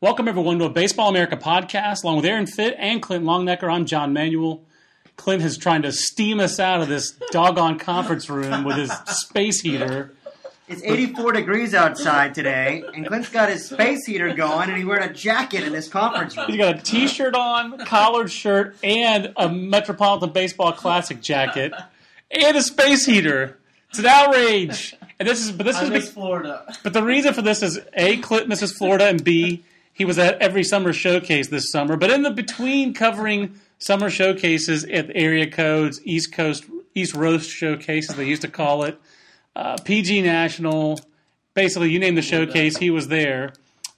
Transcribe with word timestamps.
Welcome, 0.00 0.28
everyone, 0.28 0.60
to 0.60 0.66
a 0.66 0.70
Baseball 0.70 1.08
America 1.08 1.36
podcast. 1.36 2.04
Along 2.04 2.14
with 2.18 2.24
Aaron 2.24 2.46
Fitt 2.46 2.76
and 2.78 3.02
Clint 3.02 3.24
Longenecker, 3.24 3.64
I'm 3.64 3.84
John 3.84 4.12
Manuel. 4.12 4.62
Clint 5.16 5.42
is 5.42 5.58
trying 5.58 5.82
to 5.82 5.90
steam 5.90 6.38
us 6.38 6.60
out 6.60 6.80
of 6.80 6.86
this 6.86 7.18
doggone 7.32 7.80
conference 7.80 8.30
room 8.30 8.62
with 8.62 8.76
his 8.76 8.92
space 9.06 9.60
heater. 9.60 10.14
It's 10.68 10.84
84 10.84 11.32
degrees 11.32 11.74
outside 11.74 12.32
today, 12.32 12.84
and 12.94 13.08
Clint's 13.08 13.28
got 13.28 13.48
his 13.48 13.68
space 13.68 14.06
heater 14.06 14.32
going, 14.32 14.68
and 14.68 14.76
he's 14.78 14.86
wearing 14.86 15.10
a 15.10 15.12
jacket 15.12 15.64
in 15.64 15.72
this 15.72 15.88
conference 15.88 16.36
room. 16.36 16.46
He's 16.46 16.58
got 16.58 16.78
a 16.78 16.80
t-shirt 16.80 17.34
on, 17.34 17.84
collared 17.84 18.30
shirt, 18.30 18.76
and 18.84 19.32
a 19.36 19.48
Metropolitan 19.48 20.30
Baseball 20.30 20.70
Classic 20.74 21.20
jacket, 21.20 21.72
and 22.30 22.56
a 22.56 22.62
space 22.62 23.04
heater. 23.04 23.58
It's 23.90 23.98
an 23.98 24.06
outrage. 24.06 24.94
And 25.18 25.28
this 25.28 25.44
is, 25.44 25.50
but 25.50 25.66
this 25.66 25.74
I 25.74 25.86
is, 25.86 25.90
miss 25.90 26.12
Florida. 26.12 26.72
but 26.84 26.92
the 26.92 27.02
reason 27.02 27.34
for 27.34 27.42
this 27.42 27.64
is 27.64 27.80
a 27.94 28.18
Clint 28.18 28.46
misses 28.46 28.72
Florida, 28.78 29.08
and 29.08 29.24
b 29.24 29.64
he 29.98 30.04
was 30.04 30.16
at 30.16 30.40
every 30.40 30.62
summer 30.62 30.92
showcase 30.92 31.48
this 31.48 31.72
summer. 31.72 31.96
But 31.96 32.10
in 32.10 32.22
the 32.22 32.30
between 32.30 32.94
covering 32.94 33.58
summer 33.78 34.08
showcases 34.08 34.84
at 34.84 35.10
area 35.12 35.50
codes, 35.50 36.00
East 36.04 36.32
Coast, 36.32 36.64
East 36.94 37.14
Roast 37.14 37.50
showcases, 37.50 38.14
they 38.14 38.24
used 38.24 38.42
to 38.42 38.48
call 38.48 38.84
it, 38.84 38.96
uh, 39.56 39.76
PG 39.84 40.22
National, 40.22 41.00
basically 41.54 41.90
you 41.90 41.98
name 41.98 42.14
the 42.14 42.22
showcase, 42.22 42.76
he 42.76 42.90
was 42.90 43.08
there. 43.08 43.52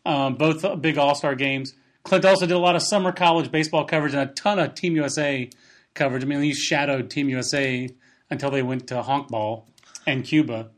Um, 0.06 0.36
both 0.36 0.64
big 0.80 0.96
All 0.96 1.14
Star 1.14 1.34
games. 1.34 1.74
Clint 2.04 2.24
also 2.24 2.46
did 2.46 2.54
a 2.54 2.58
lot 2.58 2.76
of 2.76 2.82
summer 2.82 3.12
college 3.12 3.52
baseball 3.52 3.84
coverage 3.84 4.14
and 4.14 4.22
a 4.22 4.32
ton 4.32 4.58
of 4.58 4.74
Team 4.74 4.96
USA 4.96 5.50
coverage. 5.92 6.22
I 6.22 6.26
mean, 6.26 6.40
he 6.40 6.54
shadowed 6.54 7.10
Team 7.10 7.28
USA 7.28 7.90
until 8.30 8.50
they 8.50 8.62
went 8.62 8.86
to 8.86 9.02
Honkbal 9.02 9.64
and 10.06 10.24
Cuba. 10.24 10.70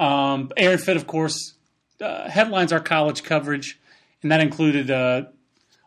Um, 0.00 0.50
Aaron 0.56 0.78
Fitt, 0.78 0.96
of 0.96 1.06
course, 1.06 1.54
uh, 2.00 2.28
headlines 2.28 2.72
our 2.72 2.80
college 2.80 3.22
coverage, 3.22 3.78
and 4.24 4.32
that 4.32 4.40
included 4.40 4.90
uh, 4.90 5.26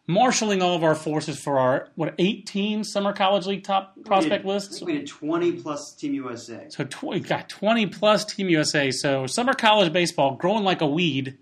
marshaling 0.05 0.61
all 0.61 0.75
of 0.75 0.83
our 0.83 0.95
forces 0.95 1.37
for 1.39 1.59
our 1.59 1.89
what 1.95 2.13
18 2.19 2.83
summer 2.83 3.11
college 3.11 3.47
league 3.47 3.63
top 3.63 3.97
prospect 4.05 4.45
we 4.45 4.49
did, 4.49 4.53
lists. 4.53 4.81
We 4.81 4.93
did 4.93 5.07
20 5.07 5.53
plus 5.53 5.93
Team 5.95 6.13
USA. 6.13 6.67
So 6.69 6.85
tw- 6.85 7.03
we 7.03 7.19
got 7.19 7.49
20 7.49 7.87
plus 7.87 8.23
Team 8.23 8.47
USA. 8.49 8.91
So 8.91 9.25
summer 9.27 9.53
college 9.53 9.91
baseball 9.91 10.35
growing 10.35 10.63
like 10.63 10.79
a 10.81 10.87
weed. 10.87 11.37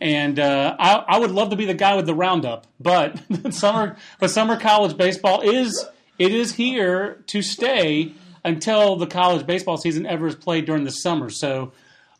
And 0.00 0.38
uh, 0.38 0.76
I, 0.78 1.04
I 1.08 1.18
would 1.18 1.32
love 1.32 1.50
to 1.50 1.56
be 1.56 1.64
the 1.64 1.74
guy 1.74 1.96
with 1.96 2.06
the 2.06 2.14
roundup, 2.14 2.68
but 2.78 3.20
summer 3.50 3.96
but 4.20 4.30
summer 4.30 4.56
college 4.56 4.96
baseball 4.96 5.40
is 5.40 5.86
it 6.20 6.32
is 6.32 6.54
here 6.54 7.24
to 7.26 7.42
stay 7.42 8.12
until 8.44 8.94
the 8.94 9.08
college 9.08 9.44
baseball 9.44 9.76
season 9.76 10.06
ever 10.06 10.28
is 10.28 10.36
played 10.36 10.66
during 10.66 10.84
the 10.84 10.92
summer. 10.92 11.30
So 11.30 11.72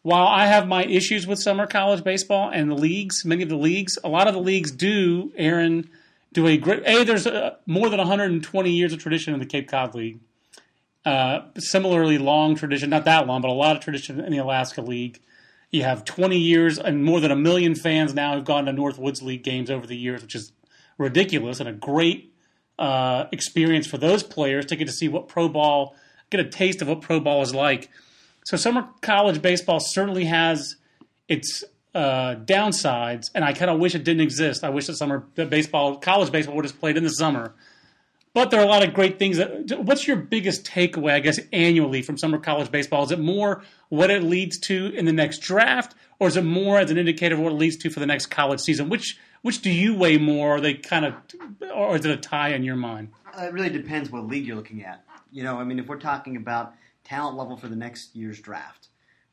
while 0.03 0.27
I 0.27 0.47
have 0.47 0.67
my 0.67 0.85
issues 0.85 1.27
with 1.27 1.39
summer 1.39 1.67
college 1.67 2.05
baseball 2.05 2.51
and 2.53 2.71
the 2.71 2.75
leagues, 2.75 3.25
many 3.25 3.43
of 3.43 3.49
the 3.49 3.57
leagues, 3.57 3.99
a 4.03 4.09
lot 4.09 4.29
of 4.29 4.35
the 4.35 4.41
leagues 4.41 4.71
do, 4.71 5.33
Aaron, 5.37 5.91
do 6.33 6.47
a 6.47 6.57
great. 6.57 6.83
A 6.87 7.05
there's 7.05 7.27
a, 7.27 7.59
more 7.67 7.89
than 7.89 7.99
120 7.99 8.71
years 8.71 8.93
of 8.93 9.01
tradition 9.01 9.35
in 9.35 9.41
the 9.41 9.47
Cape 9.47 9.69
Cod 9.69 9.95
League. 9.95 10.21
Uh, 11.05 11.47
similarly, 11.57 12.19
long 12.19 12.55
tradition, 12.55 12.91
not 12.91 13.05
that 13.07 13.27
long, 13.27 13.41
but 13.41 13.49
a 13.49 13.53
lot 13.53 13.77
of 13.77 13.83
tradition 13.83 14.21
in 14.21 14.31
the 14.31 14.39
Alaska 14.39 14.83
League. 14.83 15.21
You 15.71 15.83
have 15.83 16.05
20 16.05 16.39
years 16.39 16.79
and 16.79 17.05
more 17.05 17.21
than 17.21 17.31
a 17.31 17.37
million 17.37 17.75
fans 17.75 18.15
now 18.15 18.35
who've 18.35 18.45
gone 18.45 18.67
to 18.67 18.73
Northwoods 18.73 19.23
League 19.23 19.43
games 19.43 19.71
over 19.71 19.87
the 19.87 19.97
years, 19.97 20.23
which 20.23 20.35
is 20.35 20.53
ridiculous 20.97 21.61
and 21.61 21.69
a 21.69 21.73
great 21.73 22.33
uh, 22.79 23.27
experience 23.33 23.87
for 23.87 23.99
those 23.99 24.23
players 24.23 24.67
to 24.67 24.77
get 24.77 24.87
to 24.87 24.93
see 24.93 25.09
what 25.09 25.29
pro 25.29 25.49
ball, 25.49 25.95
get 26.31 26.41
a 26.41 26.49
taste 26.49 26.83
of 26.83 26.89
what 26.89 27.01
pro 27.01 27.21
ball 27.21 27.43
is 27.43 27.55
like. 27.55 27.91
So 28.49 28.57
summer 28.57 28.89
college 29.03 29.43
baseball 29.43 29.79
certainly 29.79 30.25
has 30.25 30.77
its 31.29 31.65
uh, 31.95 32.37
downsides, 32.47 33.25
and 33.35 33.45
I 33.45 33.53
kind 33.53 33.71
of 33.71 33.79
wish 33.79 33.95
it 33.95 34.05
didn't 34.05 34.23
exist. 34.23 34.65
I 34.65 34.71
wish 34.71 34.87
that 34.87 34.97
summer 34.97 35.27
that 35.35 35.51
baseball, 35.51 35.99
college 35.99 36.33
baseball, 36.33 36.57
would 36.57 36.65
have 36.65 36.81
played 36.81 36.97
in 36.97 37.05
the 37.05 37.11
summer. 37.11 37.53
But 38.33 38.51
there 38.51 38.59
are 38.59 38.65
a 38.65 38.67
lot 38.67 38.83
of 38.83 38.95
great 38.95 39.19
things. 39.19 39.37
That, 39.37 39.81
what's 39.85 40.09
your 40.09 40.17
biggest 40.17 40.65
takeaway, 40.65 41.13
I 41.13 41.21
guess, 41.21 41.39
annually 41.53 42.01
from 42.01 42.17
summer 42.17 42.39
college 42.39 42.71
baseball? 42.71 43.05
Is 43.05 43.11
it 43.11 43.19
more 43.19 43.65
what 43.91 44.11
it 44.11 44.23
leads 44.23 44.59
to 44.61 44.95
in 44.97 45.05
the 45.05 45.13
next 45.13 45.41
draft, 45.43 45.95
or 46.19 46.29
is 46.29 46.39
it 46.39 46.45
more 46.45 46.79
as 46.79 46.91
an 46.91 46.97
indicator 46.97 47.35
of 47.35 47.43
what 47.43 47.53
it 47.53 47.57
leads 47.57 47.77
to 47.77 47.91
for 47.91 48.01
the 48.01 48.07
next 48.07 48.29
college 48.29 48.61
season? 48.61 48.89
Which 48.89 49.19
which 49.43 49.61
do 49.61 49.69
you 49.69 49.95
weigh 49.95 50.17
more? 50.17 50.57
Are 50.57 50.61
they 50.63 50.73
kind 50.73 51.05
of, 51.05 51.15
or 51.75 51.97
is 51.97 52.07
it 52.07 52.11
a 52.11 52.17
tie 52.17 52.55
in 52.55 52.63
your 52.63 52.77
mind? 52.77 53.09
Uh, 53.39 53.43
It 53.43 53.53
really 53.53 53.69
depends 53.69 54.09
what 54.09 54.27
league 54.27 54.47
you're 54.47 54.57
looking 54.57 54.85
at. 54.85 55.05
You 55.31 55.43
know, 55.43 55.59
I 55.59 55.65
mean, 55.65 55.79
if 55.79 55.87
we're 55.87 56.01
talking 56.01 56.37
about 56.37 56.73
talent 57.09 57.37
level 57.37 57.57
for 57.57 57.69
the 57.69 57.77
next 57.77 58.15
year's 58.15 58.41
draft, 58.41 58.89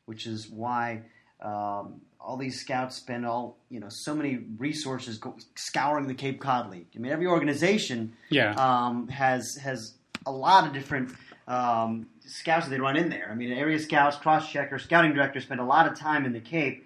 which 0.06 0.26
is 0.26 0.48
why 0.48 1.02
um, 1.40 2.00
all 2.20 2.36
these 2.38 2.60
scouts 2.60 2.96
spend 2.96 3.26
all 3.26 3.58
you 3.68 3.78
know 3.80 3.88
so 3.90 4.14
many 4.14 4.38
resources 4.58 5.18
go, 5.18 5.36
scouring 5.54 6.06
the 6.06 6.14
Cape 6.14 6.40
Cod 6.40 6.70
League. 6.70 6.86
I 6.94 6.98
mean, 6.98 7.12
every 7.12 7.26
organization 7.26 8.14
Yeah. 8.30 8.54
um, 8.54 9.08
has 9.08 9.56
has 9.62 9.94
a 10.24 10.30
lot 10.32 10.66
of 10.66 10.72
different 10.72 11.14
um, 11.46 12.06
scouts 12.26 12.66
that 12.66 12.70
they 12.70 12.80
run 12.80 12.96
in 12.96 13.08
there. 13.10 13.28
I 13.30 13.34
mean, 13.36 13.52
area 13.52 13.78
scouts, 13.78 14.16
cross 14.16 14.50
checkers, 14.50 14.82
scouting 14.84 15.12
directors 15.14 15.44
spend 15.44 15.60
a 15.60 15.64
lot 15.64 15.86
of 15.90 15.96
time 15.98 16.24
in 16.26 16.32
the 16.32 16.40
Cape. 16.40 16.82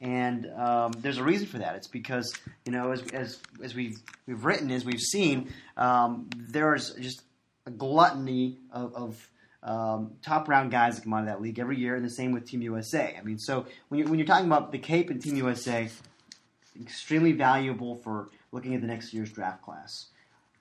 And 0.00 0.50
um, 0.58 0.92
there's 0.98 1.18
a 1.18 1.22
reason 1.24 1.46
for 1.46 1.58
that. 1.58 1.76
It's 1.76 1.86
because 1.86 2.34
you 2.66 2.72
know, 2.72 2.90
as 2.90 3.02
as 3.12 3.38
as 3.62 3.74
we've 3.74 3.96
we've 4.26 4.44
written, 4.44 4.70
as 4.72 4.84
we've 4.84 5.00
seen, 5.00 5.52
um, 5.76 6.28
there's 6.36 6.92
just 6.96 7.22
a 7.66 7.70
gluttony 7.70 8.58
of, 8.72 8.92
of 8.96 9.28
um, 9.62 10.12
top 10.22 10.48
round 10.48 10.70
guys 10.70 10.96
that 10.96 11.02
come 11.04 11.14
out 11.14 11.20
of 11.20 11.26
that 11.26 11.40
league 11.40 11.58
every 11.58 11.78
year, 11.78 11.94
and 11.94 12.04
the 12.04 12.10
same 12.10 12.32
with 12.32 12.46
Team 12.48 12.62
USA. 12.62 13.16
I 13.18 13.22
mean, 13.22 13.38
so 13.38 13.66
when 13.88 14.00
you're, 14.00 14.08
when 14.08 14.18
you're 14.18 14.26
talking 14.26 14.46
about 14.46 14.72
the 14.72 14.78
Cape 14.78 15.10
and 15.10 15.22
Team 15.22 15.36
USA, 15.36 15.88
extremely 16.80 17.32
valuable 17.32 17.96
for 17.96 18.28
looking 18.50 18.74
at 18.74 18.80
the 18.80 18.86
next 18.86 19.12
year's 19.12 19.30
draft 19.30 19.62
class. 19.62 20.06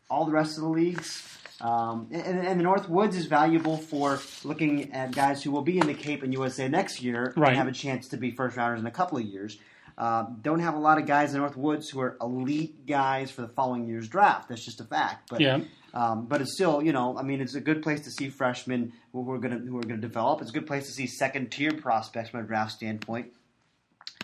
All 0.10 0.26
the 0.26 0.32
rest 0.32 0.58
of 0.58 0.64
the 0.64 0.70
leagues, 0.70 1.38
um, 1.62 2.08
and, 2.12 2.40
and 2.46 2.60
the 2.60 2.64
North 2.64 2.90
Woods 2.90 3.16
is 3.16 3.28
valuable 3.28 3.78
for 3.78 4.20
looking 4.44 4.92
at 4.94 5.12
guys 5.14 5.42
who 5.42 5.52
will 5.52 5.62
be 5.62 5.78
in 5.78 5.88
the 5.88 5.94
Cape 5.94 6.22
and 6.24 6.34
USA 6.34 6.68
next 6.68 7.02
year 7.02 7.34
Right. 7.38 7.50
and 7.50 7.58
have 7.58 7.68
a 7.68 7.72
chance 7.72 8.10
to 8.10 8.18
be 8.18 8.32
first 8.32 8.58
rounders 8.58 8.82
in 8.82 8.88
a 8.88 8.92
couple 8.92 9.18
of 9.18 9.24
years. 9.24 9.58
Uh, 9.98 10.26
don't 10.42 10.60
have 10.60 10.74
a 10.74 10.80
lot 10.80 10.98
of 10.98 11.06
guys 11.06 11.34
in 11.34 11.40
North 11.40 11.56
Woods 11.56 11.90
who 11.90 12.00
are 12.02 12.18
elite 12.22 12.86
guys 12.88 13.30
for 13.32 13.42
the 13.42 13.48
following 13.50 13.86
year's 13.88 14.08
draft. 14.08 14.50
That's 14.50 14.64
just 14.66 14.82
a 14.82 14.84
fact. 14.86 15.30
But 15.30 15.40
Yeah. 15.42 15.62
Um, 15.94 16.26
but 16.26 16.42
it's 16.42 16.54
still, 16.54 16.82
you 16.82 16.94
know, 16.94 17.18
I 17.18 17.24
mean, 17.24 17.42
it's 17.42 17.56
a 17.56 17.62
good 17.62 17.84
place 17.84 18.02
to 18.02 18.12
see 18.12 18.30
freshmen 18.30 18.94
who 19.12 19.30
are 19.32 19.38
going 19.38 19.58
to 19.58 19.66
who 19.66 19.78
are 19.78 19.84
going 19.84 20.02
to 20.02 20.08
develop. 20.08 20.42
It's 20.42 20.52
a 20.52 20.54
good 20.54 20.68
place 20.68 20.86
to 20.86 20.92
see 20.92 21.08
second 21.08 21.52
tier 21.52 21.72
prospects 21.72 22.30
from 22.30 22.40
a 22.40 22.44
draft 22.44 22.72
standpoint. 22.72 23.28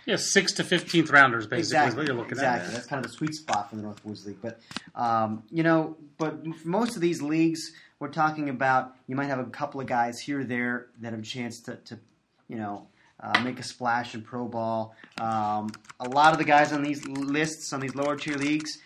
Yeah, 0.06 0.16
six 0.16 0.54
to 0.54 0.64
fifteenth 0.64 1.10
rounders, 1.10 1.48
basically, 1.48 1.88
is 1.88 1.96
what 1.96 2.08
you're 2.08 2.16
looking 2.16 2.32
exactly. 2.32 2.70
at. 2.70 2.74
That's 2.74 2.88
kind 2.88 3.04
of 3.04 3.12
the 3.12 3.18
sweet 3.18 3.34
spot 3.34 3.70
for 3.70 3.76
the 3.76 3.82
North 3.82 4.04
Woods 4.06 4.26
League. 4.26 4.38
But 4.42 4.60
um, 4.96 5.44
you 5.52 5.64
know, 5.64 5.98
but 6.18 6.44
for 6.62 6.68
most 6.68 6.96
of 6.96 7.02
these 7.02 7.22
leagues, 7.22 7.74
we're 8.00 8.08
talking 8.08 8.50
about 8.50 8.96
you 9.08 9.18
might 9.18 9.26
have 9.26 9.40
a 9.40 9.46
couple 9.46 9.82
of 9.82 9.88
guys 9.88 10.20
here 10.20 10.40
or 10.40 10.44
there 10.46 10.88
that 11.02 11.12
have 11.12 11.20
a 11.20 11.26
chance 11.26 11.60
to, 11.62 11.76
to 11.76 12.00
you 12.48 12.58
know. 12.58 12.88
Uh, 13.20 13.40
make 13.40 13.60
a 13.60 13.64
splash 13.64 14.14
in 14.14 14.22
pro 14.22 14.48
ball. 14.48 14.96
Um, 15.20 15.72
a 16.00 16.08
lot 16.08 16.34
of 16.34 16.38
the 16.38 16.44
guys 16.44 16.72
on 16.72 16.84
these 16.84 17.04
lists, 17.08 17.74
on 17.74 17.80
these 17.80 17.96
lower 17.96 18.16
tier 18.16 18.36
leagues, 18.36 18.78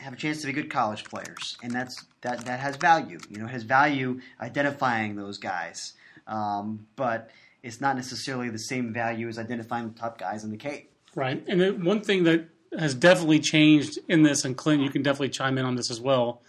have 0.00 0.12
a 0.12 0.16
chance 0.16 0.40
to 0.40 0.46
be 0.46 0.52
good 0.52 0.70
college 0.70 1.04
players, 1.04 1.56
and 1.62 1.72
that's 1.72 2.04
that 2.22 2.44
that 2.46 2.60
has 2.60 2.76
value. 2.76 3.18
You 3.28 3.38
know, 3.38 3.46
it 3.46 3.50
has 3.50 3.62
value 3.62 4.20
identifying 4.40 5.16
those 5.16 5.38
guys, 5.38 5.92
um, 6.26 6.86
but 6.96 7.30
it's 7.62 7.80
not 7.80 7.96
necessarily 7.96 8.48
the 8.48 8.58
same 8.58 8.92
value 8.92 9.28
as 9.28 9.38
identifying 9.38 9.88
the 9.92 9.98
top 9.98 10.18
guys 10.18 10.44
in 10.44 10.50
the 10.50 10.56
Cape. 10.56 10.90
Right. 11.14 11.44
And 11.46 11.84
one 11.84 12.00
thing 12.00 12.24
that 12.24 12.48
has 12.78 12.94
definitely 12.94 13.40
changed 13.40 13.98
in 14.08 14.22
this, 14.22 14.44
and 14.44 14.56
Clint, 14.56 14.82
you 14.82 14.90
can 14.90 15.02
definitely 15.02 15.30
chime 15.30 15.58
in 15.58 15.64
on 15.64 15.74
this 15.74 15.90
as 15.90 16.00
well, 16.00 16.40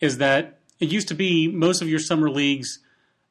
is 0.00 0.18
that 0.18 0.58
it 0.78 0.90
used 0.90 1.08
to 1.08 1.14
be 1.14 1.48
most 1.48 1.80
of 1.80 1.88
your 1.88 2.00
summer 2.00 2.28
leagues, 2.28 2.80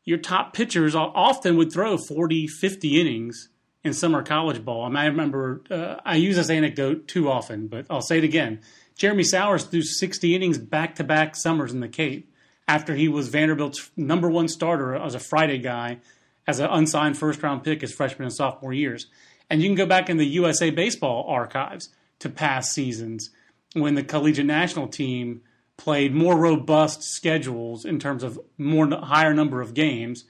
your 0.05 0.17
top 0.17 0.53
pitchers 0.53 0.95
often 0.95 1.57
would 1.57 1.71
throw 1.71 1.97
40, 1.97 2.47
50 2.47 3.01
innings 3.01 3.49
in 3.83 3.93
summer 3.93 4.23
college 4.23 4.63
ball. 4.63 4.85
I, 4.85 4.87
mean, 4.87 4.97
I 4.97 5.05
remember, 5.05 5.61
uh, 5.69 5.95
I 6.05 6.15
use 6.15 6.35
this 6.35 6.49
anecdote 6.49 7.07
too 7.07 7.29
often, 7.29 7.67
but 7.67 7.85
I'll 7.89 8.01
say 8.01 8.17
it 8.17 8.23
again. 8.23 8.61
Jeremy 8.99 9.23
Sowers 9.23 9.63
threw 9.63 9.81
60 9.81 10.35
innings 10.35 10.57
back 10.57 10.95
to 10.95 11.05
back 11.05 11.33
summers 11.37 11.71
in 11.71 11.79
the 11.79 11.87
Cape 11.87 12.29
after 12.67 12.95
he 12.95 13.07
was 13.07 13.29
Vanderbilt's 13.29 13.89
number 13.95 14.29
one 14.29 14.49
starter 14.49 14.93
as 14.93 15.15
a 15.15 15.19
Friday 15.19 15.57
guy, 15.57 15.99
as 16.45 16.59
an 16.59 16.69
unsigned 16.69 17.17
first 17.17 17.41
round 17.41 17.63
pick 17.63 17.79
his 17.79 17.93
freshman 17.93 18.25
and 18.25 18.33
sophomore 18.33 18.73
years. 18.73 19.07
And 19.49 19.61
you 19.61 19.69
can 19.69 19.75
go 19.75 19.85
back 19.85 20.09
in 20.09 20.17
the 20.17 20.25
USA 20.25 20.69
Baseball 20.69 21.25
archives 21.29 21.89
to 22.19 22.27
past 22.27 22.73
seasons 22.73 23.29
when 23.71 23.95
the 23.95 24.03
collegiate 24.03 24.45
national 24.45 24.89
team 24.89 25.43
played 25.77 26.13
more 26.13 26.35
robust 26.35 27.01
schedules 27.01 27.85
in 27.85 27.99
terms 27.99 28.21
of 28.21 28.37
more 28.57 28.85
higher 28.89 29.33
number 29.33 29.61
of 29.61 29.73
games, 29.73 30.25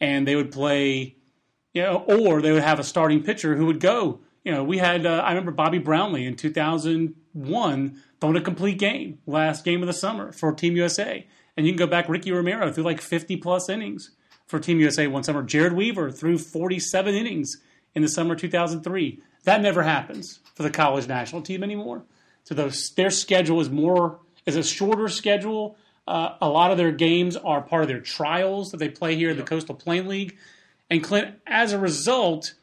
and 0.00 0.28
they 0.28 0.36
would 0.36 0.52
play, 0.52 1.16
you 1.74 1.82
know, 1.82 2.04
or 2.06 2.40
they 2.40 2.52
would 2.52 2.62
have 2.62 2.78
a 2.78 2.84
starting 2.84 3.24
pitcher 3.24 3.56
who 3.56 3.66
would 3.66 3.80
go. 3.80 4.20
You 4.44 4.52
know, 4.52 4.62
we 4.62 4.78
had 4.78 5.06
uh, 5.06 5.22
I 5.24 5.30
remember 5.30 5.50
Bobby 5.50 5.80
Brownlie 5.80 6.24
in 6.24 6.36
2001 7.34 8.02
throwing 8.20 8.36
a 8.36 8.40
complete 8.40 8.78
game 8.78 9.18
last 9.26 9.64
game 9.64 9.82
of 9.82 9.86
the 9.86 9.92
summer 9.92 10.32
for 10.32 10.52
Team 10.52 10.76
USA, 10.76 11.26
and 11.56 11.66
you 11.66 11.72
can 11.72 11.78
go 11.78 11.86
back 11.86 12.08
Ricky 12.08 12.32
Romero 12.32 12.70
threw 12.72 12.84
like 12.84 13.00
50 13.00 13.36
plus 13.38 13.68
innings 13.68 14.10
for 14.46 14.58
Team 14.58 14.80
USA 14.80 15.06
one 15.06 15.22
summer. 15.22 15.42
Jered 15.42 15.74
Weaver 15.74 16.10
threw 16.10 16.38
47 16.38 17.14
innings 17.14 17.56
in 17.94 18.02
the 18.02 18.08
summer 18.08 18.34
2003. 18.34 19.20
That 19.44 19.60
never 19.60 19.82
happens 19.82 20.40
for 20.54 20.62
the 20.62 20.70
college 20.70 21.08
national 21.08 21.42
team 21.42 21.62
anymore. 21.62 22.04
So 22.44 22.54
those, 22.54 22.90
their 22.90 23.10
schedule 23.10 23.60
is 23.60 23.70
more 23.70 24.20
is 24.46 24.56
a 24.56 24.62
shorter 24.62 25.08
schedule. 25.08 25.76
Uh, 26.06 26.34
a 26.40 26.48
lot 26.48 26.70
of 26.72 26.78
their 26.78 26.92
games 26.92 27.36
are 27.36 27.62
part 27.62 27.82
of 27.82 27.88
their 27.88 28.00
trials 28.00 28.72
that 28.72 28.78
they 28.78 28.88
play 28.88 29.14
here 29.14 29.30
in 29.30 29.36
the 29.36 29.42
Coastal 29.42 29.74
Plain 29.74 30.08
League. 30.08 30.36
And 30.90 31.02
Clint, 31.02 31.36
as 31.46 31.72
a 31.72 31.78
result, 31.78 32.54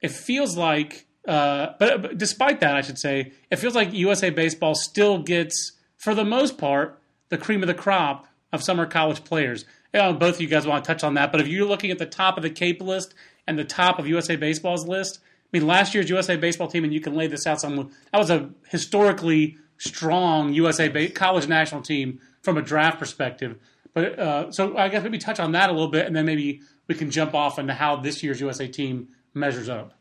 it 0.00 0.10
feels 0.10 0.56
like, 0.56 1.06
uh, 1.26 1.74
but, 1.78 2.02
but, 2.02 2.18
despite 2.18 2.60
that, 2.60 2.76
I 2.76 2.80
should 2.80 2.98
say, 2.98 3.32
it 3.50 3.56
feels 3.56 3.74
like 3.74 3.92
USA 3.92 4.30
Baseball 4.30 4.74
still 4.74 5.18
gets, 5.18 5.72
for 5.96 6.14
the 6.14 6.24
most 6.24 6.58
part, 6.58 7.00
the 7.28 7.38
cream 7.38 7.62
of 7.62 7.66
the 7.66 7.74
crop 7.74 8.26
of 8.52 8.62
summer 8.62 8.86
college 8.86 9.24
players. 9.24 9.64
Both 9.92 10.36
of 10.36 10.40
you 10.40 10.48
guys 10.48 10.66
want 10.66 10.84
to 10.84 10.88
touch 10.88 11.02
on 11.02 11.14
that, 11.14 11.32
but 11.32 11.40
if 11.40 11.48
you're 11.48 11.66
looking 11.66 11.90
at 11.90 11.98
the 11.98 12.06
top 12.06 12.36
of 12.36 12.42
the 12.42 12.50
Cape 12.50 12.82
list 12.82 13.14
and 13.46 13.58
the 13.58 13.64
top 13.64 13.98
of 13.98 14.06
USA 14.06 14.36
Baseball's 14.36 14.86
list, 14.86 15.20
I 15.22 15.58
mean, 15.58 15.66
last 15.66 15.94
year's 15.94 16.10
USA 16.10 16.36
Baseball 16.36 16.68
team, 16.68 16.84
and 16.84 16.92
you 16.92 17.00
can 17.00 17.14
lay 17.14 17.28
this 17.28 17.46
out 17.46 17.60
some, 17.60 17.90
that 18.12 18.18
was 18.18 18.30
a 18.30 18.50
historically 18.68 19.56
strong 19.78 20.52
USA 20.52 21.08
college 21.08 21.48
national 21.48 21.82
team 21.82 22.20
from 22.42 22.56
a 22.58 22.62
draft 22.62 22.98
perspective. 22.98 23.58
But 23.94 24.18
uh, 24.18 24.52
so 24.52 24.76
I 24.76 24.88
guess 24.88 25.02
maybe 25.02 25.18
touch 25.18 25.40
on 25.40 25.52
that 25.52 25.70
a 25.70 25.72
little 25.72 25.88
bit, 25.88 26.06
and 26.06 26.14
then 26.14 26.26
maybe 26.26 26.60
we 26.86 26.94
can 26.94 27.10
jump 27.10 27.34
off 27.34 27.58
into 27.58 27.72
how 27.72 27.96
this 27.96 28.22
year's 28.22 28.40
USA 28.40 28.68
team 28.68 29.08
measures 29.32 29.68
up. 29.68 29.95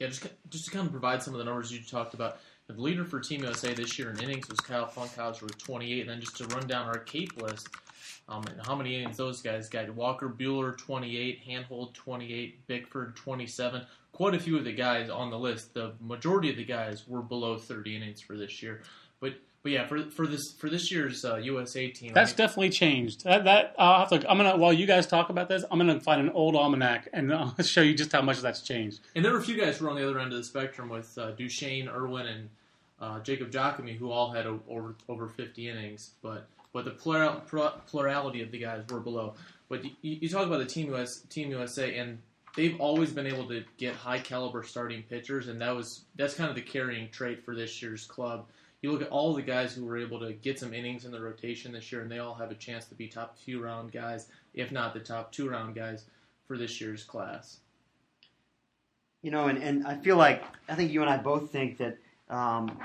Yeah, 0.00 0.08
just 0.08 0.26
just 0.48 0.64
to 0.64 0.70
kind 0.70 0.86
of 0.86 0.92
provide 0.92 1.22
some 1.22 1.34
of 1.34 1.38
the 1.38 1.44
numbers 1.44 1.70
you 1.70 1.80
talked 1.82 2.14
about. 2.14 2.38
The 2.66 2.80
leader 2.80 3.04
for 3.04 3.20
Team 3.20 3.42
USA 3.42 3.74
this 3.74 3.98
year 3.98 4.10
in 4.10 4.20
innings 4.20 4.48
was 4.48 4.58
Kyle 4.60 4.86
Funkhouser 4.86 5.42
with 5.42 5.58
28, 5.58 6.00
and 6.00 6.10
then 6.10 6.20
just 6.20 6.36
to 6.38 6.46
run 6.46 6.66
down 6.66 6.86
our 6.86 6.98
Cape 6.98 7.40
list, 7.42 7.68
um, 8.28 8.44
and 8.46 8.64
how 8.64 8.74
many 8.74 8.96
innings 8.96 9.16
those 9.16 9.42
guys 9.42 9.68
got. 9.68 9.90
Walker 9.90 10.28
Buehler 10.28 10.78
28, 10.78 11.44
Hanhold 11.46 11.92
28, 11.92 12.66
Bickford 12.66 13.16
27. 13.16 13.82
Quite 14.12 14.34
a 14.34 14.38
few 14.38 14.56
of 14.56 14.64
the 14.64 14.72
guys 14.72 15.10
on 15.10 15.30
the 15.30 15.38
list. 15.38 15.74
The 15.74 15.92
majority 16.00 16.48
of 16.48 16.56
the 16.56 16.64
guys 16.64 17.06
were 17.06 17.22
below 17.22 17.58
30 17.58 17.96
innings 17.96 18.20
for 18.20 18.36
this 18.36 18.62
year. 18.62 18.82
But 19.20 19.34
but 19.62 19.72
yeah, 19.72 19.86
for 19.86 20.02
for 20.10 20.26
this 20.26 20.52
for 20.52 20.70
this 20.70 20.90
year's 20.90 21.24
uh, 21.24 21.36
USA 21.36 21.88
team, 21.88 22.12
that's 22.14 22.32
definitely 22.32 22.70
changed. 22.70 23.24
That, 23.24 23.44
that 23.44 23.74
I'll 23.78 24.00
have 24.00 24.08
to. 24.08 24.30
I'm 24.30 24.38
gonna 24.38 24.56
while 24.56 24.72
you 24.72 24.86
guys 24.86 25.06
talk 25.06 25.28
about 25.28 25.48
this, 25.48 25.64
I'm 25.70 25.78
gonna 25.78 26.00
find 26.00 26.20
an 26.20 26.30
old 26.30 26.56
almanac 26.56 27.08
and 27.12 27.32
I'll 27.34 27.54
show 27.62 27.82
you 27.82 27.94
just 27.94 28.12
how 28.12 28.22
much 28.22 28.40
that's 28.40 28.62
changed. 28.62 29.00
And 29.14 29.24
there 29.24 29.32
were 29.32 29.38
a 29.38 29.42
few 29.42 29.60
guys 29.60 29.76
who 29.76 29.84
were 29.84 29.90
on 29.90 29.96
the 29.96 30.08
other 30.08 30.18
end 30.18 30.32
of 30.32 30.38
the 30.38 30.44
spectrum 30.44 30.88
with 30.88 31.16
uh, 31.18 31.32
Duchesne, 31.32 31.88
Irwin, 31.88 32.26
and 32.26 32.48
uh, 33.00 33.20
Jacob 33.20 33.50
Jacome, 33.50 33.96
who 33.96 34.10
all 34.10 34.32
had 34.32 34.46
over 34.46 34.94
over 35.08 35.28
50 35.28 35.68
innings, 35.68 36.12
but 36.22 36.48
but 36.72 36.86
the 36.86 36.92
plural, 36.92 37.42
plurality 37.86 38.42
of 38.42 38.50
the 38.52 38.58
guys 38.58 38.84
were 38.88 39.00
below. 39.00 39.34
But 39.68 39.84
you, 39.84 39.90
you 40.00 40.28
talk 40.28 40.46
about 40.46 40.60
the 40.60 40.66
team 40.66 40.92
US 40.94 41.20
Team 41.28 41.50
USA, 41.50 41.98
and 41.98 42.18
they've 42.56 42.80
always 42.80 43.12
been 43.12 43.26
able 43.26 43.46
to 43.48 43.62
get 43.76 43.94
high 43.94 44.20
caliber 44.20 44.62
starting 44.62 45.02
pitchers, 45.02 45.48
and 45.48 45.60
that 45.60 45.76
was 45.76 46.04
that's 46.16 46.32
kind 46.32 46.48
of 46.48 46.56
the 46.56 46.62
carrying 46.62 47.10
trait 47.10 47.44
for 47.44 47.54
this 47.54 47.82
year's 47.82 48.06
club 48.06 48.46
you 48.82 48.90
look 48.90 49.02
at 49.02 49.08
all 49.08 49.34
the 49.34 49.42
guys 49.42 49.74
who 49.74 49.84
were 49.84 49.98
able 49.98 50.20
to 50.20 50.32
get 50.32 50.58
some 50.58 50.72
innings 50.72 51.04
in 51.04 51.12
the 51.12 51.20
rotation 51.20 51.72
this 51.72 51.92
year, 51.92 52.00
and 52.00 52.10
they 52.10 52.18
all 52.18 52.34
have 52.34 52.50
a 52.50 52.54
chance 52.54 52.86
to 52.86 52.94
be 52.94 53.08
top 53.08 53.38
few 53.38 53.62
round 53.62 53.92
guys, 53.92 54.26
if 54.54 54.72
not 54.72 54.94
the 54.94 55.00
top 55.00 55.32
two 55.32 55.48
round 55.48 55.74
guys 55.74 56.04
for 56.46 56.56
this 56.56 56.80
year's 56.80 57.04
class. 57.04 57.58
You 59.22 59.30
know, 59.30 59.48
and, 59.48 59.62
and 59.62 59.86
I 59.86 59.96
feel 59.96 60.16
like 60.16 60.42
I 60.68 60.74
think 60.74 60.92
you 60.92 61.02
and 61.02 61.10
I 61.10 61.18
both 61.18 61.50
think 61.50 61.78
that 61.78 61.98
um, 62.30 62.78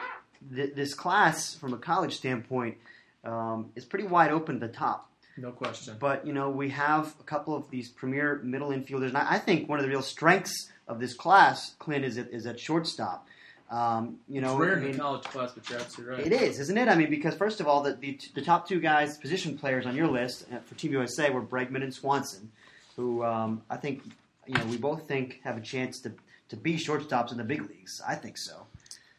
th- 0.54 0.76
this 0.76 0.94
class, 0.94 1.56
from 1.56 1.74
a 1.74 1.78
college 1.78 2.16
standpoint, 2.16 2.78
um, 3.24 3.72
is 3.76 3.86
pretty 3.86 4.06
wide 4.06 4.32
open 4.32 4.56
at 4.56 4.62
the 4.62 4.68
top. 4.68 5.10
No 5.38 5.52
question. 5.52 5.96
But 6.00 6.28
you 6.28 6.34
know, 6.34 6.50
we 6.50 6.70
have 6.70 7.14
a 7.20 7.24
couple 7.24 7.56
of 7.56 7.70
these 7.70 7.90
premier 7.90 8.42
middle 8.44 8.70
infielders, 8.70 9.10
and 9.10 9.18
I, 9.18 9.36
I 9.36 9.40
think 9.40 9.70
one 9.70 9.80
of 9.80 9.84
the 9.84 9.90
real 9.90 10.02
strengths 10.02 10.70
of 10.88 11.00
this 11.00 11.14
class, 11.14 11.74
Clint, 11.80 12.04
is 12.04 12.18
at, 12.18 12.28
is 12.32 12.46
at 12.46 12.60
shortstop. 12.60 13.28
Um, 13.72 14.20
you 14.30 14.42
know, 14.42 14.52
it's 14.52 14.60
rare 14.60 14.78
I 14.78 14.80
mean, 14.80 14.92
in 14.92 14.98
college 15.00 15.24
class, 15.24 15.52
but 15.54 15.68
you're 15.70 15.80
absolutely 15.80 16.18
right. 16.18 16.28
It 16.28 16.34
is, 16.34 16.60
isn't 16.60 16.78
it? 16.78 16.88
I 16.88 16.96
mean, 16.96 17.10
because 17.10 17.34
first 17.34 17.60
of 17.60 17.68
all, 17.68 17.82
the, 17.82 17.94
the, 17.94 18.20
the 18.36 18.42
top 18.42 18.68
two 18.68 18.80
guys, 18.80 19.18
position 19.18 19.58
players 19.58 19.88
on 19.88 19.96
your 19.96 20.08
list 20.08 20.46
uh, 20.54 20.60
for 20.60 20.76
Team 20.76 20.92
USA 20.92 21.32
were 21.32 21.42
Bregman 21.42 21.82
and 21.82 21.94
Swanson, 21.94 22.52
who 22.96 23.24
um, 23.24 23.64
I 23.70 23.78
think 23.78 24.04
you 24.46 24.54
know 24.54 24.66
we 24.66 24.78
both 24.78 25.08
think 25.08 25.42
have 25.44 25.58
a 25.58 25.62
chance 25.62 26.00
to 26.02 26.14
to 26.50 26.56
be 26.56 26.76
shortstops 26.76 27.32
in 27.32 27.38
the 27.38 27.44
big 27.44 27.68
leagues. 27.68 28.02
I 28.08 28.16
think 28.16 28.38
so. 28.38 28.68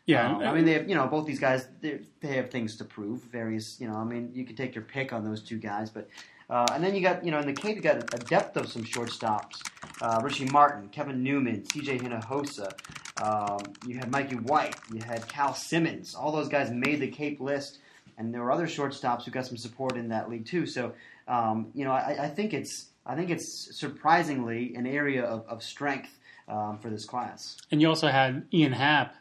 Yeah, 0.06 0.37
um, 0.37 0.43
I 0.43 0.54
mean, 0.54 0.64
they 0.64 0.75
have, 0.75 0.88
you 0.88 0.94
know 0.94 1.08
both 1.08 1.26
these 1.26 1.40
guys 1.40 1.66
they 1.81 1.98
have 2.22 2.50
things 2.50 2.76
to 2.76 2.84
prove. 2.84 3.22
Various, 3.22 3.81
you 3.81 3.88
know, 3.88 3.96
I 3.96 4.04
mean, 4.04 4.31
you 4.32 4.44
can 4.44 4.54
take 4.54 4.76
your 4.76 4.84
pick 4.84 5.12
on 5.12 5.25
those 5.25 5.43
two 5.43 5.58
guys, 5.58 5.90
but 5.90 6.08
uh, 6.48 6.66
and 6.72 6.82
then 6.82 6.94
you 6.94 7.00
got, 7.00 7.25
you 7.25 7.31
know, 7.31 7.38
in 7.38 7.46
the 7.46 7.52
Cape, 7.52 7.76
you 7.76 7.82
got 7.82 7.96
a 8.14 8.19
depth 8.19 8.56
of 8.56 8.69
some 8.69 8.84
shortstops. 8.84 9.62
Uh, 10.00 10.20
Richie 10.22 10.44
Martin, 10.46 10.88
Kevin 10.88 11.22
Newman, 11.22 11.62
CJ 11.62 12.02
Hinojosa. 12.02 12.72
Um, 13.22 13.72
you 13.87 13.96
had 13.98 14.10
Mikey 14.10 14.37
White. 14.37 14.76
You 14.93 15.00
had 15.02 15.26
Kal 15.26 15.54
Simmons. 15.54 16.14
All 16.14 16.31
those 16.31 16.48
guys 16.48 16.70
made 16.70 17.00
the 17.00 17.08
Cape 17.08 17.40
list, 17.40 17.78
and 18.19 18.32
there 18.32 18.43
were 18.43 18.52
other 18.52 18.66
shortstops 18.66 19.24
who 19.24 19.31
got 19.31 19.46
some 19.46 19.56
support 19.56 19.96
in 19.96 20.08
that 20.08 20.29
league 20.29 20.46
too. 20.46 20.67
So, 20.67 20.93
um, 21.26 21.69
you 21.74 21.84
know, 21.84 21.93
I, 21.93 22.24
I, 22.24 22.29
think 22.29 22.55
it's 22.55 22.86
I 23.05 23.17
think 23.17 23.31
it's 23.31 23.76
surprisingly 23.76 24.74
an 24.74 24.86
area 24.86 25.24
of, 25.24 25.46
of 25.48 25.62
strength 25.62 26.17
um, 26.46 26.79
for 26.79 26.91
this 26.91 27.05
class. 27.05 27.56
And 27.70 27.81
you 27.81 27.88
also 27.88 28.08
had 28.08 28.46
Ian 28.53 28.72
Happ 28.72 29.15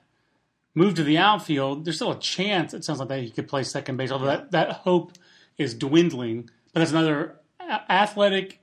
move 0.75 0.95
to 0.95 1.03
the 1.03 1.17
outfield. 1.17 1.85
There's 1.85 1.95
still 1.95 2.11
a 2.11 2.19
chance. 2.19 2.73
It 2.73 2.83
sounds 2.83 2.99
like 2.99 3.09
that 3.09 3.23
he 3.23 3.31
could 3.31 3.47
play 3.47 3.63
second 3.63 3.97
base, 3.97 4.11
although 4.11 4.27
that, 4.27 4.51
that 4.51 4.71
hope 4.71 5.13
is 5.57 5.73
dwindling. 5.73 6.49
But 6.75 6.81
that's 6.81 6.91
another 6.91 7.39
athletic 7.89 8.59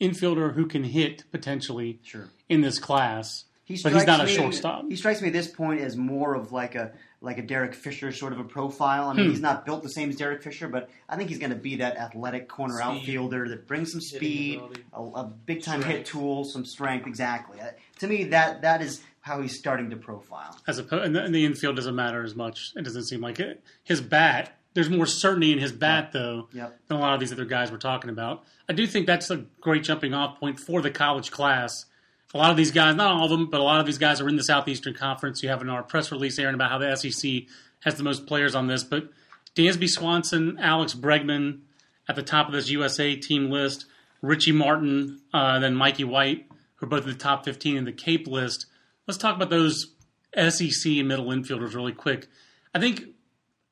infielder 0.00 0.54
who 0.54 0.66
can 0.66 0.82
hit 0.82 1.22
potentially 1.30 2.00
sure. 2.02 2.28
in 2.48 2.62
this 2.62 2.80
class. 2.80 3.44
He 3.62 3.78
but 3.80 3.92
he's 3.92 4.06
not 4.06 4.24
a 4.24 4.26
shortstop. 4.26 4.86
He 4.88 4.96
strikes 4.96 5.22
me 5.22 5.28
at 5.28 5.32
this 5.32 5.46
point 5.46 5.80
as 5.80 5.96
more 5.96 6.34
of 6.34 6.50
like 6.50 6.74
a 6.74 6.90
like 7.20 7.38
a 7.38 7.42
Derek 7.42 7.74
Fisher 7.74 8.10
sort 8.10 8.32
of 8.32 8.40
a 8.40 8.44
profile. 8.44 9.08
I 9.08 9.14
mean, 9.14 9.26
hmm. 9.26 9.30
he's 9.30 9.40
not 9.40 9.64
built 9.64 9.84
the 9.84 9.88
same 9.88 10.10
as 10.10 10.16
Derek 10.16 10.42
Fisher, 10.42 10.66
but 10.66 10.90
I 11.08 11.16
think 11.16 11.28
he's 11.28 11.38
going 11.38 11.52
to 11.52 11.56
be 11.56 11.76
that 11.76 11.96
athletic 11.96 12.48
corner 12.48 12.74
speed. 12.74 12.84
outfielder 12.84 13.48
that 13.50 13.68
brings 13.68 13.92
some 13.92 14.00
speed, 14.00 14.60
a, 14.92 15.00
a 15.00 15.24
big 15.24 15.62
time 15.62 15.80
hit 15.80 16.06
tool, 16.06 16.42
some 16.44 16.64
strength. 16.64 17.06
Exactly. 17.06 17.60
Uh, 17.60 17.70
to 18.00 18.08
me, 18.08 18.24
that 18.24 18.62
that 18.62 18.82
is 18.82 19.00
how 19.20 19.40
he's 19.40 19.56
starting 19.56 19.90
to 19.90 19.96
profile. 19.96 20.58
As 20.66 20.80
a 20.80 21.02
and 21.02 21.14
the, 21.14 21.22
and 21.22 21.32
the 21.32 21.44
infield 21.44 21.76
doesn't 21.76 21.94
matter 21.94 22.24
as 22.24 22.34
much. 22.34 22.72
It 22.74 22.82
doesn't 22.82 23.04
seem 23.04 23.20
like 23.20 23.38
it. 23.38 23.62
His 23.84 24.00
bat 24.00 24.58
there's 24.74 24.90
more 24.90 25.06
certainty 25.06 25.52
in 25.52 25.58
his 25.58 25.72
bat, 25.72 26.10
though, 26.12 26.48
yep. 26.52 26.78
than 26.88 26.96
a 26.96 27.00
lot 27.00 27.14
of 27.14 27.20
these 27.20 27.32
other 27.32 27.44
guys 27.44 27.70
we're 27.70 27.78
talking 27.78 28.10
about. 28.10 28.44
I 28.68 28.72
do 28.72 28.86
think 28.86 29.06
that's 29.06 29.30
a 29.30 29.44
great 29.60 29.84
jumping 29.84 30.14
off 30.14 30.38
point 30.38 30.58
for 30.58 30.82
the 30.82 30.90
college 30.90 31.30
class. 31.30 31.86
A 32.34 32.38
lot 32.38 32.50
of 32.50 32.56
these 32.56 32.72
guys, 32.72 32.96
not 32.96 33.12
all 33.12 33.24
of 33.24 33.30
them, 33.30 33.48
but 33.48 33.60
a 33.60 33.62
lot 33.62 33.78
of 33.78 33.86
these 33.86 33.98
guys 33.98 34.20
are 34.20 34.28
in 34.28 34.34
the 34.34 34.42
Southeastern 34.42 34.94
Conference. 34.94 35.42
You 35.42 35.48
have 35.48 35.62
in 35.62 35.70
our 35.70 35.84
press 35.84 36.10
release, 36.10 36.38
Aaron, 36.38 36.56
about 36.56 36.70
how 36.70 36.78
the 36.78 36.96
SEC 36.96 37.44
has 37.84 37.94
the 37.94 38.02
most 38.02 38.26
players 38.26 38.56
on 38.56 38.66
this. 38.66 38.82
But 38.82 39.10
Dansby 39.54 39.88
Swanson, 39.88 40.58
Alex 40.58 40.94
Bregman 40.94 41.60
at 42.08 42.16
the 42.16 42.22
top 42.22 42.48
of 42.48 42.52
this 42.52 42.68
USA 42.70 43.14
team 43.14 43.50
list, 43.50 43.86
Richie 44.20 44.52
Martin, 44.52 45.20
uh, 45.32 45.60
then 45.60 45.76
Mikey 45.76 46.04
White, 46.04 46.46
who 46.76 46.86
are 46.86 46.88
both 46.88 47.04
in 47.04 47.10
the 47.10 47.14
top 47.14 47.44
15 47.44 47.76
in 47.76 47.84
the 47.84 47.92
Cape 47.92 48.26
list. 48.26 48.66
Let's 49.06 49.18
talk 49.18 49.36
about 49.36 49.50
those 49.50 49.92
SEC 50.34 50.92
middle 51.04 51.26
infielders 51.26 51.74
really 51.74 51.92
quick. 51.92 52.26
I 52.74 52.80
think 52.80 53.13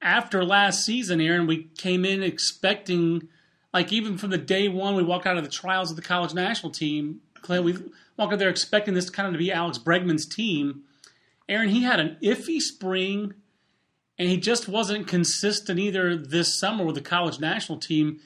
after 0.02 0.44
last 0.44 0.84
season, 0.84 1.20
Aaron, 1.20 1.46
we 1.46 1.70
came 1.78 2.04
in 2.04 2.22
expecting, 2.22 3.28
like 3.72 3.92
even 3.92 4.18
from 4.18 4.30
the 4.30 4.38
day 4.38 4.68
one, 4.68 4.94
we 4.96 5.02
walked 5.02 5.26
out 5.26 5.36
of 5.36 5.44
the 5.44 5.50
trials 5.50 5.90
of 5.90 5.96
the 5.96 6.02
college 6.02 6.34
national 6.34 6.72
team. 6.72 7.20
Clay, 7.40 7.60
we 7.60 7.72
walked 8.16 8.32
out 8.32 8.38
there 8.38 8.48
expecting 8.48 8.94
this 8.94 9.10
kind 9.10 9.26
of 9.26 9.32
to 9.34 9.38
be 9.38 9.52
Alex 9.52 9.78
Bregman's 9.78 10.26
team. 10.26 10.82
Aaron, 11.48 11.68
he 11.68 11.82
had 11.82 12.00
an 12.00 12.16
iffy 12.22 12.60
spring. 12.60 13.34
and 14.18 14.28
he 14.28 14.36
just 14.36 14.68
wasn't 14.68 15.08
consistent 15.08 15.78
either 15.78 16.16
this 16.16 16.58
summer 16.58 16.84
with 16.84 16.94
the 16.94 17.00
college 17.00 17.40
national 17.40 17.78
team. 17.78 18.20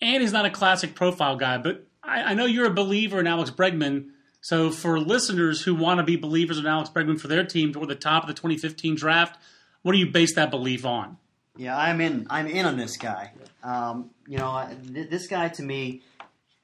And 0.00 0.20
he's 0.20 0.32
not 0.32 0.44
a 0.44 0.50
classic 0.50 0.94
profile 0.94 1.36
guy, 1.36 1.58
but 1.58 1.86
I, 2.02 2.22
I 2.22 2.34
know 2.34 2.44
you're 2.44 2.66
a 2.66 2.74
believer 2.74 3.20
in 3.20 3.26
Alex 3.26 3.50
Bregman. 3.50 4.08
So 4.40 4.70
for 4.70 4.98
listeners 4.98 5.62
who 5.62 5.74
want 5.74 5.98
to 5.98 6.04
be 6.04 6.16
believers 6.16 6.58
in 6.58 6.66
Alex 6.66 6.90
Bregman 6.90 7.20
for 7.20 7.28
their 7.28 7.44
team 7.44 7.72
toward 7.72 7.88
the 7.88 7.94
top 7.94 8.24
of 8.24 8.26
the 8.26 8.34
2015 8.34 8.96
draft, 8.96 9.38
what 9.82 9.92
do 9.92 9.98
you 9.98 10.10
base 10.10 10.34
that 10.34 10.50
belief 10.50 10.84
on? 10.84 11.16
Yeah, 11.56 11.76
I'm 11.76 12.00
in. 12.00 12.26
I'm 12.30 12.46
in 12.46 12.64
on 12.64 12.76
this 12.76 12.96
guy. 12.96 13.32
Um, 13.62 14.10
you 14.26 14.38
know, 14.38 14.68
this 14.82 15.26
guy 15.26 15.48
to 15.50 15.62
me, 15.62 16.02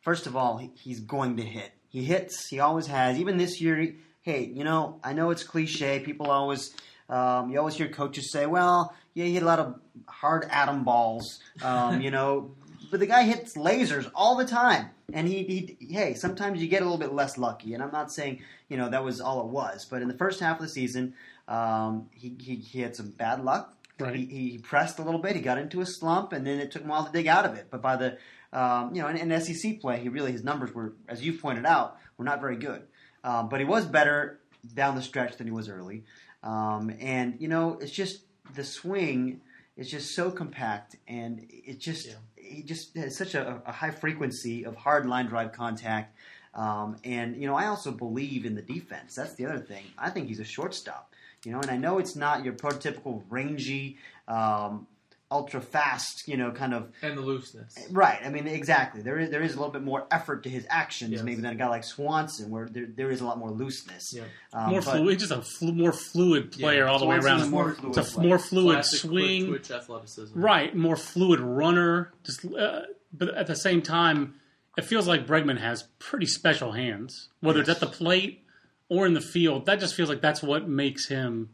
first 0.01 0.27
of 0.27 0.37
all, 0.37 0.59
he's 0.75 1.01
going 1.01 1.37
to 1.37 1.43
hit. 1.43 1.73
He 1.89 2.05
hits. 2.05 2.49
He 2.49 2.61
always 2.61 2.87
has. 2.87 3.19
Even 3.19 3.37
this 3.37 3.61
year, 3.61 3.95
hey, 4.23 4.45
you 4.45 4.65
know, 4.65 4.99
I 5.05 5.13
know 5.13 5.31
it's 5.31 5.43
cliche. 5.43 6.01
People 6.01 6.31
always, 6.31 6.75
um, 7.09 7.51
you 7.51 7.59
always 7.59 7.75
hear 7.75 7.89
coaches 7.89 8.33
say, 8.33 8.47
"Well, 8.47 8.95
yeah, 9.15 9.27
he 9.27 9.35
hit 9.35 9.43
a 9.43 9.47
lot 9.47 9.59
of 9.59 9.81
hard 10.07 10.47
atom 10.51 10.85
balls," 10.85 11.41
um, 11.63 12.01
you 12.01 12.11
know, 12.11 12.55
but 12.91 13.01
the 13.01 13.07
guy 13.07 13.25
hits 13.25 13.57
lasers 13.57 14.11
all 14.15 14.37
the 14.37 14.47
time. 14.47 14.91
And 15.13 15.27
he, 15.27 15.43
he, 15.79 15.87
hey, 15.91 16.13
sometimes 16.13 16.61
you 16.61 16.69
get 16.69 16.83
a 16.83 16.85
little 16.85 16.99
bit 16.99 17.15
less 17.15 17.39
lucky. 17.39 17.73
And 17.73 17.83
I'm 17.83 17.91
not 17.91 18.13
saying, 18.13 18.43
you 18.69 18.77
know, 18.77 18.91
that 18.91 19.03
was 19.03 19.23
all 19.23 19.41
it 19.41 19.47
was. 19.47 19.87
But 19.87 20.03
in 20.03 20.09
the 20.09 20.17
first 20.17 20.39
half 20.39 20.59
of 20.59 20.63
the 20.63 20.69
season, 20.69 21.15
um, 21.49 22.09
he, 22.13 22.37
he, 22.39 22.57
he 22.57 22.81
had 22.81 22.95
some 22.95 23.11
bad 23.11 23.43
luck. 23.45 23.75
Right. 23.99 24.15
He, 24.15 24.27
he 24.27 24.59
pressed 24.59 25.01
a 25.01 25.03
little 25.03 25.21
bit. 25.21 25.35
He 25.35 25.43
got 25.43 25.59
into 25.59 25.81
a 25.81 25.87
slump, 25.87 26.33
and 26.33 26.47
then 26.47 26.61
it 26.61 26.71
took 26.71 26.83
him 26.83 26.89
a 26.89 26.93
while 26.93 27.07
to 27.07 27.13
dig 27.13 27.27
out 27.27 27.45
of 27.45 27.57
it. 27.57 27.67
But 27.71 27.83
by 27.83 27.97
the, 27.97 28.19
um, 28.53 28.95
you 28.95 29.03
know, 29.03 29.09
in, 29.09 29.17
in 29.17 29.41
SEC 29.41 29.81
play, 29.81 29.99
he 29.99 30.09
really 30.09 30.31
his 30.31 30.45
numbers 30.45 30.73
were, 30.73 30.95
as 31.09 31.25
you 31.25 31.33
pointed 31.33 31.67
out, 31.67 31.97
were 32.17 32.25
not 32.25 32.41
very 32.41 32.57
good. 32.57 32.83
Um, 33.25 33.49
but 33.49 33.59
he 33.59 33.67
was 33.67 33.87
better 33.87 34.39
down 34.75 34.95
the 34.95 35.03
stretch 35.03 35.37
than 35.37 35.47
he 35.47 35.53
was 35.53 35.69
early. 35.69 36.05
Um, 36.43 36.95
and 37.01 37.37
you 37.41 37.49
know, 37.49 37.79
it's 37.81 37.91
just 37.91 38.23
the 38.55 38.63
swing 38.63 39.41
is 39.77 39.91
just 39.91 40.15
so 40.15 40.31
compact, 40.31 40.97
and 41.07 41.47
it 41.49 41.81
just 41.81 42.07
yeah. 42.07 42.15
he 42.37 42.63
just 42.63 42.97
has 42.97 43.17
such 43.17 43.35
a, 43.35 43.63
a, 43.67 43.73
high 43.73 43.91
frequency 43.91 44.65
of 44.65 44.77
hard 44.77 45.07
line 45.07 45.27
drive 45.27 45.53
contact. 45.53 46.17
Um, 46.55 46.97
and 47.05 47.37
you 47.37 47.47
know, 47.47 47.57
I 47.57 47.67
also 47.67 47.91
believe 47.91 48.45
in 48.45 48.55
the 48.55 48.63
defense. 48.63 49.15
That's 49.15 49.35
the 49.35 49.47
other 49.47 49.59
thing. 49.59 49.85
I 49.97 50.11
think 50.11 50.29
he's 50.29 50.41
a 50.41 50.45
shortstop. 50.45 51.08
You 51.45 51.53
know, 51.53 51.61
and 51.61 51.71
I 51.71 51.77
know 51.77 51.99
it's 51.99 52.17
not 52.17 52.45
your 52.45 52.55
prototypical 52.55 53.23
rangy. 53.29 53.97
Um, 54.27 54.87
ultra 55.31 55.61
fast, 55.61 56.27
you 56.27 56.37
know, 56.37 56.51
kind 56.51 56.73
of 56.73 56.91
and 57.03 57.17
the 57.17 57.21
looseness. 57.21 57.75
Right. 57.91 58.19
I 58.25 58.31
mean, 58.31 58.47
exactly. 58.47 59.03
There 59.03 59.19
is 59.19 59.31
there 59.31 59.43
is 59.43 59.55
a 59.55 59.57
little 59.57 59.73
bit 59.73 59.83
more 59.83 60.07
effort 60.11 60.45
to 60.45 60.49
his 60.49 60.67
actions, 60.69 61.13
yes. 61.13 61.23
maybe 61.23 61.41
than 61.43 61.53
a 61.53 61.55
guy 61.55 61.69
like 61.69 61.85
Swanson, 61.85 62.51
where 62.51 62.69
there, 62.69 62.87
there 62.87 63.11
is 63.11 63.21
a 63.21 63.27
lot 63.27 63.39
more 63.39 63.51
looseness. 63.51 64.13
Yeah. 64.15 64.23
Um, 64.53 64.71
more 64.71 64.83
fluid, 64.83 65.19
just 65.19 65.33
a 65.33 65.43
flu, 65.43 65.73
more 65.73 65.93
fluid 65.93 66.53
player 66.53 66.85
yeah. 66.85 66.91
all 66.91 66.99
the 66.99 67.07
way 67.07 67.17
around. 67.17 67.51
More 67.51 67.75
fluid 67.75 67.99
it's 67.99 68.17
a 68.17 68.21
more 68.21 68.39
fluid 68.39 68.75
Classic 68.75 69.01
swing, 69.01 69.47
twitch 69.49 69.71
athleticism. 69.71 70.39
Right. 70.39 70.75
More 70.75 70.97
fluid 70.97 71.41
runner. 71.41 72.13
Just, 72.25 72.45
uh, 72.47 72.83
but 73.13 73.35
at 73.35 73.47
the 73.47 73.57
same 73.57 73.83
time, 73.83 74.35
it 74.77 74.85
feels 74.85 75.07
like 75.07 75.27
Bregman 75.27 75.59
has 75.59 75.85
pretty 75.99 76.27
special 76.27 76.73
hands, 76.73 77.29
whether 77.41 77.59
yes. 77.59 77.69
it's 77.69 77.83
at 77.83 77.89
the 77.89 77.95
plate 77.95 78.45
or 78.89 79.07
in 79.07 79.15
the 79.15 79.21
field. 79.21 79.67
That 79.67 79.81
just 79.81 79.95
feels 79.95 80.09
like 80.09 80.21
that's 80.21 80.43
what 80.43 80.69
makes 80.69 81.09
him 81.09 81.51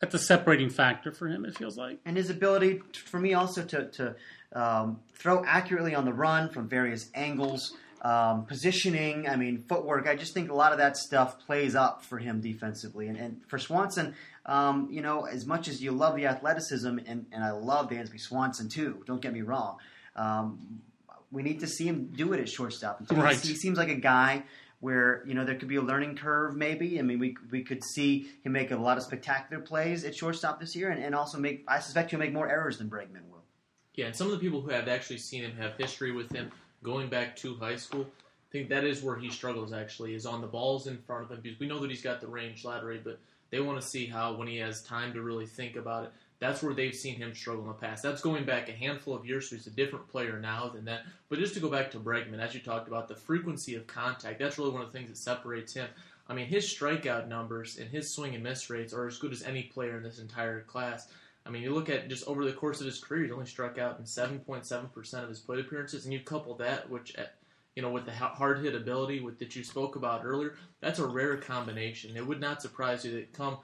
that's 0.00 0.14
a 0.14 0.18
separating 0.18 0.70
factor 0.70 1.12
for 1.12 1.26
him. 1.26 1.44
It 1.44 1.56
feels 1.56 1.76
like, 1.76 1.98
and 2.04 2.16
his 2.16 2.30
ability 2.30 2.82
for 2.92 3.18
me 3.18 3.34
also 3.34 3.64
to 3.64 3.86
to 3.90 4.16
um, 4.52 5.00
throw 5.14 5.44
accurately 5.44 5.94
on 5.94 6.04
the 6.04 6.12
run 6.12 6.50
from 6.50 6.68
various 6.68 7.10
angles, 7.14 7.74
um, 8.02 8.46
positioning. 8.46 9.28
I 9.28 9.36
mean, 9.36 9.64
footwork. 9.68 10.06
I 10.06 10.14
just 10.14 10.34
think 10.34 10.50
a 10.50 10.54
lot 10.54 10.72
of 10.72 10.78
that 10.78 10.96
stuff 10.96 11.40
plays 11.40 11.74
up 11.74 12.04
for 12.04 12.18
him 12.18 12.40
defensively, 12.40 13.08
and, 13.08 13.16
and 13.16 13.40
for 13.48 13.58
Swanson. 13.58 14.14
Um, 14.46 14.88
you 14.90 15.02
know, 15.02 15.26
as 15.26 15.44
much 15.44 15.68
as 15.68 15.82
you 15.82 15.90
love 15.90 16.16
the 16.16 16.26
athleticism, 16.26 16.98
and, 17.06 17.26
and 17.32 17.44
I 17.44 17.50
love 17.50 17.90
Dansby 17.90 18.18
Swanson 18.18 18.70
too. 18.70 19.02
Don't 19.06 19.20
get 19.20 19.34
me 19.34 19.42
wrong. 19.42 19.76
Um, 20.16 20.80
we 21.30 21.42
need 21.42 21.60
to 21.60 21.66
see 21.66 21.86
him 21.86 22.12
do 22.16 22.32
it 22.32 22.40
at 22.40 22.48
shortstop. 22.48 23.02
Right. 23.10 23.38
He 23.38 23.54
seems 23.54 23.76
like 23.76 23.90
a 23.90 23.96
guy 23.96 24.44
where 24.80 25.24
you 25.26 25.34
know 25.34 25.44
there 25.44 25.56
could 25.56 25.68
be 25.68 25.76
a 25.76 25.82
learning 25.82 26.16
curve 26.16 26.56
maybe. 26.56 26.98
I 26.98 27.02
mean, 27.02 27.18
we 27.18 27.36
we 27.50 27.62
could 27.62 27.82
see 27.82 28.30
him 28.42 28.52
make 28.52 28.70
a 28.70 28.76
lot 28.76 28.96
of 28.96 29.02
spectacular 29.02 29.62
plays 29.62 30.04
at 30.04 30.14
shortstop 30.14 30.60
this 30.60 30.76
year, 30.76 30.90
and, 30.90 31.02
and 31.02 31.14
also 31.14 31.38
make. 31.38 31.64
I 31.68 31.80
suspect 31.80 32.10
he'll 32.10 32.20
make 32.20 32.32
more 32.32 32.48
errors 32.48 32.78
than 32.78 32.88
Bregman 32.88 33.28
will. 33.30 33.42
Yeah, 33.94 34.06
and 34.06 34.16
some 34.16 34.28
of 34.28 34.32
the 34.32 34.38
people 34.38 34.60
who 34.60 34.70
have 34.70 34.86
actually 34.86 35.18
seen 35.18 35.42
him 35.42 35.56
have 35.56 35.74
history 35.76 36.12
with 36.12 36.30
him 36.30 36.52
going 36.82 37.08
back 37.08 37.34
to 37.36 37.56
high 37.56 37.76
school. 37.76 38.06
I 38.06 38.50
think 38.52 38.68
that 38.70 38.84
is 38.84 39.02
where 39.02 39.16
he 39.16 39.28
struggles 39.28 39.72
actually 39.72 40.14
is 40.14 40.24
on 40.24 40.40
the 40.40 40.46
balls 40.46 40.86
in 40.86 40.96
front 40.98 41.24
of 41.24 41.30
him 41.30 41.40
because 41.42 41.58
we 41.58 41.66
know 41.66 41.80
that 41.80 41.90
he's 41.90 42.00
got 42.00 42.20
the 42.20 42.28
range 42.28 42.64
laterally, 42.64 43.00
but 43.02 43.18
they 43.50 43.60
want 43.60 43.80
to 43.80 43.86
see 43.86 44.06
how 44.06 44.34
when 44.34 44.48
he 44.48 44.58
has 44.58 44.82
time 44.82 45.12
to 45.14 45.22
really 45.22 45.46
think 45.46 45.76
about 45.76 46.04
it, 46.04 46.12
that's 46.40 46.62
where 46.62 46.74
they've 46.74 46.94
seen 46.94 47.16
him 47.16 47.34
struggle 47.34 47.62
in 47.62 47.68
the 47.68 47.74
past. 47.74 48.02
That's 48.02 48.20
going 48.20 48.44
back 48.44 48.68
a 48.68 48.72
handful 48.72 49.14
of 49.14 49.26
years, 49.26 49.48
so 49.48 49.56
he's 49.56 49.66
a 49.66 49.70
different 49.70 50.08
player 50.08 50.38
now 50.38 50.68
than 50.68 50.84
that. 50.84 51.02
But 51.28 51.40
just 51.40 51.54
to 51.54 51.60
go 51.60 51.68
back 51.68 51.90
to 51.90 51.98
Bregman, 51.98 52.38
as 52.38 52.54
you 52.54 52.60
talked 52.60 52.88
about, 52.88 53.08
the 53.08 53.16
frequency 53.16 53.74
of 53.74 53.86
contact, 53.86 54.38
that's 54.38 54.58
really 54.58 54.70
one 54.70 54.82
of 54.82 54.92
the 54.92 54.96
things 54.96 55.10
that 55.10 55.18
separates 55.18 55.74
him. 55.74 55.88
I 56.28 56.34
mean, 56.34 56.46
his 56.46 56.64
strikeout 56.64 57.26
numbers 57.26 57.78
and 57.78 57.90
his 57.90 58.10
swing 58.10 58.34
and 58.34 58.44
miss 58.44 58.70
rates 58.70 58.92
are 58.92 59.06
as 59.06 59.18
good 59.18 59.32
as 59.32 59.42
any 59.42 59.64
player 59.64 59.96
in 59.96 60.02
this 60.02 60.20
entire 60.20 60.60
class. 60.62 61.08
I 61.44 61.50
mean, 61.50 61.62
you 61.62 61.74
look 61.74 61.88
at 61.88 62.08
just 62.08 62.28
over 62.28 62.44
the 62.44 62.52
course 62.52 62.80
of 62.80 62.86
his 62.86 63.00
career, 63.00 63.22
he's 63.22 63.32
only 63.32 63.46
struck 63.46 63.78
out 63.78 63.98
in 63.98 64.04
7.7% 64.04 65.22
of 65.22 65.28
his 65.28 65.40
plate 65.40 65.60
appearances, 65.60 66.04
and 66.04 66.12
you 66.12 66.20
couple 66.20 66.54
that, 66.56 66.88
which 66.90 67.16
at, 67.16 67.36
you 67.74 67.82
know, 67.82 67.90
with 67.90 68.04
the 68.04 68.12
hard 68.12 68.62
hit 68.62 68.74
ability 68.74 69.20
with, 69.20 69.38
that 69.38 69.56
you 69.56 69.64
spoke 69.64 69.96
about 69.96 70.24
earlier, 70.24 70.56
that's 70.80 70.98
a 70.98 71.06
rare 71.06 71.38
combination. 71.38 72.16
It 72.16 72.26
would 72.26 72.40
not 72.40 72.60
surprise 72.60 73.04
you 73.04 73.12
that 73.12 73.32
come 73.32 73.56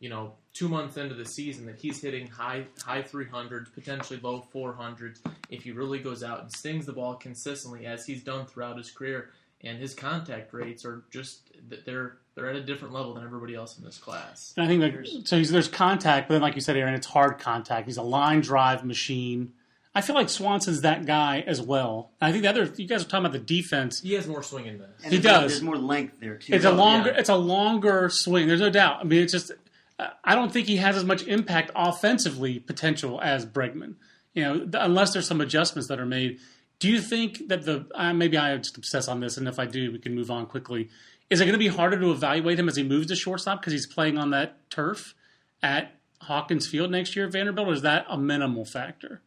you 0.00 0.08
know, 0.08 0.32
two 0.52 0.68
months 0.68 0.96
into 0.96 1.14
the 1.14 1.24
season 1.24 1.66
that 1.66 1.76
he's 1.76 2.00
hitting 2.00 2.26
high 2.26 2.66
high 2.82 3.02
300s, 3.02 3.72
potentially 3.72 4.18
low 4.22 4.46
400s 4.54 5.20
if 5.50 5.64
he 5.64 5.72
really 5.72 5.98
goes 5.98 6.22
out 6.22 6.42
and 6.42 6.52
stings 6.52 6.86
the 6.86 6.92
ball 6.92 7.14
consistently 7.14 7.86
as 7.86 8.06
he's 8.06 8.22
done 8.22 8.46
throughout 8.46 8.76
his 8.76 8.90
career. 8.90 9.30
And 9.62 9.78
his 9.78 9.94
contact 9.94 10.52
rates 10.52 10.84
are 10.84 11.04
just 11.10 11.50
that 11.70 11.84
they're 11.84 12.18
they're 12.34 12.48
at 12.50 12.56
a 12.56 12.62
different 12.62 12.92
level 12.92 13.14
than 13.14 13.24
everybody 13.24 13.54
else 13.54 13.78
in 13.78 13.84
this 13.84 13.98
class. 13.98 14.52
And 14.56 14.64
I 14.64 14.68
think 14.68 14.82
like, 14.82 15.26
so. 15.26 15.40
there's 15.42 15.68
contact, 15.68 16.28
but 16.28 16.34
then 16.34 16.42
like 16.42 16.54
you 16.54 16.60
said, 16.60 16.76
Aaron, 16.76 16.94
it's 16.94 17.06
hard 17.06 17.38
contact. 17.38 17.86
He's 17.86 17.96
a 17.96 18.02
line 18.02 18.42
drive 18.42 18.84
machine. 18.84 19.52
I 19.94 20.02
feel 20.02 20.14
like 20.14 20.28
Swanson's 20.28 20.82
that 20.82 21.06
guy 21.06 21.42
as 21.46 21.62
well. 21.62 22.10
And 22.20 22.28
I 22.28 22.32
think 22.32 22.42
the 22.42 22.50
other 22.50 22.70
you 22.76 22.86
guys 22.86 23.00
are 23.00 23.08
talking 23.08 23.24
about 23.24 23.32
the 23.32 23.38
defense. 23.38 24.02
He 24.02 24.12
has 24.12 24.26
more 24.26 24.42
swing 24.42 24.66
in 24.66 24.78
this. 24.78 24.88
And 25.02 25.12
he 25.12 25.18
does. 25.18 25.52
There's 25.52 25.62
more 25.62 25.78
length 25.78 26.20
there 26.20 26.36
too. 26.36 26.52
It's 26.52 26.66
a 26.66 26.70
oh, 26.70 26.74
longer. 26.74 27.10
Yeah. 27.10 27.20
It's 27.20 27.30
a 27.30 27.36
longer 27.36 28.10
swing. 28.10 28.46
There's 28.46 28.60
no 28.60 28.68
doubt. 28.68 28.98
I 29.00 29.04
mean, 29.04 29.22
it's 29.22 29.32
just 29.32 29.52
I 29.98 30.34
don't 30.34 30.52
think 30.52 30.66
he 30.66 30.76
has 30.76 30.96
as 30.96 31.04
much 31.04 31.22
impact 31.26 31.70
offensively 31.74 32.58
potential 32.58 33.20
as 33.20 33.46
Bregman. 33.46 33.94
You 34.34 34.44
know, 34.44 34.68
unless 34.74 35.12
there's 35.12 35.26
some 35.26 35.40
adjustments 35.40 35.88
that 35.88 35.98
are 35.98 36.06
made. 36.06 36.38
Do 36.78 36.88
you 36.90 37.00
think 37.00 37.48
that 37.48 37.64
the 37.64 37.86
uh, 37.94 38.12
maybe 38.12 38.36
I 38.36 38.54
just 38.58 38.76
obsess 38.76 39.08
on 39.08 39.20
this, 39.20 39.38
and 39.38 39.48
if 39.48 39.58
I 39.58 39.64
do, 39.64 39.90
we 39.92 39.98
can 39.98 40.14
move 40.14 40.30
on 40.30 40.44
quickly. 40.46 40.90
Is 41.30 41.40
it 41.40 41.44
going 41.44 41.54
to 41.54 41.58
be 41.58 41.68
harder 41.68 41.98
to 41.98 42.10
evaluate 42.12 42.58
him 42.58 42.68
as 42.68 42.76
he 42.76 42.82
moves 42.82 43.06
to 43.06 43.16
shortstop 43.16 43.60
because 43.60 43.72
he's 43.72 43.86
playing 43.86 44.18
on 44.18 44.30
that 44.30 44.70
turf 44.70 45.14
at 45.62 45.96
Hawkins 46.20 46.66
Field 46.66 46.90
next 46.90 47.16
year 47.16 47.26
at 47.26 47.32
Vanderbilt, 47.32 47.66
or 47.66 47.72
is 47.72 47.82
that 47.82 48.04
a 48.08 48.18
minimal 48.18 48.64
factor? 48.64 49.22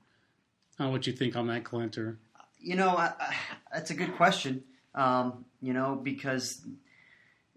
Uh, 0.79 0.89
what 0.89 1.01
do 1.01 1.11
you 1.11 1.17
think 1.17 1.35
on 1.35 1.47
that, 1.47 1.63
Clint? 1.65 1.97
Or 1.97 2.19
you 2.59 2.75
know, 2.75 2.89
I, 2.89 3.13
I, 3.19 3.35
that's 3.73 3.89
a 3.89 3.95
good 3.95 4.15
question. 4.15 4.63
Um, 4.93 5.45
you 5.61 5.73
know, 5.73 5.99
because 6.01 6.61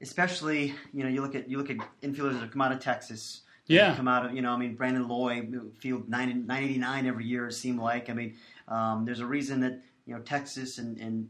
especially 0.02 0.74
you 0.92 1.04
know 1.04 1.08
you 1.08 1.22
look 1.22 1.34
at 1.34 1.48
you 1.48 1.56
look 1.56 1.70
at 1.70 1.76
infielders 2.02 2.40
that 2.40 2.50
come 2.50 2.60
out 2.60 2.72
of 2.72 2.80
Texas. 2.80 3.42
Yeah, 3.66 3.94
come 3.94 4.08
out 4.08 4.26
of 4.26 4.34
you 4.34 4.42
know 4.42 4.52
I 4.52 4.56
mean 4.56 4.74
Brandon 4.74 5.08
Loy 5.08 5.48
field 5.78 6.08
90, 6.08 6.34
989 6.34 7.06
every 7.06 7.24
year 7.24 7.46
it 7.46 7.52
seemed 7.52 7.78
like 7.78 8.10
I 8.10 8.12
mean 8.12 8.36
um, 8.68 9.04
there's 9.04 9.20
a 9.20 9.26
reason 9.26 9.60
that 9.60 9.80
you 10.04 10.14
know 10.14 10.20
Texas 10.20 10.78
and, 10.78 10.98
and 10.98 11.28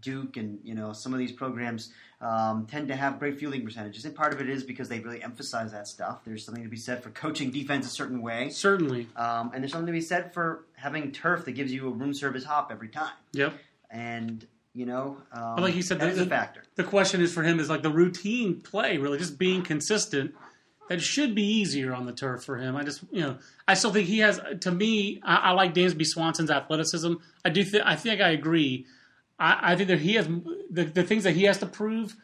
Duke 0.00 0.36
and 0.36 0.58
you 0.64 0.74
know 0.74 0.92
some 0.92 1.12
of 1.12 1.18
these 1.18 1.32
programs 1.32 1.92
um, 2.20 2.66
tend 2.66 2.88
to 2.88 2.96
have 2.96 3.18
great 3.18 3.38
fielding 3.38 3.64
percentages, 3.64 4.04
and 4.06 4.14
part 4.14 4.32
of 4.32 4.40
it 4.40 4.48
is 4.48 4.64
because 4.64 4.88
they 4.88 5.00
really 5.00 5.22
emphasize 5.22 5.72
that 5.72 5.86
stuff. 5.86 6.24
There's 6.24 6.44
something 6.44 6.64
to 6.64 6.70
be 6.70 6.76
said 6.76 7.02
for 7.02 7.10
coaching 7.10 7.50
defense 7.50 7.86
a 7.86 7.90
certain 7.90 8.22
way, 8.22 8.48
certainly, 8.48 9.08
um, 9.16 9.50
and 9.52 9.62
there's 9.62 9.72
something 9.72 9.86
to 9.86 9.92
be 9.92 10.00
said 10.00 10.32
for 10.32 10.64
having 10.74 11.12
turf 11.12 11.44
that 11.44 11.52
gives 11.52 11.72
you 11.72 11.86
a 11.88 11.90
room 11.90 12.14
service 12.14 12.44
hop 12.44 12.70
every 12.72 12.88
time. 12.88 13.12
Yep. 13.32 13.54
And 13.90 14.46
you 14.76 14.84
know, 14.84 15.16
um, 15.32 15.54
but 15.54 15.62
like 15.62 15.74
you 15.74 15.80
said, 15.80 15.98
that's 15.98 16.18
the, 16.18 16.24
a 16.24 16.26
factor. 16.26 16.62
The 16.74 16.84
question 16.84 17.22
is 17.22 17.32
for 17.32 17.42
him 17.42 17.58
is 17.60 17.70
like 17.70 17.82
the 17.82 17.90
routine 17.90 18.60
play, 18.60 18.98
really, 18.98 19.16
just 19.16 19.38
being 19.38 19.62
consistent. 19.62 20.34
That 20.90 21.00
should 21.00 21.34
be 21.34 21.42
easier 21.42 21.94
on 21.94 22.04
the 22.04 22.12
turf 22.12 22.44
for 22.44 22.58
him. 22.58 22.76
I 22.76 22.84
just, 22.84 23.02
you 23.10 23.22
know, 23.22 23.38
I 23.66 23.72
still 23.72 23.90
think 23.90 24.06
he 24.06 24.18
has. 24.18 24.38
To 24.60 24.70
me, 24.70 25.22
I, 25.24 25.36
I 25.36 25.50
like 25.52 25.72
Dansby 25.72 26.04
Swanson's 26.04 26.50
athleticism. 26.50 27.14
I 27.42 27.48
do. 27.48 27.64
Th- 27.64 27.82
I 27.86 27.96
think 27.96 28.20
I 28.20 28.28
agree. 28.28 28.84
I, 29.38 29.72
I, 29.72 29.76
think 29.76 29.88
that 29.88 29.98
he 30.00 30.14
has 30.14 30.28
the, 30.70 30.84
the 30.84 31.02
things 31.02 31.24
that 31.24 31.32
he 31.32 31.44
has 31.44 31.56
to 31.58 31.66
prove 31.66 32.14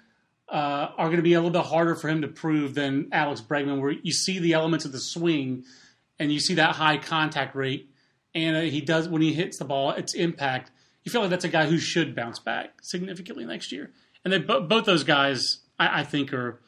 uh, 0.46 0.88
are 0.98 1.06
going 1.06 1.16
to 1.16 1.22
be 1.22 1.32
a 1.32 1.40
little 1.40 1.58
bit 1.58 1.66
harder 1.66 1.94
for 1.94 2.08
him 2.08 2.20
to 2.20 2.28
prove 2.28 2.74
than 2.74 3.08
Alex 3.12 3.40
Bregman, 3.40 3.80
where 3.80 3.92
you 3.92 4.12
see 4.12 4.38
the 4.38 4.52
elements 4.52 4.84
of 4.84 4.92
the 4.92 5.00
swing 5.00 5.64
and 6.18 6.30
you 6.30 6.38
see 6.38 6.54
that 6.54 6.76
high 6.76 6.98
contact 6.98 7.56
rate, 7.56 7.88
and 8.34 8.68
he 8.68 8.82
does 8.82 9.08
when 9.08 9.22
he 9.22 9.32
hits 9.32 9.56
the 9.56 9.64
ball, 9.64 9.92
its 9.92 10.12
impact 10.12 10.70
you 11.04 11.10
feel 11.12 11.20
like 11.20 11.30
that's 11.30 11.44
a 11.44 11.48
guy 11.48 11.66
who 11.66 11.78
should 11.78 12.14
bounce 12.14 12.38
back 12.38 12.82
significantly 12.82 13.44
next 13.44 13.72
year. 13.72 13.90
And 14.24 14.32
they, 14.32 14.38
both 14.38 14.84
those 14.84 15.04
guys, 15.04 15.58
I, 15.78 16.00
I 16.00 16.04
think, 16.04 16.32
are 16.32 16.60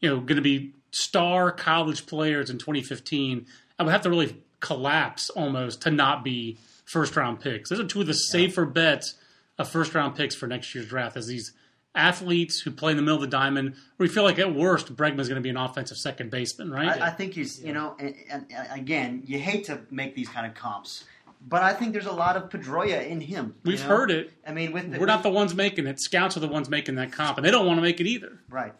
you 0.00 0.08
know 0.08 0.16
going 0.16 0.36
to 0.36 0.42
be 0.42 0.74
star 0.90 1.50
college 1.52 2.06
players 2.06 2.48
in 2.50 2.58
2015 2.58 3.46
I 3.78 3.84
would 3.84 3.92
have 3.92 4.02
to 4.02 4.10
really 4.10 4.36
collapse 4.60 5.30
almost 5.30 5.82
to 5.82 5.90
not 5.90 6.24
be 6.24 6.58
first 6.84 7.16
round 7.16 7.40
picks. 7.40 7.70
Those 7.70 7.80
are 7.80 7.86
two 7.86 8.00
of 8.00 8.06
the 8.06 8.14
safer 8.14 8.64
bets 8.64 9.14
of 9.56 9.68
first 9.68 9.94
round 9.94 10.16
picks 10.16 10.34
for 10.34 10.46
next 10.46 10.74
year's 10.74 10.88
draft. 10.88 11.16
As 11.16 11.26
these 11.26 11.52
athletes 11.94 12.60
who 12.60 12.70
play 12.70 12.90
in 12.90 12.96
the 12.96 13.02
middle 13.02 13.16
of 13.16 13.22
the 13.22 13.28
diamond, 13.28 13.74
we 13.98 14.08
feel 14.08 14.24
like 14.24 14.38
at 14.38 14.54
worst 14.54 14.94
Bregman's 14.94 15.28
going 15.28 15.36
to 15.36 15.40
be 15.40 15.48
an 15.48 15.56
offensive 15.56 15.96
second 15.96 16.30
baseman, 16.30 16.70
right? 16.70 17.00
I, 17.00 17.08
I 17.08 17.10
think 17.10 17.34
he's, 17.34 17.62
you 17.62 17.72
know, 17.72 17.94
and, 17.98 18.14
and, 18.30 18.46
and 18.50 18.80
again, 18.80 19.22
you 19.26 19.38
hate 19.38 19.64
to 19.64 19.80
make 19.90 20.14
these 20.14 20.28
kind 20.28 20.46
of 20.46 20.54
comps, 20.54 21.04
but 21.40 21.62
I 21.62 21.72
think 21.72 21.92
there's 21.92 22.06
a 22.06 22.12
lot 22.12 22.36
of 22.36 22.50
Pedroia 22.50 23.06
in 23.06 23.20
him. 23.20 23.54
We've 23.64 23.80
know? 23.80 23.86
heard 23.86 24.10
it. 24.10 24.32
I 24.46 24.52
mean, 24.52 24.72
with 24.72 24.90
the, 24.92 24.98
We're 24.98 25.06
not 25.06 25.22
the 25.22 25.30
ones 25.30 25.54
making 25.54 25.86
it. 25.86 26.00
Scouts 26.00 26.36
are 26.36 26.40
the 26.40 26.48
ones 26.48 26.68
making 26.68 26.96
that 26.96 27.12
comp, 27.12 27.38
and 27.38 27.46
they 27.46 27.50
don't 27.50 27.66
want 27.66 27.78
to 27.78 27.82
make 27.82 28.00
it 28.00 28.06
either. 28.06 28.40
right. 28.48 28.74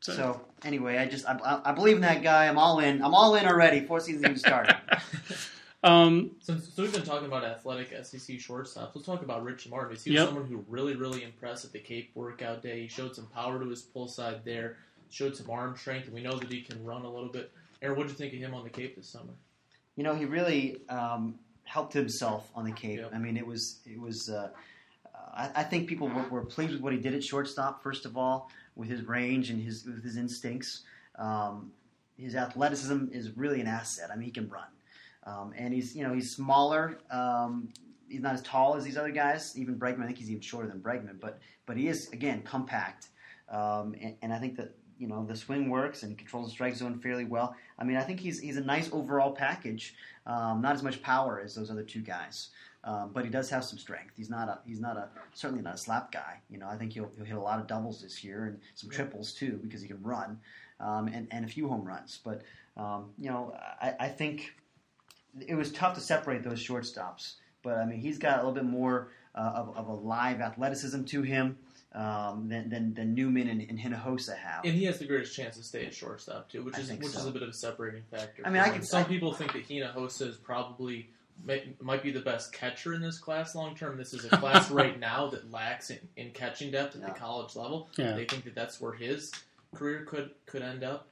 So, 0.00 0.12
So 0.12 0.40
anyway, 0.64 0.98
I 0.98 1.06
just 1.06 1.26
I, 1.26 1.38
I, 1.42 1.70
I 1.70 1.72
believe 1.72 1.96
in 1.96 2.02
that 2.02 2.22
guy. 2.22 2.46
I'm 2.46 2.58
all 2.58 2.78
in. 2.80 3.02
I'm 3.02 3.14
all 3.14 3.36
in 3.36 3.46
already. 3.46 3.80
Four 3.80 4.00
seasons 4.00 4.24
even 4.24 4.36
started. 4.36 4.76
um, 5.82 6.32
Since 6.40 6.74
so 6.74 6.82
we've 6.82 6.92
been 6.92 7.04
talking 7.04 7.26
about 7.26 7.42
athletic 7.42 7.88
SEC 8.04 8.36
shortstops, 8.36 8.90
let's 8.94 9.06
talk 9.06 9.22
about 9.22 9.42
Rich 9.44 9.70
Martin. 9.70 9.96
He 9.96 10.10
was 10.10 10.20
Yep. 10.20 10.26
someone 10.26 10.46
who 10.46 10.62
really, 10.68 10.94
really 10.94 11.22
impressed 11.24 11.64
at 11.64 11.72
the 11.72 11.78
Cape 11.78 12.10
workout 12.14 12.62
day. 12.62 12.82
He 12.82 12.88
showed 12.88 13.16
some 13.16 13.26
power 13.28 13.58
to 13.58 13.66
his 13.68 13.80
pull 13.80 14.06
side 14.06 14.44
there, 14.44 14.76
showed 15.08 15.34
some 15.34 15.48
arm 15.48 15.74
strength, 15.74 16.04
and 16.04 16.14
we 16.14 16.20
know 16.22 16.36
that 16.38 16.52
he 16.52 16.60
can 16.60 16.84
run 16.84 17.02
a 17.02 17.10
little 17.10 17.30
bit. 17.30 17.50
Aaron, 17.80 17.96
what 17.96 18.06
did 18.06 18.12
you 18.12 18.18
think 18.18 18.34
of 18.34 18.40
him 18.40 18.52
on 18.52 18.62
the 18.62 18.70
Cape 18.70 18.96
this 18.96 19.08
summer? 19.08 19.32
you 19.96 20.02
know, 20.02 20.14
he 20.14 20.24
really 20.24 20.80
um, 20.88 21.36
helped 21.64 21.92
himself 21.92 22.50
on 22.54 22.64
the 22.64 22.72
Cape. 22.72 23.00
Yep. 23.00 23.10
I 23.14 23.18
mean, 23.18 23.36
it 23.36 23.46
was 23.46 23.80
it 23.86 24.00
was. 24.00 24.28
Uh, 24.28 24.50
I, 25.34 25.50
I 25.56 25.62
think 25.64 25.88
people 25.88 26.08
were, 26.08 26.28
were 26.28 26.44
pleased 26.44 26.72
with 26.72 26.80
what 26.80 26.92
he 26.92 26.98
did 26.98 27.14
at 27.14 27.24
shortstop. 27.24 27.82
First 27.82 28.06
of 28.06 28.16
all, 28.16 28.50
with 28.76 28.88
his 28.88 29.02
range 29.02 29.50
and 29.50 29.60
his 29.60 29.84
with 29.84 30.04
his 30.04 30.16
instincts, 30.16 30.82
um, 31.18 31.72
his 32.16 32.34
athleticism 32.34 33.06
is 33.12 33.36
really 33.36 33.60
an 33.60 33.66
asset. 33.66 34.10
I 34.12 34.16
mean, 34.16 34.26
he 34.26 34.30
can 34.30 34.48
run, 34.48 34.68
um, 35.24 35.52
and 35.56 35.72
he's 35.74 35.96
you 35.96 36.02
know 36.02 36.12
he's 36.12 36.34
smaller. 36.34 36.98
Um, 37.10 37.68
he's 38.08 38.20
not 38.20 38.34
as 38.34 38.42
tall 38.42 38.76
as 38.76 38.84
these 38.84 38.96
other 38.96 39.10
guys. 39.10 39.56
Even 39.56 39.76
Bregman, 39.76 40.02
I 40.02 40.06
think 40.06 40.18
he's 40.18 40.30
even 40.30 40.42
shorter 40.42 40.68
than 40.68 40.80
Bregman, 40.80 41.18
but 41.20 41.40
but 41.66 41.76
he 41.76 41.88
is 41.88 42.10
again 42.10 42.42
compact, 42.42 43.08
um, 43.48 43.94
and, 44.00 44.16
and 44.22 44.32
I 44.32 44.38
think 44.38 44.56
that 44.56 44.74
you 44.98 45.06
know 45.06 45.24
the 45.24 45.36
swing 45.36 45.70
works 45.70 46.02
and 46.02 46.12
he 46.12 46.16
controls 46.16 46.46
the 46.46 46.52
strike 46.52 46.74
zone 46.74 46.98
fairly 46.98 47.24
well. 47.24 47.54
I 47.78 47.84
mean, 47.84 47.96
I 47.96 48.02
think 48.02 48.20
he's 48.20 48.40
he's 48.40 48.56
a 48.56 48.62
nice 48.62 48.90
overall 48.92 49.32
package. 49.32 49.94
Um, 50.26 50.62
not 50.62 50.74
as 50.74 50.82
much 50.82 51.02
power 51.02 51.40
as 51.44 51.54
those 51.54 51.70
other 51.70 51.82
two 51.82 52.00
guys, 52.00 52.48
um, 52.84 53.10
but 53.12 53.24
he 53.24 53.30
does 53.30 53.50
have 53.50 53.64
some 53.64 53.78
strength. 53.78 54.14
He's 54.16 54.30
not 54.30 54.48
a 54.48 54.58
he's 54.66 54.80
not 54.80 54.96
a 54.96 55.08
certainly 55.32 55.62
not 55.62 55.74
a 55.74 55.78
slap 55.78 56.12
guy. 56.12 56.40
You 56.50 56.58
know, 56.58 56.68
I 56.68 56.76
think 56.76 56.92
he'll, 56.92 57.10
he'll 57.16 57.26
hit 57.26 57.36
a 57.36 57.40
lot 57.40 57.60
of 57.60 57.66
doubles 57.66 58.00
this 58.00 58.22
year 58.22 58.46
and 58.46 58.60
some 58.74 58.90
triples 58.90 59.32
too 59.32 59.58
because 59.62 59.82
he 59.82 59.88
can 59.88 60.02
run, 60.02 60.38
um, 60.80 61.08
and 61.08 61.28
and 61.30 61.44
a 61.44 61.48
few 61.48 61.68
home 61.68 61.84
runs. 61.84 62.20
But 62.24 62.42
um, 62.76 63.10
you 63.18 63.30
know, 63.30 63.54
I, 63.80 63.94
I 64.00 64.08
think 64.08 64.54
it 65.46 65.54
was 65.54 65.72
tough 65.72 65.94
to 65.94 66.00
separate 66.00 66.42
those 66.42 66.64
shortstops. 66.64 67.34
But 67.62 67.78
I 67.78 67.86
mean, 67.86 67.98
he's 67.98 68.18
got 68.18 68.34
a 68.34 68.36
little 68.38 68.52
bit 68.52 68.64
more 68.64 69.08
uh, 69.34 69.52
of, 69.54 69.76
of 69.76 69.88
a 69.88 69.94
live 69.94 70.40
athleticism 70.40 71.04
to 71.04 71.22
him 71.22 71.58
um, 71.94 72.48
than, 72.48 72.68
than 72.70 72.94
than 72.94 73.14
Newman 73.14 73.48
and, 73.48 73.60
and 73.62 73.78
Hinojosa 73.78 74.36
have. 74.36 74.64
And 74.64 74.74
he 74.74 74.84
has 74.84 74.98
the 74.98 75.04
greatest 75.06 75.34
chance 75.36 75.56
to 75.56 75.62
stay 75.62 75.86
at 75.86 75.94
shortstop 75.94 76.50
too, 76.50 76.62
which 76.64 76.74
I 76.76 76.80
is 76.80 76.88
think 76.88 77.02
which 77.02 77.14
is 77.14 77.24
a 77.26 77.30
bit 77.30 77.42
of 77.42 77.48
a 77.48 77.52
separating 77.52 78.02
factor. 78.10 78.42
I 78.44 78.50
mean, 78.50 78.60
I 78.60 78.66
for 78.66 78.72
him. 78.74 78.78
could- 78.80 78.88
some 78.88 79.00
I- 79.02 79.04
people 79.04 79.32
think 79.32 79.52
that 79.52 79.68
Hinojosa 79.68 80.28
is 80.28 80.36
probably 80.36 81.08
may, 81.44 81.64
might 81.80 82.02
be 82.02 82.10
the 82.10 82.20
best 82.20 82.52
catcher 82.52 82.94
in 82.94 83.00
this 83.00 83.18
class 83.18 83.54
long 83.54 83.74
term. 83.76 83.96
This 83.96 84.12
is 84.14 84.24
a 84.24 84.36
class 84.36 84.70
right 84.72 84.98
now 84.98 85.28
that 85.30 85.50
lacks 85.50 85.90
in, 85.90 85.98
in 86.16 86.30
catching 86.30 86.70
depth 86.70 86.96
at 86.96 87.02
Yeah. 87.02 87.08
the 87.12 87.18
college 87.18 87.54
level. 87.56 87.88
Yeah. 87.96 88.12
They 88.14 88.24
think 88.24 88.44
that 88.44 88.54
that's 88.54 88.80
where 88.80 88.92
his 88.92 89.30
career 89.74 90.04
could 90.04 90.30
could 90.46 90.62
end 90.62 90.82
up. 90.84 91.08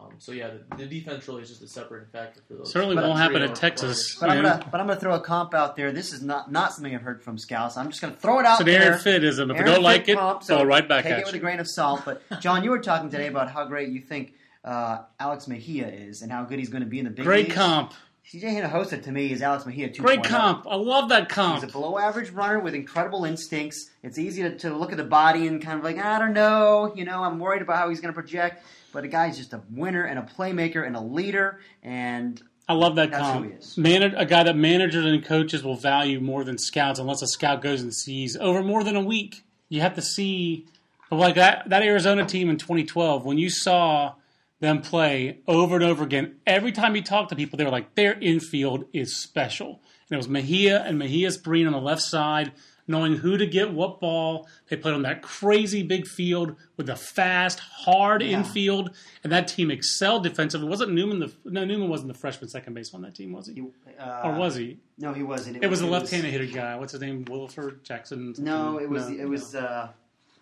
Um, 0.00 0.14
so 0.18 0.32
yeah, 0.32 0.50
the, 0.70 0.76
the 0.76 0.86
defense 0.86 1.26
really 1.28 1.42
is 1.42 1.50
just 1.50 1.62
a 1.62 1.68
separating 1.68 2.08
factor 2.10 2.40
for 2.48 2.54
those. 2.54 2.72
certainly 2.72 2.96
But- 2.96 3.04
won't 3.04 3.18
happen 3.18 3.36
trio 3.36 3.48
at 3.50 3.54
Texas. 3.54 4.16
But 4.20 4.30
I'm 4.30 4.42
gonna 4.42 4.68
but 4.70 4.80
I'm 4.80 4.88
gonna 4.88 4.98
throw 4.98 5.14
a 5.14 5.20
comp 5.20 5.54
out 5.54 5.76
there. 5.76 5.92
This 5.92 6.12
is 6.12 6.20
not 6.20 6.50
not 6.50 6.72
something 6.72 6.92
I've 6.94 7.02
heard 7.02 7.22
from 7.22 7.38
scouts. 7.38 7.76
I'm 7.76 7.90
just 7.90 8.00
gonna 8.02 8.16
throw 8.16 8.40
it 8.40 8.44
out 8.46 8.60
It's 8.60 8.60
an 8.62 8.66
there. 8.66 8.82
Aaron 8.82 8.98
Fittism. 8.98 9.50
If 9.50 9.56
Aaron 9.56 9.64
we 9.64 9.64
don't 9.64 9.82
like 9.82 10.08
it, 10.08 10.18
comp, 10.18 10.42
so 10.42 10.58
throw 10.58 10.66
right 10.66 10.86
back 10.88 11.04
take 11.04 11.12
at 11.12 11.18
it 11.20 11.24
with 11.26 11.34
you. 11.34 11.38
a 11.38 11.42
grain 11.42 11.60
of 11.60 11.68
salt. 11.68 12.02
But 12.04 12.22
John, 12.40 12.64
you 12.64 12.70
were 12.70 12.80
talking 12.80 13.08
today 13.08 13.28
about 13.28 13.50
how 13.50 13.64
great 13.66 13.90
you 13.90 14.00
think 14.00 14.34
uh, 14.64 15.02
Alex 15.20 15.46
Mejia 15.46 15.86
is 15.86 16.22
and 16.22 16.32
how 16.32 16.42
good 16.42 16.58
he's 16.58 16.70
going 16.70 16.82
to 16.82 16.88
be 16.88 16.98
in 16.98 17.04
the 17.04 17.10
big 17.12 17.24
Great 17.24 17.44
leagues. 17.46 17.54
comp. 17.54 17.92
CJ 18.32 18.44
Hinojosa 18.62 19.02
to 19.02 19.12
me 19.12 19.30
is 19.30 19.42
Alex 19.42 19.66
Mejia 19.66 19.90
2.0. 19.90 19.98
Great 19.98 20.24
comp. 20.24 20.66
I 20.66 20.76
love 20.76 21.10
that 21.10 21.28
comp. 21.28 21.62
He's 21.62 21.68
a 21.68 21.72
below 21.72 21.98
average 21.98 22.30
runner 22.30 22.58
with 22.58 22.74
incredible 22.74 23.26
instincts. 23.26 23.90
It's 24.02 24.18
easy 24.18 24.42
to, 24.42 24.56
to 24.60 24.74
look 24.74 24.90
at 24.92 24.96
the 24.96 25.04
body 25.04 25.46
and 25.46 25.60
kind 25.62 25.78
of 25.78 25.84
like, 25.84 25.98
I 25.98 26.18
don't 26.18 26.32
know, 26.32 26.94
you 26.96 27.04
know, 27.04 27.22
I'm 27.22 27.38
worried 27.38 27.60
about 27.60 27.76
how 27.76 27.90
he's 27.90 28.00
going 28.00 28.14
to 28.14 28.18
project. 28.18 28.64
But 28.94 29.02
the 29.02 29.08
guy's 29.08 29.36
just 29.36 29.52
a 29.52 29.60
winner 29.70 30.04
and 30.04 30.18
a 30.18 30.22
playmaker 30.22 30.86
and 30.86 30.94
a 30.96 31.00
leader. 31.00 31.58
And 31.82 32.40
I 32.68 32.74
love 32.74 32.94
that 32.94 33.10
That's 33.10 33.22
comp. 33.22 33.44
who 33.44 33.50
he 33.50 33.56
is. 33.56 33.76
Man- 33.76 34.02
a 34.02 34.24
guy 34.24 34.44
that 34.44 34.56
managers 34.56 35.04
and 35.04 35.22
coaches 35.22 35.64
will 35.64 35.76
value 35.76 36.20
more 36.20 36.44
than 36.44 36.56
scouts, 36.56 37.00
unless 37.00 37.20
a 37.20 37.26
scout 37.26 37.60
goes 37.60 37.82
and 37.82 37.92
sees 37.92 38.36
over 38.36 38.62
more 38.62 38.84
than 38.84 38.94
a 38.96 39.02
week. 39.02 39.42
You 39.68 39.80
have 39.80 39.96
to 39.96 40.02
see, 40.02 40.66
like 41.10 41.34
that 41.34 41.68
that 41.68 41.82
Arizona 41.82 42.24
team 42.24 42.48
in 42.48 42.56
2012, 42.56 43.24
when 43.26 43.36
you 43.36 43.50
saw 43.50 44.14
them 44.60 44.80
play 44.80 45.40
over 45.48 45.74
and 45.74 45.84
over 45.84 46.04
again, 46.04 46.36
every 46.46 46.70
time 46.70 46.94
you 46.94 47.02
talk 47.02 47.28
to 47.28 47.36
people, 47.36 47.56
they 47.56 47.64
were 47.64 47.70
like, 47.70 47.96
their 47.96 48.14
infield 48.20 48.84
is 48.92 49.16
special. 49.16 49.80
And 50.08 50.14
it 50.14 50.16
was 50.16 50.28
Mejia 50.28 50.82
and 50.84 51.00
Mejias-Brean 51.00 51.66
on 51.66 51.72
the 51.72 51.80
left 51.80 52.02
side, 52.02 52.52
knowing 52.86 53.16
who 53.16 53.36
to 53.38 53.46
get 53.46 53.72
what 53.72 54.00
ball. 54.00 54.46
They 54.68 54.76
played 54.76 54.94
on 54.94 55.02
that 55.02 55.22
crazy 55.22 55.82
big 55.82 56.06
field 56.06 56.56
with 56.76 56.88
a 56.90 56.96
fast, 56.96 57.60
hard 57.60 58.22
Yeah. 58.22 58.38
infield, 58.38 58.90
and 59.22 59.32
that 59.32 59.48
team 59.48 59.70
excelled 59.70 60.22
defensively. 60.24 60.68
Wasn't 60.68 60.92
Newman 60.92 61.18
the 61.18 61.32
no 61.44 61.64
Newman 61.64 61.88
wasn't 61.88 62.12
the 62.12 62.18
freshman 62.18 62.48
second 62.50 62.74
base 62.74 62.92
on 62.94 63.02
that 63.02 63.14
team, 63.14 63.32
was 63.32 63.46
he? 63.46 63.54
he, 63.54 63.62
uh, 63.98 64.20
or 64.24 64.34
was 64.34 64.54
he? 64.56 64.78
No, 64.98 65.12
he 65.12 65.22
wasn't. 65.22 65.62
It 65.62 65.68
was 65.68 65.80
a 65.80 65.86
left-handed 65.86 66.30
hitter 66.30 66.46
guy. 66.46 66.76
What's 66.76 66.92
his 66.92 67.00
name? 67.00 67.24
Wilford 67.28 67.84
Jackson. 67.84 68.34
No, 68.38 68.78
it 68.78 68.88
was 68.88 69.08
No, 69.08 69.16
the, 69.16 69.22
it 69.22 69.28
was 69.28 69.54
uh, 69.54 69.88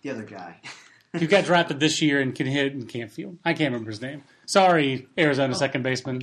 the 0.03 0.11
other 0.11 0.25
guy. 0.25 0.57
He 1.19 1.27
got 1.27 1.45
drafted 1.45 1.79
this 1.79 2.01
year 2.01 2.23
and 2.23 2.35
can 2.35 2.47
hit 2.47 2.73
and 2.73 2.89
can't 2.89 3.11
field. 3.13 3.37
I 3.45 3.53
can't 3.53 3.71
remember 3.71 3.91
his 3.91 4.01
name. 4.01 4.23
Sorry, 4.47 5.07
Arizona 5.19 5.55
second 5.55 5.83
baseman. 5.83 6.23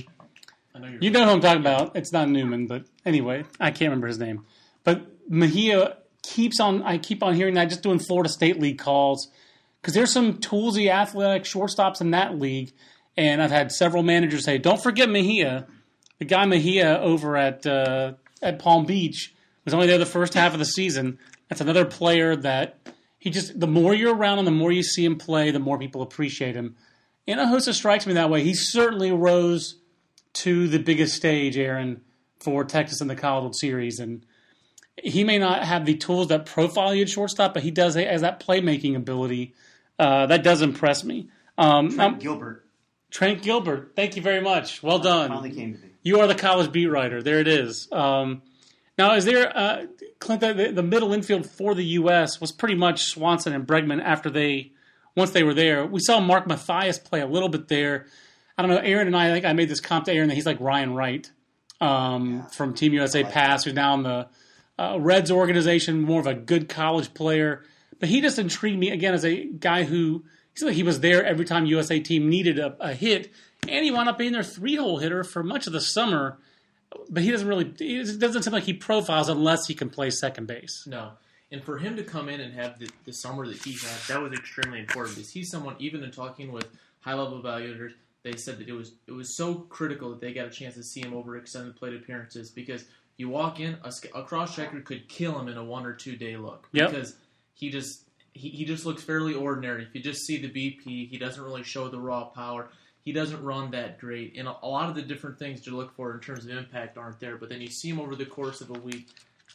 I 0.74 0.80
know 0.80 0.88
you're 0.88 1.00
You 1.00 1.10
know 1.10 1.24
who 1.26 1.30
I'm 1.30 1.40
talking 1.40 1.60
about. 1.60 1.94
It's 1.94 2.10
not 2.12 2.28
Newman, 2.28 2.66
but 2.66 2.86
anyway, 3.06 3.44
I 3.60 3.70
can't 3.70 3.82
remember 3.90 4.08
his 4.08 4.18
name. 4.18 4.44
But 4.82 5.06
Mejia 5.28 5.98
keeps 6.22 6.60
on. 6.60 6.82
I 6.82 6.98
keep 6.98 7.22
on 7.22 7.34
hearing 7.34 7.54
that 7.54 7.68
just 7.68 7.82
doing 7.82 7.98
Florida 7.98 8.28
State 8.28 8.60
League 8.60 8.78
calls 8.78 9.28
because 9.80 9.94
there's 9.94 10.12
some 10.12 10.38
toolsy 10.38 10.90
athletic 10.90 11.44
shortstops 11.44 12.00
in 12.00 12.10
that 12.10 12.38
league, 12.38 12.72
and 13.16 13.42
I've 13.42 13.50
had 13.50 13.72
several 13.72 14.02
managers 14.02 14.44
say, 14.44 14.58
"Don't 14.58 14.82
forget 14.82 15.08
Mejia." 15.08 15.66
The 16.18 16.26
guy 16.26 16.44
Mejia 16.44 16.98
over 17.00 17.36
at 17.36 17.66
uh, 17.66 18.12
at 18.42 18.58
Palm 18.58 18.84
Beach 18.84 19.34
was 19.64 19.74
only 19.74 19.86
there 19.86 19.98
the 19.98 20.06
first 20.06 20.34
half 20.34 20.52
of 20.52 20.58
the 20.58 20.66
season. 20.66 21.18
That's 21.48 21.60
another 21.60 21.84
player 21.84 22.36
that 22.36 22.78
he 23.18 23.30
just 23.30 23.58
the 23.58 23.66
more 23.66 23.94
you're 23.94 24.14
around 24.14 24.38
him, 24.38 24.44
the 24.44 24.50
more 24.50 24.72
you 24.72 24.82
see 24.82 25.04
him 25.04 25.16
play, 25.16 25.50
the 25.50 25.58
more 25.58 25.78
people 25.78 26.02
appreciate 26.02 26.54
him. 26.54 26.76
And 27.26 27.38
Hinojosa 27.38 27.74
strikes 27.74 28.06
me 28.06 28.14
that 28.14 28.30
way. 28.30 28.42
He 28.42 28.54
certainly 28.54 29.12
rose 29.12 29.76
to 30.32 30.68
the 30.68 30.78
biggest 30.78 31.14
stage, 31.14 31.56
Aaron, 31.56 32.02
for 32.38 32.64
Texas 32.64 33.00
in 33.00 33.08
the 33.08 33.16
College 33.16 33.42
World 33.42 33.56
Series, 33.56 33.98
and 33.98 34.24
he 35.02 35.24
may 35.24 35.38
not 35.38 35.64
have 35.64 35.86
the 35.86 35.96
tools 35.96 36.28
that 36.28 36.46
profile 36.46 36.94
you 36.94 37.02
at 37.02 37.08
shortstop, 37.08 37.54
but 37.54 37.62
he 37.62 37.70
does 37.70 37.94
has 37.94 38.20
that 38.20 38.40
playmaking 38.40 38.96
ability. 38.96 39.54
Uh, 39.98 40.26
that 40.26 40.42
does 40.42 40.62
impress 40.62 41.04
me. 41.04 41.28
Um, 41.58 41.90
Trent 41.90 42.14
um, 42.14 42.18
Gilbert 42.18 42.66
Trent 43.10 43.42
Gilbert, 43.42 43.92
thank 43.96 44.16
you 44.16 44.22
very 44.22 44.40
much. 44.40 44.82
Well 44.82 44.98
done. 44.98 45.30
finally 45.30 45.50
came 45.50 45.74
to 45.74 45.80
me. 45.80 45.90
You 46.02 46.20
are 46.20 46.26
the 46.26 46.34
college 46.34 46.72
beat 46.72 46.86
writer. 46.86 47.22
There 47.22 47.40
it 47.40 47.48
is. 47.48 47.88
Um, 47.92 48.42
now, 48.96 49.14
is 49.14 49.24
there, 49.24 49.56
uh, 49.56 49.86
Clint, 50.18 50.40
the, 50.40 50.70
the 50.72 50.82
middle 50.82 51.12
infield 51.12 51.46
for 51.46 51.74
the 51.74 51.84
U.S. 51.84 52.40
was 52.40 52.52
pretty 52.52 52.74
much 52.74 53.04
Swanson 53.04 53.52
and 53.52 53.66
Bregman 53.66 54.02
after 54.02 54.30
they, 54.30 54.72
once 55.16 55.30
they 55.32 55.42
were 55.42 55.54
there. 55.54 55.84
We 55.84 56.00
saw 56.00 56.20
Mark 56.20 56.46
Mathias 56.46 56.98
play 56.98 57.20
a 57.20 57.26
little 57.26 57.48
bit 57.48 57.68
there. 57.68 58.06
I 58.56 58.62
don't 58.62 58.70
know, 58.70 58.78
Aaron 58.78 59.06
and 59.06 59.16
I, 59.16 59.30
I 59.30 59.32
think 59.32 59.44
I 59.44 59.52
made 59.54 59.68
this 59.68 59.80
comp 59.80 60.04
to 60.04 60.12
Aaron 60.12 60.28
that 60.28 60.34
he's 60.34 60.46
like 60.46 60.60
Ryan 60.60 60.94
Wright 60.94 61.30
um, 61.80 62.46
from 62.52 62.74
Team 62.74 62.92
USA 62.92 63.24
Pass, 63.24 63.64
who's 63.64 63.74
now 63.74 63.94
in 63.94 64.02
the 64.02 64.28
uh, 64.80 64.98
Reds 64.98 65.30
organization, 65.30 66.00
more 66.00 66.20
of 66.20 66.26
a 66.26 66.34
good 66.34 66.68
college 66.68 67.12
player. 67.12 67.64
But 67.98 68.08
he 68.08 68.22
just 68.22 68.38
intrigued 68.38 68.78
me 68.78 68.90
again 68.90 69.12
as 69.12 69.26
a 69.26 69.44
guy 69.44 69.84
who 69.84 70.24
like 70.62 70.74
he 70.74 70.82
was 70.82 71.00
there 71.00 71.24
every 71.24 71.44
time 71.44 71.66
USA 71.66 72.00
team 72.00 72.28
needed 72.28 72.58
a, 72.58 72.76
a 72.80 72.92
hit, 72.92 73.32
and 73.68 73.84
he 73.84 73.90
wound 73.90 74.08
up 74.08 74.18
being 74.18 74.32
their 74.32 74.42
three 74.42 74.76
hole 74.76 74.98
hitter 74.98 75.22
for 75.22 75.42
much 75.42 75.66
of 75.66 75.72
the 75.72 75.80
summer. 75.80 76.38
But 77.08 77.22
he 77.22 77.30
doesn't 77.30 77.46
really. 77.46 77.72
It 77.78 78.18
doesn't 78.18 78.42
seem 78.42 78.52
like 78.52 78.64
he 78.64 78.72
profiles 78.72 79.28
unless 79.28 79.66
he 79.66 79.74
can 79.74 79.90
play 79.90 80.10
second 80.10 80.46
base. 80.46 80.86
No. 80.86 81.12
And 81.52 81.62
for 81.62 81.78
him 81.78 81.96
to 81.96 82.04
come 82.04 82.28
in 82.28 82.40
and 82.40 82.54
have 82.54 82.78
the, 82.78 82.88
the 83.04 83.12
summer 83.12 83.46
that 83.46 83.62
he 83.62 83.72
had, 83.72 83.98
that 84.08 84.22
was 84.22 84.32
extremely 84.32 84.80
important 84.80 85.16
because 85.16 85.30
he's 85.30 85.50
someone, 85.50 85.74
even 85.78 86.02
in 86.04 86.10
talking 86.10 86.52
with 86.52 86.68
high 87.00 87.14
level 87.14 87.42
evaluators, 87.42 87.92
they 88.22 88.36
said 88.36 88.58
that 88.58 88.68
it 88.68 88.72
was 88.72 88.92
it 89.06 89.12
was 89.12 89.36
so 89.36 89.54
critical 89.54 90.10
that 90.10 90.20
they 90.20 90.32
got 90.32 90.46
a 90.46 90.50
chance 90.50 90.74
to 90.74 90.82
see 90.82 91.00
him 91.00 91.14
over 91.14 91.36
extended 91.36 91.76
plate 91.76 91.94
appearances 91.94 92.50
because 92.50 92.84
you 93.20 93.28
walk 93.28 93.60
in, 93.60 93.76
a, 93.84 93.92
a 94.18 94.22
cross 94.24 94.54
checker 94.56 94.80
could 94.80 95.08
kill 95.08 95.38
him 95.38 95.48
in 95.48 95.56
a 95.56 95.64
one 95.64 95.84
or 95.86 95.92
two 95.92 96.16
day 96.16 96.36
look 96.36 96.68
Yep. 96.72 96.90
because 96.90 97.14
he 97.54 97.70
just 97.70 98.04
he, 98.32 98.48
he 98.48 98.64
just 98.64 98.86
looks 98.86 99.02
fairly 99.02 99.34
ordinary. 99.34 99.82
If 99.82 99.94
you 99.94 100.00
just 100.02 100.20
see 100.26 100.38
the 100.38 100.48
BP, 100.48 101.08
he 101.10 101.18
doesn't 101.18 101.42
really 101.42 101.62
show 101.64 101.88
the 101.88 101.98
raw 101.98 102.24
power. 102.24 102.68
he 103.02 103.12
doesn't 103.12 103.42
run 103.42 103.70
that 103.72 103.98
great, 103.98 104.36
and 104.38 104.46
a, 104.48 104.54
a 104.62 104.68
lot 104.68 104.88
of 104.88 104.94
the 104.94 105.02
different 105.02 105.38
things 105.38 105.60
to 105.62 105.70
look 105.76 105.94
for 105.96 106.12
in 106.14 106.20
terms 106.20 106.44
of 106.44 106.50
impact 106.50 106.96
aren't 106.98 107.18
there. 107.20 107.36
But 107.36 107.48
then 107.48 107.60
you 107.60 107.68
see 107.68 107.88
him 107.90 107.98
over 108.00 108.14
the 108.14 108.26
course 108.26 108.60
of 108.60 108.70
a 108.70 108.78
week. 108.78 109.08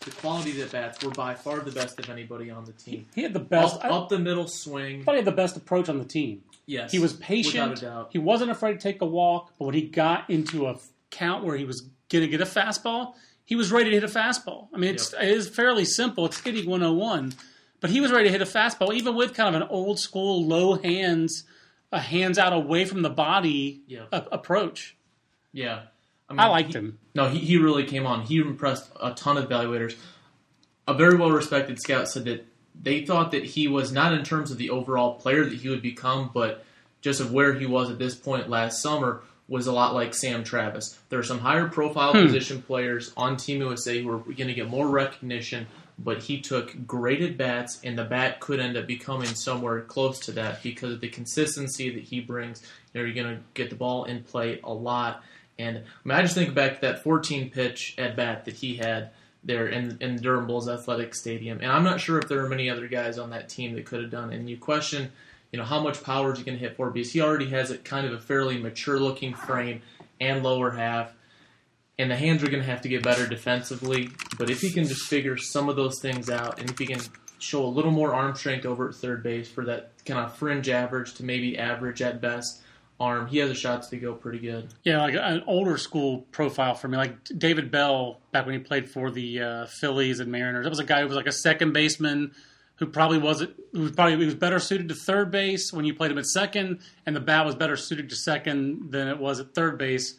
The 0.03 0.11
quality 0.11 0.51
of 0.51 0.57
the 0.69 0.77
bats 0.77 1.01
were 1.03 1.11
by 1.11 1.35
far 1.35 1.59
the 1.61 1.71
best 1.71 1.97
of 1.99 2.09
anybody 2.09 2.49
on 2.51 2.65
the 2.65 2.73
team. 2.73 3.05
He 3.15 3.23
had 3.23 3.31
the 3.33 3.39
best. 3.39 3.75
Up, 3.77 3.91
up 3.91 4.09
the 4.09 4.19
middle 4.19 4.47
swing. 4.47 5.03
thought 5.03 5.13
he 5.13 5.19
had 5.19 5.25
the 5.25 5.31
best 5.31 5.55
approach 5.55 5.87
on 5.87 5.97
the 5.99 6.05
team. 6.05 6.43
Yes, 6.65 6.91
He 6.91 6.99
was 6.99 7.13
patient. 7.13 7.81
He 8.09 8.17
wasn't 8.19 8.51
afraid 8.51 8.73
to 8.73 8.79
take 8.79 9.01
a 9.01 9.05
walk, 9.05 9.53
but 9.57 9.65
when 9.65 9.73
he 9.75 9.83
got 9.83 10.29
into 10.29 10.67
a 10.67 10.75
count 11.11 11.45
where 11.45 11.55
he 11.55 11.63
was 11.63 11.87
going 12.09 12.23
to 12.25 12.27
get 12.27 12.41
a 12.41 12.45
fastball, 12.45 13.13
he 13.45 13.55
was 13.55 13.71
ready 13.71 13.91
to 13.91 13.99
hit 13.99 14.03
a 14.03 14.07
fastball. 14.07 14.67
I 14.73 14.77
mean, 14.77 14.95
it's, 14.95 15.13
it 15.13 15.27
is 15.29 15.47
fairly 15.47 15.85
simple. 15.85 16.25
It's 16.25 16.39
hitting 16.39 16.69
101, 16.69 17.33
but 17.79 17.89
he 17.91 18.01
was 18.01 18.11
ready 18.11 18.25
to 18.25 18.31
hit 18.31 18.41
a 18.41 18.45
fastball, 18.45 18.93
even 18.93 19.15
with 19.15 19.33
kind 19.33 19.55
of 19.55 19.61
an 19.61 19.67
old 19.69 19.99
school 19.99 20.45
low 20.45 20.75
hands, 20.75 21.43
a 21.91 21.99
hands 21.99 22.37
out 22.37 22.53
away 22.53 22.85
from 22.85 23.01
the 23.03 23.09
body 23.09 23.81
Yeah. 23.87 24.05
a- 24.11 24.25
approach. 24.31 24.95
Yeah, 25.53 25.83
I, 26.29 26.33
mean, 26.33 26.39
I 26.39 26.47
liked 26.47 26.73
he- 26.73 26.79
him. 26.79 26.99
No, 27.13 27.29
he, 27.29 27.39
he 27.39 27.57
really 27.57 27.85
came 27.85 28.05
on. 28.05 28.21
He 28.23 28.37
impressed 28.39 28.89
a 29.01 29.11
ton 29.13 29.37
of 29.37 29.47
evaluators. 29.47 29.95
A 30.87 30.93
very 30.93 31.15
well 31.15 31.31
respected 31.31 31.79
scout 31.79 32.07
said 32.09 32.25
that 32.25 32.45
they 32.79 33.05
thought 33.05 33.31
that 33.31 33.45
he 33.45 33.67
was 33.67 33.91
not 33.91 34.13
in 34.13 34.23
terms 34.23 34.51
of 34.51 34.57
the 34.57 34.69
overall 34.69 35.15
player 35.15 35.45
that 35.45 35.53
he 35.59 35.69
would 35.69 35.81
become, 35.81 36.29
but 36.33 36.65
just 37.01 37.21
of 37.21 37.31
where 37.31 37.53
he 37.53 37.65
was 37.65 37.89
at 37.89 37.99
this 37.99 38.15
point 38.15 38.49
last 38.49 38.81
summer 38.81 39.21
was 39.47 39.67
a 39.67 39.71
lot 39.71 39.93
like 39.93 40.13
Sam 40.13 40.43
Travis. 40.43 40.99
There 41.09 41.19
are 41.19 41.23
some 41.23 41.39
higher 41.39 41.67
profile 41.67 42.13
hmm. 42.13 42.23
position 42.23 42.61
players 42.61 43.13
on 43.15 43.37
Team 43.37 43.61
USA 43.61 44.01
who 44.01 44.11
are 44.11 44.19
going 44.19 44.47
to 44.47 44.53
get 44.53 44.69
more 44.69 44.87
recognition, 44.87 45.67
but 45.99 46.23
he 46.23 46.41
took 46.41 46.85
great 46.87 47.21
at 47.21 47.37
bats, 47.37 47.79
and 47.83 47.97
the 47.97 48.03
bat 48.03 48.39
could 48.39 48.59
end 48.59 48.75
up 48.75 48.87
becoming 48.87 49.27
somewhere 49.27 49.81
close 49.81 50.19
to 50.21 50.31
that 50.33 50.63
because 50.63 50.93
of 50.93 51.01
the 51.01 51.09
consistency 51.09 51.93
that 51.93 52.03
he 52.03 52.19
brings. 52.19 52.61
You 52.93 53.01
know, 53.01 53.05
you're 53.05 53.15
going 53.15 53.37
to 53.37 53.43
get 53.53 53.69
the 53.69 53.75
ball 53.75 54.05
in 54.05 54.23
play 54.23 54.59
a 54.63 54.73
lot. 54.73 55.23
And 55.57 55.77
I, 55.77 55.81
mean, 56.03 56.17
I 56.17 56.21
just 56.21 56.35
think 56.35 56.53
back 56.53 56.75
to 56.75 56.81
that 56.81 57.03
14 57.03 57.49
pitch 57.49 57.95
at 57.97 58.15
bat 58.15 58.45
that 58.45 58.55
he 58.55 58.75
had 58.75 59.11
there 59.43 59.67
in, 59.67 59.97
in 60.01 60.17
Durham 60.17 60.47
Bulls 60.47 60.67
Athletic 60.67 61.13
Stadium. 61.13 61.59
And 61.61 61.71
I'm 61.71 61.83
not 61.83 62.01
sure 62.01 62.17
if 62.17 62.27
there 62.27 62.43
are 62.43 62.49
many 62.49 62.69
other 62.69 62.87
guys 62.87 63.17
on 63.17 63.29
that 63.29 63.47
team 63.47 63.75
that 63.75 63.85
could 63.85 64.01
have 64.01 64.11
done 64.11 64.33
it. 64.33 64.37
And 64.37 64.49
you 64.49 64.57
question, 64.57 65.11
you 65.51 65.59
know, 65.59 65.65
how 65.65 65.81
much 65.81 66.03
power 66.03 66.33
is 66.33 66.39
he 66.39 66.43
going 66.43 66.57
to 66.57 66.63
hit 66.63 66.75
for? 66.75 66.89
Because 66.89 67.11
he 67.11 67.21
already 67.21 67.49
has 67.49 67.71
a 67.71 67.77
kind 67.77 68.05
of 68.05 68.13
a 68.13 68.19
fairly 68.19 68.57
mature 68.57 68.99
looking 68.99 69.33
frame 69.33 69.81
and 70.19 70.43
lower 70.43 70.71
half. 70.71 71.13
And 71.97 72.11
the 72.11 72.15
hands 72.15 72.43
are 72.43 72.49
going 72.49 72.61
to 72.61 72.69
have 72.69 72.81
to 72.81 72.89
get 72.89 73.03
better 73.03 73.25
defensively. 73.25 74.09
But 74.37 74.49
if 74.49 74.59
he 74.59 74.71
can 74.71 74.85
just 74.85 75.07
figure 75.07 75.37
some 75.37 75.69
of 75.69 75.77
those 75.77 76.01
things 76.01 76.29
out, 76.29 76.59
and 76.59 76.69
if 76.69 76.77
he 76.77 76.85
can 76.85 76.99
show 77.39 77.63
a 77.63 77.67
little 77.67 77.91
more 77.91 78.13
arm 78.13 78.35
strength 78.35 78.65
over 78.65 78.89
at 78.89 78.95
third 78.95 79.23
base 79.23 79.47
for 79.47 79.65
that 79.65 79.91
kind 80.05 80.19
of 80.19 80.35
fringe 80.35 80.67
average 80.67 81.13
to 81.15 81.23
maybe 81.23 81.57
average 81.57 82.01
at 82.01 82.19
best 82.19 82.61
arm, 82.99 83.27
he 83.27 83.37
has 83.37 83.49
a 83.49 83.55
shot 83.55 83.83
to 83.83 83.97
go 83.97 84.13
pretty 84.13 84.39
good. 84.39 84.73
Yeah, 84.83 85.01
like 85.01 85.15
an 85.15 85.43
older 85.47 85.77
school 85.77 86.25
profile 86.31 86.75
for 86.75 86.87
me, 86.87 86.97
like 86.97 87.15
David 87.37 87.71
Bell 87.71 88.19
back 88.31 88.45
when 88.45 88.55
he 88.55 88.59
played 88.59 88.89
for 88.89 89.11
the 89.11 89.41
uh, 89.41 89.65
Phillies 89.67 90.19
and 90.19 90.31
Mariners. 90.31 90.65
That 90.65 90.69
was 90.69 90.79
a 90.79 90.85
guy 90.85 91.01
who 91.01 91.07
was 91.07 91.15
like 91.15 91.27
a 91.27 91.31
second 91.31 91.73
baseman 91.73 92.33
who 92.77 92.85
probably 92.85 93.17
wasn't 93.17 93.55
who 93.71 93.81
was 93.81 93.91
probably 93.91 94.17
he 94.17 94.25
was 94.25 94.35
better 94.35 94.59
suited 94.59 94.89
to 94.89 94.95
third 94.95 95.31
base 95.31 95.71
when 95.71 95.85
you 95.85 95.93
played 95.93 96.11
him 96.11 96.17
at 96.17 96.25
second, 96.25 96.79
and 97.05 97.15
the 97.15 97.19
bat 97.19 97.45
was 97.45 97.55
better 97.55 97.75
suited 97.75 98.09
to 98.09 98.15
second 98.15 98.91
than 98.91 99.07
it 99.07 99.19
was 99.19 99.39
at 99.39 99.53
third 99.53 99.77
base. 99.77 100.15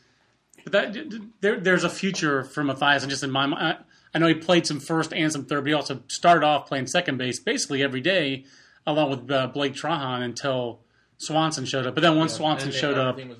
But 0.65 0.73
that 0.73 1.31
there, 1.41 1.61
there's 1.61 1.85
a 1.85 1.91
future 1.91 2.45
for 2.45 2.65
Mathias, 2.65 3.03
and 3.03 3.11
just 3.11 3.23
in 3.23 3.31
my 3.31 3.47
mind, 3.47 3.63
I, 3.63 3.85
I 4.15 4.19
know 4.19 4.27
he 4.27 4.35
played 4.35 4.67
some 4.67 4.81
first 4.81 5.13
and 5.13 5.31
some 5.31 5.45
third, 5.45 5.65
but 5.65 5.69
he 5.69 5.75
also 5.75 6.03
started 6.09 6.45
off 6.45 6.67
playing 6.67 6.87
second 6.87 7.19
base 7.19 7.39
basically 7.39 7.83
every 7.83 8.01
day, 8.01 8.45
along 8.87 9.11
with 9.11 9.31
uh, 9.31 9.49
Blake 9.49 9.75
Trahan 9.75 10.23
until 10.23 10.81
Swanson 11.19 11.67
showed 11.67 11.87
up. 11.87 11.95
But 11.95 12.01
then 12.01 12.17
once 12.17 12.35
Swanson 12.35 12.69
And 12.69 12.75
then 12.75 12.81
showed 12.81 12.99
up, 12.99 13.17
was 13.17 13.37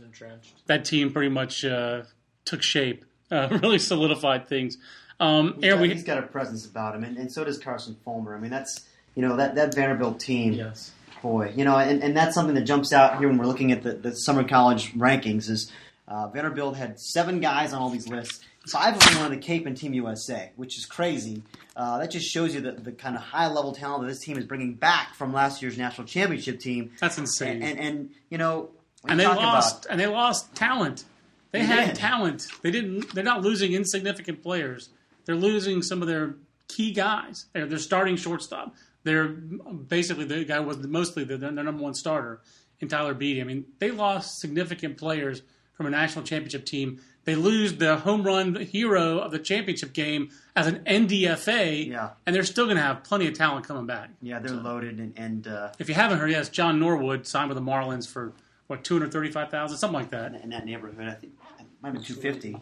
that 0.67 0.85
team 0.85 1.13
pretty 1.13 1.31
much 1.31 1.65
uh, 1.65 2.03
took 2.45 2.63
shape, 2.63 3.05
uh, 3.31 3.49
really 3.63 3.79
solidified 3.79 4.49
things. 4.49 4.79
Um, 5.19 5.55
He's 5.55 5.65
Aaron, 5.65 5.79
got, 5.79 5.83
we, 5.83 5.95
he's 5.95 6.05
got 6.05 6.19
a 6.19 6.23
presence 6.23 6.67
about 6.67 6.95
him, 6.95 7.05
and, 7.05 7.17
and 7.17 7.33
so 7.33 7.43
does 7.45 7.59
Carson 7.59 7.97
Fulmer. 8.05 8.37
I 8.37 8.39
mean, 8.39 8.51
that's 8.51 8.87
you 9.17 9.23
know 9.23 9.37
that 9.37 9.57
that 9.57 9.75
Vanderbilt 9.75 10.21
team. 10.21 10.53
Yes. 10.53 10.93
boy, 11.23 11.53
you 11.57 11.65
know, 11.65 11.77
and, 11.77 12.03
and 12.05 12.17
that's 12.17 12.35
something 12.35 12.55
that 12.55 12.63
jumps 12.65 12.93
out 12.93 13.19
here 13.19 13.27
when 13.27 13.37
we're 13.39 13.47
looking 13.47 13.73
at 13.73 13.83
the, 13.83 13.95
the 13.95 14.15
summer 14.15 14.45
college 14.45 14.93
rankings. 14.95 15.51
Is 15.51 15.73
uh, 16.07 16.29
Vanderbilt 16.29 16.77
had 16.77 17.01
seven 17.01 17.41
guys 17.41 17.73
on 17.73 17.81
all 17.83 17.91
these 17.91 18.07
lists. 18.07 18.45
Five 18.71 18.95
of 18.97 19.01
them 19.01 19.19
were 19.19 19.25
on 19.25 19.31
the 19.31 19.37
Cape 19.37 19.65
and 19.67 19.77
Team 19.77 19.95
USA, 19.95 20.51
which 20.57 20.77
is 20.77 20.87
crazy. 20.87 21.43
Uh, 21.77 21.99
that 21.99 22.11
just 22.11 22.29
shows 22.29 22.55
you 22.55 22.61
the, 22.61 22.73
the 22.73 22.91
kind 22.93 23.15
of 23.17 23.23
high 23.23 23.47
level 23.47 23.73
talent 23.73 24.03
that 24.03 24.09
this 24.09 24.21
team 24.21 24.37
is 24.37 24.45
bringing 24.45 24.75
back 24.75 25.15
from 25.15 25.33
last 25.33 25.63
year's 25.63 25.79
national 25.79 26.07
championship 26.07 26.59
team. 26.59 26.91
that's 27.01 27.17
insane. 27.19 27.63
And, 27.63 27.79
and, 27.79 27.79
and 27.79 28.11
you 28.29 28.39
know, 28.39 28.71
and 29.09 29.21
they 29.21 29.27
lost, 29.27 29.85
about 29.85 29.93
and 29.93 30.01
they 30.01 30.07
lost 30.09 30.55
talent. 30.57 31.05
They 31.53 31.61
They 31.61 31.65
had 31.67 31.87
did. 31.89 31.95
talent. 31.97 32.47
They 32.63 32.73
didn't. 32.73 33.15
They're 33.15 33.23
not 33.23 33.43
losing 33.43 33.73
insignificant 33.73 34.43
players. 34.43 34.89
They're 35.27 35.37
losing 35.37 35.81
some 35.83 36.03
of 36.03 36.09
their 36.09 36.35
key 36.67 36.93
guys. 36.93 37.47
They're, 37.53 37.67
they're 37.67 37.79
starting 37.79 38.17
shortstop. 38.17 38.75
They're 39.07 39.29
basically 39.29 40.25
the 40.27 40.45
guy 40.45 40.61
was 40.61 40.79
mostly 40.79 41.25
their, 41.25 41.39
their 41.39 41.51
number 41.53 41.83
one 41.83 41.95
starter 41.95 42.41
in 42.81 42.89
Tyler 42.89 43.15
Beede. 43.15 43.41
I 43.41 43.45
mean, 43.45 43.65
they 43.79 43.91
lost 43.91 44.39
significant 44.41 44.99
players 44.99 45.43
from 45.75 45.87
a 45.87 45.91
national 45.91 46.25
championship 46.25 46.67
team. 46.67 47.01
They 47.25 47.35
lose 47.35 47.75
the 47.77 47.97
home 47.97 48.23
run 48.23 48.55
hero 48.57 49.19
of 49.19 49.31
the 49.33 49.39
championship 49.39 49.93
game 49.93 50.31
as 50.55 50.67
an 50.67 50.85
NDFA, 50.85 51.89
Yeah. 51.89 52.11
and 52.25 52.35
they're 52.35 52.45
still 52.45 52.67
going 52.67 52.77
to 52.77 52.83
have 52.83 53.03
plenty 53.05 53.27
of 53.27 53.35
talent 53.35 53.67
coming 53.67 53.87
back. 53.87 54.11
yeah, 54.23 54.39
they're 54.39 54.53
loaded 54.55 54.99
and, 54.99 55.13
and 55.17 55.47
uh, 55.49 55.73
If 55.79 55.89
you 55.89 55.95
haven't 55.95 56.19
heard, 56.19 56.31
yes, 56.31 56.49
John 56.49 56.79
Norwood 56.79 57.27
signed 57.27 57.49
with 57.49 57.57
the 57.59 57.65
Marlins 57.65 58.09
for 58.09 58.33
what 58.69 58.85
two 58.85 58.95
hundred 58.95 59.13
thirty-five 59.13 59.51
thousand, 59.51 59.79
something 59.79 59.99
like 60.01 60.11
that. 60.11 60.35
in 60.43 60.51
that 60.51 60.65
neighborhood. 60.67 61.07
I 61.09 61.15
think 61.15 61.33
it 61.61 61.67
might 61.81 61.89
have 61.89 61.95
been 61.95 62.03
two 62.05 62.15
fifty. 62.15 62.57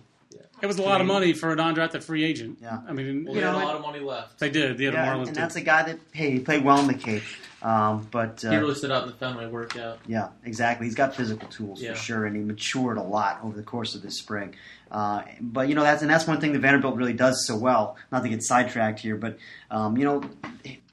It 0.62 0.66
was 0.66 0.78
a 0.78 0.82
lot 0.82 1.00
of 1.00 1.06
money 1.06 1.32
for 1.34 1.52
a 1.52 1.56
non-drafted 1.56 2.02
free 2.04 2.24
agent. 2.24 2.58
Yeah. 2.62 2.78
I 2.88 2.92
mean, 2.92 3.24
Well, 3.24 3.34
You 3.34 3.40
they 3.40 3.46
had 3.46 3.52
know, 3.52 3.62
a 3.62 3.66
lot 3.66 3.76
of 3.76 3.82
money 3.82 4.00
left. 4.00 4.38
they 4.38 4.48
did. 4.50 4.78
They 4.78 4.84
had 4.84 4.94
Yeah, 4.94 5.04
a 5.04 5.12
and, 5.12 5.20
Marlins. 5.20 5.26
and 5.26 5.34
did. 5.34 5.42
that's 5.42 5.56
a 5.56 5.60
guy 5.60 5.82
that 5.84 5.98
hey, 6.12 6.30
he 6.30 6.38
played 6.40 6.64
well 6.64 6.78
in 6.78 6.86
the 6.86 6.94
Cape, 6.94 7.22
um, 7.62 8.06
but 8.10 8.42
uh, 8.44 8.50
He 8.50 8.56
really 8.56 8.74
stood 8.74 8.90
out 8.90 9.02
in 9.02 9.10
the 9.10 9.14
Fenway 9.16 9.46
workout. 9.46 9.98
Yeah, 10.06 10.28
exactly. 10.44 10.86
He's 10.86 10.94
got 10.94 11.14
physical 11.14 11.48
tools 11.48 11.82
Yeah. 11.82 11.92
for 11.92 11.98
sure, 11.98 12.24
and 12.26 12.34
he 12.36 12.42
matured 12.42 12.96
a 12.96 13.02
lot 13.02 13.40
over 13.42 13.56
the 13.56 13.62
course 13.62 13.94
of 13.94 14.02
this 14.02 14.16
spring. 14.18 14.54
Uh, 14.90 15.22
but 15.40 15.68
you 15.68 15.74
know 15.74 15.82
that's 15.82 16.02
and 16.02 16.10
that's 16.10 16.26
one 16.26 16.40
thing 16.40 16.52
that 16.52 16.60
Vanderbilt 16.60 16.96
really 16.96 17.12
does 17.14 17.44
so 17.46 17.56
well. 17.56 17.96
Not 18.12 18.22
to 18.22 18.28
get 18.28 18.42
sidetracked 18.42 19.00
here, 19.00 19.16
but 19.16 19.36
um, 19.70 19.96
you 19.98 20.04
know, 20.04 20.22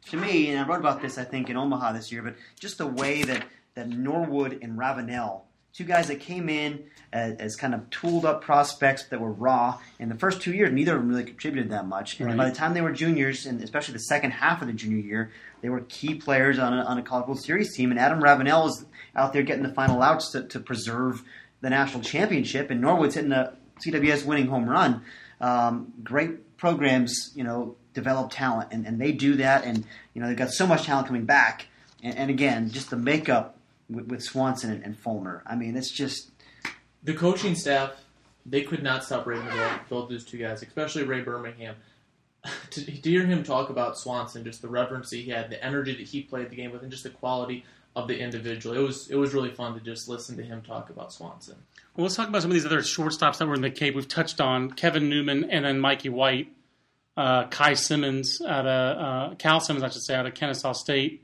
to 0.10 0.18
me, 0.18 0.50
and 0.50 0.60
I 0.60 0.68
wrote 0.68 0.80
about 0.80 1.02
this 1.02 1.18
I 1.18 1.24
think 1.24 1.50
in 1.50 1.56
Omaha 1.56 1.94
this 1.94 2.12
year, 2.12 2.24
but 2.24 2.36
just 2.60 2.78
the 2.80 2.88
way 2.88 3.24
that 3.24 3.46
that 3.76 3.88
Norwood 3.88 4.60
and 4.62 4.78
Ravenelle, 4.78 5.42
two 5.74 5.84
guys 5.84 6.08
that 6.08 6.20
came 6.20 6.50
in 6.50 6.84
as, 7.14 7.36
as 7.38 7.56
kind 7.56 7.74
of 7.74 7.90
tooled 7.90 8.26
up 8.26 8.42
prospects 8.42 9.06
that 9.06 9.20
were 9.20 9.32
raw 9.32 9.80
in 10.00 10.10
the 10.10 10.16
first 10.16 10.42
two 10.42 10.54
years, 10.54 10.72
neither 10.72 10.96
of 10.96 11.02
them 11.02 11.10
really 11.10 11.24
contributed 11.24 11.72
that 11.72 11.88
much. 11.88 12.20
And 12.20 12.30
then 12.30 12.38
by 12.38 12.50
the 12.50 12.56
time 12.56 12.74
they 12.74 12.82
were 12.82 12.92
juniors, 12.92 13.46
and 13.46 13.62
especially 13.62 13.94
the 13.94 14.00
second 14.00 14.32
half 14.32 14.62
of 14.62 14.68
the 14.68 14.74
junior 14.74 15.00
year, 15.00 15.32
they 15.62 15.70
were 15.70 15.82
key 15.82 16.16
players 16.16 16.60
on 16.60 16.74
a, 16.74 16.82
on 16.84 16.98
a 16.98 17.02
College 17.02 17.28
World 17.28 17.42
Series 17.42 17.76
team. 17.76 17.92
And 17.92 18.00
Adam 18.00 18.22
Ravenelle 18.22 18.64
was 18.64 18.86
out 19.16 19.34
there 19.34 19.44
getting 19.44 19.64
the 19.64 19.74
final 19.74 20.02
outs 20.02 20.32
to, 20.32 20.44
to 20.44 20.60
preserve 20.60 21.24
the 21.62 21.70
national 21.70 22.04
championship, 22.04 22.72
and 22.72 22.82
Norwood's 22.82 23.16
hitting 23.16 23.32
a 23.32 23.54
CWS 23.86 24.26
winning 24.26 24.48
home 24.48 24.68
run. 24.68 25.04
Um, 25.40 25.94
great 26.04 26.58
programs, 26.58 27.32
you 27.36 27.44
know, 27.44 27.76
develop 27.94 28.32
talent, 28.32 28.70
and, 28.72 28.86
and 28.86 29.00
they 29.00 29.12
do 29.12 29.36
that. 29.38 29.64
And 29.64 29.86
you 30.14 30.22
know, 30.22 30.28
they've 30.28 30.38
got 30.38 30.52
so 30.52 30.66
much 30.66 30.84
talent 30.84 31.08
coming 31.08 31.26
back. 31.26 31.68
And, 32.04 32.18
and 32.18 32.30
again, 32.30 32.72
just 32.72 32.90
the 32.90 32.98
makeup 32.98 33.58
with, 33.92 34.08
with 34.08 34.24
Swanson 34.24 34.72
and, 34.72 34.84
and 34.84 34.98
Fulmer. 34.98 35.44
I 35.46 35.56
mean, 35.56 35.76
it's 35.76 35.92
just 35.92 36.32
The 37.04 37.14
coaching 37.14 37.56
staff, 37.56 37.94
they 38.46 38.62
could 38.62 38.84
not 38.84 39.04
stop 39.04 39.26
raving 39.26 39.48
about 39.48 39.90
both 39.90 40.10
those 40.10 40.26
two 40.26 40.38
guys, 40.38 40.62
especially 40.62 41.04
Ray 41.04 41.22
Birmingham. 41.22 41.76
to, 42.72 42.84
to 42.84 43.10
hear 43.10 43.26
him 43.26 43.44
talk 43.44 43.70
about 43.70 43.98
Swanson, 43.98 44.44
just 44.44 44.62
the 44.62 44.68
reverence 44.68 45.12
he 45.12 45.30
had, 45.30 45.50
the 45.52 45.64
energy 45.64 45.96
that 45.96 46.08
he 46.08 46.24
played 46.24 46.50
the 46.50 46.56
game 46.56 46.72
with, 46.72 46.82
and 46.82 46.92
just 46.92 47.04
the 47.04 47.12
quality 47.12 47.64
of 47.96 48.08
the 48.08 48.18
individual, 48.18 48.76
it 48.76 48.80
was 48.80 49.10
it 49.10 49.16
was 49.16 49.34
really 49.34 49.52
fun 49.52 49.74
to 49.74 49.80
just 49.80 50.08
listen 50.08 50.38
to 50.38 50.44
him 50.44 50.62
talk 50.62 50.90
about 50.90 51.12
Swanson. 51.12 51.58
well, 51.96 52.04
let's 52.04 52.16
talk 52.16 52.30
about 52.30 52.42
some 52.42 52.50
of 52.50 52.56
these 52.56 52.66
other 52.66 52.80
shortstops 52.80 53.38
that 53.38 53.48
were 53.48 53.54
in 53.54 53.62
the 53.62 53.70
Cape. 53.70 53.96
We've 53.96 54.08
touched 54.08 54.40
on 54.40 54.72
Kevin 54.72 55.10
Newman 55.10 55.50
and 55.52 55.66
then 55.66 55.80
Mikey 55.80 56.10
White, 56.10 56.48
uh, 57.18 57.48
Kai 57.48 57.74
Simmons 57.74 58.42
out 58.42 58.66
of 58.66 59.32
uh, 59.32 59.36
Kal 59.36 59.60
Simmons, 59.60 59.84
I 59.84 59.90
should 59.90 60.04
say, 60.04 60.16
out 60.16 60.26
of 60.26 60.34
Kennesaw 60.34 60.72
State. 60.74 61.24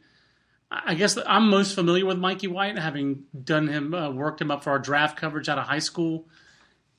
I 0.70 0.96
guess 0.96 1.18
I'm 1.26 1.50
most 1.50 1.76
familiar 1.76 2.06
with 2.06 2.18
Mikey 2.18 2.48
White, 2.48 2.78
having 2.78 3.24
done 3.44 3.68
him, 3.68 3.94
uh, 3.94 4.10
worked 4.12 4.42
him 4.42 4.52
up 4.52 4.64
for 4.64 4.72
our 4.72 4.80
draft 4.80 5.18
coverage 5.18 5.48
out 5.48 5.58
of 5.58 5.66
high 5.66 5.80
school. 5.80 6.28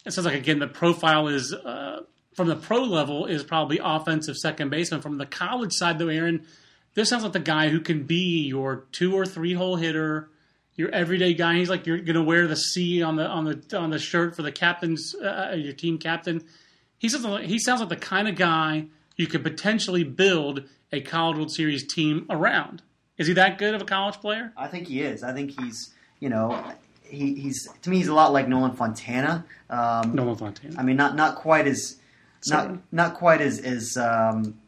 It 0.06 0.12
sounds 0.12 0.24
like 0.24 0.36
again 0.36 0.58
the 0.58 0.66
profile 0.66 1.28
is 1.28 1.52
uh, 1.52 2.02
from 2.34 2.48
the 2.48 2.56
pro 2.56 2.82
level 2.84 3.26
is 3.26 3.42
probably 3.44 3.78
offensive 3.82 4.36
second 4.36 4.70
baseman. 4.70 5.02
From 5.02 5.18
the 5.18 5.26
college 5.26 5.72
side, 5.72 5.98
though, 5.98 6.08
Aaron, 6.08 6.46
this 6.94 7.10
sounds 7.10 7.24
like 7.24 7.32
the 7.32 7.40
guy 7.40 7.68
who 7.68 7.80
can 7.80 8.04
be 8.04 8.46
your 8.46 8.86
two 8.92 9.14
or 9.14 9.26
three 9.26 9.52
hole 9.52 9.76
hitter, 9.76 10.30
your 10.74 10.88
everyday 10.90 11.34
guy. 11.34 11.56
He's 11.56 11.68
like 11.68 11.86
you're 11.86 11.98
going 11.98 12.14
to 12.14 12.22
wear 12.22 12.46
the 12.46 12.56
C 12.56 13.02
on 13.02 13.16
the 13.16 13.26
on 13.26 13.44
the 13.44 13.76
on 13.78 13.90
the 13.90 13.98
shirt 13.98 14.34
for 14.34 14.42
the 14.42 14.52
captain's 14.52 15.14
uh, 15.14 15.54
your 15.58 15.74
team 15.74 15.98
captain. 15.98 16.42
He 16.96 17.08
sounds 17.08 17.24
like, 17.24 17.44
he 17.44 17.58
sounds 17.58 17.80
like 17.80 17.90
the 17.90 17.96
kind 17.96 18.28
of 18.28 18.36
guy 18.36 18.86
you 19.16 19.26
could 19.26 19.42
potentially 19.42 20.04
build 20.04 20.64
a 20.90 21.00
College 21.02 21.36
World 21.36 21.52
Series 21.52 21.86
team 21.86 22.24
around. 22.30 22.82
Is 23.18 23.26
he 23.26 23.32
that 23.34 23.58
good 23.58 23.74
of 23.74 23.82
a 23.82 23.84
college 23.84 24.16
player? 24.20 24.52
I 24.56 24.68
think 24.68 24.86
he 24.88 25.02
is. 25.02 25.22
I 25.22 25.32
think 25.32 25.60
he's, 25.60 25.90
you 26.20 26.28
know, 26.28 26.64
he, 27.02 27.34
he's 27.34 27.68
to 27.82 27.90
me 27.90 27.96
he's 27.98 28.08
a 28.08 28.14
lot 28.14 28.32
like 28.32 28.48
Nolan 28.48 28.72
Fontana. 28.76 29.44
Um, 29.68 30.14
Nolan 30.14 30.36
Fontana. 30.36 30.74
I 30.78 30.82
mean, 30.82 30.96
not 30.96 31.16
not 31.16 31.36
quite 31.36 31.66
as 31.66 31.96
Sorry. 32.40 32.68
not 32.68 32.78
not 32.92 33.14
quite 33.14 33.40
as 33.40 33.58
as 33.60 33.96
um, 33.96 34.58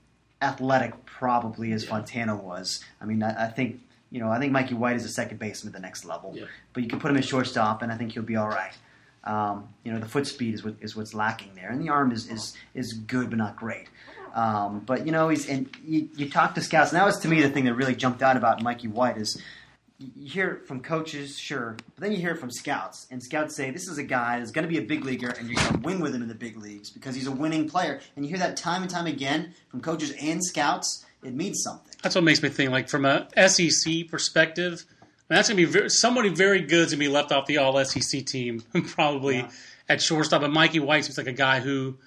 athletic 0.43 1.05
probably 1.07 1.73
as 1.73 1.85
Fontana 1.85 2.35
was. 2.35 2.83
I 3.01 3.05
mean, 3.05 3.23
I, 3.23 3.47
I 3.47 3.49
think 3.49 3.81
you 4.11 4.21
know 4.21 4.29
I 4.31 4.39
think 4.39 4.53
Mikey 4.53 4.75
White 4.75 4.97
is 4.97 5.05
a 5.05 5.09
second 5.09 5.39
baseman 5.39 5.73
at 5.75 5.81
the 5.81 5.87
next 5.87 6.05
level, 6.05 6.33
Yeah. 6.35 6.47
but 6.73 6.83
you 6.83 6.89
can 6.89 6.99
put 6.99 7.11
him 7.11 7.17
at 7.17 7.25
shortstop, 7.25 7.83
and 7.83 7.93
I 7.93 7.97
think 7.97 8.13
he'll 8.13 8.23
be 8.23 8.37
all 8.37 8.49
right. 8.49 8.73
Um, 9.23 9.69
you 9.85 9.93
know, 9.93 10.01
the 10.01 10.07
foot 10.09 10.27
speed 10.27 10.55
is 10.55 10.65
what 10.65 10.75
is 10.81 10.97
what's 10.97 11.13
lacking 11.13 11.55
there, 11.55 11.71
and 11.71 11.81
the 11.81 11.91
arm 11.91 12.11
is 12.11 12.27
is, 12.29 12.57
is 12.75 12.95
good 12.95 13.29
but 13.29 13.37
not 13.39 13.55
great. 13.55 13.87
Um, 14.35 14.81
but 14.81 15.07
you 15.07 15.13
know, 15.13 15.29
he's 15.29 15.49
and 15.49 15.69
you, 15.85 16.09
you 16.17 16.29
talk 16.31 16.55
to 16.55 16.61
scouts, 16.61 16.93
and 16.93 17.01
that 17.01 17.05
was 17.07 17.19
to 17.21 17.29
me 17.29 17.41
the 17.43 17.49
thing 17.51 17.65
that 17.65 17.75
really 17.75 17.95
jumped 17.95 18.23
out 18.23 18.37
about 18.37 18.63
Mikey 18.63 18.89
White 18.89 19.17
is 19.19 19.41
you 19.99 20.27
hear 20.31 20.51
it 20.53 20.67
from 20.67 20.81
coaches, 20.81 21.39
sure, 21.39 21.77
but 21.95 22.01
then 22.03 22.11
you 22.13 22.17
hear 22.19 22.31
it 22.31 22.39
from 22.39 22.51
scouts, 22.51 23.07
and 23.11 23.23
scouts 23.23 23.55
say 23.55 23.71
this 23.71 23.87
is 23.87 23.99
a 23.99 24.03
guy 24.03 24.39
that's 24.39 24.51
going 24.51 24.63
to 24.63 24.69
be 24.69 24.79
a 24.79 24.83
big 24.83 25.05
leaguer, 25.05 25.29
and 25.29 25.47
you're 25.49 25.61
going 25.61 25.75
to 25.75 25.81
win 25.81 26.01
with 26.01 26.15
him 26.15 26.23
in 26.23 26.29
the 26.29 26.35
big 26.35 26.57
leagues 26.57 26.89
because 26.89 27.15
he's 27.15 27.27
a 27.27 27.31
winning 27.31 27.69
player. 27.69 28.01
And 28.17 28.25
you 28.25 28.31
hear 28.31 28.39
that 28.39 28.57
time 28.57 28.81
and 28.81 28.91
time 28.91 29.07
again 29.07 29.53
from 29.69 29.83
coaches 29.83 30.13
and 30.21 30.43
scouts. 30.43 31.05
It 31.23 31.35
means 31.35 31.63
something. 31.63 31.93
That's 32.03 32.15
what 32.15 32.25
makes 32.25 32.43
me 32.43 32.49
think. 32.49 32.71
Like 32.71 32.89
from 32.89 33.05
a 33.05 33.29
SEC 33.47 34.09
perspective, 34.09 34.87
that's 35.29 35.49
gonna 35.51 35.57
be 35.59 35.67
very, 35.67 35.91
somebody 35.91 36.31
very 36.31 36.63
good 36.63 36.89
to 36.89 36.97
be 36.97 37.09
left 37.09 37.31
off 37.31 37.45
the 37.45 37.59
All 37.59 37.85
SEC 37.85 38.25
team, 38.25 38.63
probably 38.87 39.37
Yeah. 39.41 39.51
at 39.91 40.01
shortstop. 40.01 40.41
But 40.41 40.51
Mikey 40.51 40.81
White 40.81 41.05
seems 41.05 41.19
like 41.19 41.27
a 41.27 41.33
guy 41.33 41.61
who, 41.61 41.99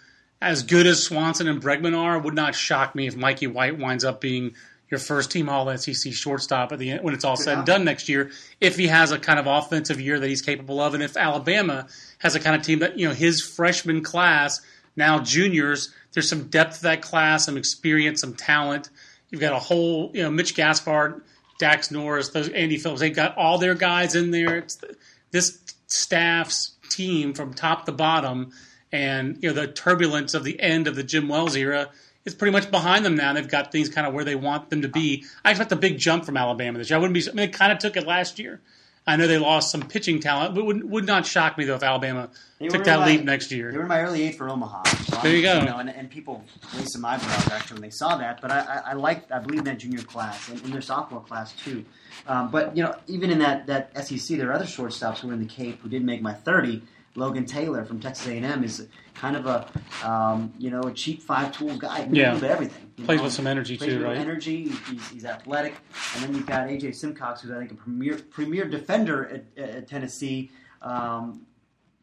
as 0.44 0.64
good 0.64 0.86
as 0.86 1.04
Swanson 1.04 1.48
and 1.48 1.62
Bregman 1.62 1.98
are, 1.98 2.20
would 2.20 2.34
not 2.34 2.56
shock 2.56 2.96
me 2.96 3.08
if 3.08 3.16
Mikey 3.16 3.48
White 3.48 3.80
winds 3.80 4.04
up 4.04 4.22
being 4.22 4.56
your 4.92 5.00
first 5.00 5.32
team 5.32 5.50
All 5.50 5.76
SEC 5.76 6.14
shortstop 6.14 6.72
at 6.72 6.78
the 6.78 6.92
end 6.92 7.04
when 7.04 7.14
it's 7.14 7.26
all 7.26 7.36
said 7.36 7.58
and 7.58 7.66
done 7.66 7.84
next 7.84 8.10
year. 8.10 8.32
If 8.62 8.78
he 8.78 8.88
has 8.88 9.12
a 9.12 9.18
kind 9.18 9.40
of 9.40 9.48
offensive 9.48 10.00
year 10.00 10.20
that 10.20 10.30
he's 10.30 10.42
capable 10.42 10.80
of, 10.80 10.94
and 10.94 11.02
if 11.02 11.18
Alabama 11.18 11.88
has 12.20 12.36
a 12.36 12.40
kind 12.40 12.56
of 12.56 12.62
team 12.62 12.80
that 12.80 13.00
you 13.00 13.08
know 13.08 13.14
his 13.14 13.42
freshman 13.42 14.04
class 14.04 14.62
now 14.96 15.20
juniors, 15.20 15.92
there's 16.14 16.30
some 16.30 16.48
depth 16.50 16.78
to 16.78 16.84
that 16.84 17.02
class, 17.02 17.46
some 17.46 17.58
experience, 17.58 18.22
some 18.22 18.36
talent. 18.36 18.90
You've 19.32 19.42
got 19.42 19.54
a 19.54 19.60
whole, 19.60 20.12
you 20.14 20.22
know, 20.22 20.30
Mitch 20.30 20.54
Gaspard, 20.54 21.24
Dax 21.58 21.90
Norris, 21.90 22.30
those 22.30 22.50
Andy 22.50 22.78
Phillips. 22.78 23.02
They've 23.02 23.16
got 23.16 23.36
all 23.36 23.58
their 23.58 23.74
guys 23.74 24.14
in 24.14 24.30
there. 24.30 24.58
It's 24.58 24.76
the, 24.76 24.96
this 25.32 25.60
staff's 25.88 26.76
team 26.90 27.34
from 27.34 27.56
top 27.56 27.86
to 27.86 27.92
bottom, 27.92 28.52
and 28.94 29.38
you 29.42 29.50
know 29.50 29.54
the 29.60 29.68
turbulence 29.68 30.34
of 30.34 30.46
the 30.46 30.58
end 30.62 30.88
of 30.88 30.96
the 30.96 31.04
Jim 31.04 31.28
Wells 31.28 31.58
era 31.58 31.90
is 32.24 32.34
pretty 32.34 32.54
much 32.54 32.72
behind 32.72 33.04
them 33.04 33.16
now. 33.16 33.34
They've 33.34 33.46
got 33.46 33.72
things 33.74 33.90
kind 33.90 34.08
of 34.08 34.14
where 34.14 34.24
they 34.24 34.36
want 34.36 34.70
them 34.70 34.84
to 34.84 34.88
be. 34.88 35.26
I 35.44 35.50
expect 35.50 35.74
a 35.74 35.76
big 35.76 35.98
jump 35.98 36.24
from 36.26 36.38
Alabama 36.38 36.78
this 36.78 36.90
year. 36.90 36.98
I 36.98 37.02
wouldn't 37.02 37.14
be. 37.16 37.22
I 37.30 37.34
mean, 37.34 37.36
they 37.36 37.48
kind 37.50 37.74
of 37.74 37.80
took 37.80 37.98
it 37.98 38.08
last 38.08 38.40
year. 38.40 38.62
I 39.06 39.18
know 39.18 39.28
they 39.28 39.38
lost 39.38 39.70
some 39.70 39.82
pitching 39.82 40.22
talent, 40.22 40.56
but 40.56 40.64
would 40.66 40.90
would 40.90 41.06
not 41.06 41.26
shock 41.26 41.58
me 41.58 41.66
though 41.66 41.76
if 41.76 41.84
Alabama 41.84 42.30
They 42.60 42.70
took 42.70 42.86
that 42.86 43.00
my- 43.00 43.08
leap 43.08 43.24
next 43.26 43.52
year. 43.52 43.70
They 43.70 43.76
were 43.78 43.84
in 43.84 43.90
my 43.90 44.00
early 44.00 44.24
eight 44.24 44.36
for 44.36 44.48
Omaha. 44.50 44.84
So 44.86 45.18
There 45.22 45.36
you 45.36 45.42
go. 45.42 45.60
know, 45.66 45.80
and, 45.80 45.90
and 45.90 46.10
people 46.10 46.42
raised 46.74 46.92
some 46.92 47.04
eyebrows 47.04 47.50
actually 47.50 47.76
when 47.76 47.82
they 47.82 47.90
saw 47.90 48.16
that. 48.16 48.40
But 48.42 48.52
I, 48.52 48.60
I, 48.60 48.92
I 48.92 48.94
liked, 48.94 49.30
I 49.34 49.40
believe 49.40 49.60
in 49.60 49.66
that 49.66 49.80
junior 49.80 50.04
class 50.04 50.48
and 50.48 50.62
in 50.64 50.72
their 50.72 50.80
sophomore 50.82 51.20
class 51.20 51.52
too. 51.66 51.84
Um, 52.28 52.50
but 52.50 52.78
you 52.78 52.84
know, 52.84 52.96
even 53.08 53.30
in 53.30 53.40
that 53.40 53.68
that 53.68 53.92
SEC, 54.08 54.38
there 54.38 54.50
are 54.52 54.54
other 54.54 54.64
shortstops 54.64 55.18
who 55.18 55.28
were 55.28 55.34
in 55.34 55.42
the 55.42 55.48
Cape 55.54 55.82
who 55.82 55.90
didn't 55.90 56.06
make 56.06 56.22
my 56.22 56.34
thirty. 56.34 56.82
Logan 57.16 57.46
Taylor 57.46 57.86
from 57.86 58.00
Texas 58.00 58.28
A&M 58.28 58.64
is 58.64 58.88
kind 59.14 59.36
of 59.36 59.46
a 59.46 60.08
um, 60.08 60.54
you 60.58 60.70
know 60.70 60.82
a 60.82 60.94
cheap 60.94 61.22
five 61.22 61.52
tool 61.52 61.76
guy. 61.78 62.00
He 62.00 62.04
can 62.06 62.16
Yeah. 62.16 62.24
a 62.24 62.34
little 62.34 62.40
bit 62.42 62.50
of 62.50 62.56
everything. 62.56 63.06
Plays 63.06 63.18
know. 63.18 63.24
with 63.26 63.34
some 63.34 63.48
energy 63.48 63.78
Plays 63.78 63.92
too, 63.92 63.98
with 64.00 64.08
right? 64.08 64.18
Energy. 64.18 64.70
He's, 64.70 65.10
he's 65.10 65.26
athletic, 65.26 65.76
and 66.16 66.24
then 66.24 66.34
you've 66.34 66.46
got 66.46 66.68
AJ 66.68 66.96
Simcox, 66.96 67.42
who's 67.42 67.52
I 67.52 67.60
think 67.60 67.72
a 67.72 67.76
premier 67.76 68.18
premier 68.32 68.66
defender 68.66 69.44
at, 69.58 69.64
at 69.64 69.88
Tennessee. 69.88 70.52
Um, 70.82 71.46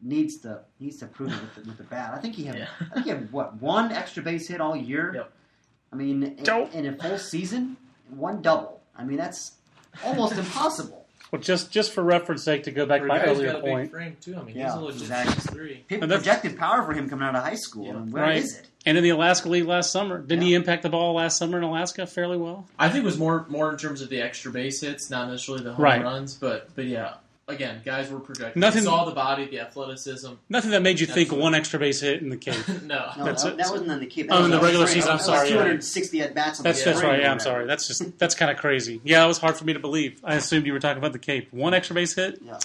needs 0.03 0.37
to 0.39 0.61
needs 0.79 0.97
to 0.97 1.05
prove 1.05 1.31
it 1.31 1.39
with 1.41 1.55
the, 1.55 1.61
with 1.69 1.77
the 1.77 1.83
bat. 1.83 2.11
I 2.13 2.17
think 2.19 2.35
he 2.35 2.45
had 2.45 2.57
Yeah. 2.57 2.67
I 2.79 2.93
think 2.95 3.05
he 3.05 3.11
had 3.11 3.31
what 3.31 3.61
one 3.61 3.91
extra 3.91 4.23
base 4.23 4.47
hit 4.47 4.59
all 4.59 4.75
year. 4.75 5.13
Yep. 5.13 5.31
I 5.93 5.95
mean, 5.95 6.23
in, 6.23 6.69
in 6.73 6.85
a 6.87 6.97
full 6.97 7.17
season, 7.17 7.77
one 8.09 8.41
double. 8.41 8.81
I 8.95 9.03
mean, 9.03 9.17
that's 9.17 9.53
almost 10.05 10.37
impossible. 10.37 11.00
Well, 11.31 11.41
just 11.41 11.71
just 11.71 11.93
for 11.93 12.03
reference 12.03 12.43
sake, 12.43 12.63
to 12.63 12.71
go 12.71 12.85
back 12.85 12.99
For 13.01 13.07
to 13.07 13.13
my 13.13 13.19
guy 13.19 13.25
earlier 13.31 13.51
got 13.53 13.59
a 13.59 13.63
big 13.63 13.71
point, 13.71 13.91
frame 13.91 14.17
too. 14.19 14.35
I 14.37 14.43
mean, 14.43 14.57
Yeah, 14.57 14.65
he's 14.65 14.73
a 14.75 14.79
legit 14.79 15.01
exactly. 15.03 15.33
six 15.33 15.45
three. 15.47 15.75
People 15.87 16.03
And 16.03 16.11
that's- 16.11 16.25
projected 16.27 16.59
power 16.59 16.83
for 16.83 16.91
him 16.93 17.09
coming 17.09 17.25
out 17.25 17.35
of 17.35 17.43
high 17.43 17.55
school. 17.55 17.85
Yeah. 17.85 17.91
and 17.91 18.11
where 18.11 18.29
is 18.31 18.53
right? 18.53 18.61
it? 18.63 18.67
And 18.85 18.97
in 18.97 19.03
the 19.03 19.11
Alaska 19.11 19.47
League 19.47 19.65
last 19.65 19.91
summer, 19.91 20.17
didn't 20.19 20.41
he 20.43 20.55
impact 20.55 20.83
the 20.83 20.89
ball 20.89 21.13
last 21.13 21.37
summer 21.37 21.57
in 21.57 21.63
Alaska 21.63 22.05
fairly 22.07 22.35
well? 22.37 22.67
I 22.79 22.89
think 22.89 23.03
it 23.03 23.05
was 23.05 23.17
more 23.17 23.45
more 23.47 23.71
in 23.71 23.77
terms 23.77 24.01
of 24.01 24.09
the 24.09 24.19
extra 24.21 24.51
base 24.51 24.81
hits, 24.81 25.09
not 25.09 25.29
necessarily 25.29 25.63
the 25.63 25.73
home 25.73 25.83
Right. 25.85 26.03
runs. 26.03 26.33
But 26.35 26.69
but 26.75 26.85
yeah, 26.85 27.13
again, 27.51 27.81
guys 27.85 28.09
were 28.09 28.19
projecting. 28.19 28.59
Nothing- 28.59 28.83
You 28.83 28.89
saw 28.89 29.05
the 29.05 29.11
body, 29.15 29.45
the 29.45 29.59
athleticism. 29.59 30.33
Nothing 30.49 30.71
that 30.71 30.81
made 30.81 30.99
you 30.99 31.05
think 31.05 31.31
one 31.31 31.53
extra 31.55 31.79
base 31.79 32.01
hit 32.01 32.21
in 32.21 32.29
the 32.29 32.37
Cape. 32.37 32.67
no, 32.83 33.11
No, 33.17 33.25
that, 33.25 33.37
that 33.57 33.69
wasn't 33.71 33.91
in 33.91 33.99
the 33.99 34.05
Cape. 34.05 34.27
That 34.29 34.35
Oh, 34.35 34.37
was 34.37 34.45
in 34.45 34.51
the 34.51 34.57
on 34.57 34.63
regular 34.63 34.87
spring. 34.87 35.01
season, 35.01 35.11
I'm 35.11 35.17
was 35.17 35.25
sorry, 35.25 35.47
yeah. 35.49 35.53
260 35.55 36.21
at 36.21 36.33
bats. 36.35 36.59
That's 36.59 36.83
that's 36.83 37.01
right. 37.03 37.21
Yeah, 37.21 37.31
I'm 37.31 37.39
sorry. 37.39 37.65
That's 37.67 37.87
just 37.87 38.17
that's 38.19 38.35
kind 38.35 38.49
of 38.51 38.57
crazy. 38.57 39.01
Yeah, 39.03 39.23
it 39.23 39.27
was 39.27 39.37
hard 39.37 39.55
for 39.57 39.65
me 39.65 39.73
to 39.73 39.79
believe. 39.79 40.19
I 40.23 40.35
assumed 40.35 40.65
you 40.65 40.73
were 40.73 40.79
talking 40.79 40.97
about 40.97 41.13
the 41.13 41.19
Cape. 41.19 41.51
One 41.51 41.73
extra 41.73 41.93
base 41.95 42.15
hit. 42.15 42.39
Yeah. 42.43 42.59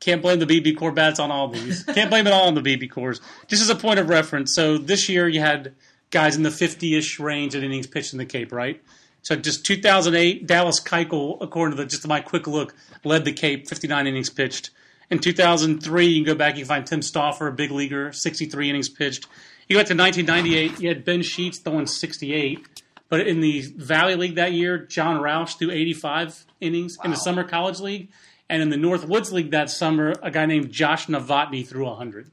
Can't 0.00 0.20
blame 0.20 0.40
the 0.40 0.46
BBCOR 0.46 0.94
bats 0.94 1.20
on 1.20 1.30
all 1.30 1.46
these. 1.48 1.84
Can't 1.94 2.10
blame 2.10 2.26
it 2.26 2.32
all 2.32 2.48
on 2.48 2.54
the 2.54 2.60
BBCORs. 2.60 3.20
Just 3.46 3.62
as 3.62 3.70
a 3.70 3.76
point 3.76 4.00
of 4.00 4.08
reference, 4.08 4.52
so 4.54 4.76
this 4.76 5.08
year 5.08 5.28
you 5.28 5.38
had 5.40 5.74
guys 6.10 6.34
in 6.36 6.42
the 6.42 6.48
50-ish 6.50 7.20
range 7.20 7.54
of 7.54 7.62
innings 7.62 7.86
pitched 7.86 8.12
in 8.12 8.18
the 8.18 8.26
Cape, 8.26 8.50
right? 8.52 8.82
So 9.22 9.36
just 9.36 9.64
2008, 9.64 10.46
Dallas 10.46 10.80
Keuchel, 10.80 11.38
according 11.40 11.76
to 11.76 11.82
the, 11.82 11.88
just 11.88 12.06
my 12.06 12.20
quick 12.20 12.46
look, 12.46 12.74
led 13.04 13.24
the 13.24 13.32
Cape, 13.32 13.68
59 13.68 14.06
innings 14.06 14.30
pitched. 14.30 14.70
In 15.10 15.20
2003, 15.20 16.06
you 16.06 16.24
can 16.24 16.32
go 16.32 16.36
back, 16.36 16.56
you 16.56 16.62
can 16.62 16.68
find 16.68 16.86
Tim 16.86 17.02
Stauffer, 17.02 17.46
a 17.46 17.52
big 17.52 17.70
leaguer, 17.70 18.12
63 18.12 18.70
innings 18.70 18.88
pitched. 18.88 19.26
You 19.68 19.76
got 19.76 19.86
to 19.86 19.94
1998, 19.94 20.80
you 20.80 20.88
had 20.88 21.04
Ben 21.04 21.22
Sheets 21.22 21.58
throwing 21.58 21.86
68. 21.86 22.66
But 23.08 23.26
in 23.28 23.40
the 23.40 23.60
Valley 23.76 24.16
League 24.16 24.36
that 24.36 24.52
year, 24.52 24.78
John 24.78 25.20
Roush 25.20 25.58
threw 25.58 25.70
85 25.70 26.46
innings. 26.60 26.96
In 27.04 27.10
the 27.10 27.16
Summer 27.16 27.44
College 27.44 27.78
League, 27.78 28.08
and 28.48 28.60
in 28.60 28.70
the 28.70 28.76
Northwoods 28.76 29.32
League 29.32 29.50
that 29.52 29.70
summer, 29.70 30.14
a 30.22 30.30
guy 30.30 30.46
named 30.46 30.72
Josh 30.72 31.06
Novotny 31.06 31.66
threw 31.66 31.84
100. 31.84 32.30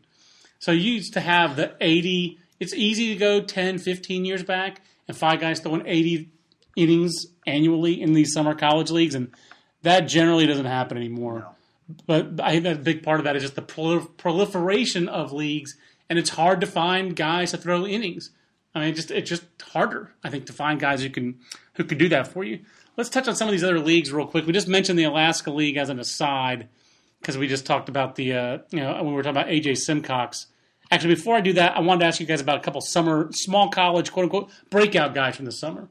So 0.58 0.72
you 0.72 0.94
used 0.94 1.14
to 1.14 1.22
have 1.22 1.56
the 1.56 1.76
80. 1.80 2.40
It's 2.60 2.74
easy 2.74 3.14
to 3.14 3.16
go 3.16 3.42
10, 3.42 3.78
15 3.78 4.26
years 4.26 4.44
back 4.44 4.82
and 5.08 5.16
five 5.16 5.40
guys 5.40 5.60
throwing 5.60 5.86
80 5.86 6.30
innings 6.76 7.26
annually 7.46 8.02
in 8.02 8.14
these 8.14 8.34
summer 8.34 8.56
college 8.56 8.92
leagues, 8.92 9.16
and 9.16 9.32
that 9.84 10.02
generally 10.02 10.46
doesn't 10.46 10.66
happen 10.66 10.98
anymore. 10.98 11.48
But 12.06 12.40
I 12.42 12.52
think 12.52 12.64
that 12.64 12.76
a 12.78 12.80
big 12.80 13.04
part 13.04 13.20
of 13.20 13.24
that 13.24 13.36
is 13.36 13.44
just 13.44 13.56
the 13.56 13.62
prol- 13.62 14.16
proliferation 14.18 15.10
of 15.10 15.32
leagues, 15.32 15.76
and 16.10 16.20
it's 16.20 16.32
hard 16.32 16.62
to 16.62 16.68
find 16.68 17.16
guys 17.16 17.52
to 17.52 17.58
throw 17.58 17.86
innings. 17.86 18.32
I 18.76 18.80
mean, 18.80 18.96
just 18.96 19.12
it's 19.12 19.30
just 19.30 19.44
harder, 19.62 20.14
I 20.24 20.30
think, 20.30 20.46
to 20.46 20.54
find 20.54 20.80
guys 20.80 21.02
who 21.02 21.10
can 21.10 21.40
who 21.74 21.84
can 21.84 21.98
do 21.98 22.10
that 22.10 22.28
for 22.28 22.44
you. 22.44 22.60
Let's 22.98 23.10
touch 23.10 23.28
on 23.28 23.36
some 23.36 23.48
of 23.48 23.52
these 23.54 23.64
other 23.64 23.80
leagues 23.80 24.12
real 24.12 24.28
quick. 24.28 24.46
We 24.46 24.54
just 24.54 24.68
mentioned 24.68 25.00
the 25.00 25.06
Alaska 25.06 25.52
League 25.52 25.78
as 25.78 25.90
an 25.90 26.00
aside 26.00 26.68
because 27.22 27.38
we 27.38 27.48
just 27.48 27.66
talked 27.66 27.90
about 27.90 28.16
the 28.16 28.34
uh, 28.34 28.58
you 28.70 28.80
know 28.80 28.94
when 28.96 29.08
we 29.08 29.14
were 29.14 29.24
talking 29.24 29.42
about 29.42 29.52
AJ 29.52 29.78
Simcox. 29.78 30.48
Actually, 30.92 31.16
before 31.16 31.36
I 31.36 31.42
do 31.42 31.54
that, 31.54 31.78
I 31.78 31.82
wanted 31.82 32.02
to 32.02 32.06
ask 32.08 32.20
you 32.20 32.26
guys 32.26 32.42
about 32.42 32.58
a 32.58 32.62
couple 32.62 32.82
summer 32.82 33.30
small 33.32 33.70
college 33.70 34.12
quote 34.12 34.26
unquote 34.26 34.52
breakout 34.70 35.14
guys 35.14 35.36
from 35.36 35.46
the 35.46 35.52
summer. 35.52 35.88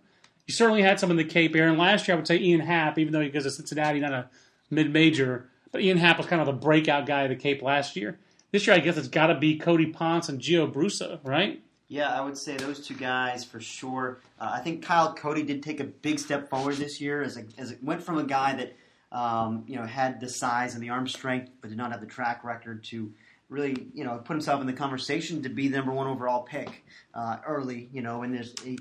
You 0.49 0.55
certainly 0.55 0.81
had 0.81 0.99
some 0.99 1.11
in 1.11 1.19
the 1.19 1.25
Cape 1.25 1.55
Aaron. 1.55 1.77
Last 1.77 2.09
year, 2.09 2.15
I 2.15 2.17
would 2.17 2.27
say 2.27 2.39
Ian 2.39 2.61
Happ, 2.61 2.99
even 2.99 3.13
though 3.13 3.21
he 3.21 3.29
goes 3.29 3.45
to 3.45 3.51
Cincinnati, 3.51 4.01
not 4.01 4.13
a 4.13 4.31
mid 4.71 4.91
major, 4.91 5.47
but 5.71 5.83
Ian 5.83 5.99
Happ 5.99 6.17
was 6.17 6.27
kind 6.27 6.41
of 6.41 6.47
the 6.47 6.55
breakout 6.55 7.05
guy 7.05 7.25
of 7.25 7.29
the 7.29 7.37
Cape 7.37 7.61
last 7.61 7.97
year. 7.97 8.19
This 8.51 8.67
year, 8.67 8.75
I 8.75 8.79
guess 8.79 8.97
it's 8.97 9.09
got 9.09 9.27
to 9.27 9.35
be 9.35 9.59
Cody 9.59 9.87
Ponce 9.87 10.31
and 10.31 10.41
Gio 10.41 10.73
Brusa, 10.73 11.21
right? 11.23 11.63
Yeah, 11.89 12.11
I 12.11 12.23
would 12.23 12.39
say 12.39 12.57
those 12.57 12.87
two 12.87 12.95
guys 12.95 13.45
for 13.45 13.61
sure. 13.61 14.21
Uh, 14.41 14.53
I 14.55 14.61
think 14.61 14.83
Kyle 14.83 15.13
Cody 15.13 15.43
did 15.43 15.63
take 15.63 15.81
a 15.81 15.85
big 15.85 16.19
step 16.19 16.49
forward 16.49 16.77
this 16.77 16.99
year 16.99 17.23
as, 17.23 17.37
a, 17.37 17.45
as 17.59 17.71
it 17.71 17.85
went 17.85 18.03
from 18.03 18.17
a 18.17 18.25
guy 18.25 18.55
that 18.55 18.75
um, 19.13 19.65
you 19.67 19.77
know 19.77 19.85
had 19.85 20.19
the 20.19 20.31
size 20.31 20.75
and 20.75 20.83
the 20.83 20.89
arm 20.89 21.07
strength, 21.07 21.51
but 21.61 21.69
did 21.69 21.77
not 21.77 21.93
have 21.93 22.01
the 22.01 22.07
track 22.07 22.43
record 22.43 22.85
to 22.85 23.13
really 23.51 23.89
you 23.93 24.05
know 24.05 24.17
put 24.17 24.33
himself 24.33 24.63
in 24.63 24.67
the 24.67 24.73
conversation 24.73 25.43
to 25.43 25.51
be 25.51 25.69
the 25.69 25.77
number 25.77 25.93
one 25.93 26.07
overall 26.07 26.43
pick 26.43 26.87
uh, 27.15 27.37
early. 27.47 27.91
You 27.93 28.01
know, 28.01 28.23
and 28.23 28.33
there's 28.33 28.55
he, 28.63 28.79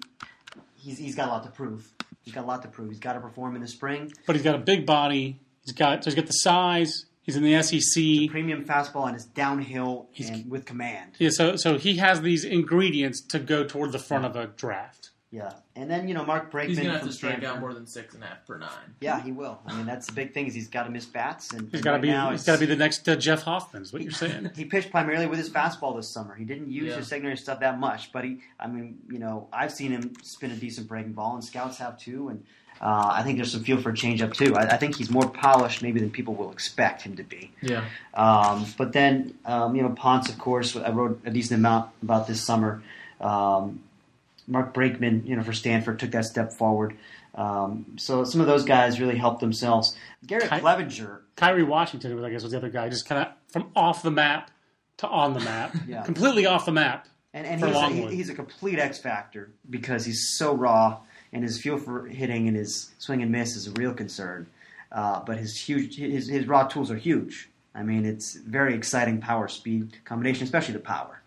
he's 0.88 0.97
he's 0.97 1.15
got 1.15 1.28
a 1.28 1.32
lot 1.32 1.43
to 1.43 1.50
prove. 1.50 1.91
He's 2.21 2.34
got 2.34 2.45
a 2.45 2.47
lot 2.47 2.62
to 2.63 2.67
prove. 2.67 2.89
He's 2.89 3.00
got 3.00 3.13
to 3.13 3.19
perform 3.19 3.56
in 3.56 3.62
the 3.62 3.67
spring. 3.67 4.12
But 4.26 4.36
he's 4.36 4.43
got 4.43 4.56
a 4.56 4.60
big 4.60 4.86
body. 4.86 5.39
He's 5.63 5.73
got 5.73 6.04
so 6.04 6.10
he's 6.10 6.15
got 6.15 6.28
the 6.28 6.34
size. 6.34 7.06
He's 7.21 7.36
in 7.36 7.43
the 7.43 7.62
SEC. 7.62 8.32
Premium 8.32 8.63
fastball 8.63 9.08
and 9.08 9.15
it's 9.15 9.26
downhill 9.26 10.08
and 10.17 10.50
with 10.50 10.65
command. 10.65 11.12
Yeah, 11.19 11.30
so 11.30 11.58
so 11.58 11.78
he 11.78 11.97
has 11.97 12.21
these 12.21 12.45
ingredients 12.45 13.21
to 13.28 13.39
go 13.39 13.65
toward 13.65 13.91
the 13.91 14.00
front 14.00 14.26
of 14.26 14.36
a 14.36 14.47
draft. 14.47 15.06
Yeah, 15.38 15.54
and 15.76 15.88
then 15.91 16.08
you 16.08 16.13
know 16.15 16.26
Marc 16.26 16.50
Brakeman. 16.50 16.69
He's 16.69 16.78
gonna 16.80 16.91
have 16.93 17.02
from 17.02 17.10
to 17.10 17.13
strike 17.15 17.32
Stanford. 17.34 17.50
out 17.50 17.60
more 17.60 17.73
than 17.73 17.86
six 17.86 18.15
and 18.15 18.23
a 18.23 18.26
half 18.28 18.45
per 18.47 18.58
nine. 18.58 18.69
Yeah, 19.02 19.21
he 19.21 19.32
will. 19.32 19.60
I 19.67 19.76
mean, 19.76 19.86
that's 19.86 20.08
the 20.08 20.13
big 20.13 20.34
thing 20.34 20.47
is 20.47 20.56
he's 20.56 20.67
got 20.67 20.84
to 20.86 20.89
miss 20.89 21.06
bats, 21.06 21.52
and 21.54 21.63
He's 21.69 21.76
and 21.76 21.84
got 21.84 21.91
to 21.91 21.95
right 21.97 22.02
be. 22.02 22.08
now 22.10 22.32
He's 22.32 22.41
it's- 22.41 22.45
got 22.47 22.54
to 22.62 22.67
be 22.67 22.73
the 22.73 22.80
next 22.80 23.08
uh, 23.08 23.15
Jeff 23.15 23.43
Hoffman. 23.43 23.84
Is 23.84 23.93
what 23.93 24.02
you're 24.02 24.12
saying? 24.12 24.50
He 24.56 24.65
pitched 24.65 24.89
primarily 24.89 25.28
with 25.28 25.38
his 25.38 25.50
fastball 25.50 25.95
this 25.95 26.10
summer. 26.10 26.34
He 26.34 26.43
didn't 26.45 26.71
use 26.71 26.88
Yeah. 26.89 26.95
his 26.97 27.08
secondary 27.08 27.38
stuff 27.38 27.60
that 27.60 27.80
much, 27.80 28.12
but 28.12 28.23
he, 28.26 28.39
I 28.60 28.65
mean, 28.67 28.97
you 29.12 29.19
know, 29.19 29.47
I've 29.54 29.71
seen 29.71 29.91
him 29.91 30.13
spin 30.23 30.50
a 30.52 30.56
decent 30.56 30.88
breaking 30.88 31.13
ball, 31.13 31.36
and 31.36 31.43
scouts 31.43 31.78
have 31.78 32.00
too. 32.00 32.30
And 32.30 32.43
uh, 32.82 33.10
I 33.13 33.21
think 33.23 33.38
there's 33.38 33.52
some 33.52 33.63
feel 33.63 33.80
for 33.80 33.89
a 33.91 33.93
changeup 33.93 34.34
too. 34.34 34.56
I, 34.56 34.62
I 34.63 34.78
think 34.78 34.95
he's 34.95 35.10
more 35.12 35.30
polished 35.30 35.84
maybe 35.84 36.00
than 36.00 36.10
people 36.10 36.34
will 36.34 36.52
expect 36.52 37.04
him 37.04 37.15
to 37.17 37.23
be. 37.23 37.52
Yeah. 37.62 37.84
Um, 38.15 38.65
but 38.78 38.93
then, 38.93 39.36
um, 39.45 39.76
you 39.76 39.84
know, 39.84 39.89
Ponce, 39.89 40.30
of 40.30 40.39
course, 40.39 40.76
I 40.76 40.89
wrote 40.89 41.21
a 41.26 41.30
decent 41.30 41.60
amount 41.60 41.91
about 42.02 42.26
this 42.28 42.43
summer. 42.43 42.82
Um, 43.21 43.84
Marc 44.47 44.73
Brakeman, 44.73 45.23
you 45.25 45.36
know, 45.36 45.43
for 45.43 45.53
Stanford, 45.53 45.99
took 45.99 46.12
that 46.12 46.25
step 46.25 46.53
forward. 46.53 46.95
Um, 47.36 47.86
so 47.97 48.23
some 48.23 48.41
of 48.41 48.47
those 48.47 48.63
guys 48.63 48.99
really 48.99 49.17
helped 49.17 49.41
themselves. 49.41 49.95
Garrett 50.25 50.49
Ky- 50.49 50.57
Cleavinger, 50.57 51.19
Kyri 51.36 51.67
Washington 51.67 52.15
was, 52.15 52.23
I 52.23 52.29
guess, 52.31 52.41
was 52.43 52.51
the 52.51 52.57
other 52.57 52.69
guy, 52.69 52.89
just 52.89 53.07
kind 53.07 53.21
of 53.27 53.33
from 53.51 53.69
off 53.75 54.01
the 54.01 54.10
map 54.12 54.49
to 54.97 55.07
on 55.07 55.33
the 55.33 55.39
map, 55.41 55.75
Yeah. 55.88 56.03
completely 56.03 56.45
off 56.47 56.65
the 56.65 56.71
map. 56.71 57.07
and, 57.33 57.45
and 57.45 57.63
he's, 57.63 57.75
a, 57.75 57.89
he- 57.89 58.15
he's 58.15 58.29
a 58.29 58.33
complete 58.33 58.79
X 58.79 58.97
factor 58.99 59.51
because 59.69 60.05
he's 60.05 60.29
so 60.38 60.53
raw, 60.55 60.97
and 61.33 61.43
his 61.43 61.62
feel 61.62 61.77
for 61.77 62.05
hitting 62.07 62.47
and 62.47 62.55
his 62.57 62.89
swing 62.97 63.21
and 63.21 63.31
miss 63.31 63.55
is 63.55 63.67
a 63.67 63.71
real 63.71 63.93
concern. 63.93 64.47
Uh, 64.91 65.19
but 65.23 65.38
his 65.38 65.60
huge, 65.60 65.97
his, 65.97 66.29
his 66.29 66.47
raw 66.47 66.63
tools 66.65 66.89
are 66.89 66.95
huge. 66.95 67.49
I 67.75 67.83
mean, 67.83 68.05
it's 68.05 68.36
very 68.36 68.73
exciting 68.73 69.19
power 69.19 69.47
speed 69.49 69.97
combination, 70.05 70.45
especially 70.45 70.73
the 70.73 70.79
power. 70.79 71.21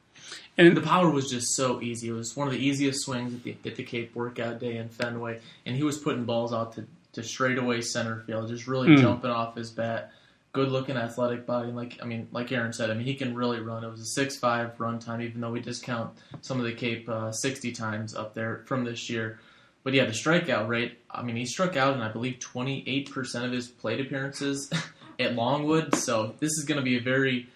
And 0.66 0.76
The 0.76 0.80
power 0.82 1.10
was 1.10 1.30
just 1.30 1.54
so 1.56 1.80
easy. 1.80 2.08
It 2.08 2.12
was 2.12 2.36
one 2.36 2.46
of 2.48 2.52
the 2.54 2.64
easiest 2.64 3.00
swings 3.04 3.34
at 3.34 3.42
the, 3.42 3.56
at 3.64 3.76
the 3.76 3.82
Cape 3.82 4.14
workout 4.14 4.58
day 4.60 4.76
in 4.76 4.88
Fenway, 4.88 5.40
and 5.66 5.74
he 5.76 5.82
was 5.82 5.98
putting 5.98 6.24
balls 6.24 6.52
out 6.52 6.74
to, 6.74 6.86
to 7.14 7.22
straightaway 7.22 7.80
center 7.80 8.20
field, 8.26 8.48
just 8.48 8.66
really 8.66 8.88
Mm. 8.88 9.00
jumping 9.00 9.30
off 9.30 9.56
his 9.56 9.70
bat. 9.70 10.12
Good 10.52 10.68
looking 10.72 10.96
athletic 10.96 11.46
body, 11.46 11.68
and 11.68 11.76
like 11.76 11.98
I 12.02 12.06
mean, 12.06 12.26
like 12.32 12.50
Aaron 12.50 12.72
said, 12.72 12.90
I 12.90 12.94
mean 12.94 13.06
he 13.06 13.14
can 13.14 13.36
really 13.36 13.60
run. 13.60 13.84
It 13.84 13.88
was 13.90 14.00
a 14.00 14.04
six 14.04 14.36
five 14.36 14.72
run 14.80 14.98
time, 14.98 15.20
even 15.22 15.40
though 15.40 15.52
we 15.52 15.60
discount 15.60 16.10
some 16.40 16.58
of 16.58 16.64
the 16.66 16.72
Cape 16.72 17.08
uh, 17.08 17.30
sixty 17.30 17.70
times 17.70 18.16
up 18.16 18.34
there 18.34 18.62
from 18.66 18.84
this 18.84 19.08
year. 19.08 19.38
But 19.84 19.94
yeah, 19.94 20.06
the 20.06 20.10
strikeout 20.12 20.66
rate. 20.66 20.98
I 21.08 21.22
mean, 21.22 21.36
he 21.36 21.46
struck 21.46 21.76
out 21.76 21.94
in 21.94 22.02
I 22.02 22.10
believe 22.10 22.40
twenty 22.40 22.82
eight 22.88 23.12
percent 23.12 23.44
of 23.44 23.52
his 23.52 23.68
plate 23.68 24.00
appearances 24.00 24.68
at 25.20 25.36
Longwood. 25.36 25.94
So 25.94 26.34
this 26.40 26.50
is 26.58 26.64
going 26.64 26.78
to 26.78 26.84
be 26.84 26.96
a 26.96 27.00
very 27.00 27.46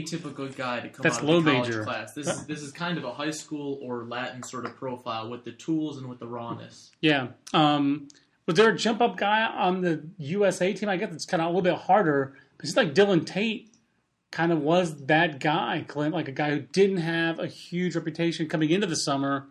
atypical 0.00 0.54
guy 0.56 0.80
to 0.80 0.88
come 0.88 1.02
That's 1.02 1.18
out 1.18 1.22
of 1.22 1.28
low 1.28 1.40
the 1.40 1.52
college 1.52 1.68
major. 1.68 1.84
class. 1.84 2.14
This 2.14 2.26
is 2.28 2.46
this 2.46 2.62
is 2.62 2.72
kind 2.72 2.98
of 2.98 3.04
a 3.04 3.12
high 3.12 3.30
school 3.30 3.78
or 3.82 4.04
Latin 4.04 4.42
sort 4.42 4.64
of 4.64 4.76
profile 4.76 5.28
with 5.30 5.44
the 5.44 5.52
tools 5.52 5.98
and 5.98 6.08
with 6.08 6.18
the 6.18 6.26
rawness. 6.26 6.90
Yeah. 7.00 7.28
Um, 7.52 8.08
was 8.46 8.56
there 8.56 8.70
a 8.70 8.76
jump 8.76 9.00
up 9.00 9.16
guy 9.16 9.44
on 9.44 9.82
the 9.82 10.04
USA 10.18 10.72
team? 10.72 10.88
I 10.88 10.96
guess 10.96 11.12
it's 11.12 11.24
kind 11.26 11.40
of 11.40 11.46
a 11.46 11.50
little 11.50 11.62
bit 11.62 11.74
harder 11.74 12.34
because 12.56 12.70
it's 12.70 12.76
like 12.76 12.94
Dylan 12.94 13.24
Tate 13.24 13.72
kind 14.30 14.50
of 14.50 14.60
was 14.60 15.04
that 15.06 15.38
guy, 15.38 15.84
Clint, 15.86 16.14
like 16.14 16.26
a 16.28 16.32
guy 16.32 16.50
who 16.50 16.60
didn't 16.60 16.96
have 16.98 17.38
a 17.38 17.46
huge 17.46 17.94
reputation 17.94 18.48
coming 18.48 18.70
into 18.70 18.86
the 18.86 18.96
summer 18.96 19.46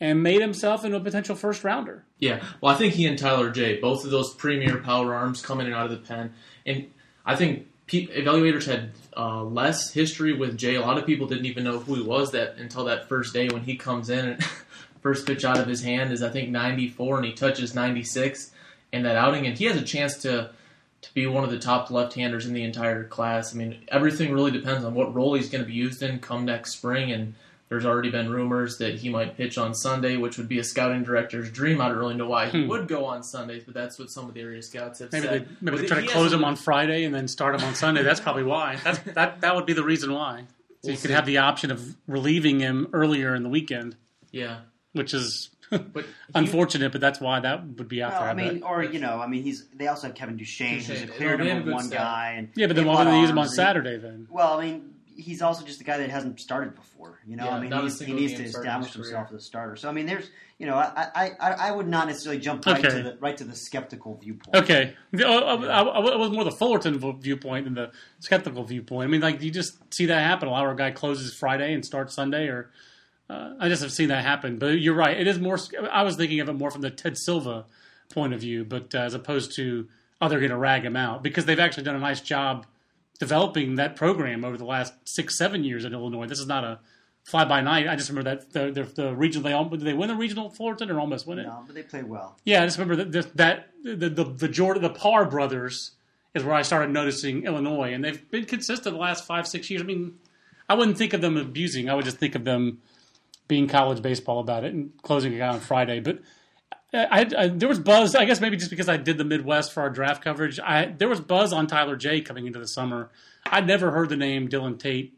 and 0.00 0.22
made 0.22 0.40
himself 0.40 0.84
into 0.84 0.96
a 0.96 1.00
potential 1.00 1.36
first 1.36 1.62
rounder. 1.62 2.04
Yeah, 2.18 2.42
well, 2.60 2.74
I 2.74 2.76
think 2.76 2.94
he 2.94 3.06
and 3.06 3.16
Tyler 3.16 3.50
Jay, 3.50 3.80
both 3.80 4.04
of 4.04 4.10
those 4.10 4.34
premier 4.34 4.78
power 4.78 5.14
arms 5.14 5.40
coming 5.40 5.66
in 5.66 5.72
and 5.72 5.80
out 5.80 5.90
of 5.90 5.92
the 5.92 6.06
pen, 6.06 6.34
and 6.66 6.88
I 7.24 7.36
think 7.36 7.68
pe- 7.92 8.06
evaluators 8.06 8.64
had 8.64 8.90
uh, 9.16 9.44
less 9.44 9.92
history 9.92 10.32
with 10.32 10.56
Jay. 10.56 10.76
A 10.76 10.80
lot 10.80 10.96
of 10.96 11.04
people 11.04 11.26
didn't 11.26 11.44
even 11.44 11.64
know 11.64 11.78
who 11.78 11.94
he 11.94 12.02
was 12.02 12.30
that 12.32 12.56
until 12.56 12.84
that 12.86 13.08
first 13.08 13.34
day 13.34 13.48
when 13.50 13.62
he 13.62 13.76
comes 13.76 14.08
in 14.08 14.30
and 14.30 14.44
first 15.02 15.26
pitch 15.26 15.44
out 15.44 15.58
of 15.58 15.66
his 15.66 15.82
hand 15.82 16.10
is 16.10 16.22
I 16.22 16.30
think 16.30 16.48
94 16.48 17.18
and 17.18 17.26
he 17.26 17.32
touches 17.32 17.74
96 17.74 18.50
in 18.92 19.02
that 19.02 19.16
outing, 19.16 19.46
and 19.46 19.56
he 19.56 19.66
has 19.66 19.76
a 19.76 19.82
chance 19.82 20.16
to 20.22 20.50
to 21.02 21.14
be 21.14 21.26
one 21.26 21.42
of 21.42 21.50
the 21.50 21.58
top 21.58 21.90
left-handers 21.90 22.46
in 22.46 22.54
the 22.54 22.62
entire 22.62 23.02
class. 23.02 23.52
I 23.52 23.58
mean, 23.58 23.84
everything 23.88 24.32
really 24.32 24.52
depends 24.52 24.84
on 24.84 24.94
what 24.94 25.12
role 25.12 25.34
he's 25.34 25.50
going 25.50 25.64
to 25.64 25.66
be 25.66 25.74
used 25.74 26.00
in 26.00 26.20
come 26.20 26.44
next 26.44 26.74
spring, 26.74 27.10
and 27.10 27.34
there's 27.72 27.86
already 27.86 28.10
been 28.10 28.28
rumors 28.30 28.76
that 28.76 28.96
he 28.96 29.08
might 29.08 29.34
pitch 29.34 29.56
on 29.56 29.74
Sunday, 29.74 30.18
which 30.18 30.36
would 30.36 30.46
be 30.46 30.58
a 30.58 30.62
scouting 30.64 31.02
director's 31.02 31.50
dream. 31.50 31.80
I 31.80 31.88
don't 31.88 31.96
really 31.96 32.14
know 32.14 32.28
why 32.28 32.50
he 32.50 32.64
Hmm. 32.64 32.68
would 32.68 32.86
go 32.86 33.06
on 33.06 33.22
Sundays, 33.22 33.62
but 33.64 33.72
that's 33.72 33.98
what 33.98 34.10
some 34.10 34.28
of 34.28 34.34
the 34.34 34.42
area 34.42 34.60
scouts 34.60 34.98
have 34.98 35.10
Maybe 35.10 35.26
said. 35.26 35.32
they 35.46 35.52
maybe 35.62 35.76
But 35.78 35.80
they 35.80 35.86
try 35.86 36.00
to 36.02 36.06
close 36.06 36.34
a- 36.34 36.36
him 36.36 36.44
on 36.44 36.56
Friday 36.56 37.04
and 37.04 37.14
then 37.14 37.26
start 37.28 37.54
him 37.58 37.66
on 37.66 37.74
Sunday. 37.74 38.02
That's 38.02 38.20
probably 38.20 38.42
why. 38.42 38.76
That's, 38.84 38.98
that 39.14 39.40
that 39.40 39.56
would 39.56 39.64
be 39.64 39.72
the 39.72 39.84
reason 39.84 40.12
why. 40.12 40.40
So 40.40 40.88
We'll 40.88 40.92
you 40.92 40.98
could 41.00 41.08
see. 41.08 41.14
have 41.14 41.24
the 41.24 41.38
option 41.38 41.70
of 41.70 41.96
relieving 42.06 42.60
him 42.60 42.88
earlier 42.92 43.34
in 43.34 43.42
the 43.42 43.48
weekend, 43.48 43.96
Yeah, 44.32 44.58
which 44.92 45.14
is 45.14 45.48
but 45.70 46.04
he- 46.04 46.10
unfortunate, 46.34 46.92
but 46.92 47.00
that's 47.00 47.20
why 47.20 47.40
that 47.40 47.64
would 47.78 47.88
be 47.88 48.02
out 48.02 48.12
Well. 48.12 48.22
I 48.22 48.30
I 48.32 48.34
mean, 48.34 48.62
or 48.64 48.82
you 48.84 48.98
know, 49.00 49.18
I 49.18 49.26
mean, 49.26 49.42
he's 49.44 49.64
they 49.74 49.86
also 49.88 50.08
have 50.08 50.14
Kevin 50.16 50.36
Duchene, 50.36 50.80
who's 50.80 50.90
a 51.02 51.06
clear 51.06 51.38
They 51.38 51.48
have 51.48 51.56
a 51.56 51.60
number 51.60 51.72
one 51.72 51.84
staff. 51.84 51.98
guy, 51.98 52.34
and 52.36 52.48
yeah, 52.54 52.66
but 52.66 52.76
then 52.76 52.84
why 52.84 52.98
would 52.98 53.06
of 53.06 53.12
they 53.14 53.20
use 53.20 53.30
him 53.30 53.38
on 53.38 53.44
arms, 53.44 53.52
and 53.52 53.58
he- 53.58 53.64
Saturday 53.66 53.96
then? 53.96 54.26
Well, 54.30 54.58
I 54.60 54.64
mean, 54.66 54.91
he's 55.16 55.42
also 55.42 55.64
just 55.64 55.80
a 55.80 55.84
guy 55.84 55.98
that 55.98 56.10
hasn't 56.10 56.40
started 56.40 56.74
before. 56.74 57.20
You 57.26 57.36
know, 57.36 57.44
Yeah, 57.44 57.56
I 57.56 57.60
mean, 57.60 57.72
he's, 57.72 58.00
he 58.00 58.12
needs 58.12 58.34
to 58.34 58.42
establish 58.44 58.92
himself 58.92 59.28
as 59.28 59.34
a 59.34 59.40
starter. 59.40 59.76
So 59.76 59.88
I 59.88 59.92
mean, 59.92 60.06
there's, 60.06 60.28
you 60.58 60.66
know, 60.66 60.74
I 60.76 61.08
I, 61.14 61.30
I, 61.40 61.70
would 61.72 61.88
not 61.88 62.06
necessarily 62.08 62.40
jump 62.40 62.64
right 62.66 62.84
Okay. 62.84 62.96
to 62.96 63.02
the 63.02 63.16
right 63.20 63.36
to 63.36 63.44
the 63.44 63.54
skeptical 63.54 64.16
viewpoint. 64.16 64.56
Okay, 64.56 64.94
The- 65.12 65.26
I, 65.26 65.32
I, 65.32 65.82
I- 65.82 66.12
I 66.12 66.16
was 66.16 66.30
more 66.30 66.44
the 66.44 66.50
Fullerton 66.50 66.98
viewpoint 67.20 67.64
than 67.64 67.74
the 67.74 67.90
skeptical 68.20 68.64
viewpoint. 68.64 69.08
I 69.08 69.10
mean, 69.10 69.20
like 69.20 69.42
you 69.42 69.50
just 69.50 69.76
see 69.94 70.06
that 70.06 70.20
happen. 70.20 70.48
A 70.48 70.50
lot 70.50 70.64
of 70.66 70.72
a 70.72 70.74
guy 70.76 70.90
closes 70.90 71.34
Friday 71.34 71.72
and 71.74 71.84
starts 71.84 72.14
Sunday, 72.14 72.46
or 72.48 72.70
uh, 73.30 73.54
I 73.58 73.68
just 73.68 73.82
have 73.82 73.92
seen 73.92 74.08
that 74.08 74.24
happen. 74.24 74.58
But 74.58 74.78
you're 74.80 74.94
right; 74.94 75.18
it 75.18 75.26
is 75.26 75.38
more. 75.38 75.58
I 75.90 76.02
was 76.02 76.16
thinking 76.16 76.40
of 76.40 76.48
it 76.48 76.54
more 76.54 76.70
from 76.70 76.82
the 76.82 76.90
Ted 76.90 77.16
Silva 77.18 77.64
point 78.10 78.34
of 78.34 78.40
view, 78.40 78.64
but 78.64 78.94
uh, 78.94 78.98
as 78.98 79.14
opposed 79.14 79.56
to 79.56 79.88
oh, 80.20 80.28
they're 80.28 80.38
going 80.38 80.50
to 80.50 80.56
rag 80.56 80.84
him 80.84 80.96
out 80.96 81.22
because 81.22 81.46
they've 81.46 81.58
actually 81.58 81.82
done 81.82 81.96
a 81.96 82.00
nice 82.00 82.20
job 82.20 82.64
developing 83.18 83.76
that 83.76 83.96
program 83.96 84.44
over 84.44 84.56
the 84.56 84.64
last 84.64 84.94
six, 85.04 85.36
seven 85.38 85.64
years 85.64 85.84
in 85.84 85.92
Illinois. 85.92 86.26
This 86.26 86.40
is 86.40 86.46
not 86.46 86.64
a 86.64 86.80
fly 87.24 87.44
by 87.44 87.60
night. 87.60 87.88
I 87.88 87.96
just 87.96 88.08
remember 88.08 88.30
that 88.30 88.52
the 88.52 88.70
the, 88.70 89.02
the 89.02 89.14
regional 89.14 89.68
they 89.68 89.76
did 89.76 89.86
they 89.86 89.94
win 89.94 90.08
the 90.08 90.16
regional 90.16 90.50
Fullerton 90.50 90.90
or 90.90 90.98
almost 90.98 91.26
win 91.26 91.38
it? 91.38 91.44
No, 91.44 91.62
but 91.66 91.74
they 91.74 91.82
play 91.82 92.02
well. 92.02 92.36
Yeah, 92.44 92.62
I 92.62 92.66
just 92.66 92.78
remember 92.78 93.04
that 93.04 93.36
that 93.36 93.68
the 93.84 94.08
the 94.08 94.24
the 94.24 94.48
Jordan 94.48 94.82
the 94.82 94.90
Parr 94.90 95.24
brothers 95.26 95.92
is 96.34 96.44
where 96.44 96.54
I 96.54 96.62
started 96.62 96.90
noticing 96.90 97.44
Illinois, 97.44 97.92
and 97.92 98.04
they've 98.04 98.30
been 98.30 98.44
consistent 98.44 98.94
the 98.94 99.00
last 99.00 99.26
five 99.26 99.46
six 99.46 99.70
years. 99.70 99.82
I 99.82 99.84
mean, 99.84 100.18
I 100.68 100.74
wouldn't 100.74 100.98
think 100.98 101.12
of 101.12 101.20
them 101.20 101.36
abusing. 101.36 101.88
I 101.88 101.94
would 101.94 102.04
just 102.04 102.18
think 102.18 102.34
of 102.34 102.44
them 102.44 102.80
being 103.48 103.68
college 103.68 104.02
baseball 104.02 104.40
about 104.40 104.64
it 104.64 104.72
and 104.72 104.90
closing 105.02 105.32
it 105.32 105.40
out 105.40 105.54
on 105.54 105.60
Friday. 105.60 106.00
But 106.00 106.20
I, 106.94 107.26
I, 107.38 107.48
there 107.48 107.68
was 107.68 107.78
buzz. 107.78 108.14
I 108.14 108.24
guess 108.26 108.40
maybe 108.40 108.56
just 108.56 108.70
because 108.70 108.88
I 108.88 108.96
did 108.98 109.16
the 109.18 109.24
Midwest 109.24 109.72
for 109.72 109.80
our 109.80 109.90
draft 109.90 110.22
coverage, 110.22 110.60
I 110.60 110.86
there 110.86 111.08
was 111.08 111.20
buzz 111.20 111.52
on 111.52 111.66
Tyler 111.66 111.96
Jay 111.96 112.20
coming 112.20 112.46
into 112.46 112.58
the 112.58 112.68
summer. 112.68 113.10
I'd 113.46 113.66
never 113.66 113.90
heard 113.90 114.08
the 114.10 114.16
name 114.16 114.48
Dylan 114.48 114.78
Tate, 114.78 115.14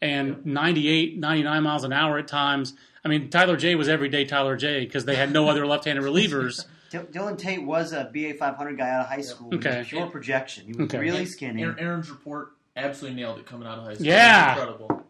and 0.00 0.44
98, 0.46 1.18
99 1.18 1.62
miles 1.62 1.84
an 1.84 1.92
hour 1.92 2.18
at 2.18 2.28
times. 2.28 2.74
I 3.04 3.08
mean, 3.08 3.30
Tyler 3.30 3.56
Jay 3.56 3.74
was 3.74 3.88
everyday 3.88 4.24
Tyler 4.24 4.56
Jay 4.56 4.80
because 4.84 5.04
they 5.04 5.16
had 5.16 5.32
no 5.32 5.48
other 5.48 5.66
left-handed 5.66 6.02
relievers. 6.04 6.64
Dylan 6.90 7.36
Tate 7.38 7.62
was 7.64 7.92
a 7.92 8.10
BA 8.12 8.34
500 8.38 8.78
guy 8.78 8.88
out 8.88 9.02
of 9.02 9.06
high 9.08 9.20
school. 9.20 9.50
He 9.50 9.58
Okay. 9.58 9.78
was 9.80 9.88
pure 9.88 10.06
projection. 10.06 10.64
He 10.66 10.72
was 10.72 10.80
Okay. 10.86 10.98
really 10.98 11.26
skinny. 11.26 11.62
Aaron's 11.62 12.08
report 12.10 12.52
absolutely 12.76 13.20
nailed 13.20 13.38
it 13.38 13.44
coming 13.46 13.68
out 13.68 13.78
of 13.78 13.84
high 13.84 13.94
school. 13.94 14.06
Yeah. 14.06 14.52
Incredible. 14.52 15.06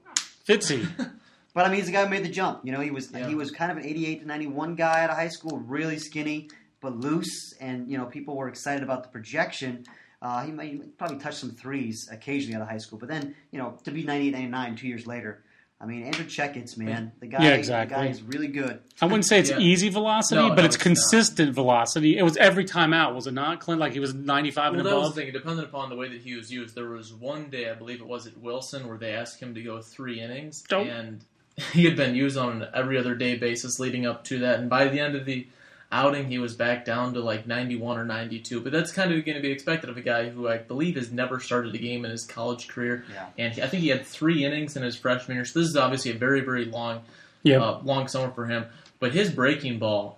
Fitzy. 0.46 0.88
But 1.58 1.66
I 1.66 1.70
mean, 1.70 1.78
he's 1.78 1.86
the 1.86 1.92
guy 1.92 2.04
who 2.04 2.08
made 2.10 2.24
the 2.24 2.28
jump. 2.28 2.60
You 2.64 2.70
know, 2.70 2.78
he 2.78 2.92
was 2.92 3.10
Yeah. 3.12 3.26
he 3.26 3.34
was 3.34 3.50
kind 3.50 3.72
of 3.72 3.78
an 3.78 3.84
88 3.84 4.20
to 4.20 4.26
91 4.28 4.76
guy 4.76 5.02
out 5.02 5.10
of 5.10 5.16
high 5.16 5.26
school, 5.26 5.58
really 5.58 5.98
skinny 5.98 6.48
but 6.80 6.96
loose, 6.96 7.52
and 7.60 7.90
you 7.90 7.98
know, 7.98 8.04
people 8.06 8.36
were 8.36 8.48
excited 8.48 8.84
about 8.84 9.02
the 9.02 9.08
projection. 9.08 9.84
Uh, 10.22 10.44
he 10.44 10.52
might 10.52 10.96
probably 10.98 11.18
touch 11.18 11.34
some 11.34 11.50
threes 11.50 12.08
occasionally 12.12 12.54
out 12.54 12.62
of 12.62 12.68
high 12.68 12.78
school, 12.78 12.96
but 12.96 13.08
then 13.08 13.34
you 13.50 13.58
know, 13.58 13.76
to 13.82 13.90
be 13.90 14.04
98, 14.04 14.30
99 14.34 14.76
two 14.76 14.86
years 14.86 15.04
later. 15.08 15.42
I 15.80 15.86
mean, 15.86 16.04
Andrew 16.04 16.26
Checketts, 16.26 16.76
man, 16.78 17.10
the 17.18 17.26
guy, 17.26 17.42
Yeah, 17.42 17.50
exactly. 17.54 17.96
the 17.96 18.02
guy 18.04 18.08
is 18.08 18.22
really 18.22 18.46
good. 18.48 18.78
I 19.02 19.06
wouldn't 19.06 19.24
say 19.26 19.40
it's 19.40 19.50
Yeah. 19.50 19.58
easy 19.58 19.88
velocity, 19.88 20.40
No, 20.40 20.50
but 20.50 20.58
no, 20.58 20.64
it's 20.64 20.76
it's 20.76 20.82
consistent 20.84 21.54
velocity. 21.56 22.18
It 22.18 22.22
was 22.22 22.36
every 22.36 22.64
time 22.66 22.92
out, 22.92 23.16
was 23.16 23.26
it 23.26 23.34
not, 23.34 23.58
Clint? 23.58 23.80
Like 23.80 23.92
he 23.94 24.00
was 24.00 24.14
95 24.14 24.70
Well, 24.72 24.78
and 24.80 24.88
that 24.88 24.94
was 24.94 25.06
above? 25.06 25.14
the 25.16 25.20
thing. 25.22 25.28
It 25.30 25.32
depended 25.32 25.64
upon 25.64 25.88
the 25.90 25.96
way 25.96 26.08
that 26.08 26.20
he 26.20 26.36
was 26.36 26.52
used. 26.52 26.76
There 26.76 26.90
was 26.90 27.12
one 27.14 27.50
day, 27.50 27.68
I 27.68 27.74
believe 27.74 28.00
it 28.00 28.06
was 28.06 28.28
at 28.28 28.36
Wilson, 28.38 28.86
where 28.86 28.98
they 28.98 29.10
asked 29.12 29.40
him 29.42 29.54
to 29.54 29.62
go 29.62 29.80
three 29.82 30.20
innings, 30.20 30.62
Don't- 30.68 30.88
and 30.88 31.24
he 31.72 31.84
had 31.84 31.96
been 31.96 32.14
used 32.14 32.36
on 32.36 32.62
an 32.62 32.68
every 32.74 32.96
other 32.98 33.14
day 33.14 33.36
basis 33.36 33.78
leading 33.80 34.06
up 34.06 34.24
to 34.24 34.38
that. 34.40 34.60
And 34.60 34.68
by 34.70 34.88
the 34.88 35.00
end 35.00 35.14
of 35.16 35.24
the 35.24 35.46
outing, 35.90 36.28
he 36.28 36.38
was 36.38 36.54
back 36.54 36.84
down 36.84 37.14
to 37.14 37.20
like 37.20 37.46
91 37.46 37.98
or 37.98 38.04
92. 38.04 38.60
But 38.60 38.72
that's 38.72 38.92
kind 38.92 39.12
of 39.12 39.24
going 39.24 39.36
to 39.36 39.42
be 39.42 39.50
expected 39.50 39.88
of 39.90 39.96
a 39.96 40.02
guy 40.02 40.28
who 40.28 40.48
I 40.48 40.58
believe 40.58 40.96
has 40.96 41.10
never 41.10 41.40
started 41.40 41.74
a 41.74 41.78
game 41.78 42.04
in 42.04 42.10
his 42.10 42.24
college 42.24 42.68
career. 42.68 43.04
Yeah. 43.12 43.26
And 43.38 43.54
he, 43.54 43.62
I 43.62 43.68
think 43.68 43.82
he 43.82 43.88
had 43.88 44.04
three 44.04 44.44
innings 44.44 44.76
in 44.76 44.82
his 44.82 44.96
freshman 44.96 45.36
year. 45.36 45.44
So 45.44 45.60
this 45.60 45.68
is 45.68 45.76
obviously 45.76 46.10
a 46.10 46.14
very, 46.14 46.40
very 46.40 46.66
long 46.66 47.02
Yeah. 47.42 47.62
uh, 47.62 47.80
long 47.82 48.06
summer 48.08 48.30
for 48.32 48.46
him. 48.46 48.66
But 49.00 49.12
his 49.12 49.30
breaking 49.30 49.78
ball 49.78 50.17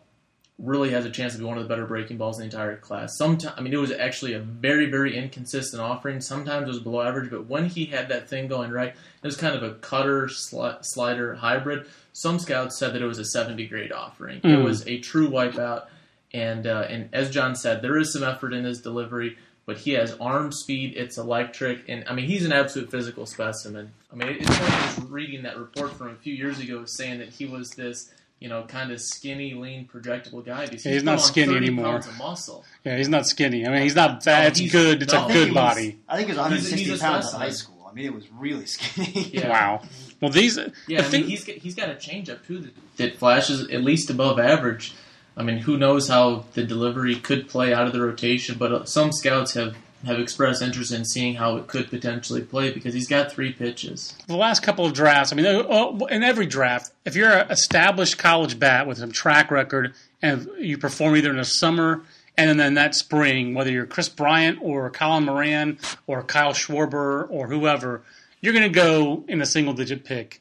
really 0.63 0.91
has 0.91 1.05
a 1.07 1.11
chance 1.11 1.33
to 1.33 1.39
be 1.39 1.45
one 1.45 1.57
of 1.57 1.63
the 1.63 1.69
better 1.69 1.87
breaking 1.87 2.19
balls 2.19 2.39
in 2.39 2.41
the 2.41 2.55
entire 2.55 2.77
class. 2.77 3.17
Sometimes, 3.17 3.55
I 3.57 3.63
mean, 3.63 3.73
it 3.73 3.79
was 3.79 3.93
actually 3.93 4.35
a 4.35 4.41
very, 4.41 4.87
very 4.91 5.17
inconsistent 5.17 5.81
offering. 5.81 6.21
Sometimes 6.21 6.65
it 6.65 6.69
was 6.69 6.81
below 6.81 7.01
average, 7.01 7.31
but 7.31 7.47
when 7.47 7.67
he 7.67 7.87
had 7.87 8.09
that 8.09 8.29
thing 8.29 8.47
going 8.47 8.71
right, 8.71 8.91
it 8.91 9.27
was 9.27 9.37
kind 9.37 9.55
of 9.55 9.63
a 9.63 9.75
cutter 9.75 10.27
sli- 10.27 10.85
slider 10.85 11.35
hybrid. 11.35 11.87
Some 12.13 12.39
scouts 12.39 12.79
said 12.79 12.93
that 12.95 13.03
it 13.03 13.07
was 13.07 13.19
a 13.19 13.25
70 13.25 13.67
grade 13.69 13.93
offering. 13.93 14.41
It 14.45 14.63
was 14.63 14.87
a 14.87 14.99
true 14.99 15.29
wipeout, 15.31 15.87
and 16.33 16.67
uh, 16.67 16.87
and 16.89 17.09
as 17.13 17.31
John 17.31 17.55
said, 17.57 17.81
there 17.83 17.97
is 17.97 18.13
some 18.13 18.23
effort 18.23 18.53
in 18.53 18.65
his 18.65 18.81
delivery, 18.81 19.39
but 19.65 19.79
he 19.79 19.93
has 19.93 20.15
arm 20.21 20.53
speed. 20.53 20.95
It's 20.97 21.17
electric, 21.17 21.89
and 21.89 22.05
I 22.07 22.15
mean, 22.15 22.27
he's 22.27 22.45
an 22.45 22.53
absolute 22.53 22.91
physical 22.91 23.25
specimen. 23.25 23.93
I 24.13 24.17
mean, 24.17 24.29
it's 24.29 24.51
I 24.51 24.97
was 24.99 25.11
reading 25.11 25.43
that 25.45 25.57
report 25.57 25.93
from 25.93 26.09
a 26.11 26.17
few 26.17 26.35
years 26.35 26.61
ago 26.61 26.85
saying 26.85 27.21
that 27.21 27.29
he 27.31 27.47
was 27.47 27.71
this 27.71 28.13
you 28.41 28.49
know, 28.49 28.65
kind 28.65 28.91
of 28.91 29.01
skinny, 29.01 29.55
lean, 29.55 29.87
projectable 29.87 30.45
guy. 30.45 30.65
Because 30.67 30.85
Yeah, 30.85 30.93
he's 30.93 31.03
put 31.03 31.07
not 31.07 31.21
skinny 31.21 31.57
anymore. 31.57 31.97
Of 31.97 32.19
muscle. 32.19 32.65
Yeah, 32.85 32.97
he's 32.97 33.09
not 33.09 33.27
skinny. 33.27 33.67
I 33.67 33.71
mean, 33.71 33.83
he's 33.83 33.95
not 33.95 34.25
bad. 34.25 34.45
Oh, 34.45 34.49
It's 34.49 34.59
he's- 34.59 34.73
good. 34.73 35.03
It's 35.03 35.13
no, 35.13 35.21
a 35.21 35.23
I 35.23 35.27
think 35.27 35.35
good 35.39 35.49
was- 35.49 35.55
body. 35.55 35.99
I 36.09 36.17
think 36.17 36.29
it 36.31 36.37
was 36.37 36.39
He's- 36.39 36.51
160 36.73 36.91
he's 36.91 37.01
a 37.01 37.05
pounds 37.05 37.33
in 37.33 37.39
high 37.41 37.51
school. 37.51 37.87
I 37.91 37.95
mean, 37.95 38.07
it 38.07 38.15
was 38.15 38.25
really 38.33 38.67
skinny. 38.75 39.31
Yeah. 39.35 39.49
Wow. 39.51 39.83
Well, 40.21 40.31
these. 40.31 40.57
Yeah, 40.57 40.67
the 40.89 40.99
I 40.99 41.03
thing, 41.03 41.21
mean, 41.23 41.31
he's 41.31 41.45
got, 41.45 41.57
he's 41.57 41.75
got 41.75 41.89
a 41.91 41.95
changeup 41.95 42.47
too 42.47 42.59
that, 42.61 42.73
that 42.97 43.17
flashes 43.17 43.69
at 43.69 43.83
least 43.83 44.11
above 44.11 44.39
average. 44.41 44.95
I 45.37 45.43
mean, 45.43 45.59
who 45.59 45.77
knows 45.79 46.09
how 46.09 46.45
the 46.55 46.65
delivery 46.65 47.17
could 47.17 47.49
play 47.49 47.73
out 47.75 47.87
of 47.87 47.93
the 47.93 48.01
rotation? 48.01 48.57
But 48.59 48.73
uh, 48.73 48.85
some 48.85 49.13
scouts 49.13 49.55
have 49.55 49.77
have 50.05 50.19
expressed 50.19 50.63
interest 50.63 50.93
in 50.93 51.05
seeing 51.05 51.35
how 51.35 51.57
it 51.57 51.67
could 51.67 51.91
potentially 51.91 52.41
play 52.41 52.71
because 52.71 52.95
he's 52.95 53.09
got 53.09 53.31
three 53.31 53.53
pitches. 53.53 54.15
the 54.27 54.37
last 54.37 54.63
couple 54.63 54.87
of 54.87 54.93
drafts, 54.95 55.33
I 55.33 55.37
mean, 55.37 55.47
uh, 55.47 56.07
in 56.07 56.23
every 56.23 56.47
draft, 56.47 56.93
if 57.05 57.15
you're 57.15 57.31
an 57.31 57.51
established 57.51 58.19
college 58.19 58.59
bat 58.59 58.87
with 58.87 58.99
some 58.99 59.13
track 59.13 59.51
record 59.51 59.95
and 60.23 60.49
you 60.59 60.79
perform 60.79 61.17
either 61.17 61.31
in 61.31 61.37
the 61.37 61.45
summer 61.45 62.03
and 62.37 62.59
then 62.59 62.75
that 62.75 62.95
spring, 62.95 63.55
whether 63.55 63.71
you're 63.71 63.87
Kris 63.87 64.09
Bryant 64.09 64.59
or 64.63 64.89
Colin 64.91 65.25
Moran 65.25 65.79
or 66.07 66.23
Kyle 66.23 66.53
Schwarber 66.53 67.27
or 67.29 67.49
whoever, 67.49 68.03
you're 68.41 68.55
going 68.55 68.65
to 68.65 68.75
go 68.75 69.25
in 69.29 69.43
a 69.43 69.47
single 69.47 69.75
digit 69.75 70.05
pick. 70.05 70.41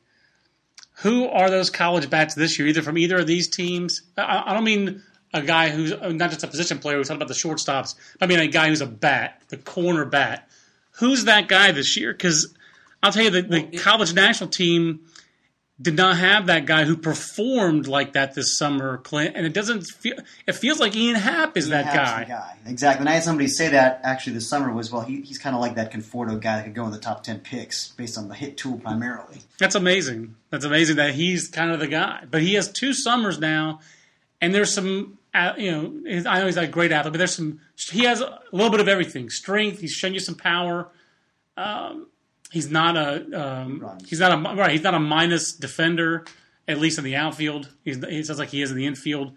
Who 1.01 1.28
are 1.28 1.49
those 1.49 1.70
college 1.70 2.10
bats 2.10 2.36
this 2.36 2.60
year, 2.60 2.68
either 2.68 2.82
from 2.82 2.97
either 2.97 3.18
of 3.18 3.28
these 3.28 3.47
teams? 3.47 4.01
I 4.18 4.53
don't 4.53 4.64
mean 4.64 5.01
a 5.34 5.41
guy 5.41 5.69
who's 5.69 5.91
uh, 5.91 6.09
not 6.09 6.32
just 6.32 6.43
a 6.43 6.47
position 6.47 6.80
player. 6.80 6.97
We 6.97 7.03
talked 7.03 7.17
about 7.17 7.27
the 7.27 7.34
shortstops. 7.34 7.95
I 8.19 8.25
mean 8.25 8.39
a 8.39 8.47
guy 8.47 8.69
who's 8.69 8.82
a 8.82 8.88
bat, 8.88 9.41
the 9.49 9.57
corner 9.57 10.05
bat. 10.05 10.49
Who's 10.93 11.25
that 11.25 11.47
guy 11.47 11.71
this 11.71 11.95
year? 11.95 12.11
Because 12.11 12.53
I'll 13.01 13.11
tell 13.11 13.23
you, 13.23 13.30
the, 13.30 13.41
the 13.41 13.77
college 13.77 14.13
national 14.13 14.49
team 14.49 15.01
did 15.82 15.95
not 15.95 16.17
have 16.17 16.47
that 16.47 16.65
guy 16.65 16.84
who 16.84 16.97
performed 16.97 17.88
like 17.88 18.13
that 18.13 18.34
this 18.36 18.57
summer, 18.57 18.97
Clint. 18.97 19.36
And 19.36 19.45
it 19.45 19.53
doesn't 19.53 19.84
feel. 19.84 20.15
It 20.45 20.53
feels 20.53 20.80
like 20.80 20.95
Ian 20.95 21.15
Happ 21.15 21.55
is 21.55 21.69
that 21.69 21.93
guy. 21.93 22.23
the 22.25 22.30
guy. 22.30 22.55
Exactly. 22.65 23.01
And 23.01 23.09
I 23.09 23.13
had 23.13 23.23
somebody 23.23 23.47
say 23.47 23.69
that 23.69 24.01
actually 24.03 24.34
this 24.34 24.49
summer 24.49 24.73
was, 24.73 24.91
well, 24.91 25.03
he, 25.03 25.21
he's 25.21 25.38
kind 25.38 25.55
of 25.55 25.61
like 25.61 25.75
that 25.75 25.93
Conforto 25.93 26.39
guy 26.39 26.57
that 26.57 26.65
could 26.65 26.75
go 26.75 26.86
in 26.86 26.91
the 26.91 26.99
top 26.99 27.23
10 27.23 27.39
picks 27.39 27.89
based 27.89 28.17
on 28.17 28.27
the 28.27 28.36
hit 28.36 28.57
tool 28.57 28.77
primarily. 28.77 29.39
That's 29.57 29.75
amazing. 29.75 30.36
That's 30.49 30.65
amazing 30.65 30.97
that 30.97 31.13
he's 31.13 31.47
kind 31.47 31.71
of 31.71 31.80
the 31.80 31.88
guy. 31.88 32.25
But 32.30 32.41
he 32.41 32.55
has 32.55 32.69
two 32.69 32.93
summers 32.93 33.39
now, 33.39 33.80
and 34.41 34.53
there's 34.53 34.73
some, 34.73 35.17
uh, 35.34 35.53
you 35.57 35.71
know, 35.71 35.93
his- 36.05 36.25
I 36.25 36.39
know 36.39 36.45
he's 36.45 36.55
not 36.55 36.65
a 36.65 36.67
great 36.67 36.91
athlete, 36.91 37.13
but 37.13 37.17
there's 37.17 37.36
some. 37.36 37.59
He 37.75 38.03
has 38.05 38.21
a 38.21 38.39
little 38.51 38.71
bit 38.71 38.80
of 38.80 38.88
everything: 38.88 39.30
strength. 39.30 39.80
He's 39.80 39.91
shown 39.91 40.13
you 40.13 40.19
some 40.19 40.36
power. 40.36 40.89
Um, 41.57 42.07
he's 42.51 42.69
not 42.69 42.95
a. 42.97 43.25
Um, 43.41 43.80
he's 44.07 44.19
not 44.19 44.32
a 44.32 44.55
right. 44.55 44.71
He's 44.71 44.84
not 44.84 44.93
a 44.93 44.99
minus 44.99 45.53
defender, 45.53 46.25
at 46.67 46.80
least 46.80 46.97
in 46.97 47.03
the 47.03 47.15
outfield. 47.15 47.69
He's, 47.84 48.03
he 48.05 48.23
sounds 48.23 48.39
like 48.39 48.49
he 48.49 48.61
is 48.61 48.71
in 48.71 48.77
the 48.77 48.86
infield. 48.88 49.34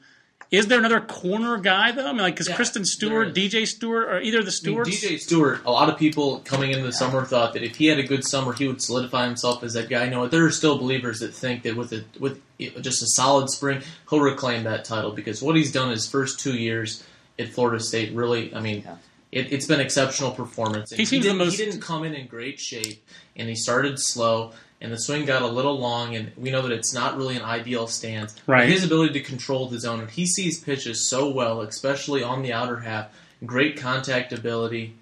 Is 0.53 0.67
there 0.67 0.79
another 0.79 1.01
corner 1.01 1.57
guy 1.57 1.93
though? 1.93 2.07
I 2.07 2.13
mean, 2.13 2.21
like, 2.21 2.35
because 2.35 2.49
Yeah, 2.49 2.57
Christin 2.57 2.85
Stewart, 2.85 3.35
there 3.35 3.45
DJ 3.49 3.67
Stewart, 3.67 4.05
or 4.09 4.21
either 4.21 4.41
of 4.41 4.45
the 4.45 4.51
I 4.51 4.69
mean, 4.71 4.85
Stewarts? 4.85 4.91
DJ 5.05 5.19
Stewart, 5.19 5.65
a 5.65 5.71
lot 5.73 5.89
of 5.89 5.99
people 5.99 6.41
coming 6.45 6.71
into 6.73 6.85
the 6.85 6.93
summer 6.93 7.25
thought 7.25 7.55
that 7.55 7.63
if 7.63 7.77
he 7.77 7.87
had 7.87 7.99
a 7.99 8.03
good 8.03 8.23
summer, 8.25 8.53
he 8.53 8.69
would 8.69 8.83
solidify 8.83 9.25
himself 9.27 9.63
as 9.65 9.73
that 9.73 9.89
guy. 9.89 10.09
No, 10.11 10.29
there 10.29 10.45
are 10.45 10.51
still 10.51 10.77
believers 10.79 11.21
that 11.21 11.33
think 11.35 11.63
that 11.63 11.75
with 11.75 11.93
a, 11.95 12.05
with 12.21 12.39
just 12.83 13.03
a 13.03 13.07
solid 13.07 13.49
spring, 13.49 13.81
he'll 14.11 14.21
reclaim 14.21 14.65
that 14.65 14.85
title 14.85 15.11
because 15.13 15.43
what 15.43 15.57
he's 15.57 15.73
done 15.73 15.91
his 15.91 16.07
first 16.07 16.39
two 16.39 16.55
years 16.55 17.03
at 17.39 17.49
Florida 17.49 17.83
State 17.83 18.13
really, 18.15 18.55
I 18.55 18.61
mean, 18.61 18.83
Yeah. 18.85 18.97
it, 19.33 19.53
it's 19.55 19.67
been 19.67 19.81
exceptional 19.81 20.33
performance. 20.33 20.93
And 20.93 20.99
He 21.01 21.07
seems 21.07 21.25
the 21.25 21.31
didn't, 21.31 21.47
most- 21.47 21.59
he 21.59 21.65
didn't 21.65 21.81
come 21.81 22.05
in 22.05 22.13
in 22.13 22.27
great 22.27 22.61
shape, 22.61 23.03
and 23.37 23.49
he 23.49 23.55
started 23.55 23.99
slow. 23.99 24.53
And 24.83 24.93
the 24.93 24.99
swing 24.99 25.25
got 25.25 25.43
a 25.43 25.47
little 25.47 25.79
long, 25.79 26.17
and 26.17 26.33
we 26.37 26.51
know 26.51 26.61
that 26.63 26.73
it's 26.73 26.93
not 26.93 27.17
really 27.17 27.37
an 27.37 27.43
ideal 27.43 27.87
stance. 27.87 28.35
Right. 28.49 28.69
His 28.69 28.85
ability 28.85 29.13
to 29.15 29.21
control 29.21 29.69
the 29.69 29.79
zone, 29.79 30.01
and 30.01 30.11
he 30.11 30.27
sees 30.27 30.59
pitches 30.59 31.09
so 31.09 31.31
well, 31.31 31.61
especially 31.61 32.25
on 32.25 32.43
the 32.43 32.53
outer 32.53 32.81
half. 32.81 33.15
Great 33.47 33.77
contact 33.77 34.33
ability. 34.33 34.95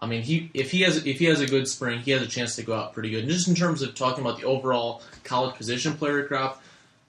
I 0.00 0.06
mean, 0.06 0.22
he 0.22 0.50
if 0.52 0.70
he 0.70 0.82
has 0.82 1.06
if 1.06 1.18
he 1.18 1.24
has 1.24 1.40
a 1.40 1.46
good 1.46 1.66
spring, 1.66 2.00
he 2.00 2.10
has 2.10 2.20
a 2.20 2.26
chance 2.26 2.56
to 2.56 2.62
go 2.62 2.74
out 2.74 2.92
pretty 2.92 3.08
good. 3.08 3.20
And 3.20 3.30
just 3.30 3.48
in 3.48 3.54
terms 3.54 3.80
of 3.80 3.94
talking 3.94 4.22
about 4.22 4.38
the 4.38 4.44
overall 4.44 5.02
college 5.24 5.56
position 5.56 5.94
player 5.94 6.26
crop, 6.26 6.62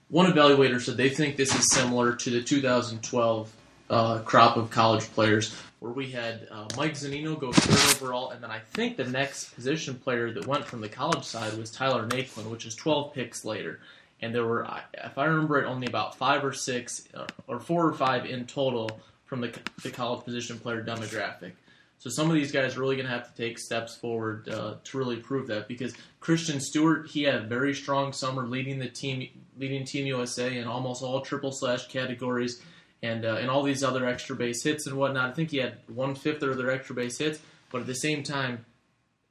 one 0.08 0.32
evaluator 0.32 0.80
said 0.80 0.96
they 0.96 1.10
think 1.10 1.36
this 1.36 1.54
is 1.54 1.70
similar 1.70 2.14
to 2.16 2.30
the 2.30 2.42
2012 2.42 3.52
uh, 3.90 4.18
crop 4.20 4.56
of 4.56 4.70
college 4.70 5.04
players, 5.12 5.54
where 5.80 5.92
we 5.92 6.10
had 6.10 6.48
uh, 6.50 6.66
Mike 6.76 6.92
Zunino 6.92 7.38
go 7.38 7.52
third 7.52 7.96
overall, 7.96 8.30
and 8.30 8.42
then 8.42 8.50
I 8.50 8.58
think 8.58 8.96
the 8.96 9.04
next 9.04 9.54
position 9.54 9.94
player 9.94 10.32
that 10.32 10.46
went 10.46 10.64
from 10.64 10.80
the 10.80 10.88
college 10.88 11.24
side 11.24 11.56
was 11.56 11.70
Tyler 11.70 12.06
Naquin, 12.06 12.50
which 12.50 12.66
is 12.66 12.74
12 12.74 13.14
picks 13.14 13.44
later. 13.44 13.80
And 14.20 14.34
there 14.34 14.44
were, 14.44 14.66
if 14.94 15.16
I 15.16 15.26
remember 15.26 15.62
it, 15.62 15.66
only 15.66 15.86
about 15.86 16.16
five 16.16 16.44
or 16.44 16.52
six, 16.52 17.08
uh, 17.14 17.26
or 17.46 17.60
four 17.60 17.86
or 17.86 17.92
five 17.92 18.26
in 18.26 18.46
total 18.46 19.00
from 19.26 19.40
the, 19.40 19.56
the 19.82 19.90
college 19.90 20.24
position 20.24 20.58
player 20.58 20.82
demographic. 20.82 21.52
So 21.98 22.10
some 22.10 22.28
of 22.28 22.34
these 22.34 22.52
guys 22.52 22.76
are 22.76 22.80
really 22.80 22.96
going 22.96 23.06
to 23.06 23.12
have 23.12 23.32
to 23.32 23.36
take 23.36 23.58
steps 23.58 23.96
forward 23.96 24.48
uh, 24.48 24.74
to 24.84 24.98
really 24.98 25.16
prove 25.16 25.48
that 25.48 25.66
because 25.66 25.94
Christin 26.20 26.60
Stewart 26.60 27.08
he 27.08 27.24
had 27.24 27.34
a 27.34 27.40
very 27.40 27.74
strong 27.74 28.12
summer 28.12 28.46
leading 28.46 28.78
the 28.78 28.88
team 28.88 29.28
leading 29.58 29.84
Team 29.84 30.06
USA 30.06 30.56
in 30.56 30.68
almost 30.68 31.02
all 31.02 31.20
triple 31.20 31.50
slash 31.50 31.88
categories 31.88 32.62
and 33.02 33.24
uh, 33.24 33.36
and 33.40 33.48
all 33.50 33.62
these 33.62 33.82
other 33.84 34.06
extra 34.06 34.34
base 34.36 34.62
hits 34.62 34.86
and 34.86 34.96
whatnot. 34.96 35.30
I 35.30 35.32
think 35.32 35.50
he 35.50 35.58
had 35.58 35.74
one 35.86 36.14
fifth 36.14 36.42
of 36.42 36.56
their 36.56 36.70
extra 36.70 36.94
base 36.94 37.18
hits, 37.18 37.38
but 37.70 37.80
at 37.80 37.86
the 37.86 37.94
same 37.94 38.22
time, 38.22 38.64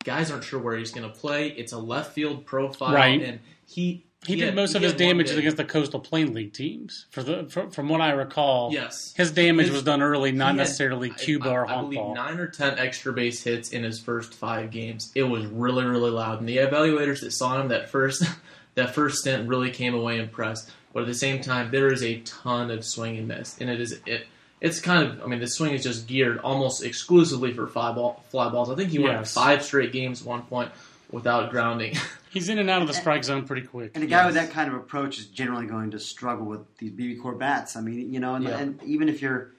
guys 0.03 0.31
aren't 0.31 0.43
sure 0.43 0.59
where 0.59 0.77
he's 0.77 0.91
going 0.91 1.09
to 1.09 1.15
play. 1.15 1.49
It's 1.49 1.73
a 1.73 1.77
left 1.77 2.13
field 2.13 2.45
profile, 2.45 2.93
Right. 2.93 3.21
and 3.21 3.39
he 3.65 4.03
He, 4.25 4.35
did 4.35 4.45
had- 4.45 4.55
most 4.55 4.73
of 4.75 4.81
his 4.81 4.93
damage 4.93 5.29
against 5.31 5.57
the 5.57 5.63
Coastal 5.65 5.99
Plain 5.99 6.33
League 6.33 6.53
teams. 6.53 7.05
For 7.11 7.21
the 7.23 7.45
for, 7.49 7.69
from 7.69 7.87
what 7.89 8.01
I 8.01 8.11
recall, 8.11 8.71
Yes. 8.73 9.13
his 9.15 9.31
damage 9.31 9.67
His- 9.67 9.75
was 9.75 9.83
done 9.83 10.01
early, 10.01 10.31
not 10.31 10.53
He 10.53 10.57
had, 10.59 10.63
necessarily 10.63 11.11
I- 11.11 11.15
Cuba 11.15 11.49
I, 11.49 11.53
or 11.53 11.69
I 11.69 11.81
believe 11.81 11.99
ball. 11.99 12.15
nine 12.15 12.39
or 12.39 12.47
ten 12.47 12.79
extra 12.79 13.13
base 13.13 13.43
hits 13.43 13.69
in 13.69 13.83
his 13.83 13.99
first 13.99 14.33
five 14.33 14.71
games. 14.71 15.11
It 15.13 15.23
was 15.23 15.45
really, 15.45 15.83
really 15.85 16.09
loud, 16.11 16.39
and 16.39 16.47
the 16.49 16.57
evaluators 16.57 17.19
that 17.21 17.31
saw 17.31 17.59
him 17.61 17.67
that 17.67 17.89
first 17.89 18.23
that 18.75 18.93
first 18.95 19.17
stint 19.19 19.47
really 19.47 19.71
came 19.71 19.93
away 19.93 20.19
impressed. 20.19 20.69
But 20.97 21.01
at 21.03 21.09
the 21.09 21.13
same 21.13 21.41
time, 21.41 21.69
there 21.69 21.93
is 21.93 22.01
a 22.01 22.21
ton 22.21 22.71
of 22.71 22.83
swing 22.83 23.17
and 23.17 23.27
miss, 23.27 23.55
and 23.61 23.69
it 23.69 23.79
is 23.79 23.99
it. 24.07 24.25
It's 24.59 24.79
kind 24.79 25.07
of, 25.07 25.21
I 25.21 25.27
mean, 25.27 25.39
the 25.39 25.45
swing 25.45 25.73
is 25.75 25.83
just 25.83 26.07
geared 26.07 26.39
almost 26.39 26.83
exclusively 26.83 27.53
for 27.53 27.67
fly 27.67 27.91
ball, 27.91 28.23
fly 28.31 28.49
balls. 28.49 28.71
I 28.71 28.75
think 28.75 28.89
he 28.89 28.97
went 28.97 29.27
five 29.27 29.63
straight 29.63 29.91
games 29.93 30.21
at 30.21 30.27
one 30.27 30.41
point 30.41 30.71
without 31.11 31.51
grounding. 31.51 31.93
He's 32.31 32.49
in 32.49 32.57
and 32.57 32.67
out 32.67 32.81
of 32.81 32.87
the 32.87 32.95
strike 32.95 33.23
zone 33.23 33.45
pretty 33.45 33.67
quick. 33.67 33.91
And 33.93 34.03
a 34.03 34.07
guy 34.07 34.25
with 34.25 34.33
that 34.33 34.49
kind 34.49 34.69
of 34.69 34.73
approach 34.73 35.19
is 35.19 35.27
generally 35.27 35.67
going 35.67 35.91
to 35.91 35.99
struggle 35.99 36.47
with 36.47 36.61
these 36.79 36.89
BBCOR 36.89 37.37
bats. 37.37 37.75
I 37.75 37.81
mean, 37.81 38.11
you 38.11 38.19
know, 38.19 38.33
and, 38.33 38.45
Yeah. 38.45 38.57
and 38.57 38.81
even 38.83 39.07
if 39.07 39.21
you're 39.21 39.51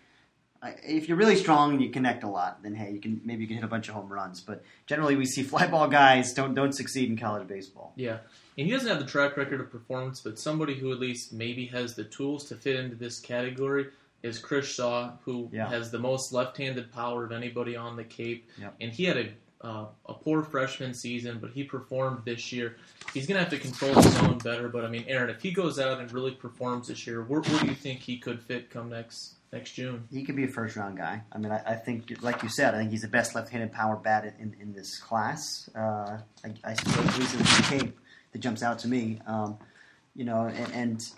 if 0.82 1.09
you're 1.09 1.16
really 1.16 1.36
strong 1.36 1.72
and 1.72 1.82
you 1.82 1.90
connect 1.90 2.24
a 2.24 2.28
lot, 2.28 2.62
then 2.62 2.74
hey, 2.74 2.90
you 2.92 3.00
can 3.00 3.20
maybe 3.24 3.42
you 3.42 3.46
can 3.48 3.56
hit 3.56 3.64
a 3.64 3.68
bunch 3.68 3.88
of 3.88 3.94
home 3.94 4.12
runs. 4.12 4.40
But 4.40 4.62
generally, 4.86 5.16
we 5.16 5.24
see 5.24 5.42
fly 5.44 5.66
ball 5.66 5.88
guys 5.88 6.32
don't 6.32 6.54
don't 6.54 6.72
succeed 6.74 7.09
in 7.11 7.16
college 7.16 7.46
baseball. 7.46 7.92
Yeah, 7.96 8.18
and 8.56 8.66
he 8.66 8.70
doesn't 8.72 8.88
have 8.88 8.98
the 8.98 9.06
track 9.06 9.36
record 9.36 9.61
of 9.61 9.70
performance, 9.70 10.20
but 10.20 10.38
somebody 10.38 10.74
who 10.74 10.92
at 10.92 10.98
least 10.98 11.32
maybe 11.32 11.66
has 11.66 11.94
the 11.94 12.04
tools 12.04 12.44
to 12.48 12.56
fit 12.56 12.76
into 12.76 12.96
this 12.96 13.20
category 13.20 13.86
is 14.24 14.38
Chris 14.40 14.66
Shaw, 14.66 15.12
who 15.24 15.48
Yeah. 15.52 15.68
has 15.68 15.92
the 15.92 15.98
most 15.98 16.32
left-handed 16.32 16.90
power 16.92 17.24
of 17.24 17.30
anybody 17.30 17.76
on 17.76 17.94
the 17.94 18.02
Cape, 18.02 18.48
Yep. 18.61 18.74
and 18.80 18.92
he 18.92 19.04
had 19.04 19.16
a 19.16 19.28
uh, 19.61 19.86
a 20.06 20.14
poor 20.14 20.44
freshman 20.44 20.94
season, 20.94 21.38
but 21.40 21.50
he 21.50 21.64
performed 21.64 22.24
this 22.24 22.52
year. 22.52 22.76
He's 23.12 23.26
going 23.26 23.34
to 23.34 23.40
have 23.42 23.50
to 23.50 23.59
control 23.59 23.92
his 24.00 24.12
zone 24.14 24.38
better, 24.38 24.68
but 24.68 24.84
I 24.84 24.88
mean, 24.88 25.04
Aaron, 25.09 25.30
if 25.30 25.42
he 25.42 25.50
goes 25.50 25.80
out 25.80 25.98
and 26.00 26.12
really 26.12 26.30
performs 26.30 26.86
this 26.86 27.09
year, 27.09 27.24
where, 27.24 27.40
where 27.40 27.59
do 27.62 27.66
you 27.66 27.74
think 27.74 27.98
he 27.98 28.18
could 28.18 28.40
fit 28.40 28.70
come 28.70 28.88
next 28.90 29.34
next 29.53 29.72
June? 29.72 30.07
He 30.11 30.24
could 30.24 30.36
be 30.36 30.44
a 30.44 30.49
first 30.49 30.76
round 30.76 30.96
guy. 30.96 31.22
I 31.32 31.38
mean, 31.38 31.53
I, 31.53 31.62
I 31.66 31.74
think, 31.74 32.22
like 32.22 32.42
you 32.42 32.49
said, 32.49 32.74
I 32.74 32.78
think 32.78 32.90
he's 32.90 33.03
the 33.03 33.09
best 33.09 33.34
left 33.34 33.51
handed 33.51 33.72
power 33.72 33.96
bat 33.96 34.34
in, 34.38 34.55
in 34.61 34.72
this 34.72 34.99
class. 34.99 35.68
Uh, 35.74 36.18
I, 36.44 36.55
I 36.64 36.74
suppose 36.74 37.07
at 37.07 37.18
least 37.18 37.34
in 37.34 37.38
the 37.40 37.66
Cape 37.68 37.99
that 38.32 38.38
jumps 38.38 38.62
out 38.62 38.78
to 38.80 38.88
me. 38.88 39.20
Um, 39.26 39.59
you 40.14 40.24
know, 40.24 40.46
and, 40.46 40.72
and 40.72 41.11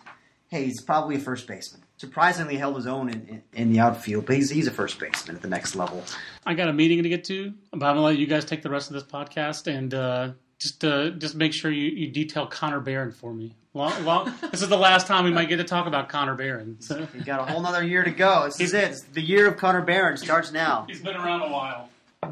hey, 0.49 0.65
he's 0.65 0.81
probably 0.81 1.17
a 1.17 1.21
first 1.21 1.47
baseman. 1.47 1.83
Surprisingly, 1.97 2.57
held 2.57 2.77
his 2.77 2.87
own 2.87 3.11
in, 3.11 3.27
in, 3.29 3.43
in 3.53 3.73
the 3.73 3.81
outfield, 3.81 4.27
but 4.27 4.37
he's, 4.37 4.49
he's 4.49 4.67
a 4.67 4.71
first 4.71 4.99
baseman 4.99 5.37
at 5.37 5.43
the 5.43 5.49
next 5.49 5.75
level. 5.75 6.03
I 6.47 6.55
got 6.55 6.69
a 6.69 6.73
meeting 6.73 7.03
to 7.03 7.09
get 7.09 7.25
to, 7.25 7.53
but 7.73 7.87
I'm 7.87 7.97
gonna 7.97 8.03
let 8.03 8.17
you 8.17 8.27
guys 8.27 8.45
take 8.45 8.63
the 8.63 8.71
rest 8.71 8.91
of 8.91 8.95
this 8.95 9.03
podcast 9.03 9.67
and 9.67 9.93
uh, 9.93 10.31
just 10.61 10.85
uh, 10.85 11.11
just 11.11 11.35
make 11.35 11.53
sure 11.53 11.71
you, 11.71 11.91
you 11.91 12.09
detail 12.09 12.47
Connor 12.47 12.81
Barron 12.81 13.11
for 13.11 13.33
me. 13.33 13.55
Long, 13.73 14.05
long, 14.05 14.35
this 14.51 14.63
is 14.63 14.69
the 14.69 14.77
last 14.77 15.07
time 15.07 15.25
we 15.25 15.31
might 15.31 15.49
get 15.49 15.57
to 15.57 15.65
talk 15.65 15.87
about 15.87 16.09
Connor 16.09 16.35
Barron. 16.35 16.81
So. 16.81 17.09
We've 17.15 17.25
got 17.25 17.41
a 17.41 17.53
whole 17.53 17.65
other 17.65 17.83
year 17.83 18.05
to 18.05 18.11
go. 18.11 18.45
This 18.45 18.61
is 18.61 18.75
it. 18.75 18.91
It's 18.91 19.03
the 19.03 19.23
year 19.23 19.49
of 19.49 19.57
Connor 19.57 19.83
Barron 19.83 20.17
starts 20.17 20.53
now. 20.53 20.85
He's 20.89 21.01
been 21.01 21.17
around 21.17 21.43
a 21.43 21.49
while. 21.49 21.89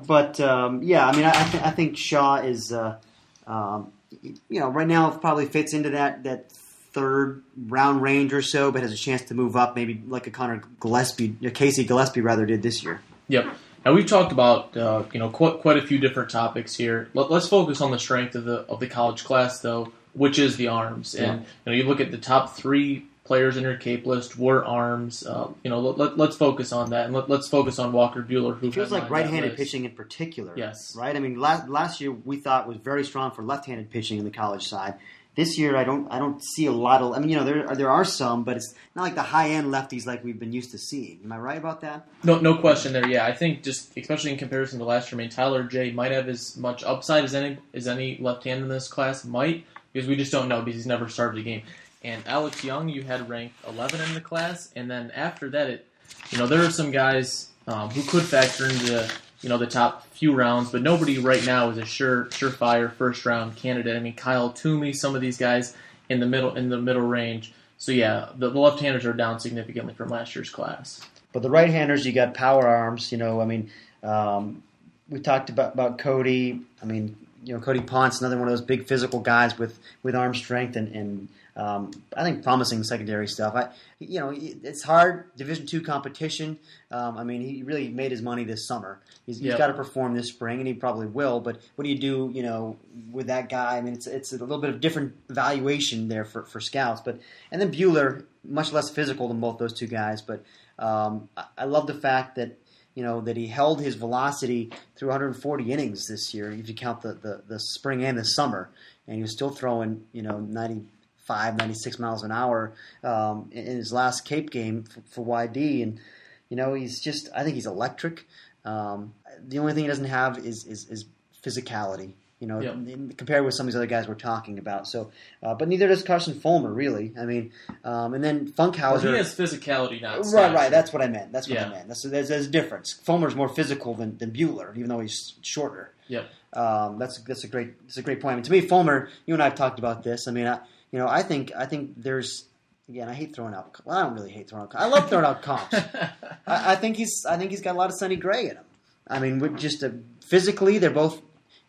But 0.07 0.39
um, 0.41 0.83
yeah, 0.83 1.07
I 1.07 1.17
mean, 1.17 1.25
I, 1.25 1.31
I, 1.31 1.49
th- 1.49 1.63
I 1.63 1.71
think 1.71 1.97
Shaw 1.97 2.37
is, 2.37 2.73
uh, 2.73 2.99
um, 3.47 3.93
you 4.23 4.61
know, 4.61 4.69
right 4.69 4.87
now 4.87 5.11
probably 5.11 5.47
fits 5.47 5.73
into 5.73 5.91
that 5.91 6.25
that 6.25 6.53
third 6.53 7.43
round 7.57 8.03
range 8.03 8.35
or 8.35 8.43
so, 8.43 8.71
but 8.71 8.83
has 8.83 8.93
a 8.93 8.97
chance 8.97 9.23
to 9.23 9.35
move 9.35 9.57
up, 9.57 9.75
maybe 9.75 10.03
like 10.07 10.27
a 10.27 10.31
Connor 10.31 10.63
Gillespie, 10.81 11.37
Casey 11.55 11.85
Gillespie 11.85 12.21
rather 12.21 12.45
did 12.45 12.63
this 12.63 12.83
year. 12.83 13.01
Yep. 13.29 13.57
Now 13.89 13.95
we've 13.95 14.05
talked 14.05 14.33
about 14.33 14.77
uh, 14.77 15.05
you 15.15 15.19
know 15.19 15.31
quite, 15.31 15.61
quite 15.61 15.79
a 15.79 15.81
few 15.81 15.99
different 15.99 16.29
topics 16.29 16.75
here. 16.75 17.09
Let, 17.15 17.31
us 17.31 17.49
focus 17.49 17.81
on 17.81 17.91
the 17.91 17.99
strength 17.99 18.35
of 18.35 18.45
the 18.45 18.59
of 18.69 18.81
the 18.81 18.87
college 18.87 19.25
class 19.25 19.61
though, 19.61 19.93
which 20.13 20.39
is 20.39 20.59
the 20.59 20.69
arms. 20.69 21.15
And 21.15 21.41
you 21.41 21.47
know 21.65 21.73
you 21.73 21.85
look 21.85 21.99
at 21.99 22.11
the 22.11 22.19
top 22.19 22.55
three 22.55 23.07
players 23.25 23.57
in 23.57 23.63
your 23.63 23.79
Cape 23.79 24.05
list 24.05 24.37
were 24.37 24.63
arms. 24.63 25.25
Uh, 25.27 25.49
you 25.63 25.71
know 25.71 25.81
let, 25.81 26.21
us 26.21 26.37
focus 26.37 26.71
on 26.71 26.91
that 26.91 27.07
and 27.07 27.15
let, 27.15 27.31
us 27.31 27.49
focus 27.49 27.79
on 27.79 27.93
Walker 27.93 28.23
Buehler 28.23 28.59
Who 28.59 28.71
feels 28.71 28.93
like 28.93 29.09
right-handed 29.09 29.57
pitching 29.57 29.87
in 29.87 29.93
particular. 29.93 30.53
Yes. 30.55 30.95
Right. 30.95 31.17
I 31.17 31.19
mean 31.19 31.41
last 31.41 31.71
last 31.71 32.03
year 32.03 32.13
we 32.13 32.37
thought 32.37 32.69
was 32.69 32.77
very 32.77 33.07
strong 33.07 33.31
for 33.31 33.43
left-handed 33.43 33.91
pitching 33.91 34.19
in 34.19 34.27
the 34.27 34.31
college 34.31 34.69
side. 34.69 34.97
This 35.39 35.57
year, 35.57 35.77
I 35.77 35.85
don't 35.85 36.11
I 36.11 36.19
don't 36.19 36.43
see 36.43 36.67
a 36.67 36.73
lot 36.73 37.01
of. 37.01 37.13
I 37.13 37.21
mean, 37.21 37.29
you 37.29 37.37
know, 37.37 37.45
there 37.45 37.65
there 37.77 37.91
are 37.91 38.05
some, 38.05 38.43
but 38.43 38.57
it's 38.57 38.75
not 38.97 39.03
like 39.03 39.15
the 39.15 39.23
high 39.23 39.51
end 39.51 39.69
lefties 39.69 40.05
like 40.05 40.25
we've 40.25 40.37
been 40.37 40.53
used 40.53 40.73
to 40.73 40.79
seeing. 40.79 41.21
Am 41.23 41.31
I 41.31 41.39
right 41.39 41.57
about 41.57 41.81
that? 41.83 42.09
No, 42.25 42.41
no 42.41 42.57
question 42.57 42.93
there. 42.93 43.07
Yeah, 43.07 43.25
I 43.25 43.33
think 43.33 43.63
just 43.63 43.97
especially 43.97 44.33
in 44.33 44.37
comparison 44.37 44.81
to 44.81 44.85
last 44.85 45.13
year, 45.13 45.21
I 45.21 45.23
mean, 45.23 45.31
Tyler 45.31 45.63
Jay 45.63 45.93
might 45.93 46.11
have 46.11 46.29
as 46.29 46.57
much 46.57 46.83
upside 46.83 47.23
as 47.23 47.37
any 47.37 47.57
as 47.73 47.87
any 47.87 48.19
left 48.19 48.43
hand 48.43 48.63
in 48.63 48.69
this 48.69 48.89
class 48.89 49.25
might 49.25 49.65
because 49.93 50.09
we 50.09 50.17
just 50.17 50.33
don't 50.33 50.49
know 50.49 50.61
because 50.61 50.75
he's 50.75 50.89
never 50.89 51.09
started 51.09 51.39
a 51.39 51.45
game. 51.45 51.63
And 52.03 52.21
Alex 52.27 52.65
Young, 52.65 52.89
you 52.89 53.03
had 53.03 53.29
ranked 53.29 53.55
11 53.69 54.01
in 54.01 54.15
the 54.15 54.21
class, 54.21 54.73
and 54.75 54.91
then 54.91 55.13
after 55.13 55.51
that, 55.51 55.71
it 55.71 55.87
you 56.31 56.39
know 56.39 56.49
there 56.49 56.65
are 56.65 56.71
some 56.71 56.91
guys 56.91 57.51
um, 57.69 57.91
who 57.91 58.03
could 58.03 58.25
factor 58.25 58.65
into 58.65 59.09
you 59.41 59.49
know 59.49 59.59
the 59.59 59.67
top 59.67 60.07
few 60.09 60.35
rounds, 60.35 60.71
but 60.71 60.83
nobody 60.83 61.19
right 61.19 61.45
now 61.45 61.71
is 61.71 61.79
a 61.79 61.85
sure 61.85 62.27
surefire 62.27 62.93
first 62.93 63.25
round 63.25 63.57
candidate. 63.57 63.97
I 63.97 64.01
mean, 64.01 64.15
Kyle 64.15 64.51
Twomey, 64.51 64.95
some 64.95 65.15
of 65.15 65.21
these 65.21 65.37
guys 65.37 65.77
in 66.09 66.21
the 66.21 66.27
middle 66.27 66.55
in 66.57 66.69
the 66.69 66.79
middle 66.79 67.03
range. 67.03 67.53
So 67.77 67.93
yeah, 67.93 68.31
the, 68.37 68.51
the 68.51 68.59
left-handers 68.59 69.07
are 69.07 69.13
down 69.13 69.39
significantly 69.39 69.95
from 69.95 70.09
last 70.09 70.35
year's 70.35 70.51
class. 70.51 71.01
But 71.33 71.43
the 71.43 71.51
right-handers, 71.51 72.05
you 72.05 72.13
got 72.13 72.35
power 72.35 72.67
arms. 72.67 73.13
You 73.13 73.19
know, 73.19 73.41
I 73.41 73.45
mean, 73.45 73.71
um, 74.03 74.63
we 75.09 75.21
talked 75.21 75.51
about 75.51 75.75
about 75.75 75.99
Cody. 75.99 76.61
I 76.83 76.87
mean, 76.87 77.17
you 77.45 77.55
know, 77.55 77.61
Cody 77.61 77.81
Ponce, 77.81 78.21
another 78.21 78.37
one 78.37 78.49
of 78.49 78.53
those 78.53 78.63
big 78.63 78.87
physical 78.87 79.21
guys 79.21 79.57
with 79.57 79.79
with 80.03 80.17
arm 80.17 80.35
strength 80.35 80.75
and, 80.75 80.95
and 80.95 81.29
um, 81.59 81.91
I 82.17 82.23
think 82.23 82.45
promising 82.45 82.85
secondary 82.85 83.27
stuff. 83.27 83.55
I, 83.57 83.71
you 83.99 84.21
know, 84.21 84.33
it's 84.33 84.85
hard 84.85 85.35
Division 85.37 85.67
two 85.67 85.83
competition. 85.83 86.57
Um, 86.93 87.19
I 87.19 87.25
mean, 87.25 87.41
he 87.41 87.65
really 87.65 87.89
made 87.89 88.13
his 88.13 88.23
money 88.23 88.45
this 88.45 88.69
summer. 88.69 89.01
He's, 89.27 89.41
yep. 89.41 89.53
he's 89.53 89.59
got 89.59 89.67
to 89.67 89.75
perform 89.75 90.15
this 90.15 90.29
spring, 90.29 90.61
and 90.61 90.69
he 90.69 90.75
probably 90.75 91.09
will. 91.09 91.41
But 91.41 91.61
what 91.75 91.83
do 91.83 91.91
you 91.91 91.99
do, 91.99 92.31
you 92.33 92.45
know, 92.45 92.79
with 93.11 93.27
that 93.27 93.49
guy? 93.49 93.77
I 93.77 93.81
mean, 93.81 93.95
it's 93.95 94.07
it's 94.07 94.33
a 94.33 94.39
little 94.39 94.61
bit 94.61 94.71
of 94.71 94.81
different 94.81 95.15
valuation 95.29 96.07
there 96.07 96.25
for, 96.25 96.45
for 96.45 96.61
scouts. 96.61 97.01
But 97.01 97.19
and 97.51 97.61
then 97.61 97.73
Buehler, 97.73 98.25
much 98.45 98.73
less 98.73 98.89
physical 98.89 99.27
than 99.27 99.41
both 99.41 99.59
those 99.59 99.77
two 99.77 99.89
guys. 99.89 100.23
But 100.23 100.45
um, 100.79 101.29
I, 101.37 101.47
I 101.59 101.65
love 101.65 101.89
the 101.89 101.95
fact 101.95 102.37
that 102.37 102.57
you 102.95 103.03
know 103.03 103.21
that 103.23 103.37
he 103.37 103.49
held 103.49 103.81
his 103.81 103.97
velocity 103.97 104.71
through 104.95 105.09
140 105.09 105.73
innings 105.73 106.07
this 106.07 106.33
year, 106.33 106.53
if 106.53 106.69
you 106.69 106.75
count 106.77 107.03
the, 107.03 107.15
the, 107.15 107.43
the 107.49 107.59
spring 107.59 108.05
and 108.05 108.17
the 108.17 108.25
summer, 108.25 108.71
and 109.09 109.17
he 109.17 109.23
was 109.23 109.33
still 109.33 109.51
throwing 109.51 110.05
you 110.13 110.23
know 110.23 110.39
90 110.39 110.85
95, 111.29 111.59
96 111.59 111.99
miles 111.99 112.23
an 112.23 112.33
hour 112.33 112.73
um, 113.05 113.49
in 113.53 113.67
his 113.67 113.93
last 113.93 114.25
Cape 114.25 114.51
game 114.51 114.85
for, 114.85 115.01
for, 115.11 115.45
YD. 115.45 115.83
And, 115.83 116.01
you 116.49 116.57
know, 116.57 116.75
he's 116.75 117.01
just, 117.01 117.29
I 117.35 117.45
think 117.45 117.55
he's 117.55 117.67
electric. 117.67 118.27
Um, 118.65 119.15
the 119.47 119.59
only 119.59 119.75
thing 119.75 119.85
he 119.85 119.89
doesn't 119.89 120.05
have 120.05 120.39
is, 120.39 120.65
is, 120.67 120.89
is 120.89 121.05
physicality. 121.43 122.15
You 122.41 122.47
know, 122.47 122.61
yep. 122.61 123.17
compared 123.17 123.45
with 123.45 123.55
some 123.55 123.67
of 123.67 123.73
these 123.73 123.77
other 123.77 123.87
guys 123.87 124.07
we're 124.07 124.15
talking 124.15 124.61
about. 124.61 124.87
So, 124.87 125.11
uh, 125.43 125.57
but 125.57 125.67
neither 125.67 125.89
does 125.89 126.05
Carson 126.05 126.39
Fulmer, 126.39 126.73
really. 126.73 127.13
I 127.19 127.25
mean, 127.25 127.51
um, 127.83 128.15
and 128.15 128.23
then 128.23 128.53
Funkhouser. 128.53 129.03
Well, 129.03 129.13
he 129.15 129.19
has 129.19 129.35
physicality, 129.35 130.01
not 130.01 130.25
right. 130.27 130.55
Right. 130.55 130.71
That's 130.71 130.93
what 130.93 131.03
I 131.03 131.09
meant. 131.09 131.33
That's 131.33 131.49
what 131.49 131.59
yeah. 131.59 131.67
I 131.67 131.71
meant. 131.71 131.89
That's, 131.89 132.05
there's, 132.05 132.29
there's 132.29 132.47
a 132.47 132.51
difference. 132.51 132.93
Fulmer's 133.03 133.35
more 133.35 133.49
physical 133.49 133.95
than, 133.95 134.19
than 134.19 134.31
Buehler, 134.31 134.77
even 134.77 134.89
though 134.89 135.01
he's 135.01 135.35
shorter. 135.43 135.93
Yep. 136.07 136.31
Um, 136.53 137.01
that's 137.01 137.21
that's 137.23 137.43
a 137.43 137.49
great 137.49 137.77
that's 137.83 137.97
a 137.97 138.03
great 138.03 138.21
point. 138.21 138.35
I 138.35 138.37
mean, 138.37 138.45
to 138.45 138.53
me, 138.53 138.61
Fulmer, 138.61 139.09
you 139.27 139.35
and 139.35 139.43
I 139.43 139.47
have 139.47 139.57
talked 139.57 139.81
about 139.81 140.05
this. 140.05 140.29
I 140.29 140.31
mean, 140.31 140.47
I, 140.47 140.61
you 140.93 140.99
know, 140.99 141.09
I 141.09 141.23
think 141.23 141.53
I 141.57 141.67
think 141.67 141.95
there's 141.97 142.47
again. 142.89 143.09
I 143.09 143.15
hate 143.15 143.35
throwing 143.35 143.55
out. 143.55 143.77
Well, 143.85 143.97
I 143.97 144.03
don't 144.03 144.15
really 144.15 144.31
hate 144.31 144.49
throwing 144.49 144.65
out. 144.65 144.75
I 144.75 144.87
love 144.87 145.09
throwing 145.09 145.25
out 145.25 145.43
comps. 145.43 145.75
I, 146.47 146.73
I, 146.73 146.77
think 146.77 146.97
he's. 146.97 147.25
I 147.29 147.37
think 147.37 147.51
he's 147.51 147.61
got 147.61 147.75
a 147.75 147.79
lot 147.79 147.91
of 147.91 147.97
Sonny 147.97 148.17
Gray 148.17 148.45
in 148.45 148.57
him. 148.57 148.65
I 149.07 149.19
mean, 149.19 149.39
with 149.39 149.59
just 149.59 149.83
a, 149.83 149.95
physically, 150.27 150.79
they're 150.79 150.91
both. 150.91 151.21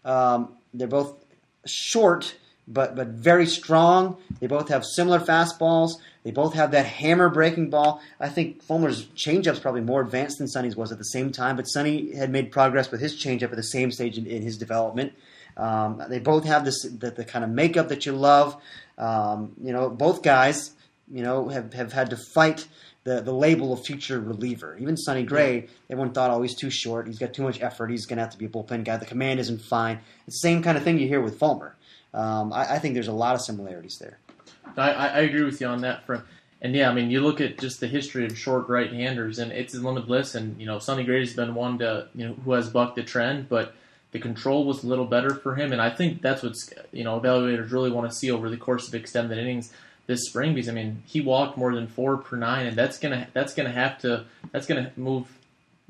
Um, 0.05 0.55
they're 0.73 0.87
both 0.87 1.13
short, 1.65 2.35
but 2.67 2.95
but 2.95 3.07
very 3.07 3.45
strong. 3.45 4.17
They 4.39 4.47
both 4.47 4.69
have 4.69 4.85
similar 4.85 5.19
fastballs. 5.19 5.91
They 6.23 6.31
both 6.31 6.53
have 6.53 6.71
that 6.71 6.85
hammer 6.85 7.29
breaking 7.29 7.69
ball. 7.69 8.01
I 8.19 8.29
think 8.29 8.61
Fulmer's 8.61 9.05
changeup's 9.15 9.59
probably 9.59 9.81
more 9.81 10.01
advanced 10.01 10.37
than 10.37 10.47
Sonny's 10.47 10.75
was 10.75 10.91
at 10.91 10.97
the 10.97 11.05
same 11.05 11.31
time, 11.31 11.55
but 11.55 11.63
Sonny 11.63 12.13
had 12.13 12.29
made 12.29 12.51
progress 12.51 12.91
with 12.91 12.99
his 12.99 13.15
changeup 13.15 13.43
at 13.43 13.55
the 13.55 13.63
same 13.63 13.89
stage 13.89 14.17
in, 14.17 14.25
in 14.25 14.41
his 14.41 14.57
development. 14.57 15.13
Um, 15.59 16.01
they 16.09 16.19
both 16.19 16.45
have 16.45 16.63
this 16.63 16.83
the, 16.83 17.11
the, 17.11 17.25
kind 17.25 17.43
of 17.43 17.51
makeup 17.51 17.89
that 17.89 18.05
you 18.05 18.13
love. 18.13 18.55
Um, 18.97 19.53
you 19.61 19.73
know, 19.73 19.89
both 19.89 20.23
guys, 20.23 20.71
you 21.11 21.21
know, 21.21 21.49
have, 21.49 21.73
have 21.73 21.91
had 21.91 22.11
to 22.11 22.17
fight 22.17 22.65
the, 23.03 23.21
the 23.21 23.33
label 23.33 23.73
of 23.73 23.85
future 23.85 24.21
reliever. 24.21 24.77
Even 24.79 24.95
Sonny 24.95 25.23
Gray, 25.23 25.67
everyone 25.89 26.13
thought, 26.13 26.31
oh, 26.31 26.41
he's 26.41 26.55
too 26.55 26.69
short. 26.69 27.07
He's 27.07 27.19
got 27.19 27.33
too 27.33 27.43
much 27.43 27.61
effort. 27.61 27.89
He's 27.89 28.05
going 28.05 28.17
to 28.17 28.23
have 28.23 28.31
to 28.31 28.37
be 28.37 28.45
a 28.45 28.49
bullpen 28.49 28.85
guy. 28.85 28.95
The 28.95 29.05
command 29.05 29.41
isn't 29.41 29.61
fine. 29.61 29.99
It's 30.27 30.37
the 30.37 30.47
same 30.47 30.63
kind 30.63 30.77
of 30.77 30.83
thing 30.83 30.97
you 30.97 31.07
hear 31.07 31.21
with 31.21 31.37
Fulmer. 31.37 31.75
Um, 32.13 32.53
I, 32.53 32.75
I, 32.75 32.79
think 32.79 32.93
there's 32.93 33.07
a 33.07 33.13
lot 33.13 33.35
of 33.35 33.41
similarities 33.41 33.97
there. 33.99 34.17
I, 34.77 34.91
I 34.91 35.19
agree 35.19 35.43
with 35.43 35.59
you 35.61 35.67
on 35.67 35.81
that 35.81 36.05
front. 36.05 36.23
And 36.61 36.75
yeah, 36.75 36.89
I 36.89 36.93
mean, 36.93 37.11
you 37.11 37.21
look 37.21 37.39
at 37.39 37.57
just 37.59 37.79
the 37.79 37.87
history 37.87 38.25
of 38.25 38.37
short 38.37 38.67
right-handers, 38.67 39.39
and 39.39 39.51
it's 39.51 39.73
list. 39.75 40.35
And 40.35 40.59
you 40.59 40.65
know, 40.65 40.79
Sonny 40.79 41.03
Gray's 41.03 41.33
been 41.33 41.53
one 41.53 41.77
to 41.79 42.07
you 42.15 42.27
know 42.27 42.33
who 42.33 42.53
has 42.53 42.69
bucked 42.69 42.95
the 42.95 43.03
trend, 43.03 43.47
but 43.47 43.73
the 44.11 44.19
control 44.19 44.65
was 44.65 44.83
a 44.83 44.87
little 44.87 45.05
better 45.05 45.35
for 45.35 45.55
him, 45.55 45.71
and 45.71 45.81
I 45.81 45.89
think 45.89 46.21
that's 46.21 46.41
what's 46.41 46.71
you 46.91 47.03
know 47.03 47.19
evaluators 47.19 47.71
really 47.71 47.91
want 47.91 48.09
to 48.09 48.15
see 48.15 48.31
over 48.31 48.49
the 48.49 48.57
course 48.57 48.87
of 48.87 48.95
extended 48.95 49.37
innings 49.37 49.71
this 50.07 50.25
spring. 50.25 50.55
Because 50.55 50.69
I 50.69 50.73
mean, 50.73 51.03
he 51.05 51.21
walked 51.21 51.57
more 51.57 51.73
than 51.73 51.87
four 51.87 52.17
per 52.17 52.35
nine, 52.35 52.65
and 52.65 52.75
that's 52.75 52.97
gonna 52.99 53.27
that's 53.33 53.53
gonna 53.53 53.71
have 53.71 53.99
to 53.99 54.25
that's 54.51 54.65
gonna 54.65 54.91
move 54.97 55.27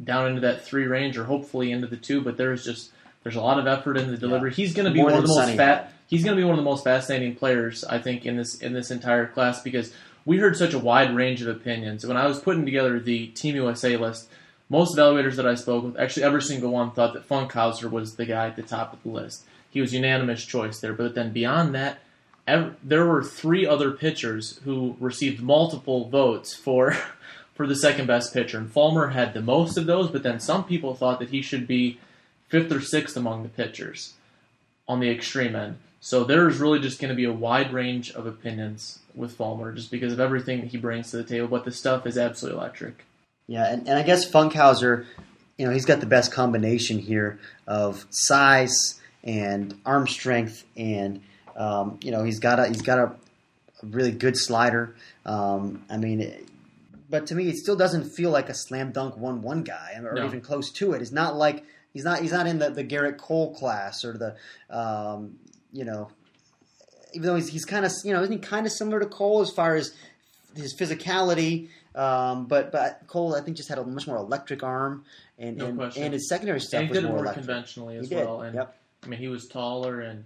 down 0.03 0.27
into 0.27 0.41
that 0.41 0.65
three 0.65 0.85
range 0.85 1.17
or 1.17 1.25
hopefully 1.25 1.71
into 1.71 1.87
the 1.87 1.97
two. 1.97 2.21
But 2.21 2.37
there's 2.37 2.63
just 2.63 2.91
there's 3.23 3.35
a 3.35 3.41
lot 3.41 3.59
of 3.59 3.67
effort 3.67 3.97
in 3.97 4.11
the 4.11 4.17
delivery. 4.17 4.51
Yeah. 4.51 4.55
He's 4.55 4.73
gonna 4.73 4.91
be 4.91 5.01
more 5.01 5.11
one 5.11 5.19
of 5.19 5.27
the 5.27 5.35
most 5.35 5.55
fat. 5.55 5.93
He's 6.07 6.23
gonna 6.23 6.37
be 6.37 6.43
one 6.43 6.53
of 6.53 6.57
the 6.57 6.69
most 6.69 6.83
fascinating 6.83 7.35
players 7.35 7.83
I 7.85 7.99
think 7.99 8.25
in 8.25 8.35
this 8.35 8.55
in 8.55 8.73
this 8.73 8.91
entire 8.91 9.27
class 9.27 9.61
because 9.61 9.93
we 10.25 10.37
heard 10.37 10.57
such 10.57 10.73
a 10.73 10.79
wide 10.79 11.15
range 11.15 11.41
of 11.41 11.47
opinions. 11.47 12.05
When 12.05 12.17
I 12.17 12.27
was 12.27 12.39
putting 12.39 12.65
together 12.65 12.99
the 12.99 13.27
Team 13.27 13.55
USA 13.55 13.95
list 13.95 14.29
most 14.69 14.95
evaluators 14.95 15.35
that 15.35 15.47
I 15.47 15.55
spoke 15.55 15.83
with, 15.83 15.99
actually 15.99 16.23
every 16.23 16.41
single 16.41 16.71
one, 16.71 16.91
thought 16.91 17.13
that 17.13 17.27
Funkhouser 17.27 17.89
was 17.89 18.15
the 18.15 18.25
guy 18.25 18.47
at 18.47 18.55
the 18.55 18.61
top 18.61 18.93
of 18.93 19.01
the 19.03 19.09
list. 19.09 19.43
He 19.69 19.81
was 19.81 19.93
unanimous 19.93 20.45
choice 20.45 20.79
there. 20.79 20.93
But 20.93 21.15
then 21.15 21.33
beyond 21.33 21.73
that, 21.75 21.99
there 22.83 23.05
were 23.05 23.23
three 23.23 23.65
other 23.65 23.91
pitchers 23.91 24.59
who 24.63 24.95
received 24.99 25.41
multiple 25.41 26.09
votes 26.09 26.55
for 26.55 26.95
for 27.53 27.67
the 27.67 27.75
second 27.75 28.07
best 28.07 28.33
pitcher, 28.33 28.57
and 28.57 28.71
Fulmer 28.71 29.09
had 29.09 29.33
the 29.33 29.41
most 29.41 29.77
of 29.77 29.85
those. 29.85 30.09
But 30.09 30.23
then 30.23 30.39
some 30.39 30.63
people 30.63 30.95
thought 30.95 31.19
that 31.19 31.29
he 31.29 31.41
should 31.41 31.67
be 31.67 31.99
fifth 32.47 32.71
or 32.71 32.81
sixth 32.81 33.17
among 33.17 33.43
the 33.43 33.49
pitchers 33.49 34.13
on 34.87 34.99
the 34.99 35.09
extreme 35.09 35.55
end. 35.55 35.77
So 36.01 36.23
there 36.23 36.47
is 36.47 36.57
really 36.57 36.79
just 36.79 36.99
going 36.99 37.09
to 37.09 37.15
be 37.15 37.25
a 37.25 37.33
wide 37.33 37.73
range 37.73 38.11
of 38.11 38.25
opinions 38.25 38.99
with 39.13 39.33
Fulmer, 39.35 39.73
just 39.73 39.91
because 39.91 40.13
of 40.13 40.19
everything 40.19 40.61
that 40.61 40.71
he 40.71 40.77
brings 40.77 41.11
to 41.11 41.17
the 41.17 41.23
table. 41.23 41.47
But 41.49 41.65
the 41.65 41.71
stuff 41.71 42.07
is 42.07 42.17
absolutely 42.17 42.59
electric. 42.59 43.05
Yeah, 43.49 43.65
and, 43.73 43.87
and 43.87 43.97
I 43.97 44.03
guess 44.03 44.29
Funkhouser, 44.29 45.07
you 45.57 45.65
know, 45.65 45.73
he's 45.73 45.85
got 45.85 46.01
the 46.01 46.05
best 46.05 46.31
combination 46.31 46.99
here 46.99 47.39
of 47.65 48.05
size 48.11 49.01
and 49.23 49.75
arm 49.87 50.07
strength, 50.07 50.63
and 50.77 51.21
um, 51.55 51.99
you 52.03 52.11
know, 52.11 52.23
he's 52.23 52.37
got 52.37 52.59
a 52.59 52.67
he's 52.67 52.83
got 52.83 52.99
a, 52.99 53.05
a 53.05 53.85
really 53.87 54.11
good 54.11 54.37
slider. 54.37 54.95
Um, 55.25 55.83
I 55.89 55.97
mean, 55.97 56.31
but 57.09 57.25
to 57.27 57.35
me, 57.35 57.49
it 57.49 57.57
still 57.57 57.75
doesn't 57.75 58.11
feel 58.11 58.29
like 58.29 58.49
a 58.49 58.53
slam 58.53 58.91
dunk 58.91 59.17
one 59.17 59.41
one 59.41 59.63
guy, 59.63 59.99
or 59.99 60.13
no. 60.13 60.25
even 60.25 60.41
close 60.41 60.71
to 60.73 60.93
it. 60.93 61.01
It's 61.01 61.11
not 61.11 61.35
like 61.35 61.65
he's 61.91 62.03
not 62.03 62.19
he's 62.19 62.31
not 62.31 62.45
in 62.45 62.59
the, 62.59 62.69
the 62.69 62.83
Gerrit 62.83 63.17
Cole 63.17 63.55
class 63.55 64.05
or 64.05 64.15
the 64.15 64.35
um, 64.69 65.39
you 65.73 65.85
know, 65.85 66.11
even 67.13 67.25
though 67.25 67.35
he's 67.35 67.49
he's 67.49 67.65
kind 67.65 67.83
of 67.83 67.91
you 68.03 68.13
know 68.13 68.21
isn't 68.21 68.31
he 68.31 68.37
kind 68.37 68.67
of 68.67 68.71
similar 68.71 68.99
to 68.99 69.07
Cole 69.07 69.41
as 69.41 69.49
far 69.49 69.75
as 69.75 69.91
his 70.55 70.75
physicality 70.75 71.69
um, 71.99 72.45
but 72.45 72.71
but 72.71 73.01
Cole, 73.07 73.35
I 73.35 73.41
think, 73.41 73.57
just 73.57 73.69
had 73.69 73.77
a 73.77 73.83
much 73.83 74.07
more 74.07 74.17
electric 74.17 74.63
arm, 74.63 75.03
and 75.37 75.57
no 75.57 75.65
and, 75.65 75.81
and, 75.97 76.13
his 76.13 76.29
secondary 76.29 76.61
stuff 76.61 76.81
and 76.81 76.89
was 76.91 77.03
more 77.03 77.17
electric. 77.17 77.45
conventionally 77.45 77.97
as 77.97 78.09
he 78.09 78.15
well. 78.15 78.39
Did. 78.39 78.47
And 78.47 78.55
yep. 78.55 78.75
I 79.03 79.07
mean, 79.07 79.19
he 79.19 79.27
was 79.27 79.47
taller, 79.47 80.01
and 80.01 80.25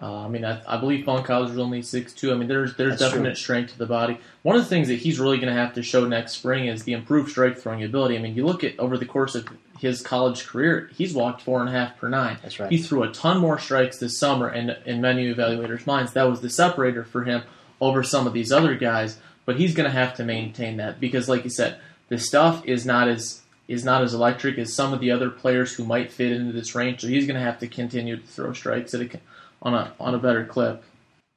Uh, 0.00 0.24
I 0.24 0.28
mean, 0.28 0.44
I, 0.44 0.60
I 0.66 0.76
believe 0.78 1.04
Funkhouse 1.04 1.50
is 1.50 1.58
only 1.58 1.80
six 1.82 2.12
two. 2.12 2.32
I 2.32 2.34
mean, 2.36 2.48
there's 2.48 2.74
there's 2.76 2.98
That's 2.98 3.12
definite 3.12 3.30
true. 3.30 3.42
strength 3.44 3.72
to 3.72 3.78
the 3.78 3.86
body. 3.86 4.18
One 4.42 4.56
of 4.56 4.62
the 4.62 4.68
things 4.68 4.88
that 4.88 4.96
he's 4.96 5.20
really 5.20 5.38
going 5.38 5.54
to 5.54 5.60
have 5.60 5.74
to 5.74 5.82
show 5.82 6.04
next 6.04 6.32
spring 6.32 6.66
is 6.66 6.82
the 6.82 6.92
improved 6.94 7.30
strike 7.30 7.58
throwing 7.58 7.84
ability. 7.84 8.18
I 8.18 8.20
mean, 8.20 8.34
you 8.34 8.44
look 8.44 8.64
at 8.64 8.78
over 8.78 8.98
the 8.98 9.06
course 9.06 9.34
of 9.36 9.46
his 9.78 10.02
college 10.02 10.46
career, 10.46 10.90
he's 10.94 11.14
walked 11.14 11.42
four 11.42 11.60
and 11.60 11.68
a 11.68 11.72
half 11.72 11.96
per 11.98 12.08
nine. 12.08 12.38
That's 12.42 12.58
right. 12.58 12.70
He 12.70 12.78
threw 12.78 13.04
a 13.04 13.12
ton 13.12 13.38
more 13.38 13.58
strikes 13.58 13.98
this 13.98 14.18
summer, 14.18 14.48
and 14.48 14.76
in 14.84 15.00
many 15.00 15.32
evaluators' 15.32 15.86
minds, 15.86 16.12
that 16.14 16.24
was 16.24 16.40
the 16.40 16.50
separator 16.50 17.04
for 17.04 17.24
him 17.24 17.42
over 17.80 18.02
some 18.02 18.26
of 18.26 18.32
these 18.32 18.50
other 18.50 18.74
guys. 18.74 19.18
But 19.46 19.56
he's 19.56 19.74
going 19.74 19.90
to 19.90 19.96
have 19.96 20.14
to 20.14 20.24
maintain 20.24 20.78
that 20.78 21.00
because, 21.00 21.28
like 21.28 21.44
you 21.44 21.50
said, 21.50 21.78
the 22.08 22.18
stuff 22.18 22.64
is 22.64 22.86
not 22.86 23.08
as 23.08 23.42
is 23.66 23.84
not 23.84 24.02
as 24.02 24.12
electric 24.12 24.58
as 24.58 24.74
some 24.74 24.92
of 24.92 25.00
the 25.00 25.10
other 25.10 25.30
players 25.30 25.74
who 25.74 25.84
might 25.84 26.12
fit 26.12 26.32
into 26.32 26.52
this 26.52 26.74
range. 26.74 27.00
So 27.00 27.08
he's 27.08 27.26
going 27.26 27.38
to 27.38 27.44
have 27.44 27.58
to 27.60 27.68
continue 27.68 28.16
to 28.16 28.26
throw 28.26 28.52
strikes 28.52 28.92
at 28.94 29.00
a, 29.00 29.20
on 29.62 29.74
a 29.74 29.92
on 29.98 30.14
a 30.14 30.18
better 30.18 30.44
clip. 30.44 30.84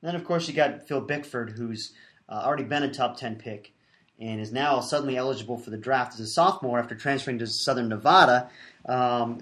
Then, 0.02 0.16
of 0.16 0.26
course, 0.26 0.48
you 0.48 0.54
got 0.54 0.88
Phil 0.88 1.02
Bickford, 1.02 1.52
who's 1.52 1.94
uh, 2.30 2.42
already 2.46 2.64
been 2.64 2.84
a 2.84 2.94
top 2.94 3.18
10 3.18 3.38
pick 3.38 3.72
and 4.20 4.42
is 4.42 4.52
now 4.52 4.80
suddenly 4.80 5.16
eligible 5.16 5.58
for 5.58 5.70
the 5.70 5.78
draft 5.78 6.14
as 6.14 6.20
a 6.20 6.28
sophomore 6.28 6.80
after 6.80 6.96
transferring 6.96 7.40
to 7.40 7.48
Southern 7.48 7.90
Nevada. 7.90 8.50
Um, 8.86 9.42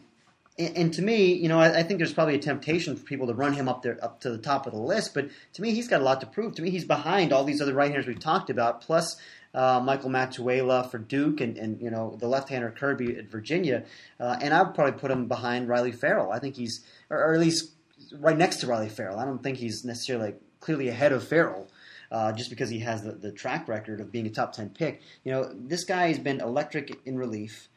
and, 0.58 0.78
and 0.78 0.94
to 0.94 1.02
me, 1.02 1.34
you 1.34 1.50
know, 1.50 1.60
I, 1.60 1.80
I 1.80 1.84
think 1.84 2.00
there's 2.00 2.14
probably 2.14 2.36
a 2.36 2.40
temptation 2.40 2.96
for 2.96 3.04
people 3.04 3.28
to 3.28 3.34
run 3.34 3.54
him 3.54 3.68
up 3.68 3.82
there, 3.82 3.98
up 4.04 4.22
to 4.22 4.30
the 4.30 4.38
top 4.38 4.66
of 4.66 4.74
the 4.74 4.80
list. 4.80 5.14
But 5.14 5.30
to 5.54 5.62
me, 5.62 5.74
he's 5.74 5.88
got 5.88 6.02
a 6.02 6.04
lot 6.04 6.22
to 6.22 6.28
prove. 6.28 6.56
To 6.56 6.62
me, 6.62 6.70
he's 6.70 6.86
behind 6.86 7.34
all 7.34 7.44
these 7.44 7.62
other 7.62 7.74
right-handers 7.74 8.08
we've 8.08 8.20
talked 8.20 8.50
about, 8.50 8.82
plus 8.82 9.18
uh, 9.54 9.82
Michael 9.84 10.10
Matuella 10.10 10.90
for 10.90 10.98
Duke, 10.98 11.42
and, 11.42 11.58
and 11.58 11.82
you 11.82 11.90
know 11.90 12.18
the 12.20 12.28
left-hander 12.28 12.72
Kirby 12.72 13.18
at 13.18 13.30
Virginia. 13.30 13.84
Uh, 14.20 14.38
and 14.42 14.54
I 14.54 14.64
would 14.64 14.76
probably 14.76 15.00
put 15.00 15.12
him 15.12 15.28
behind 15.28 15.68
Riley 15.68 15.92
Ferrell. 15.92 16.32
I 16.32 16.40
think 16.40 16.56
he's, 16.56 16.86
or, 17.10 17.18
or 17.18 17.34
at 17.34 17.40
least 17.40 17.72
right 18.14 18.38
next 18.38 18.58
to 18.58 18.68
Riley 18.68 18.90
Ferrell. 18.90 19.20
I 19.20 19.26
don't 19.26 19.44
think 19.44 19.58
he's 19.58 19.84
necessarily 19.84 20.28
like, 20.28 20.42
clearly 20.60 20.88
ahead 20.88 21.12
of 21.12 21.28
Ferrell. 21.28 21.70
Uh, 22.12 22.32
just 22.32 22.52
because 22.52 22.70
he 22.70 22.80
has 22.80 23.02
the, 23.02 23.12
the 23.12 23.32
track 23.32 23.68
record 23.68 24.00
of 24.00 24.12
being 24.12 24.28
a 24.28 24.30
top 24.30 24.54
10 24.54 24.70
pick. 24.70 25.02
You 25.24 25.32
know, 25.32 25.52
this 25.52 25.84
guy 25.84 26.10
has 26.10 26.20
been 26.20 26.40
electric 26.40 27.00
in 27.04 27.18
relief 27.18 27.68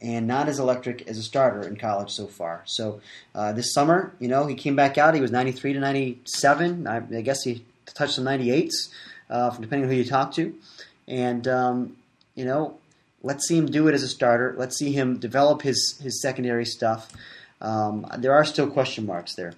and 0.00 0.26
not 0.26 0.48
as 0.48 0.58
electric 0.58 1.08
as 1.08 1.18
a 1.18 1.22
starter 1.22 1.66
in 1.66 1.76
college 1.76 2.10
so 2.10 2.26
far. 2.26 2.62
So 2.66 3.00
uh, 3.34 3.52
this 3.52 3.72
summer, 3.72 4.14
you 4.18 4.28
know, 4.28 4.46
he 4.46 4.54
came 4.54 4.76
back 4.76 4.98
out. 4.98 5.14
He 5.14 5.20
was 5.20 5.30
93 5.30 5.72
to 5.74 5.80
97. 5.80 6.86
I, 6.86 6.96
I 6.96 7.20
guess 7.22 7.42
he 7.42 7.64
touched 7.86 8.14
some 8.14 8.24
98s, 8.24 8.90
uh, 9.30 9.50
depending 9.50 9.84
on 9.84 9.88
who 9.88 9.96
you 9.96 10.04
talk 10.04 10.32
to. 10.34 10.54
And, 11.08 11.48
um, 11.48 11.96
you 12.34 12.44
know, 12.44 12.78
let's 13.22 13.48
see 13.48 13.56
him 13.56 13.66
do 13.66 13.88
it 13.88 13.94
as 13.94 14.02
a 14.02 14.08
starter. 14.08 14.54
Let's 14.58 14.76
see 14.76 14.92
him 14.92 15.18
develop 15.18 15.62
his, 15.62 15.98
his 16.02 16.20
secondary 16.20 16.66
stuff. 16.66 17.10
Um, 17.60 18.06
there 18.18 18.34
are 18.34 18.44
still 18.44 18.68
question 18.68 19.06
marks 19.06 19.34
there. 19.34 19.54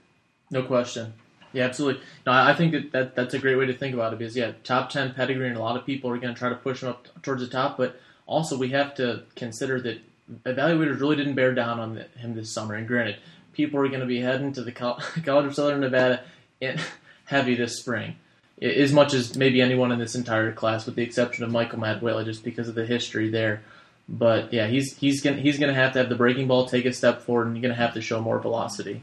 No 0.51 0.63
question. 0.63 1.15
Yeah, 1.53 1.65
absolutely. 1.65 2.03
No, 2.27 2.33
I 2.33 2.51
I 2.51 2.55
think 2.55 2.73
that, 2.73 2.93
that 2.93 3.15
that's 3.15 3.35
a 3.35 3.39
great 3.39 3.57
way 3.57 3.67
to 3.67 3.73
think 3.73 3.95
about 3.95 4.13
it 4.13 4.19
because 4.19 4.37
yeah, 4.37 4.53
top 4.65 4.91
ten 4.91 5.15
pedigree, 5.15 5.49
and 5.49 5.57
a 5.57 5.61
lot 5.61 5.77
of 5.77 5.87
people 5.87 6.11
are 6.11 6.19
going 6.19 6.35
to 6.35 6.39
try 6.39 6.51
to 6.51 6.55
push 6.55 6.83
him 6.83 6.91
up 6.91 7.09
towards 7.23 7.41
the 7.43 7.49
top. 7.49 7.77
But 7.77 7.99
also, 8.27 8.57
we 8.59 8.69
have 8.71 8.95
to 8.97 9.23
consider 9.35 9.81
that 9.81 9.99
evaluators 10.45 11.01
really 11.01 11.17
didn't 11.17 11.35
bear 11.35 11.55
down 11.55 11.81
on 11.81 11.95
the, 11.95 12.05
him 12.19 12.35
this 12.35 12.51
summer. 12.51 12.75
And 12.75 12.87
granted, 12.87 13.17
people 13.53 13.81
are 13.81 13.89
going 13.89 14.01
to 14.01 14.07
be 14.07 14.21
heading 14.21 14.53
to 14.53 14.63
the 14.63 14.73
Col- 14.73 15.01
College 15.25 15.47
of 15.47 15.55
Southern 15.55 15.81
Nevada 15.81 16.23
in 16.61 16.81
heavy 17.25 17.55
this 17.55 17.79
spring, 17.79 18.17
as 18.61 18.93
much 18.93 19.15
as 19.15 19.37
maybe 19.37 19.61
anyone 19.61 19.93
in 19.93 19.99
this 19.99 20.15
entire 20.15 20.53
class, 20.53 20.87
with 20.87 20.97
the 20.97 21.03
exception 21.03 21.45
of 21.45 21.51
Michael 21.51 21.79
Matuella, 21.79 22.25
just 22.25 22.45
because 22.45 22.69
of 22.69 22.75
the 22.75 22.87
history 22.87 23.29
there. 23.29 23.63
But 24.09 24.53
yeah, 24.55 24.69
he's 24.69 24.97
he's 24.97 25.21
gonna 25.21 25.37
he's 25.37 25.59
gonna 25.59 25.75
have 25.75 25.93
to 25.93 25.99
have 25.99 26.09
the 26.09 26.15
breaking 26.15 26.49
ball 26.49 26.67
take 26.67 26.87
a 26.87 26.93
step 26.95 27.21
forward, 27.21 27.49
and 27.49 27.57
you're 27.57 27.63
gonna 27.63 27.75
have 27.75 27.93
to 27.95 28.01
show 28.01 28.23
more 28.23 28.39
velocity. 28.39 29.03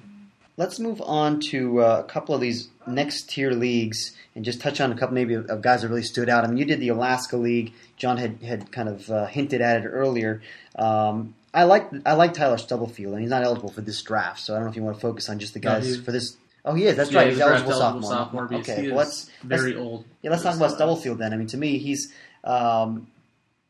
Let's 0.58 0.80
move 0.80 1.00
on 1.02 1.42
to 1.52 1.82
uh, 1.82 2.04
a 2.04 2.10
couple 2.10 2.34
of 2.34 2.42
these 2.42 2.70
next 2.88 3.30
tier 3.30 3.52
leagues 3.52 4.16
and 4.36 4.44
just 4.46 4.62
touch 4.62 4.82
on 4.82 4.92
a 4.92 4.96
couple 4.96 5.14
maybe 5.16 5.34
of, 5.34 5.46
of 5.48 5.62
guys 5.62 5.82
that 5.82 5.88
really 5.90 6.04
stood 6.04 6.30
out. 6.30 6.44
I 6.44 6.48
mean, 6.48 6.58
you 6.58 6.66
did 6.66 6.80
the 6.80 6.90
Alaska 6.90 7.38
League. 7.38 7.74
John 7.98 8.18
had, 8.18 8.42
had 8.44 8.72
kind 8.72 8.90
of 8.90 9.10
uh, 9.10 9.26
hinted 9.26 9.62
at 9.62 9.84
it 9.84 9.88
earlier. 9.88 10.42
Um, 10.78 11.36
I 11.54 11.64
like 11.64 11.90
I 12.06 12.14
like 12.14 12.34
Tyler 12.34 12.58
Stubblefield, 12.58 13.14
and 13.14 13.22
he's 13.22 13.30
not 13.30 13.44
eligible 13.44 13.70
for 13.70 13.82
this 13.82 14.02
draft, 14.02 14.42
so 14.42 14.54
I 14.54 14.58
don't 14.58 14.66
know 14.66 14.72
if 14.72 14.76
you 14.76 14.84
want 14.84 14.98
to 14.98 15.02
focus 15.02 15.30
on 15.30 15.40
just 15.40 15.54
the 15.54 15.60
guys 15.60 15.86
he's- 15.86 16.00
for 16.00 16.12
this. 16.12 16.36
Oh, 16.68 16.74
he 16.74 16.86
is. 16.86 16.98
That's 16.98 17.12
Yeah, 17.12 17.20
right. 17.20 17.30
He's, 17.30 17.40
eligible, 17.40 17.74
sophomore. 17.74 18.48
because 18.48 18.68
Okay, 18.70 18.88
well, 18.88 18.98
let's 18.98 19.30
very 19.44 19.74
let's, 19.74 19.80
old. 19.80 20.06
Yeah, 20.24 20.32
let's 20.32 20.42
talk 20.42 20.56
about 20.56 20.72
Stubblefield 20.72 21.20
then. 21.20 21.32
I 21.32 21.38
mean, 21.38 21.48
to 21.48 21.58
me, 21.58 21.78
he's. 21.78 22.12
Um, 22.44 23.08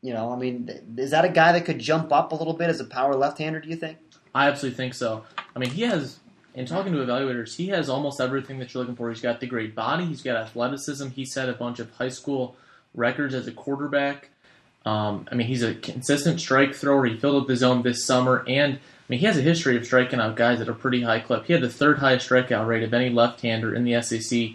you 0.02 0.12
know, 0.14 0.32
I 0.32 0.36
mean, 0.36 0.70
is 0.96 1.10
that 1.10 1.24
a 1.24 1.28
guy 1.28 1.52
that 1.52 1.64
could 1.64 1.78
jump 1.78 2.12
up 2.12 2.32
a 2.32 2.34
little 2.34 2.52
bit 2.54 2.70
as 2.70 2.80
a 2.80 2.84
power 2.84 3.14
left-hander? 3.14 3.60
Do 3.60 3.68
you 3.68 3.76
think? 3.76 3.98
I 4.34 4.48
absolutely 4.48 4.76
think 4.76 4.94
so. 4.94 5.24
I 5.54 5.58
mean, 5.58 5.70
he 5.70 5.82
has, 5.82 6.18
in 6.56 6.64
talking 6.64 6.92
to 6.92 6.98
evaluators, 6.98 7.54
he 7.54 7.68
has 7.68 7.90
almost 7.90 8.20
everything 8.20 8.58
that 8.58 8.72
you're 8.72 8.82
looking 8.82 8.96
for. 8.96 9.10
He's 9.10 9.20
got 9.20 9.40
the 9.40 9.46
great 9.46 9.74
body, 9.74 10.06
he's 10.06 10.22
got 10.22 10.36
athleticism, 10.36 11.08
he 11.08 11.26
set 11.26 11.50
a 11.50 11.52
bunch 11.52 11.78
of 11.78 11.92
high 11.92 12.08
school 12.08 12.56
records 12.94 13.34
as 13.34 13.46
a 13.46 13.52
quarterback. 13.52 14.30
Um, 14.86 15.28
I 15.30 15.34
mean, 15.34 15.48
he's 15.48 15.62
a 15.62 15.74
consistent 15.74 16.40
strike 16.40 16.74
thrower. 16.74 17.04
He 17.04 17.18
filled 17.18 17.42
up 17.42 17.48
the 17.48 17.56
zone 17.56 17.82
this 17.82 18.04
summer, 18.04 18.42
and 18.48 18.74
I 18.74 18.78
mean, 19.08 19.20
he 19.20 19.26
has 19.26 19.36
a 19.36 19.42
history 19.42 19.76
of 19.76 19.84
striking 19.84 20.18
out 20.18 20.36
guys 20.36 20.60
at 20.60 20.68
a 20.68 20.72
pretty 20.72 21.02
high 21.02 21.20
clip. 21.20 21.44
He 21.44 21.52
had 21.52 21.62
the 21.62 21.68
third 21.68 21.98
highest 21.98 22.28
strikeout 22.28 22.66
rate 22.66 22.82
of 22.82 22.94
any 22.94 23.10
left-hander 23.10 23.74
in 23.74 23.84
the 23.84 24.00
SEC 24.00 24.50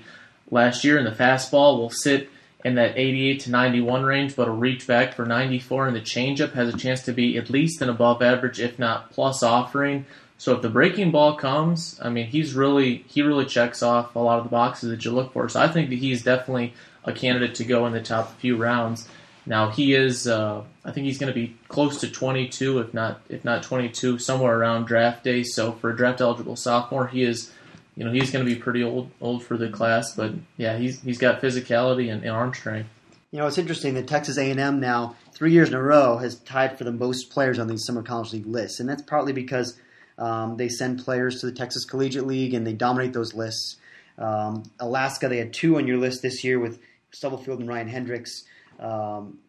last 0.50 0.84
year, 0.84 0.98
and 0.98 1.06
the 1.06 1.12
fastball 1.12 1.78
will 1.78 1.92
sit 1.92 2.30
in 2.66 2.76
that 2.76 2.98
88 2.98 3.42
to 3.42 3.52
91 3.52 4.04
range, 4.04 4.36
but 4.36 4.48
will 4.48 4.56
reach 4.56 4.88
back 4.88 5.14
for 5.14 5.26
94, 5.26 5.88
and 5.88 5.96
the 5.96 6.02
changeup 6.02 6.54
has 6.54 6.74
a 6.74 6.78
chance 6.78 7.04
to 7.04 7.12
be 7.12 7.38
at 7.38 7.50
least 7.50 7.82
an 7.82 7.90
above 7.90 8.22
average, 8.22 8.60
if 8.60 8.80
not 8.80 9.12
plus 9.12 9.44
offering. 9.44 10.06
So 10.42 10.56
if 10.56 10.64
the 10.64 10.70
breaking 10.70 11.12
ball 11.12 11.36
comes, 11.36 12.00
I 12.02 12.10
mean, 12.10 12.26
he's 12.26 12.56
really 12.56 13.06
he 13.08 13.22
really 13.22 13.46
checks 13.46 13.84
off 13.84 14.16
a 14.16 14.20
lot 14.20 14.40
of 14.40 14.46
the 14.46 14.50
boxes 14.50 14.90
that 14.90 15.06
you 15.06 15.12
look 15.12 15.34
for. 15.34 15.48
So 15.48 15.62
I 15.62 15.68
think 15.68 15.92
that 15.92 16.00
he's 16.00 16.24
definitely 16.24 16.74
a 17.04 17.14
candidate 17.14 17.54
to 17.58 17.64
go 17.64 17.86
in 17.86 17.94
the 17.94 18.02
top 18.02 18.40
few 18.40 18.58
rounds. 18.58 19.08
Now 19.46 19.70
he 19.70 19.94
is, 19.94 20.26
uh, 20.26 20.64
I 20.84 20.92
think 20.94 21.06
he's 21.06 21.20
going 21.20 21.32
to 21.32 21.40
be 21.40 21.56
close 21.68 22.00
to 22.02 22.10
22, 22.10 22.80
if 22.80 22.92
not 22.92 23.22
if 23.30 23.46
not 23.46 23.62
22, 23.62 24.18
somewhere 24.18 24.58
around 24.58 24.86
draft 24.86 25.24
day. 25.24 25.44
So 25.44 25.74
for 25.74 25.92
a 25.92 25.96
draft 25.96 26.22
eligible 26.22 26.56
sophomore, 26.56 27.06
he 27.06 27.22
is, 27.22 27.52
you 27.96 28.04
know, 28.04 28.12
he's 28.12 28.32
going 28.32 28.44
to 28.44 28.52
be 28.52 28.60
pretty 28.60 28.82
old 28.82 29.12
old 29.22 29.44
for 29.44 29.58
the 29.58 29.70
class. 29.70 30.16
But 30.16 30.34
yeah, 30.58 30.76
he's 30.76 31.00
he's 31.04 31.20
got 31.20 31.40
physicality 31.40 32.12
and, 32.12 32.24
and 32.24 32.32
arm 32.32 32.56
strength. 32.56 32.90
You 33.30 33.38
know, 33.38 33.46
it's 33.46 33.60
interesting 33.60 33.94
that 33.94 34.08
Texas 34.08 34.40
A&M 34.40 34.80
now, 34.80 35.16
three 35.34 35.52
years 35.52 35.70
in 35.70 35.76
a 35.76 35.84
row, 35.84 36.18
has 36.18 36.40
tied 36.40 36.80
for 36.80 36.84
the 36.84 36.92
most 36.92 37.30
players 37.30 37.60
on 37.60 37.68
these 37.68 37.86
Summer 37.86 38.02
College 38.02 38.34
League 38.34 38.48
lists, 38.48 38.80
and 38.80 38.90
that's 38.90 39.04
partly 39.04 39.34
because 39.34 39.80
um, 40.22 40.56
they 40.56 40.70
send 40.70 41.04
players 41.04 41.42
to 41.42 41.48
the 41.48 41.52
Texas 41.52 41.84
Collegiate 41.84 42.28
League 42.28 42.54
and 42.54 42.66
they 42.66 42.74
dominate 42.74 43.12
those 43.12 43.34
lists. 43.34 43.78
Um, 44.20 44.64
Alaska, 44.80 45.28
they 45.28 45.38
had 45.38 45.52
two 45.52 45.78
on 45.78 45.88
your 45.88 45.98
list 45.98 46.22
this 46.22 46.44
year 46.44 46.60
with 46.60 46.80
Stubblefield 47.12 47.60
and 47.60 47.68
Ryan 47.68 47.88
Hendrix. 47.88 48.44
Um, 48.80 49.40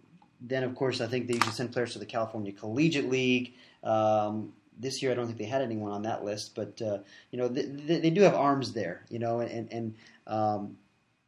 then, 0.40 0.64
of 0.64 0.74
course, 0.74 1.02
I 1.02 1.06
think 1.06 1.28
they 1.28 1.34
usually 1.34 1.52
send 1.52 1.72
players 1.72 1.92
to 1.92 1.98
the 1.98 2.06
California 2.06 2.52
Collegiate 2.52 3.10
League. 3.10 3.52
Um, 3.84 4.54
this 4.78 5.02
year, 5.02 5.12
I 5.12 5.14
don't 5.14 5.26
think 5.26 5.38
they 5.38 5.44
had 5.44 5.60
anyone 5.60 5.92
on 5.92 6.02
that 6.02 6.24
list, 6.24 6.54
but 6.54 6.80
uh, 6.80 6.98
you 7.30 7.38
know 7.38 7.48
they, 7.48 7.62
they, 7.62 8.00
they 8.00 8.10
do 8.10 8.22
have 8.22 8.34
arms 8.34 8.72
there. 8.72 9.04
You 9.10 9.18
know, 9.18 9.40
and 9.40 9.70
and 9.70 9.94
um, 10.26 10.78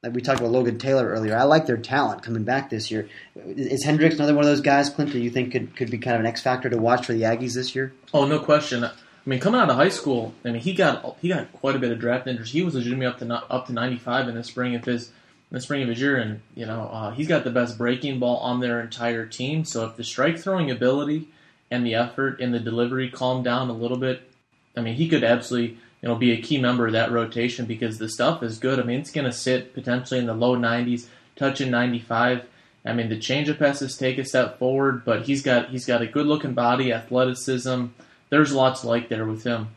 like 0.02 0.14
we 0.14 0.22
talked 0.22 0.40
about 0.40 0.52
Logan 0.52 0.78
Taylor 0.78 1.08
earlier. 1.08 1.36
I 1.36 1.44
like 1.44 1.66
their 1.66 1.76
talent 1.76 2.22
coming 2.22 2.44
back 2.44 2.70
this 2.70 2.90
year. 2.90 3.08
Is 3.36 3.84
Hendrix 3.84 4.16
another 4.16 4.34
one 4.34 4.44
of 4.44 4.50
those 4.50 4.60
guys, 4.60 4.90
Clint, 4.90 5.12
that 5.12 5.20
you 5.20 5.30
think 5.30 5.52
could, 5.52 5.76
could 5.76 5.90
be 5.90 5.98
kind 5.98 6.14
of 6.14 6.20
an 6.20 6.26
X 6.26 6.40
factor 6.42 6.68
to 6.68 6.78
watch 6.78 7.06
for 7.06 7.12
the 7.12 7.22
Aggies 7.22 7.54
this 7.54 7.74
year? 7.74 7.92
Oh, 8.12 8.26
no 8.26 8.38
question. 8.38 8.84
I 9.26 9.30
mean, 9.30 9.40
coming 9.40 9.60
out 9.60 9.70
of 9.70 9.76
high 9.76 9.88
school, 9.88 10.34
I 10.44 10.50
mean, 10.50 10.60
he 10.60 10.74
got 10.74 11.16
he 11.22 11.28
got 11.28 11.50
quite 11.52 11.76
a 11.76 11.78
bit 11.78 11.92
of 11.92 11.98
draft 11.98 12.26
interest. 12.26 12.52
He 12.52 12.62
was 12.62 12.74
legitimately 12.74 13.06
up 13.06 13.18
to 13.18 13.52
up 13.52 13.66
to 13.66 13.72
95 13.72 14.28
in 14.28 14.34
the 14.34 14.44
spring 14.44 14.74
of 14.74 14.84
his 14.84 15.08
in 15.08 15.56
the 15.56 15.60
spring 15.60 15.82
of 15.82 15.88
his 15.88 16.00
year, 16.00 16.16
and 16.16 16.42
you 16.54 16.66
know 16.66 16.90
uh, 16.92 17.10
he's 17.12 17.28
got 17.28 17.44
the 17.44 17.50
best 17.50 17.78
breaking 17.78 18.18
ball 18.18 18.36
on 18.38 18.60
their 18.60 18.80
entire 18.80 19.24
team. 19.24 19.64
So 19.64 19.86
if 19.86 19.96
the 19.96 20.04
strike 20.04 20.38
throwing 20.38 20.70
ability 20.70 21.28
and 21.70 21.86
the 21.86 21.94
effort 21.94 22.40
and 22.40 22.52
the 22.52 22.60
delivery 22.60 23.08
calm 23.08 23.42
down 23.42 23.70
a 23.70 23.74
little 23.74 23.96
bit, 23.96 24.30
I 24.76 24.82
mean, 24.82 24.94
he 24.94 25.08
could 25.08 25.24
absolutely 25.24 25.78
you 26.02 26.08
know 26.08 26.16
be 26.16 26.32
a 26.32 26.42
key 26.42 26.58
member 26.58 26.86
of 26.86 26.92
that 26.92 27.10
rotation 27.10 27.64
because 27.64 27.96
the 27.96 28.10
stuff 28.10 28.42
is 28.42 28.58
good. 28.58 28.78
I 28.78 28.82
mean, 28.82 29.00
it's 29.00 29.10
going 29.10 29.24
to 29.24 29.32
sit 29.32 29.72
potentially 29.72 30.20
in 30.20 30.26
the 30.26 30.34
low 30.34 30.54
90s, 30.54 31.06
touching 31.34 31.70
95. 31.70 32.44
I 32.84 32.92
mean, 32.92 33.08
the 33.08 33.16
changeup 33.16 33.60
has 33.60 33.78
to 33.78 33.88
take 33.88 34.18
a 34.18 34.24
step 34.26 34.58
forward, 34.58 35.06
but 35.06 35.22
he's 35.22 35.42
got 35.42 35.70
he's 35.70 35.86
got 35.86 36.02
a 36.02 36.06
good 36.06 36.26
looking 36.26 36.52
body, 36.52 36.92
athleticism. 36.92 37.86
There's 38.34 38.52
lots 38.52 38.84
like 38.84 39.08
there 39.08 39.24
with 39.24 39.44
him. 39.44 39.68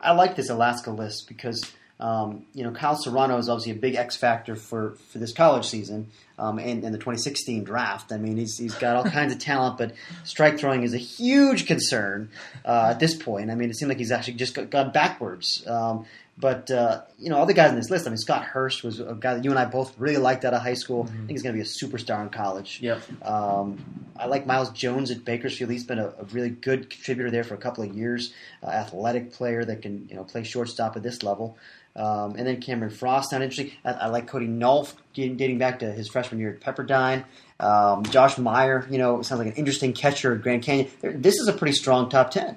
I 0.00 0.12
like 0.12 0.34
this 0.34 0.48
Alaska 0.48 0.90
list 0.90 1.28
because 1.28 1.70
um, 2.00 2.46
you 2.54 2.64
know 2.64 2.70
Kyle 2.70 2.96
Serrano 2.96 3.36
is 3.36 3.50
obviously 3.50 3.72
a 3.72 3.74
big 3.74 3.96
X 3.96 4.16
factor 4.16 4.56
for, 4.56 4.96
for 5.10 5.18
this 5.18 5.34
college 5.34 5.66
season 5.66 6.08
um, 6.38 6.58
and, 6.58 6.84
and 6.84 6.94
the 6.94 6.98
2016 6.98 7.64
draft. 7.64 8.10
I 8.10 8.16
mean, 8.16 8.38
he's, 8.38 8.56
he's 8.56 8.74
got 8.76 8.96
all 8.96 9.04
kinds 9.04 9.34
of 9.34 9.40
talent, 9.40 9.76
but 9.76 9.92
strike 10.24 10.58
throwing 10.58 10.84
is 10.84 10.94
a 10.94 10.98
huge 10.98 11.66
concern 11.66 12.30
uh, 12.64 12.92
at 12.92 12.98
this 12.98 13.14
point. 13.14 13.50
I 13.50 13.56
mean, 13.56 13.68
it 13.68 13.76
seemed 13.76 13.90
like 13.90 13.98
he's 13.98 14.10
actually 14.10 14.38
just 14.38 14.54
gone 14.70 14.90
backwards. 14.90 15.62
Um, 15.66 16.06
but 16.36 16.70
uh, 16.70 17.02
you 17.18 17.30
know, 17.30 17.36
all 17.36 17.46
the 17.46 17.54
guys 17.54 17.70
on 17.70 17.76
this 17.76 17.90
list. 17.90 18.06
I 18.06 18.10
mean, 18.10 18.16
Scott 18.16 18.42
Hurst 18.42 18.82
was 18.82 19.00
a 19.00 19.16
guy 19.18 19.34
that 19.34 19.44
you 19.44 19.50
and 19.50 19.58
I 19.58 19.64
both 19.66 19.98
really 19.98 20.16
liked 20.16 20.44
out 20.44 20.54
of 20.54 20.62
high 20.62 20.74
school. 20.74 21.04
I 21.08 21.12
think 21.12 21.30
he's 21.30 21.42
going 21.42 21.54
to 21.54 21.58
be 21.58 21.62
a 21.62 21.68
superstar 21.68 22.22
in 22.22 22.30
college. 22.30 22.80
Yep. 22.80 23.02
Um, 23.24 23.84
I 24.16 24.26
like 24.26 24.46
Miles 24.46 24.70
Jones 24.70 25.10
at 25.10 25.24
Bakersfield. 25.24 25.70
He's 25.70 25.84
been 25.84 25.98
a, 25.98 26.08
a 26.08 26.24
really 26.32 26.50
good 26.50 26.88
contributor 26.90 27.30
there 27.30 27.44
for 27.44 27.54
a 27.54 27.58
couple 27.58 27.84
of 27.84 27.94
years. 27.96 28.32
Uh, 28.62 28.70
athletic 28.70 29.32
player 29.32 29.64
that 29.64 29.82
can 29.82 30.06
you 30.08 30.16
know 30.16 30.24
play 30.24 30.42
shortstop 30.42 30.96
at 30.96 31.02
this 31.02 31.22
level. 31.22 31.56
Um, 31.94 32.36
and 32.36 32.46
then 32.46 32.60
Cameron 32.60 32.90
Frost, 32.90 33.32
not 33.32 33.42
interesting. 33.42 33.72
I, 33.84 33.92
I 33.92 34.06
like 34.06 34.26
Cody 34.26 34.48
Nolf, 34.48 34.94
getting, 35.12 35.36
dating 35.36 35.58
back 35.58 35.80
to 35.80 35.92
his 35.92 36.08
freshman 36.08 36.40
year 36.40 36.58
at 36.58 36.60
Pepperdine. 36.60 37.24
Um, 37.60 38.02
Josh 38.04 38.38
Meyer, 38.38 38.86
you 38.90 38.98
know, 38.98 39.20
sounds 39.22 39.38
like 39.38 39.48
an 39.48 39.54
interesting 39.54 39.92
catcher 39.92 40.34
at 40.34 40.42
Grand 40.42 40.62
Canyon. 40.62 40.88
This 41.02 41.36
is 41.36 41.48
a 41.48 41.52
pretty 41.52 41.74
strong 41.74 42.08
top 42.08 42.30
10. 42.30 42.56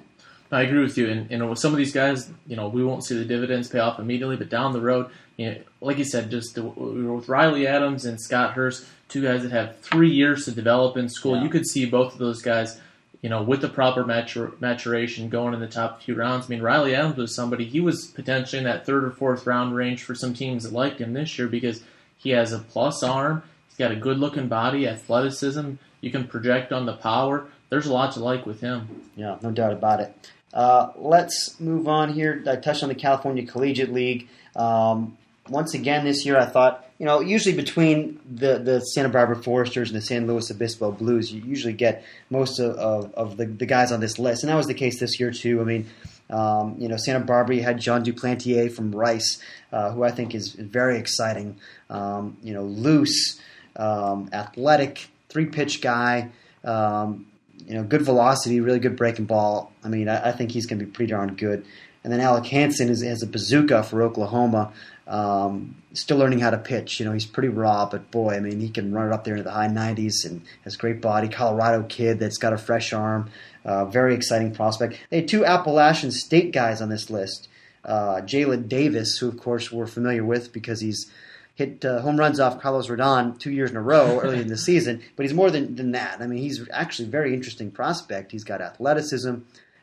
I 0.52 0.62
agree 0.62 0.80
with 0.82 0.96
you. 0.96 1.08
And, 1.08 1.30
and 1.30 1.48
with 1.50 1.58
some 1.58 1.72
of 1.72 1.78
these 1.78 1.92
guys, 1.92 2.30
you 2.46 2.56
know, 2.56 2.68
we 2.68 2.84
won't 2.84 3.04
see 3.04 3.16
the 3.18 3.24
dividends 3.24 3.68
pay 3.68 3.78
off 3.80 3.98
immediately, 3.98 4.36
but 4.36 4.48
down 4.48 4.72
the 4.72 4.80
road, 4.80 5.10
you 5.36 5.50
know, 5.50 5.56
like 5.80 5.98
you 5.98 6.04
said, 6.04 6.30
just 6.30 6.54
the, 6.54 6.62
with 6.62 7.28
Riley 7.28 7.66
Adams 7.66 8.04
and 8.04 8.20
Scott 8.20 8.52
Hurst, 8.52 8.86
two 9.08 9.22
guys 9.22 9.42
that 9.42 9.52
have 9.52 9.78
three 9.80 10.10
years 10.10 10.44
to 10.44 10.52
develop 10.52 10.96
in 10.96 11.08
school, 11.08 11.36
Yeah. 11.36 11.42
you 11.42 11.48
could 11.48 11.66
see 11.66 11.84
both 11.84 12.12
of 12.12 12.18
those 12.18 12.42
guys, 12.42 12.80
you 13.22 13.28
know, 13.28 13.42
with 13.42 13.60
the 13.60 13.68
proper 13.68 14.04
matur- 14.04 14.58
maturation 14.60 15.28
going 15.28 15.52
in 15.52 15.60
the 15.60 15.66
top 15.66 16.02
few 16.02 16.14
rounds. 16.14 16.46
I 16.46 16.50
mean, 16.50 16.62
Riley 16.62 16.94
Adams 16.94 17.16
was 17.16 17.34
somebody, 17.34 17.64
he 17.64 17.80
was 17.80 18.06
potentially 18.06 18.58
in 18.58 18.64
that 18.64 18.86
third 18.86 19.04
or 19.04 19.10
fourth 19.10 19.46
round 19.46 19.74
range 19.74 20.02
for 20.04 20.14
some 20.14 20.32
teams 20.32 20.62
that 20.62 20.72
liked 20.72 21.00
him 21.00 21.12
this 21.12 21.38
year 21.38 21.48
because 21.48 21.82
he 22.16 22.30
has 22.30 22.52
a 22.52 22.58
plus 22.60 23.02
arm, 23.02 23.42
he's 23.68 23.76
got 23.78 23.90
a 23.90 23.96
good 23.96 24.18
looking 24.18 24.48
body, 24.48 24.86
athleticism, 24.88 25.72
you 26.00 26.10
can 26.10 26.26
project 26.28 26.72
on 26.72 26.86
the 26.86 26.92
power. 26.94 27.46
There's 27.68 27.86
a 27.86 27.92
lot 27.92 28.12
to 28.14 28.20
like 28.20 28.46
with 28.46 28.60
him. 28.60 29.02
Yeah, 29.16 29.38
no 29.42 29.50
doubt 29.50 29.72
about 29.72 30.00
it. 30.00 30.30
Uh, 30.52 30.92
let's 30.96 31.58
move 31.60 31.88
on 31.88 32.12
here. 32.12 32.42
I 32.46 32.56
touched 32.56 32.82
on 32.82 32.88
the 32.88 32.94
California 32.94 33.44
Collegiate 33.46 33.92
League. 33.92 34.28
Um, 34.54 35.18
once 35.48 35.74
again 35.74 36.04
this 36.04 36.24
year, 36.24 36.38
I 36.38 36.46
thought, 36.46 36.88
you 36.98 37.06
know, 37.06 37.20
usually 37.20 37.54
between 37.54 38.20
the, 38.28 38.58
the 38.58 38.80
Santa 38.80 39.08
Barbara 39.08 39.36
Foresters 39.36 39.90
and 39.90 39.96
the 39.96 40.04
San 40.04 40.26
Luis 40.26 40.50
Obispo 40.50 40.90
Blues, 40.92 41.30
you 41.30 41.42
usually 41.42 41.74
get 41.74 42.04
most 42.30 42.58
of, 42.58 42.74
of, 42.76 43.14
of 43.14 43.36
the, 43.36 43.46
the 43.46 43.66
guys 43.66 43.92
on 43.92 44.00
this 44.00 44.18
list. 44.18 44.42
And 44.42 44.50
that 44.50 44.56
was 44.56 44.66
the 44.66 44.74
case 44.74 44.98
this 44.98 45.20
year, 45.20 45.30
too. 45.30 45.60
I 45.60 45.64
mean, 45.64 45.86
um, 46.30 46.76
you 46.78 46.88
know, 46.88 46.96
Santa 46.96 47.20
Barbara, 47.20 47.62
had 47.62 47.80
Jon 47.80 48.04
Duplantier 48.04 48.72
from 48.72 48.92
Rice, 48.92 49.40
uh, 49.72 49.92
who 49.92 50.02
I 50.02 50.10
think 50.10 50.34
is 50.34 50.52
very 50.52 50.98
exciting. 50.98 51.58
Um, 51.90 52.38
you 52.42 52.54
know, 52.54 52.62
loose, 52.62 53.40
um, 53.76 54.30
athletic, 54.32 55.08
three 55.28 55.46
pitch 55.46 55.80
guy. 55.80 56.30
Um, 56.64 57.26
you 57.66 57.74
know, 57.74 57.82
good 57.82 58.02
velocity, 58.02 58.60
really 58.60 58.78
good 58.78 58.96
breaking 58.96 59.24
ball. 59.24 59.72
I 59.82 59.88
mean, 59.88 60.08
I, 60.08 60.28
I 60.28 60.32
think 60.32 60.52
he's 60.52 60.66
going 60.66 60.78
to 60.78 60.84
be 60.84 60.90
pretty 60.90 61.10
darn 61.10 61.34
good. 61.34 61.64
And 62.04 62.12
then 62.12 62.20
Alec 62.20 62.46
Hansen 62.46 62.88
is, 62.88 63.02
a 63.02 63.26
bazooka 63.26 63.82
for 63.82 64.00
Oklahoma. 64.02 64.72
Um, 65.08 65.74
still 65.92 66.18
learning 66.18 66.38
how 66.38 66.50
to 66.50 66.58
pitch. 66.58 67.00
You 67.00 67.06
know, 67.06 67.12
he's 67.12 67.26
pretty 67.26 67.48
raw, 67.48 67.88
but 67.88 68.12
boy, 68.12 68.34
I 68.34 68.40
mean, 68.40 68.60
he 68.60 68.68
can 68.68 68.92
run 68.92 69.08
it 69.08 69.12
up 69.12 69.24
there 69.24 69.34
into 69.34 69.42
the 69.42 69.50
high 69.50 69.66
90s 69.66 70.24
and 70.24 70.42
has 70.62 70.76
great 70.76 71.00
body. 71.00 71.28
Colorado 71.28 71.82
kid 71.82 72.20
that's 72.20 72.38
got 72.38 72.52
a 72.52 72.58
fresh 72.58 72.92
arm. 72.92 73.28
Uh, 73.64 73.86
very 73.86 74.14
exciting 74.14 74.54
prospect. 74.54 75.00
They 75.10 75.16
had 75.16 75.28
two 75.28 75.44
Appalachian 75.44 76.12
State 76.12 76.52
guys 76.52 76.80
on 76.80 76.88
this 76.88 77.10
list. 77.10 77.48
Uh, 77.84 78.20
Jaylin 78.20 78.68
Davis, 78.68 79.18
who 79.18 79.28
of 79.28 79.38
course 79.38 79.72
we're 79.72 79.88
familiar 79.88 80.24
with 80.24 80.52
because 80.52 80.80
he's 80.80 81.10
hit 81.56 81.84
uh, 81.84 82.00
home 82.00 82.18
runs 82.18 82.38
off 82.38 82.60
Carlos 82.60 82.88
Rodon 82.88 83.38
two 83.40 83.50
years 83.50 83.70
in 83.70 83.76
a 83.76 83.82
row 83.82 84.20
early 84.22 84.40
in 84.40 84.48
the 84.48 84.58
season. 84.58 85.02
But 85.16 85.24
he's 85.24 85.34
more 85.34 85.50
than, 85.50 85.74
than 85.74 85.92
that. 85.92 86.20
I 86.20 86.26
mean, 86.26 86.38
he's 86.38 86.66
actually 86.70 87.08
a 87.08 87.10
very 87.10 87.34
interesting 87.34 87.70
prospect. 87.70 88.30
He's 88.30 88.44
got 88.44 88.60
athleticism. 88.60 89.36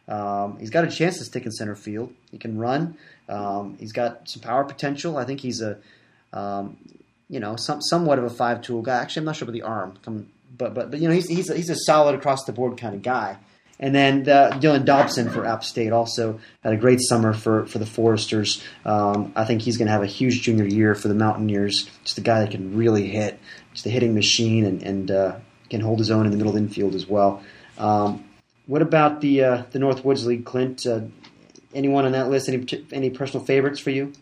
Um, 0.07 0.57
he's 0.59 0.69
got 0.69 0.85
a 0.85 0.89
chance 0.89 1.17
to 1.17 1.25
stick 1.25 1.45
in 1.45 1.51
center 1.51 1.75
field. 1.75 2.13
He 2.31 2.37
can 2.37 2.57
run. 2.57 2.95
Um, 3.27 3.77
he's 3.79 3.91
got 3.91 4.29
some 4.29 4.41
power 4.41 4.63
potential. 4.63 5.17
I 5.17 5.25
think 5.25 5.39
he's 5.39 5.61
a, 5.61 5.77
um, 6.31 6.77
you 7.29 7.39
know, 7.39 7.55
some, 7.55 7.81
somewhat 7.81 8.19
of 8.19 8.25
a 8.25 8.29
five 8.29 8.61
tool 8.61 8.81
guy. 8.81 9.01
Actually, 9.01 9.21
I'm 9.21 9.25
not 9.25 9.35
sure 9.35 9.45
about 9.45 9.53
the 9.53 9.63
arm, 9.63 9.97
Come- 10.03 10.27
but 10.55 10.75
but 10.75 10.91
but 10.91 10.99
you 10.99 11.07
know, 11.07 11.13
he's 11.15 11.27
he's 11.27 11.49
a, 11.49 11.55
he's 11.55 11.71
a 11.71 11.75
solid 11.75 12.13
across 12.13 12.43
the 12.43 12.51
board 12.51 12.77
kind 12.77 12.93
of 12.93 13.01
guy. 13.01 13.37
And 13.79 13.93
then 13.93 14.23
Dillon 14.59 14.85
Dobson 14.85 15.29
for 15.29 15.45
App 15.45 15.63
State 15.63 15.91
also 15.91 16.39
had 16.63 16.73
a 16.73 16.77
great 16.77 17.01
summer 17.01 17.33
for, 17.33 17.65
for 17.65 17.79
the 17.79 17.85
Foresters. 17.85 18.63
Um, 18.85 19.33
I 19.35 19.45
think 19.45 19.61
he's 19.61 19.77
going 19.77 19.87
to 19.87 19.91
have 19.91 20.03
a 20.03 20.07
huge 20.07 20.41
junior 20.43 20.65
year 20.65 20.95
for 20.95 21.07
the 21.07 21.15
Mountaineers. 21.15 21.89
Just 22.03 22.17
a 22.17 22.21
guy 22.21 22.41
that 22.41 22.51
can 22.51 22.77
really 22.77 23.07
hit, 23.07 23.39
just 23.73 23.85
a 23.85 23.89
hitting 23.89 24.13
machine, 24.13 24.65
and, 24.65 24.83
and 24.83 25.11
uh, 25.11 25.35
can 25.69 25.81
hold 25.81 25.99
his 25.99 26.11
own 26.11 26.25
in 26.25 26.31
the 26.31 26.37
middle 26.37 26.55
infield 26.55 26.95
as 26.95 27.07
well. 27.07 27.43
Um, 27.77 28.23
what 28.67 28.81
about 28.81 29.21
the 29.21 29.43
uh, 29.43 29.63
the 29.71 29.79
Northwoods 29.79 30.25
League, 30.25 30.45
Clint? 30.45 30.85
Uh, 30.85 31.01
anyone 31.73 32.05
on 32.05 32.13
that 32.13 32.29
list? 32.29 32.47
Any 32.47 32.85
any 32.91 33.09
personal 33.09 33.45
favorites 33.45 33.79
for 33.79 33.89
you? 33.89 34.13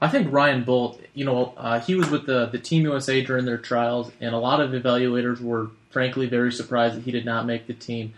I 0.00 0.08
think 0.08 0.32
Ryan 0.32 0.64
Boldt, 0.64 1.00
you 1.14 1.24
know, 1.24 1.54
uh, 1.56 1.80
he 1.80 1.96
was 1.96 2.08
with 2.08 2.24
the, 2.24 2.46
the 2.46 2.58
Team 2.58 2.82
USA 2.82 3.20
during 3.20 3.46
their 3.46 3.58
trials, 3.58 4.12
and 4.20 4.32
a 4.32 4.38
lot 4.38 4.60
of 4.60 4.70
evaluators 4.70 5.40
were 5.40 5.70
frankly 5.90 6.26
very 6.26 6.52
surprised 6.52 6.96
that 6.96 7.02
he 7.02 7.10
did 7.10 7.24
not 7.24 7.46
make 7.46 7.66
the 7.66 7.74
team. 7.74 8.14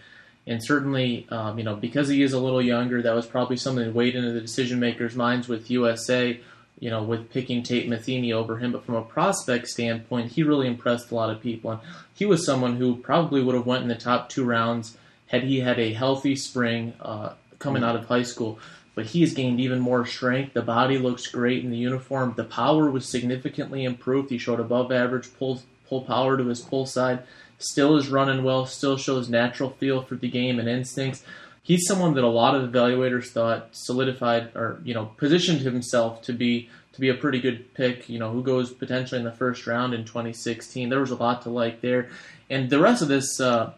And 0.47 0.65
certainly, 0.65 1.27
um, 1.31 1.59
you 1.59 1.65
know, 1.65 1.77
because 1.77 2.09
he 2.09 2.23
is 2.23 2.33
a 2.33 2.41
little 2.41 2.63
younger, 2.63 3.03
that 3.03 3.15
was 3.15 3.27
probably 3.27 3.57
something 3.57 3.85
that 3.85 3.95
weighed 3.95 4.17
into 4.17 4.33
the 4.33 4.41
decision 4.41 4.81
makers' 4.81 5.15
minds 5.15 5.49
with 5.49 5.71
USA, 5.71 6.41
you 6.79 6.91
know, 6.91 7.03
with 7.03 7.31
picking 7.31 7.63
Tate 7.63 7.89
Matheny 7.89 8.33
over 8.33 8.59
him. 8.59 8.73
But 8.73 8.85
from 8.85 8.97
a 8.97 9.03
prospect 9.03 9.69
standpoint, 9.69 10.33
he 10.33 10.43
really 10.43 10.67
impressed 10.67 11.11
a 11.11 11.15
lot 11.15 11.31
of 11.31 11.43
people. 11.43 11.73
And 11.73 11.81
he 12.15 12.27
was 12.27 12.45
someone 12.45 12.77
who 12.77 12.97
probably 12.97 13.43
would 13.43 13.55
have 13.55 13.67
went 13.67 13.83
in 13.83 13.89
the 13.89 13.95
top 13.95 14.29
two 14.29 14.45
rounds 14.45 14.97
had 15.27 15.45
he 15.45 15.61
had 15.61 15.79
a 15.79 15.93
healthy 15.93 16.35
spring 16.35 16.95
uh, 17.01 17.35
coming 17.59 17.85
out 17.85 17.97
of 17.97 18.07
high 18.07 18.23
school 18.23 18.59
but 19.01 19.07
he 19.07 19.23
has 19.23 19.33
gained 19.33 19.61
even 19.61 19.81
more 19.81 20.05
strength. 20.05 20.53
The 20.53 20.63
body 20.63 20.99
looks 20.99 21.27
great 21.27 21.65
in 21.65 21.71
the 21.71 21.77
uniform. 21.77 22.35
The 22.37 22.45
power 22.45 22.91
was 22.91 23.09
significantly 23.09 23.85
improved. 23.85 24.31
He 24.31 24.37
showed 24.39 24.61
above 24.61 24.93
average 24.93 25.33
pull 25.39 25.63
pull 25.89 26.03
power 26.03 26.37
to 26.37 26.45
his 26.47 26.61
pull 26.61 26.85
side. 26.87 27.21
Still 27.61 27.97
is 27.99 28.09
running 28.09 28.43
well. 28.43 28.65
Still 28.65 28.97
shows 28.97 29.29
natural 29.29 29.71
feel 29.71 30.03
for 30.03 30.17
the 30.17 30.31
game 30.31 30.59
and 30.59 30.69
instincts. 30.69 31.23
He's 31.63 31.87
someone 31.87 32.15
that 32.15 32.25
a 32.25 32.29
lot 32.29 32.55
of 32.55 32.71
evaluators 32.71 33.27
thought 33.27 33.69
solidified 33.73 34.57
or 34.57 34.81
you 34.83 34.95
know 34.95 35.13
positioned 35.19 35.61
himself 35.61 36.23
to 36.23 36.33
be 36.33 36.71
to 36.95 37.01
be 37.01 37.11
a 37.11 37.15
pretty 37.15 37.39
good 37.39 37.73
pick. 37.75 38.09
You 38.09 38.19
know 38.19 38.33
who 38.33 38.43
goes 38.43 38.73
potentially 38.73 39.19
in 39.19 39.27
the 39.27 39.33
first 39.33 39.67
round 39.67 39.93
in 39.93 40.07
2016. 40.07 40.89
There 40.89 41.01
was 41.01 41.11
a 41.11 41.17
lot 41.17 41.43
to 41.43 41.51
like 41.51 41.83
there, 41.83 42.09
and 42.49 42.71
the 42.71 42.81
rest 42.81 43.03
of 43.03 43.09
this. 43.09 43.39
Uh, 43.39 43.75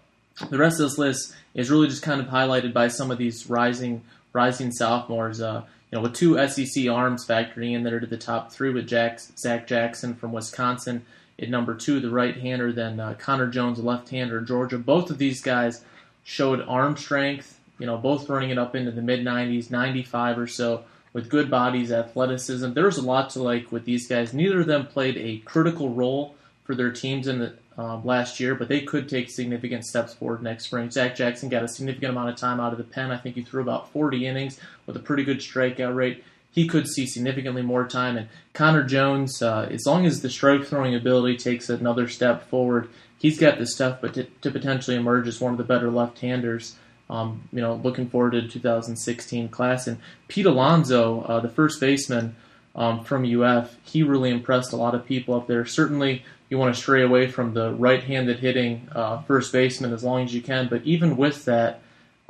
the 0.49 0.59
rest 0.59 0.81
of 0.81 0.89
this 0.89 0.97
list 0.97 1.35
is 1.55 1.71
really 1.71 1.89
just 1.89 2.03
kind 2.03 2.21
of 2.21 2.29
highlighted 2.29 2.73
by 2.73 2.89
some 2.89 3.11
of 3.11 3.19
these 3.19 3.51
rising 3.51 4.03
rising 4.33 4.71
sophomores. 4.71 5.41
Uh, 5.41 5.65
you 5.91 5.99
know, 5.99 6.03
with 6.03 6.15
two 6.15 6.39
SEC 6.49 6.89
arms 6.89 7.27
factoring 7.27 7.75
in 7.75 7.83
there 7.83 8.01
to 8.01 8.07
the 8.07 8.17
top 8.17 8.53
three 8.53 8.73
with 8.73 8.89
Jack, 8.89 9.21
Zach 9.21 9.67
Jackson 9.67 10.15
from 10.15 10.33
Wisconsin 10.33 11.05
at 11.43 11.51
number 11.51 11.75
two, 11.75 11.99
the 11.99 12.09
right-hander, 12.09 12.73
then 12.73 13.01
uh, 13.01 13.15
Connor 13.19 13.49
Jones, 13.49 13.81
left-hander, 13.81 14.41
Georgia. 14.43 14.79
Both 14.79 15.11
of 15.11 15.19
these 15.19 15.43
guys 15.43 15.85
showed 16.23 16.61
arm 16.63 16.97
strength. 16.97 17.59
You 17.79 17.87
know, 17.87 17.99
both 17.99 18.29
running 18.29 18.51
it 18.51 18.59
up 18.59 18.77
into 18.77 18.93
the 18.93 19.03
mid 19.03 19.21
90s, 19.21 19.71
95 19.71 20.39
or 20.39 20.47
so, 20.47 20.85
with 21.13 21.29
good 21.29 21.51
bodies, 21.51 21.91
athleticism. 21.91 22.73
There's 22.75 22.97
a 22.97 23.03
lot 23.03 23.31
to 23.31 23.43
like 23.43 23.73
with 23.73 23.85
these 23.85 24.07
guys. 24.07 24.33
Neither 24.33 24.61
of 24.61 24.67
them 24.67 24.87
played 24.87 25.17
a 25.17 25.39
critical 25.39 25.91
role 25.91 26.37
for 26.65 26.77
their 26.77 26.93
teams 26.93 27.27
in 27.27 27.41
the 27.41 27.55
um, 27.77 28.05
last 28.05 28.39
year, 28.39 28.55
but 28.55 28.69
they 28.69 28.83
could 28.83 29.09
take 29.09 29.31
significant 29.31 29.85
steps 29.85 30.15
forward 30.15 30.43
next 30.43 30.67
spring. 30.67 30.91
Zach 30.91 31.17
Jackson 31.17 31.49
got 31.49 31.65
a 31.65 31.69
significant 31.69 32.11
amount 32.11 32.29
of 32.29 32.37
time 32.37 32.61
out 32.61 32.73
of 32.73 32.79
the 32.79 32.85
pen. 32.85 33.11
I 33.11 33.17
think 33.17 33.35
he 33.35 33.43
threw 33.43 33.63
about 33.63 33.91
40 33.93 34.27
innings 34.27 34.61
with 34.87 34.97
a 34.97 35.01
pretty 35.01 35.25
good 35.25 35.39
strikeout 35.39 35.97
rate. 35.97 36.23
He 36.53 36.69
could 36.69 36.87
see 36.87 37.07
significantly 37.07 37.63
more 37.63 37.89
time. 37.89 38.17
And 38.17 38.29
Connor 38.53 38.85
Jones, 38.85 39.43
uh, 39.43 39.69
as 39.71 39.87
long 39.87 40.05
as 40.07 40.21
the 40.21 40.31
strike 40.31 40.65
throwing 40.65 40.95
ability 40.95 41.39
takes 41.39 41.71
another 41.71 42.09
step 42.09 42.49
forward, 42.49 42.91
he's 43.19 43.39
got 43.39 43.59
the 43.59 43.67
stuff 43.67 43.99
but 44.01 44.15
to, 44.15 44.25
to 44.43 44.51
potentially 44.51 44.97
emerge 44.97 45.27
as 45.27 45.41
one 45.41 45.53
of 45.53 45.59
the 45.59 45.65
better 45.65 45.91
left-handers. 45.91 46.77
Um, 47.09 47.49
you 47.53 47.61
know, 47.61 47.75
looking 47.75 48.09
forward 48.09 48.33
to 48.33 48.43
the 48.43 48.49
2016 48.49 49.49
class. 49.49 49.87
And 49.87 49.99
Pete 50.29 50.47
Alonso, 50.47 51.23
uh, 51.23 51.41
the 51.41 51.49
first 51.49 51.81
baseman 51.81 52.37
um, 52.75 53.05
from 53.05 53.25
UF, 53.25 53.77
he 53.85 54.03
really 54.03 54.31
impressed 54.31 54.73
a 54.73 54.77
lot 54.77 54.95
of 54.95 55.05
people 55.05 55.35
up 55.35 55.47
there. 55.47 55.67
Certainly, 55.67 56.23
you 56.49 56.59
want 56.59 56.75
to 56.75 56.81
stray 56.81 57.03
away 57.03 57.29
from 57.29 57.55
the 57.55 57.73
right-handed 57.73 58.39
hitting 58.39 58.89
uh, 58.93 59.23
first 59.23 59.53
baseman 59.53 59.93
as 59.93 60.05
long 60.05 60.23
as 60.23 60.35
you 60.35 60.43
can. 60.43 60.69
But 60.69 60.85
even 60.85 61.17
with 61.17 61.47
that, 61.47 61.81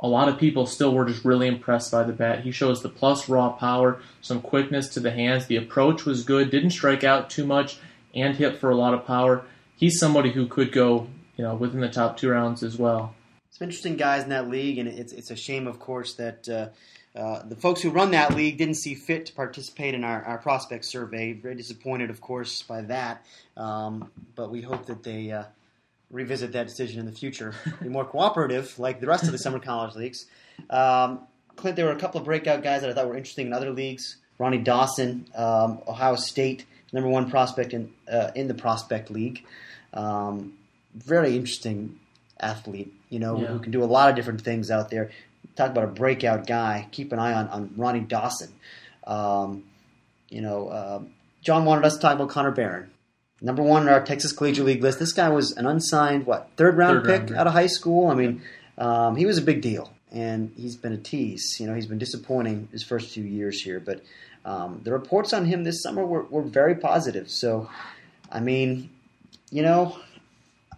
a 0.03 0.07
lot 0.07 0.27
of 0.27 0.37
people 0.37 0.65
still 0.65 0.93
were 0.93 1.05
just 1.05 1.23
really 1.23 1.47
impressed 1.47 1.89
by 1.89 2.03
the 2.03 2.11
bat. 2.11 2.41
He 2.41 2.51
shows 2.51 2.83
the 2.83 2.89
plus 2.89 3.29
raw 3.29 3.49
power, 3.53 4.01
some 4.21 4.41
quickness 4.41 4.89
to 4.89 4.99
the 4.99 5.11
hands. 5.11 5.45
The 5.45 5.55
approach 5.55 6.03
was 6.03 6.25
good, 6.25 6.51
didn't 6.51 6.71
strike 6.71 7.05
out 7.05 7.29
too 7.29 7.45
much, 7.45 7.77
and 8.13 8.35
hit 8.35 8.59
for 8.59 8.69
a 8.69 8.75
lot 8.75 8.93
of 8.93 9.07
power. 9.07 9.45
He's 9.77 9.97
somebody 9.97 10.31
who 10.31 10.45
could 10.45 10.73
go, 10.73 11.07
you 11.37 11.45
know, 11.45 11.55
within 11.55 11.79
the 11.79 11.89
top 11.89 12.17
two 12.17 12.29
rounds 12.29 12.63
as 12.63 12.77
well. 12.77 13.15
Some 13.51 13.65
interesting 13.65 13.95
guys 13.95 14.23
in 14.23 14.29
that 14.29 14.49
league, 14.49 14.77
and 14.77 14.89
it's 14.89 15.13
it's 15.13 15.31
a 15.31 15.35
shame, 15.35 15.67
of 15.67 15.79
course, 15.79 16.13
that. 16.15 16.49
Uh, 16.49 16.67
uh, 17.15 17.43
the 17.47 17.55
folks 17.55 17.79
who 17.79 17.91
run 17.91 18.09
that 18.09 18.33
league 18.33 18.57
didn't 18.57 18.73
see 18.73 18.95
fit 18.95 19.27
to 19.27 19.33
participate 19.33 19.93
in 19.93 20.03
our, 20.03 20.23
our 20.23 20.39
prospect 20.39 20.83
survey. 20.83 21.31
Very 21.31 21.53
disappointed, 21.53 22.09
of 22.09 22.19
course, 22.19 22.63
by 22.63 22.81
that. 22.81 23.23
Um, 23.55 24.09
but 24.33 24.49
we 24.49 24.61
hope 24.61 24.87
that 24.87 25.03
they 25.03 25.29
uh, 25.29 25.43
revisit 26.13 26.53
that 26.53 26.67
decision 26.67 26.99
in 27.01 27.05
the 27.05 27.11
future. 27.11 27.53
Be 27.81 27.89
more 27.89 28.05
cooperative, 28.05 28.77
like 28.79 29.01
the 29.01 29.07
rest 29.07 29.25
of 29.25 29.31
the 29.33 29.37
summer 29.37 29.59
college 29.71 29.95
leagues. 29.95 30.25
Um, 30.69 31.27
Clint, 31.57 31.75
there 31.75 31.85
were 31.87 31.91
a 31.91 31.99
couple 31.99 32.19
of 32.19 32.25
breakout 32.25 32.63
guys 32.63 32.81
that 32.81 32.89
I 32.89 32.93
thought 32.93 33.07
were 33.07 33.17
interesting 33.17 33.47
in 33.47 33.53
other 33.53 33.71
leagues. 33.71 34.17
Ronnie 34.39 34.59
Dawson, 34.59 35.27
um, 35.35 35.81
Ohio 35.87 36.15
State, 36.15 36.65
number 36.93 37.09
one 37.09 37.29
prospect 37.29 37.73
in 37.73 37.91
uh, 38.11 38.31
in 38.35 38.47
the 38.47 38.53
prospect 38.53 39.11
league. 39.11 39.43
Um, 39.93 40.53
very 40.95 41.35
interesting 41.35 41.99
athlete, 42.39 42.93
you 43.09 43.19
know, 43.19 43.39
Yeah. 43.39 43.47
who 43.47 43.59
can 43.59 43.71
do 43.71 43.83
a 43.83 43.85
lot 43.85 44.09
of 44.09 44.15
different 44.15 44.41
things 44.41 44.71
out 44.71 44.89
there. 44.89 45.11
Talk 45.55 45.69
about 45.71 45.83
a 45.83 45.87
breakout 45.87 46.47
guy. 46.47 46.87
Keep 46.91 47.11
an 47.11 47.19
eye 47.19 47.33
on, 47.33 47.47
on 47.49 47.73
Ronnie 47.77 47.99
Dawson. 48.01 48.51
Um, 49.05 49.63
you 50.29 50.41
know, 50.41 50.67
uh, 50.69 51.01
John 51.43 51.65
wanted 51.65 51.85
us 51.85 51.95
to 51.95 51.99
talk 52.01 52.15
about 52.15 52.29
Connor 52.29 52.51
Barron. 52.51 52.89
Number 53.43 53.61
one 53.61 53.81
in 53.81 53.89
our 53.89 54.01
Texas 54.03 54.31
Collegiate 54.31 54.65
League 54.65 54.81
list. 54.81 54.99
This 54.99 55.11
guy 55.11 55.27
was 55.27 55.51
an 55.51 55.65
unsigned, 55.67 56.25
what, 56.25 56.49
third 56.55 56.77
round 56.77 57.05
Third 57.05 57.27
pick 57.27 57.37
out 57.37 57.45
of 57.45 57.51
high 57.51 57.67
school? 57.67 58.07
I 58.07 58.15
mean, 58.15 58.41
um, 58.77 59.17
he 59.17 59.25
was 59.25 59.37
a 59.37 59.41
big 59.41 59.61
deal, 59.61 59.91
and 60.13 60.53
he's 60.55 60.77
been 60.77 60.93
a 60.93 60.97
tease. 60.97 61.57
You 61.59 61.67
know, 61.67 61.75
he's 61.75 61.85
been 61.85 61.97
disappointing 61.97 62.69
his 62.71 62.83
first 62.83 63.13
few 63.13 63.25
years 63.25 63.61
here, 63.61 63.81
but 63.81 64.01
um, 64.45 64.79
the 64.85 64.93
reports 64.93 65.33
on 65.33 65.45
him 65.45 65.65
this 65.65 65.83
summer 65.83 66.05
were, 66.05 66.23
were 66.23 66.41
very 66.41 66.75
positive. 66.75 67.29
So, 67.29 67.69
I 68.31 68.39
mean, 68.39 68.89
you 69.51 69.61
know, 69.61 69.97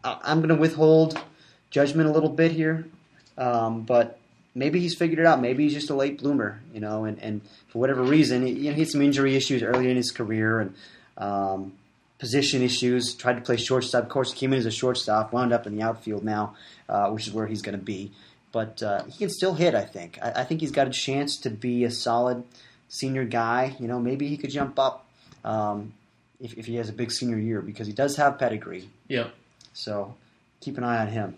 I, 0.04 0.18
I'm 0.24 0.40
going 0.40 0.50
to 0.50 0.56
withhold 0.56 1.24
judgment 1.70 2.10
a 2.10 2.12
little 2.12 2.30
bit 2.30 2.52
here, 2.52 2.88
um, 3.38 3.84
but 3.84 4.18
maybe 4.56 4.80
he's 4.80 4.96
figured 4.96 5.20
it 5.20 5.28
out. 5.28 5.40
Maybe 5.40 5.66
he's 5.66 5.74
just 5.76 5.92
a 5.92 5.96
late 5.96 6.20
bloomer, 6.20 6.60
you 6.74 6.80
know, 6.80 7.06
and, 7.06 7.22
and 7.22 7.42
for 7.68 7.78
whatever 7.78 8.02
reason, 8.02 8.44
he, 8.44 8.54
you 8.54 8.70
know, 8.70 8.74
he 8.74 8.80
had 8.80 8.90
some 8.90 9.04
injury 9.04 9.36
issues 9.36 9.62
early 9.62 9.92
in 9.92 9.98
his 9.98 10.10
career 10.10 10.62
and 10.62 10.74
um, 11.20 11.74
position 12.26 12.64
issues. 12.64 13.14
Tried 13.14 13.36
to 13.36 13.42
play 13.42 13.56
shortstop. 13.56 14.06
Of 14.06 14.10
course, 14.10 14.34
came 14.34 14.52
in 14.52 14.58
as 14.58 14.66
a 14.66 14.72
shortstop, 14.72 15.32
wound 15.32 15.54
up 15.54 15.68
in 15.68 15.76
the 15.76 15.84
outfield 15.84 16.24
now, 16.24 16.56
uh, 16.90 17.12
which 17.12 17.28
is 17.28 17.34
where 17.34 17.46
he's 17.46 17.62
going 17.62 17.78
to 17.78 17.86
be. 17.86 18.12
But 18.52 18.82
uh, 18.82 19.04
he 19.04 19.20
can 19.20 19.30
still 19.30 19.54
hit. 19.54 19.76
I 19.76 19.86
think. 19.86 20.18
I, 20.24 20.42
I 20.42 20.44
think 20.44 20.62
he's 20.62 20.72
got 20.72 20.88
a 20.88 20.92
chance 20.92 21.38
to 21.42 21.52
be 21.52 21.84
a 21.84 21.92
solid 21.92 22.44
senior 22.90 23.26
guy. 23.26 23.76
You 23.80 23.88
know, 23.88 24.00
maybe 24.00 24.28
he 24.28 24.38
could 24.38 24.50
jump 24.50 24.80
up 24.80 25.06
um, 25.44 25.94
if, 26.42 26.58
if 26.58 26.66
he 26.66 26.78
has 26.78 26.90
a 26.90 26.94
big 26.94 27.12
senior 27.12 27.38
year 27.38 27.62
because 27.62 27.86
he 27.86 27.94
does 27.94 28.16
have 28.16 28.40
pedigree. 28.40 28.90
Yep. 29.08 29.32
So 29.74 30.16
keep 30.62 30.80
an 30.80 30.84
eye 30.84 30.98
on 30.98 31.10
him. 31.10 31.38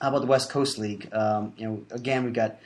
How 0.00 0.08
about 0.08 0.22
the 0.22 0.26
West 0.26 0.50
Coast 0.50 0.78
League? 0.78 1.08
Um, 1.12 1.52
you 1.56 1.68
know, 1.68 1.82
again, 1.92 2.24
we've 2.24 2.34
got 2.34 2.56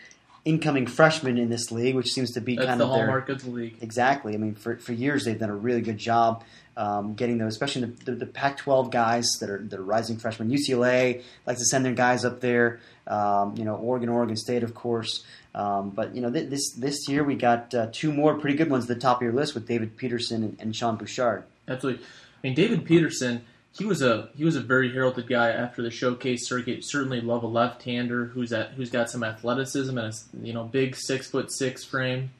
incoming 0.46 0.86
freshmen 0.86 1.36
in 1.36 1.50
this 1.50 1.70
league, 1.70 1.96
which 1.96 2.12
seems 2.12 2.30
to 2.32 2.40
be 2.40 2.54
That's 2.54 2.68
kind 2.68 2.80
the 2.80 2.84
of 2.84 2.90
the 2.90 2.96
hallmark 2.96 3.28
of 3.28 3.42
the 3.42 3.50
league. 3.50 3.76
exactly. 3.82 4.32
I 4.32 4.38
mean, 4.38 4.54
for, 4.54 4.76
for 4.78 4.92
years 4.92 5.24
they've 5.24 5.38
done 5.38 5.50
a 5.50 5.56
really 5.56 5.82
good 5.82 5.98
job 5.98 6.44
um, 6.76 7.14
getting 7.14 7.38
those, 7.38 7.52
especially 7.54 7.86
the, 7.86 8.04
the, 8.04 8.12
the 8.12 8.26
Pac-12 8.26 8.90
guys 8.90 9.28
that 9.40 9.50
are 9.50 9.58
that 9.58 9.78
are 9.78 9.82
rising 9.82 10.18
freshmen. 10.18 10.50
UCLA 10.50 11.22
likes 11.46 11.58
to 11.58 11.66
send 11.66 11.84
their 11.84 11.94
guys 11.94 12.24
up 12.24 12.40
there. 12.40 12.80
Um, 13.06 13.56
you 13.56 13.64
know, 13.64 13.74
Oregon, 13.76 14.08
Oregon 14.08 14.36
State, 14.36 14.62
of 14.62 14.74
course. 14.74 15.24
Um, 15.54 15.90
but 15.90 16.14
you 16.14 16.20
know, 16.22 16.30
th- 16.30 16.48
this 16.48 16.72
this 16.74 17.08
year 17.08 17.24
we 17.24 17.34
got 17.34 17.74
uh, 17.74 17.88
two 17.90 18.12
more 18.12 18.34
pretty 18.34 18.56
good 18.56 18.70
ones 18.70 18.84
at 18.84 18.88
the 18.88 19.00
top 19.00 19.18
of 19.18 19.22
your 19.22 19.32
list 19.32 19.54
with 19.54 19.66
David 19.66 19.96
Peterson 19.96 20.44
and, 20.44 20.56
and 20.60 20.76
Sean 20.76 20.96
Bouchard. 20.96 21.44
Absolutely. 21.66 22.04
I 22.04 22.46
mean, 22.46 22.54
David 22.54 22.84
Peterson, 22.84 23.44
he 23.76 23.84
was 23.84 24.02
a 24.02 24.28
he 24.36 24.44
was 24.44 24.56
a 24.56 24.60
very 24.60 24.90
heralded 24.92 25.28
guy 25.28 25.50
after 25.50 25.82
the 25.82 25.90
showcase 25.90 26.46
circuit. 26.46 26.84
Certainly 26.84 27.20
love 27.20 27.42
a 27.42 27.46
left-hander 27.46 28.26
who's 28.26 28.52
at 28.52 28.70
who's 28.70 28.90
got 28.90 29.10
some 29.10 29.22
athleticism 29.22 29.96
and 29.96 30.12
a 30.12 30.46
you 30.46 30.52
know 30.52 30.64
big 30.64 30.96
six 30.96 31.28
foot 31.28 31.52
six 31.52 31.84
frame. 31.84 32.30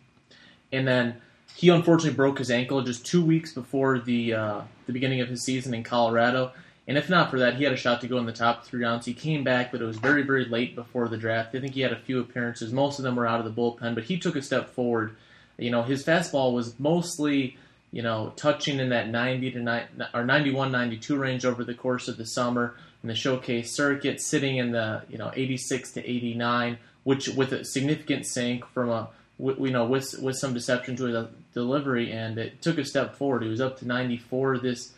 And 0.72 0.86
then 0.86 1.20
he 1.54 1.68
unfortunately 1.68 2.16
broke 2.16 2.38
his 2.38 2.50
ankle 2.50 2.82
just 2.82 3.04
two 3.04 3.24
weeks 3.24 3.52
before 3.52 3.98
the 3.98 4.34
uh, 4.34 4.60
the 4.86 4.92
beginning 4.92 5.20
of 5.20 5.28
his 5.28 5.44
season 5.44 5.74
in 5.74 5.82
Colorado. 5.82 6.52
And 6.88 6.96
if 6.96 7.10
not 7.10 7.30
for 7.30 7.40
that, 7.40 7.56
he 7.56 7.64
had 7.64 7.72
a 7.72 7.76
shot 7.76 8.00
to 8.02 8.06
go 8.06 8.18
in 8.18 8.26
the 8.26 8.32
top 8.32 8.64
three 8.64 8.84
rounds. 8.84 9.06
He 9.06 9.14
came 9.14 9.42
back, 9.42 9.72
but 9.72 9.80
it 9.80 9.84
was 9.84 9.96
very, 9.96 10.22
very 10.22 10.44
late 10.44 10.76
before 10.76 11.08
the 11.08 11.16
draft. 11.16 11.54
I 11.54 11.60
think 11.60 11.74
he 11.74 11.80
had 11.80 11.92
a 11.92 11.98
few 11.98 12.20
appearances. 12.20 12.72
Most 12.72 13.00
of 13.00 13.02
them 13.02 13.16
were 13.16 13.26
out 13.26 13.44
of 13.44 13.44
the 13.44 13.60
bullpen, 13.60 13.96
but 13.96 14.04
he 14.04 14.18
took 14.18 14.36
a 14.36 14.42
step 14.42 14.70
forward. 14.70 15.16
You 15.58 15.70
know, 15.70 15.82
his 15.82 16.04
fastball 16.04 16.52
was 16.52 16.78
mostly, 16.78 17.56
you 17.92 18.02
know, 18.02 18.32
touching 18.36 18.78
in 18.78 18.90
that 18.90 19.08
90 19.08 19.52
to 19.52 19.60
9, 19.60 19.86
or 20.14 20.24
91, 20.24 20.72
92 20.72 21.16
range 21.16 21.44
over 21.44 21.64
the 21.64 21.74
course 21.74 22.08
of 22.08 22.16
the 22.16 22.26
summer 22.26 22.76
in 23.02 23.08
the 23.08 23.14
showcase 23.14 23.72
circuit, 23.72 24.20
sitting 24.20 24.56
in 24.56 24.72
the, 24.72 25.02
you 25.08 25.18
know, 25.18 25.30
86 25.34 25.92
to 25.92 26.08
89, 26.10 26.78
which 27.04 27.28
with 27.28 27.52
a 27.52 27.64
significant 27.64 28.26
sink 28.26 28.66
from 28.66 28.90
a 28.90 29.08
you 29.38 29.70
know, 29.70 29.84
with 29.84 30.18
with 30.20 30.36
some 30.36 30.54
deception 30.54 30.96
to 30.96 31.12
the 31.12 31.28
delivery, 31.52 32.10
and 32.10 32.38
it 32.38 32.62
took 32.62 32.78
a 32.78 32.84
step 32.84 33.16
forward. 33.16 33.42
He 33.42 33.48
was 33.48 33.60
up 33.60 33.78
to 33.78 33.86
94 33.86 34.58
this 34.58 34.92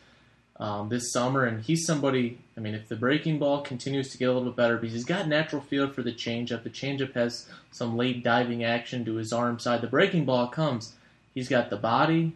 um, 0.61 0.89
this 0.89 1.13
summer, 1.13 1.45
and 1.45 1.63
he's 1.63 1.85
somebody. 1.85 2.39
I 2.57 2.61
mean, 2.61 2.75
if 2.75 2.89
the 2.89 2.97
breaking 2.97 3.39
ball 3.39 3.63
continues 3.63 4.11
to 4.11 4.19
get 4.19 4.29
a 4.29 4.33
little 4.33 4.49
bit 4.49 4.57
better, 4.57 4.77
because 4.77 4.95
he's 4.95 5.05
got 5.05 5.29
natural 5.29 5.63
feel 5.63 5.89
for 5.89 6.03
the 6.03 6.13
changeup. 6.13 6.63
The 6.63 6.71
changeup 6.71 7.15
has 7.15 7.49
some 7.73 7.97
late 7.97 8.23
diving 8.23 8.65
action 8.65 9.05
to 9.05 9.15
his 9.15 9.33
arm 9.33 9.59
side. 9.59 9.81
The 9.81 9.89
breaking 9.89 10.25
ball 10.25 10.49
comes. 10.49 10.95
He's 11.35 11.49
got 11.49 11.71
the 11.71 11.77
body. 11.77 12.33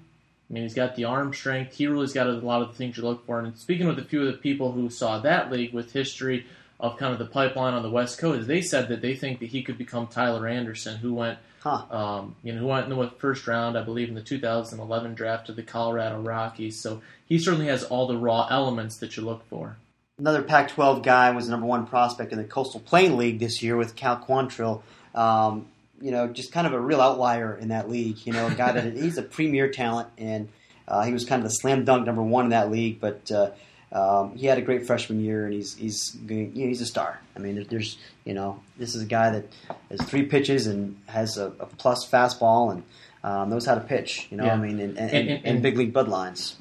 I 0.52 0.54
mean, 0.54 0.64
he's 0.64 0.74
got 0.74 0.96
the 0.96 1.04
arm 1.04 1.32
strength. 1.32 1.74
He 1.74 1.86
really's 1.86 2.12
got 2.12 2.26
a 2.26 2.32
lot 2.32 2.60
of 2.60 2.68
the 2.68 2.74
things 2.74 2.98
you 2.98 3.04
look 3.04 3.24
for. 3.24 3.40
And 3.40 3.56
speaking 3.56 3.86
with 3.86 3.98
a 3.98 4.04
few 4.04 4.20
of 4.20 4.26
the 4.26 4.34
people 4.34 4.72
who 4.72 4.90
saw 4.90 5.18
that 5.20 5.50
league 5.50 5.72
with 5.72 5.94
history 5.94 6.44
of 6.78 6.98
kind 6.98 7.10
of 7.10 7.18
the 7.18 7.24
pipeline 7.24 7.72
on 7.72 7.82
the 7.82 7.90
West 7.90 8.18
Coast, 8.18 8.46
they 8.46 8.60
said 8.60 8.88
that 8.88 9.00
they 9.00 9.14
think 9.14 9.40
that 9.40 9.46
he 9.46 9.62
could 9.62 9.78
become 9.78 10.08
Tyler 10.08 10.46
Anderson, 10.46 10.98
who 10.98 11.14
went 11.14 11.38
Huh. 11.62 11.84
um, 11.92 12.36
you 12.42 12.52
know, 12.52 12.58
who 12.58 12.66
went 12.66 12.90
in 12.90 12.98
the 12.98 13.10
first 13.18 13.46
round, 13.46 13.78
I 13.78 13.82
believe, 13.82 14.08
in 14.08 14.16
the 14.16 14.20
2011 14.20 15.14
draft 15.14 15.46
to 15.46 15.52
the 15.52 15.62
Colorado 15.62 16.20
Rockies. 16.20 16.82
So 16.82 17.02
he 17.24 17.38
certainly 17.38 17.68
has 17.68 17.84
all 17.84 18.08
the 18.08 18.16
raw 18.16 18.48
elements 18.50 18.96
that 18.96 19.16
you 19.16 19.22
look 19.22 19.48
for. 19.48 19.76
Another 20.18 20.42
Pac-12 20.42 21.04
guy 21.04 21.30
was 21.30 21.46
the 21.46 21.52
number 21.52 21.66
one 21.66 21.86
prospect 21.86 22.32
in 22.32 22.38
the 22.38 22.44
Coastal 22.44 22.80
Plain 22.80 23.16
League 23.16 23.38
this 23.38 23.62
year 23.62 23.76
with 23.76 23.94
Cal 23.94 24.18
Quantrill. 24.18 24.82
Um, 25.14 25.66
you 26.02 26.10
know, 26.10 26.26
just 26.28 26.52
kind 26.52 26.66
of 26.66 26.72
a 26.72 26.80
real 26.80 27.00
outlier 27.00 27.56
in 27.56 27.68
that 27.68 27.88
league. 27.88 28.26
You 28.26 28.32
know, 28.32 28.48
a 28.48 28.54
guy 28.54 28.72
that 28.72 28.92
he's 28.94 29.16
a 29.18 29.22
premier 29.22 29.70
talent, 29.70 30.08
and 30.18 30.48
uh, 30.88 31.02
he 31.04 31.12
was 31.12 31.24
kind 31.24 31.40
of 31.42 31.48
the 31.48 31.54
slam 31.54 31.84
dunk 31.84 32.04
number 32.06 32.22
one 32.22 32.44
in 32.44 32.50
that 32.50 32.70
league. 32.70 33.00
But 33.00 33.30
uh, 33.30 33.50
um, 33.92 34.36
he 34.36 34.46
had 34.46 34.58
a 34.58 34.62
great 34.62 34.86
freshman 34.86 35.20
year, 35.24 35.44
and 35.44 35.54
he's 35.54 35.74
he's 35.76 36.16
you 36.28 36.36
know, 36.44 36.50
he's 36.68 36.80
a 36.80 36.86
star. 36.86 37.20
I 37.36 37.38
mean, 37.38 37.66
there's 37.70 37.98
you 38.24 38.34
know, 38.34 38.60
this 38.78 38.94
is 38.94 39.02
a 39.02 39.06
guy 39.06 39.30
that 39.30 39.44
has 39.90 40.02
three 40.08 40.24
pitches 40.26 40.66
and 40.66 40.96
has 41.06 41.36
a, 41.38 41.46
a 41.60 41.66
plus 41.66 42.08
fastball 42.08 42.72
and 42.72 42.82
um, 43.24 43.50
knows 43.50 43.64
how 43.66 43.74
to 43.74 43.80
pitch. 43.80 44.26
You 44.30 44.36
know, 44.38 44.44
Yeah. 44.44 44.54
I 44.54 44.56
mean, 44.56 44.80
and, 44.80 44.98
and, 44.98 45.10
And- 45.28 45.46
and- 45.46 45.62
big 45.62 45.76
league 45.76 45.92
bloodlines. 45.92 46.54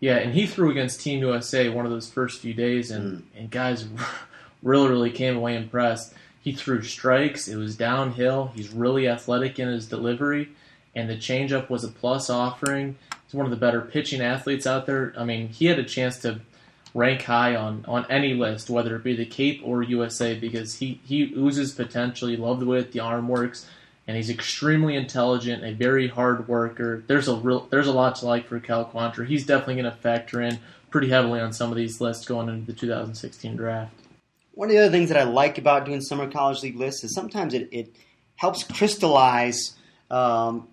Yeah, 0.00 0.16
and 0.16 0.32
he 0.32 0.46
threw 0.46 0.70
against 0.70 1.02
Team 1.02 1.20
USA 1.20 1.68
one 1.68 1.84
of 1.84 1.90
those 1.92 2.08
first 2.10 2.40
few 2.40 2.54
days, 2.54 2.90
and, 2.90 3.22
and 3.36 3.50
guys 3.50 3.86
really, 4.62 4.88
really 4.88 5.10
came 5.10 5.36
away 5.36 5.54
impressed. 5.56 6.14
He 6.40 6.52
threw 6.52 6.82
strikes. 6.82 7.48
It 7.48 7.56
was 7.56 7.76
downhill. 7.76 8.52
He's 8.54 8.70
really 8.70 9.06
athletic 9.06 9.58
in 9.58 9.68
his 9.68 9.86
delivery, 9.86 10.50
and 10.94 11.08
the 11.08 11.16
changeup 11.16 11.68
was 11.68 11.84
a 11.84 11.88
plus 11.88 12.30
offering. 12.30 12.96
He's 13.26 13.34
one 13.34 13.46
of 13.46 13.50
the 13.50 13.56
better 13.56 13.80
pitching 13.80 14.22
athletes 14.22 14.66
out 14.66 14.86
there. 14.86 15.12
I 15.16 15.24
mean, 15.24 15.48
he 15.48 15.66
had 15.66 15.78
a 15.78 15.84
chance 15.84 16.18
to 16.20 16.40
rank 16.94 17.22
high 17.22 17.54
on, 17.54 17.84
on 17.86 18.06
any 18.10 18.34
list, 18.34 18.70
whether 18.70 18.96
it 18.96 19.04
be 19.04 19.14
the 19.14 19.26
Cape 19.26 19.60
or 19.64 19.82
USA, 19.82 20.34
because 20.34 20.76
he, 20.76 21.00
he 21.04 21.32
oozes 21.36 21.72
potential. 21.72 22.30
You 22.30 22.38
love 22.38 22.58
the 22.58 22.66
way 22.66 22.78
that 22.78 22.92
the 22.92 23.00
arm 23.00 23.28
works, 23.28 23.68
and 24.08 24.16
he's 24.16 24.30
extremely 24.30 24.96
intelligent, 24.96 25.62
a 25.62 25.72
very 25.72 26.08
hard 26.08 26.48
worker. 26.48 27.04
There's 27.06 27.28
a 27.28 27.36
real 27.36 27.68
there's 27.70 27.86
a 27.86 27.92
lot 27.92 28.16
to 28.16 28.26
like 28.26 28.48
for 28.48 28.58
Cal 28.58 28.86
Quantrill. 28.86 29.26
He's 29.26 29.46
definitely 29.46 29.82
going 29.82 29.92
to 29.92 29.98
factor 29.98 30.40
in 30.40 30.58
pretty 30.90 31.10
heavily 31.10 31.38
on 31.38 31.52
some 31.52 31.70
of 31.70 31.76
these 31.76 32.00
lists 32.00 32.24
going 32.24 32.48
into 32.48 32.66
the 32.66 32.72
2016 32.72 33.56
draft. 33.56 33.99
One 34.52 34.68
of 34.68 34.72
the 34.72 34.78
other 34.78 34.90
things 34.90 35.08
that 35.10 35.18
I 35.18 35.24
like 35.24 35.58
about 35.58 35.84
doing 35.84 36.00
summer 36.00 36.30
college 36.30 36.62
league 36.62 36.76
lists 36.76 37.04
is 37.04 37.14
sometimes 37.14 37.54
it, 37.54 37.68
it 37.72 37.94
helps 38.36 38.64
crystallize 38.64 39.76
um, 40.10 40.68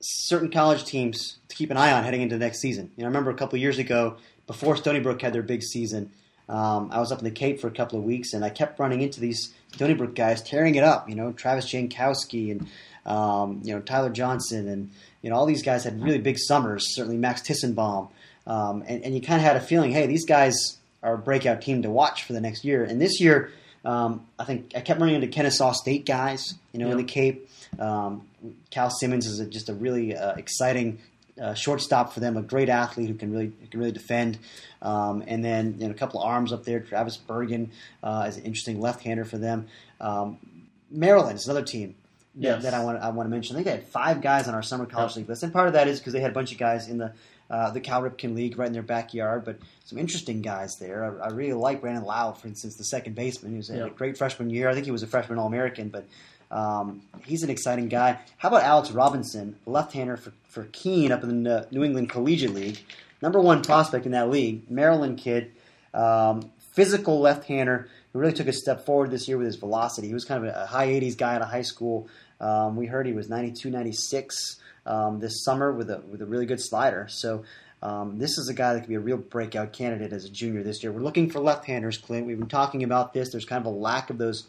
certain 0.00 0.50
college 0.50 0.84
teams 0.84 1.38
to 1.48 1.56
keep 1.56 1.70
an 1.70 1.76
eye 1.76 1.92
on 1.92 2.04
heading 2.04 2.22
into 2.22 2.36
the 2.36 2.44
next 2.44 2.60
season. 2.60 2.90
You 2.96 3.02
know, 3.02 3.06
I 3.06 3.08
remember 3.08 3.30
a 3.30 3.34
couple 3.34 3.58
years 3.58 3.78
ago, 3.78 4.16
before 4.46 4.76
Stony 4.76 5.00
Brook 5.00 5.22
had 5.22 5.32
their 5.32 5.42
big 5.42 5.62
season, 5.62 6.10
um, 6.48 6.90
I 6.92 6.98
was 6.98 7.12
up 7.12 7.18
in 7.18 7.24
the 7.24 7.30
Cape 7.30 7.60
for 7.60 7.68
a 7.68 7.72
couple 7.72 7.98
of 7.98 8.04
weeks, 8.04 8.32
and 8.32 8.44
I 8.44 8.50
kept 8.50 8.78
running 8.78 9.00
into 9.00 9.20
these 9.20 9.54
Stony 9.72 9.94
Brook 9.94 10.14
guys 10.14 10.42
tearing 10.42 10.74
it 10.74 10.84
up. 10.84 11.08
You 11.08 11.14
know, 11.14 11.32
Travis 11.32 11.66
Jankowski 11.72 12.50
and 12.50 12.68
um, 13.06 13.60
you 13.64 13.74
know 13.74 13.80
Tyler 13.80 14.10
Johnson, 14.10 14.68
and 14.68 14.90
you 15.22 15.30
know 15.30 15.36
all 15.36 15.46
these 15.46 15.62
guys 15.62 15.84
had 15.84 16.02
really 16.02 16.18
big 16.18 16.38
summers. 16.38 16.94
Certainly 16.94 17.18
Maxx 17.18 17.42
Tissenbaum, 17.42 18.10
um, 18.46 18.84
and, 18.86 19.02
and 19.04 19.14
you 19.14 19.22
kind 19.22 19.40
of 19.40 19.46
had 19.46 19.56
a 19.56 19.60
feeling, 19.60 19.92
hey, 19.92 20.06
these 20.06 20.26
guys 20.26 20.78
a 21.02 21.16
breakout 21.18 21.62
team 21.62 21.82
to 21.82 21.90
watch 21.90 22.24
for 22.24 22.32
the 22.32 22.40
next 22.40 22.64
year. 22.64 22.84
And 22.84 23.00
this 23.00 23.20
year, 23.20 23.50
um, 23.84 24.26
I 24.38 24.44
think 24.44 24.72
I 24.76 24.80
kept 24.80 25.00
running 25.00 25.16
into 25.16 25.26
Kennesaw 25.28 25.72
State 25.72 26.06
guys, 26.06 26.54
you 26.72 26.78
know, 26.78 26.90
in 26.90 26.96
the 26.96 27.04
Cape. 27.04 27.48
Um, 27.78 28.26
Kal 28.70 28.90
Simmons 28.90 29.26
is 29.26 29.40
a, 29.40 29.46
just 29.46 29.68
a 29.68 29.74
really 29.74 30.16
uh, 30.16 30.34
exciting 30.34 30.98
uh, 31.40 31.54
shortstop 31.54 32.12
for 32.12 32.20
them, 32.20 32.36
a 32.36 32.42
great 32.42 32.68
athlete 32.68 33.08
who 33.08 33.14
can 33.14 33.32
really 33.32 33.46
who 33.60 33.66
can 33.68 33.80
really 33.80 33.92
defend. 33.92 34.38
Um, 34.82 35.24
and 35.26 35.44
then 35.44 35.76
you 35.78 35.86
know, 35.86 35.90
a 35.90 35.94
couple 35.94 36.20
of 36.20 36.26
arms 36.26 36.52
up 36.52 36.64
there. 36.64 36.80
Travis 36.80 37.16
Bergen 37.16 37.72
uh, 38.02 38.26
is 38.28 38.36
an 38.36 38.44
interesting 38.44 38.80
left-hander 38.80 39.24
for 39.24 39.38
them. 39.38 39.66
Um, 40.00 40.38
Maryland 40.90 41.38
is 41.38 41.46
another 41.46 41.64
team 41.64 41.94
that, 42.36 42.42
Yes. 42.42 42.62
that 42.64 42.74
I 42.74 42.84
want 42.84 42.98
I 42.98 43.08
want 43.10 43.26
to 43.26 43.30
mention. 43.30 43.56
I 43.56 43.58
think 43.58 43.66
they 43.66 43.72
had 43.72 43.88
five 43.88 44.20
guys 44.20 44.46
on 44.46 44.54
our 44.54 44.62
summer 44.62 44.86
college 44.86 45.16
league 45.16 45.28
list, 45.28 45.42
and 45.42 45.52
part 45.52 45.66
of 45.68 45.72
that 45.74 45.88
is 45.88 45.98
because 45.98 46.12
they 46.12 46.20
had 46.20 46.30
a 46.30 46.34
bunch 46.34 46.52
of 46.52 46.58
guys 46.58 46.88
in 46.88 46.98
the 46.98 47.12
uh, 47.52 47.70
the 47.70 47.80
Cal 47.80 48.00
Ripken 48.00 48.34
League 48.34 48.58
right 48.58 48.66
in 48.66 48.72
their 48.72 48.82
backyard, 48.82 49.44
but 49.44 49.58
some 49.84 49.98
interesting 49.98 50.40
guys 50.40 50.76
there. 50.80 51.20
I, 51.22 51.26
I 51.26 51.28
really 51.28 51.52
like 51.52 51.82
Brandon 51.82 52.02
Lowe, 52.02 52.32
for 52.32 52.48
instance, 52.48 52.76
the 52.76 52.84
second 52.84 53.14
baseman. 53.14 53.52
He 53.52 53.58
was 53.58 53.68
a 53.68 53.90
great 53.90 54.16
freshman 54.16 54.48
year. 54.48 54.70
I 54.70 54.72
think 54.72 54.86
he 54.86 54.90
was 54.90 55.02
a 55.02 55.06
freshman 55.06 55.38
All 55.38 55.48
American, 55.48 55.90
but 55.90 56.06
um, 56.50 57.02
he's 57.26 57.42
an 57.42 57.50
exciting 57.50 57.88
guy. 57.88 58.18
How 58.38 58.48
about 58.48 58.62
Alex 58.62 58.90
Robinson, 58.90 59.56
left-hander 59.66 60.16
for, 60.16 60.32
for 60.48 60.64
Keene 60.72 61.12
up 61.12 61.22
in 61.24 61.42
the 61.42 61.68
New 61.70 61.84
England 61.84 62.08
Collegiate 62.08 62.54
League, 62.54 62.80
number 63.20 63.38
one 63.38 63.62
prospect 63.62 64.06
in 64.06 64.12
that 64.12 64.30
league, 64.30 64.70
Maryland 64.70 65.18
kid, 65.18 65.52
um, 65.92 66.50
physical 66.72 67.20
left-hander 67.20 67.86
who 68.14 68.18
really 68.18 68.32
took 68.32 68.48
a 68.48 68.52
step 68.54 68.86
forward 68.86 69.10
this 69.10 69.28
year 69.28 69.36
with 69.36 69.46
his 69.46 69.56
velocity. 69.56 70.08
He 70.08 70.14
was 70.14 70.24
kind 70.24 70.42
of 70.42 70.54
a, 70.54 70.62
a 70.62 70.66
high 70.66 70.88
80s 70.88 71.18
guy 71.18 71.34
out 71.34 71.42
of 71.42 71.48
high 71.48 71.62
school. 71.62 72.08
Um, 72.40 72.76
we 72.76 72.86
heard 72.86 73.06
he 73.06 73.12
was 73.12 73.28
92, 73.28 73.68
96 73.68 74.56
um, 74.86 75.20
this 75.20 75.44
summer 75.44 75.72
with 75.72 75.90
a 75.90 76.00
with 76.10 76.22
a 76.22 76.26
really 76.26 76.46
good 76.46 76.60
slider. 76.60 77.06
So. 77.08 77.44
Um, 77.84 78.16
this 78.16 78.38
is 78.38 78.48
a 78.48 78.54
guy 78.54 78.74
that 78.74 78.82
could 78.82 78.88
be 78.88 78.94
a 78.94 79.00
real 79.00 79.16
breakout 79.16 79.72
candidate 79.72 80.12
as 80.12 80.24
a 80.24 80.28
junior 80.30 80.62
this 80.62 80.84
year. 80.84 80.92
We're 80.92 81.00
looking 81.00 81.28
for 81.28 81.40
left-handers, 81.40 81.98
Clint. 81.98 82.28
We've 82.28 82.38
been 82.38 82.46
talking 82.46 82.84
about 82.84 83.12
this. 83.12 83.32
There's 83.32 83.44
kind 83.44 83.58
of 83.60 83.66
a 83.66 83.76
lack 83.76 84.08
of 84.08 84.18
those 84.18 84.46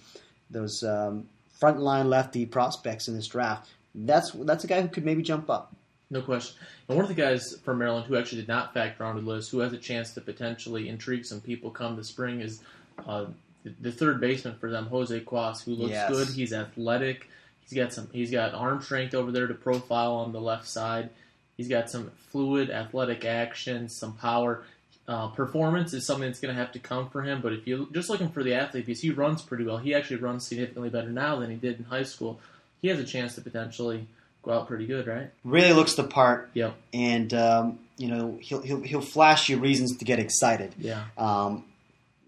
those 0.51 0.83
um, 0.83 1.27
frontline 1.59 2.05
lefty 2.05 2.45
prospects 2.45 3.07
in 3.07 3.15
this 3.15 3.25
draft. 3.25 3.71
That's 3.95 4.29
that's 4.33 4.65
a 4.65 4.67
guy 4.67 4.83
who 4.83 4.87
could 4.87 5.03
maybe 5.03 5.23
jump 5.23 5.49
up. 5.49 5.73
No 6.11 6.21
question. 6.21 6.55
And 6.87 6.95
one 6.95 7.05
of 7.05 7.09
the 7.09 7.19
guys 7.19 7.55
from 7.63 7.79
Maryland 7.79 8.05
who 8.05 8.17
actually 8.17 8.41
did 8.41 8.47
not 8.47 8.71
factor 8.71 9.03
onto 9.03 9.21
the 9.21 9.27
list, 9.27 9.49
who 9.49 9.61
has 9.61 9.73
a 9.73 9.79
chance 9.79 10.13
to 10.13 10.21
potentially 10.21 10.87
intrigue 10.87 11.25
some 11.25 11.41
people 11.41 11.71
come 11.71 11.95
the 11.95 12.03
spring, 12.03 12.39
is 12.39 12.61
uh, 13.07 13.25
the, 13.63 13.73
the 13.81 13.91
third 13.91 14.21
baseman 14.21 14.55
for 14.59 14.69
them, 14.69 14.85
Jose 14.85 15.19
Cuas, 15.21 15.63
who 15.63 15.71
looks 15.71 15.91
Yes. 15.93 16.11
good. 16.11 16.27
He's 16.27 16.53
athletic. 16.53 17.29
He's 17.69 17.77
got 17.77 17.93
some. 17.93 18.09
He's 18.11 18.31
got 18.31 18.53
arm 18.53 18.81
strength 18.81 19.13
over 19.13 19.31
there 19.31 19.47
to 19.47 19.53
profile 19.53 20.13
on 20.15 20.31
the 20.31 20.41
left 20.41 20.67
side. 20.67 21.09
He's 21.57 21.67
got 21.67 21.89
some 21.89 22.11
fluid, 22.31 22.69
athletic 22.69 23.25
action, 23.25 23.89
some 23.89 24.13
power. 24.13 24.63
Uh, 25.07 25.27
performance 25.27 25.93
is 25.93 26.05
something 26.05 26.27
that's 26.29 26.39
going 26.39 26.53
to 26.53 26.59
have 26.59 26.71
to 26.71 26.79
come 26.79 27.09
for 27.09 27.21
him. 27.21 27.41
But 27.41 27.53
if 27.53 27.67
you're 27.67 27.85
just 27.91 28.09
looking 28.09 28.29
for 28.29 28.41
the 28.43 28.53
athlete, 28.53 28.85
because 28.85 29.01
he 29.01 29.09
runs 29.11 29.41
pretty 29.41 29.65
well, 29.65 29.77
he 29.77 29.93
actually 29.93 30.17
runs 30.17 30.47
significantly 30.47 30.89
better 30.89 31.09
now 31.09 31.39
than 31.39 31.49
he 31.49 31.57
did 31.57 31.77
in 31.79 31.85
high 31.85 32.03
school. 32.03 32.39
He 32.81 32.87
has 32.87 32.99
a 32.99 33.03
chance 33.03 33.35
to 33.35 33.41
potentially 33.41 34.07
go 34.43 34.51
out 34.51 34.67
pretty 34.67 34.85
good, 34.85 35.05
right? 35.07 35.29
Really 35.43 35.73
looks 35.73 35.95
the 35.95 36.03
part, 36.03 36.49
Yep. 36.53 36.73
and 36.93 37.33
um, 37.33 37.79
you 37.97 38.07
know 38.09 38.37
he'll, 38.41 38.61
he'll 38.61 38.81
he'll 38.81 39.01
flash 39.01 39.47
you 39.49 39.57
reasons 39.57 39.97
to 39.97 40.05
get 40.05 40.19
excited. 40.19 40.73
Yeah. 40.79 41.03
Um, 41.17 41.65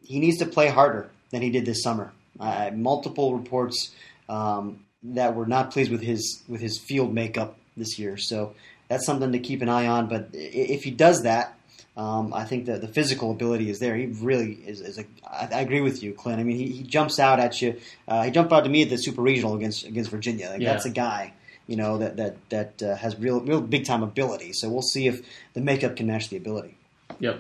he 0.04 0.20
needs 0.20 0.38
to 0.40 0.46
play 0.46 0.68
harder 0.70 1.10
than 1.32 1.42
he 1.42 1.50
did 1.50 1.66
this 1.66 1.82
summer. 1.82 2.12
Uh, 2.40 2.70
multiple 2.74 3.36
reports 3.36 3.94
um, 4.30 4.80
that 5.14 5.36
were 5.36 5.46
not 5.46 5.72
pleased 5.72 5.92
with 5.92 6.02
his 6.02 6.44
with 6.48 6.62
his 6.62 6.78
field 6.78 7.14
makeup 7.14 7.58
this 7.78 8.00
year. 8.00 8.18
So 8.18 8.56
that's 8.88 9.06
something 9.06 9.32
to 9.32 9.40
keep 9.40 9.62
an 9.62 9.70
eye 9.70 9.88
on. 9.88 10.08
But 10.08 10.30
if 10.34 10.84
he 10.84 10.92
does 10.92 11.24
that, 11.24 11.58
um, 11.98 12.34
I 12.34 12.44
think 12.44 12.66
that 12.66 12.82
the 12.82 12.88
physical 12.88 13.32
ability 13.32 13.70
is 13.70 13.80
there. 13.80 13.96
He 13.96 14.08
really 14.08 14.54
is. 14.54 14.82
is 14.82 14.98
a, 15.00 15.06
I, 15.26 15.48
I 15.52 15.62
agree 15.62 15.82
with 15.82 16.04
you, 16.04 16.14
Clint. 16.14 16.40
I 16.40 16.44
mean, 16.44 16.58
he, 16.58 16.68
he 16.68 16.84
jumps 16.84 17.20
out 17.20 17.40
at 17.40 17.62
you. 17.62 17.80
Uh, 18.08 18.24
he 18.24 18.32
jumped 18.32 18.52
out 18.52 18.64
to 18.64 18.70
me 18.70 18.84
at 18.84 18.90
the 18.90 18.98
Super 18.98 19.22
Regional 19.22 19.56
against 19.56 19.86
against 19.86 20.12
Virginia. 20.12 20.50
Like, 20.50 20.62
Yeah. 20.62 20.74
That's 20.74 20.86
a 20.86 20.90
guy. 20.92 21.34
You 21.68 21.78
know 21.78 21.98
that 21.98 22.18
that 22.18 22.50
that 22.50 22.84
uh, 22.84 22.96
has 22.96 23.18
real 23.18 23.42
real 23.42 23.62
big 23.62 23.86
time 23.86 24.04
ability. 24.04 24.54
So 24.54 24.70
we'll 24.70 24.82
see 24.84 25.08
if 25.08 25.26
the 25.54 25.62
makeup 25.62 25.96
can 25.96 26.06
match 26.08 26.30
the 26.30 26.38
ability. 26.38 26.78
Yep. 27.20 27.40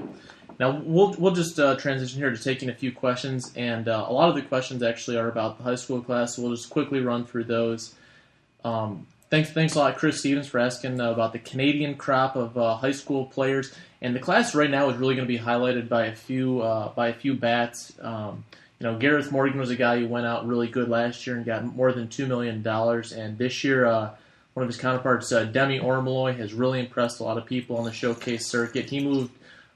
Now 0.60 0.82
we'll 0.86 1.14
we'll 1.18 1.34
just 1.34 1.60
uh, 1.60 1.76
transition 1.76 2.20
here 2.20 2.32
to 2.32 2.42
taking 2.42 2.70
a 2.70 2.74
few 2.74 2.92
questions, 2.92 3.52
and 3.56 3.88
uh, 3.88 4.06
a 4.08 4.14
lot 4.14 4.30
of 4.30 4.36
the 4.36 4.42
questions 4.42 4.84
actually 4.84 5.18
are 5.18 5.28
about 5.28 5.58
the 5.58 5.64
high 5.64 5.76
school 5.76 6.02
class. 6.02 6.36
So 6.36 6.44
we'll 6.44 6.56
just 6.56 6.70
quickly 6.70 7.02
run 7.02 7.26
through 7.26 7.46
those. 7.46 7.94
Um, 8.64 9.06
thanks, 9.30 9.52
thanks 9.52 9.76
a 9.76 9.80
lot, 9.80 9.98
Chris 9.98 10.20
Stevens, 10.20 10.48
for 10.48 10.60
asking 10.60 11.00
uh, 11.02 11.12
about 11.12 11.34
the 11.34 11.40
Canadian 11.40 11.96
crop 11.96 12.36
of 12.36 12.58
uh, 12.58 12.76
high 12.78 12.92
school 12.92 13.26
players. 13.26 13.74
And 14.02 14.16
the 14.16 14.20
class 14.20 14.56
right 14.56 14.70
now 14.70 14.90
is 14.90 14.98
really 14.98 15.16
going 15.16 15.28
to 15.28 15.34
be 15.34 15.40
highlighted 15.40 15.90
by 15.90 16.06
a 16.06 16.16
few 16.16 16.62
uh, 16.62 16.90
by 16.90 17.10
a 17.10 17.14
few 17.14 17.34
bats. 17.34 17.94
Um, 18.02 18.46
you 18.80 18.88
know, 18.88 18.98
Gareth 18.98 19.32
Morgan 19.32 19.60
was 19.60 19.70
a 19.70 19.76
guy 19.76 20.00
who 20.00 20.08
went 20.08 20.26
out 20.26 20.48
really 20.48 20.68
good 20.68 20.90
last 20.90 21.26
year 21.26 21.38
and 21.38 21.46
got 21.46 21.64
more 21.66 21.92
than 21.92 22.08
two 22.08 22.28
million 22.28 22.62
dollars. 22.62 23.12
And 23.12 23.38
this 23.38 23.64
year, 23.64 23.86
uh, 23.86 24.12
one 24.54 24.64
of 24.64 24.70
his 24.70 24.78
counterparts, 24.78 25.32
uh, 25.32 25.46
Demi 25.46 25.80
Orimoloye, 25.80 26.38
has 26.38 26.54
really 26.54 26.80
impressed 26.80 27.20
a 27.20 27.24
lot 27.24 27.38
of 27.38 27.46
people 27.46 27.78
on 27.78 27.84
the 27.84 27.92
showcase 27.92 28.48
circuit. 28.48 28.90
He 28.90 29.00
moved 29.00 29.32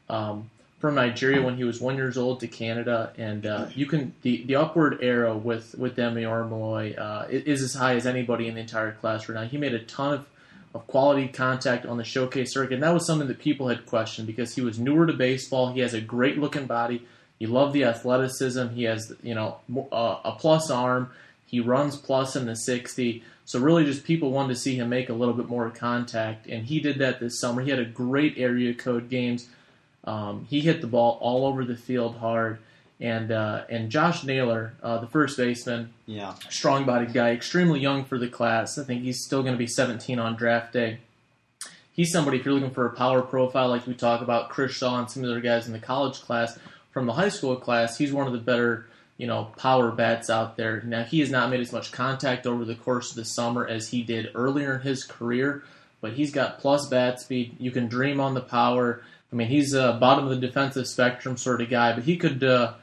um, 0.10 0.50
from 0.80 0.96
Nigeria 0.96 1.42
when 1.42 1.58
he 1.58 1.66
was 1.66 1.82
one 1.82 1.98
years 1.98 2.18
old 2.18 2.40
to 2.40 2.48
Canada, 2.48 3.12
and 3.18 3.46
uh, 3.46 3.68
you 3.76 3.86
can 3.86 4.14
the, 4.22 4.44
the 4.46 4.56
upward 4.56 5.00
arrow 5.02 5.38
with 5.38 5.76
with 5.78 5.96
Demi 5.96 6.24
Orimoloye 6.24 6.98
uh, 6.98 7.26
is 7.30 7.62
as 7.62 7.74
high 7.74 7.96
as 7.96 8.08
anybody 8.08 8.48
in 8.48 8.56
the 8.56 8.62
entire 8.62 8.94
class 8.94 9.28
right 9.28 9.42
now. 9.42 9.48
He 9.48 9.58
made 9.58 9.74
a 9.74 9.80
ton 9.80 10.14
of 10.14 10.26
of 10.74 10.86
quality 10.88 11.28
contact 11.28 11.86
on 11.86 11.98
the 11.98 12.04
showcase 12.04 12.54
circuit, 12.54 12.76
and 12.76 12.84
that 12.84 12.94
was 12.94 13.06
something 13.06 13.28
that 13.28 13.40
people 13.40 13.68
had 13.68 13.86
questioned 13.86 14.28
because 14.28 14.56
he 14.56 14.62
was 14.62 14.80
newer 14.80 15.08
to 15.08 15.14
baseball. 15.14 15.74
He 15.74 15.80
has 15.82 15.94
a 15.94 16.02
great 16.02 16.38
looking 16.38 16.68
body. 16.68 17.06
You 17.40 17.48
love 17.48 17.74
the 17.74 17.86
athleticism. 17.86 18.70
He 18.70 18.84
has 18.84 19.14
you 19.22 19.36
know 19.36 19.58
mo- 19.68 19.90
uh, 19.92 20.20
a 20.24 20.32
plus 20.34 20.70
arm. 20.70 21.12
He 21.46 21.60
runs 21.60 21.98
plus 21.98 22.36
in 22.36 22.46
the 22.46 22.56
60. 22.56 23.24
So 23.46 23.60
really, 23.60 23.84
just 23.84 24.04
people 24.04 24.30
wanted 24.30 24.54
to 24.54 24.60
see 24.60 24.76
him 24.76 24.90
make 24.90 25.10
a 25.10 25.14
little 25.14 25.34
bit 25.34 25.50
more 25.50 25.70
contact, 25.72 26.46
and 26.48 26.68
he 26.68 26.80
did 26.80 27.00
that 27.00 27.20
this 27.20 27.40
summer. 27.40 27.62
He 27.62 27.72
had 27.72 27.80
a 27.80 27.86
great 27.86 28.36
area 28.38 28.74
code 28.74 29.10
games. 29.10 29.48
Um, 30.10 30.48
he 30.50 30.62
hit 30.62 30.82
the 30.82 30.88
ball 30.88 31.18
all 31.22 31.46
over 31.46 31.64
the 31.64 31.76
field 31.76 32.16
hard, 32.18 32.58
and 33.00 33.32
uh, 33.32 33.64
and 33.70 33.90
Josh 33.92 34.24
Naylor, 34.24 34.74
uh, 34.82 34.98
the 34.98 35.08
first 35.08 35.38
baseman, 35.38 35.94
Yeah. 36.08 36.34
strong-bodied 36.50 37.14
guy, 37.14 37.30
extremely 37.32 37.80
young 37.80 38.04
for 38.06 38.18
the 38.18 38.28
class. 38.28 38.78
I 38.80 38.84
think 38.84 39.04
he's 39.04 39.24
still 39.24 39.42
going 39.44 39.54
to 39.54 39.60
be 39.60 39.68
17 39.68 40.18
on 40.18 40.36
draft 40.36 40.74
day. 40.74 40.98
He's 41.92 42.12
somebody 42.12 42.40
if 42.40 42.46
you're 42.46 42.54
looking 42.54 42.72
for 42.72 42.86
a 42.86 42.94
power 42.94 43.22
profile, 43.22 43.70
like 43.70 43.86
we 43.86 43.94
talk 43.94 44.22
about 44.22 44.50
Chris 44.50 44.72
Shaw 44.72 44.98
and 45.00 45.10
some 45.12 45.22
of 45.24 45.28
the 45.28 45.34
other 45.36 45.42
guys 45.42 45.68
in 45.68 45.74
the 45.74 45.80
college 45.80 46.22
class. 46.22 46.58
From 46.92 47.06
the 47.06 47.14
high 47.14 47.30
school 47.30 47.56
class, 47.56 47.98
he's 47.98 48.12
one 48.12 48.26
of 48.26 48.34
the 48.34 48.40
better, 48.40 48.88
you 49.18 49.28
know, 49.28 49.52
power 49.58 49.92
bats 49.92 50.30
out 50.30 50.58
there. 50.58 50.82
Now 50.82 51.04
he 51.04 51.20
has 51.20 51.30
not 51.30 51.50
made 51.52 51.60
as 51.60 51.72
much 51.74 51.92
contact 51.92 52.48
over 52.48 52.66
the 52.66 52.74
course 52.76 53.12
of 53.12 53.16
the 53.18 53.26
summer 53.26 53.68
as 53.68 53.90
he 53.90 54.02
did 54.02 54.32
earlier 54.34 54.76
in 54.76 54.82
his 54.82 55.04
career, 55.04 55.64
but 56.02 56.14
he's 56.14 56.32
got 56.32 56.60
plus 56.60 56.88
bat 56.88 57.20
speed. 57.20 57.56
You 57.60 57.70
can 57.72 57.88
dream 57.88 58.20
on 58.20 58.34
the 58.34 58.42
power. 58.42 59.04
I 59.32 59.36
mean, 59.36 59.48
he's 59.48 59.74
a 59.74 59.94
bottom 59.94 60.28
of 60.28 60.32
the 60.32 60.48
defensive 60.48 60.88
spectrum 60.88 61.38
sort 61.38 61.62
of 61.62 61.70
guy, 61.70 61.94
but 61.94 62.04
he 62.04 62.18
could. 62.18 62.44
Uh, 62.44 62.74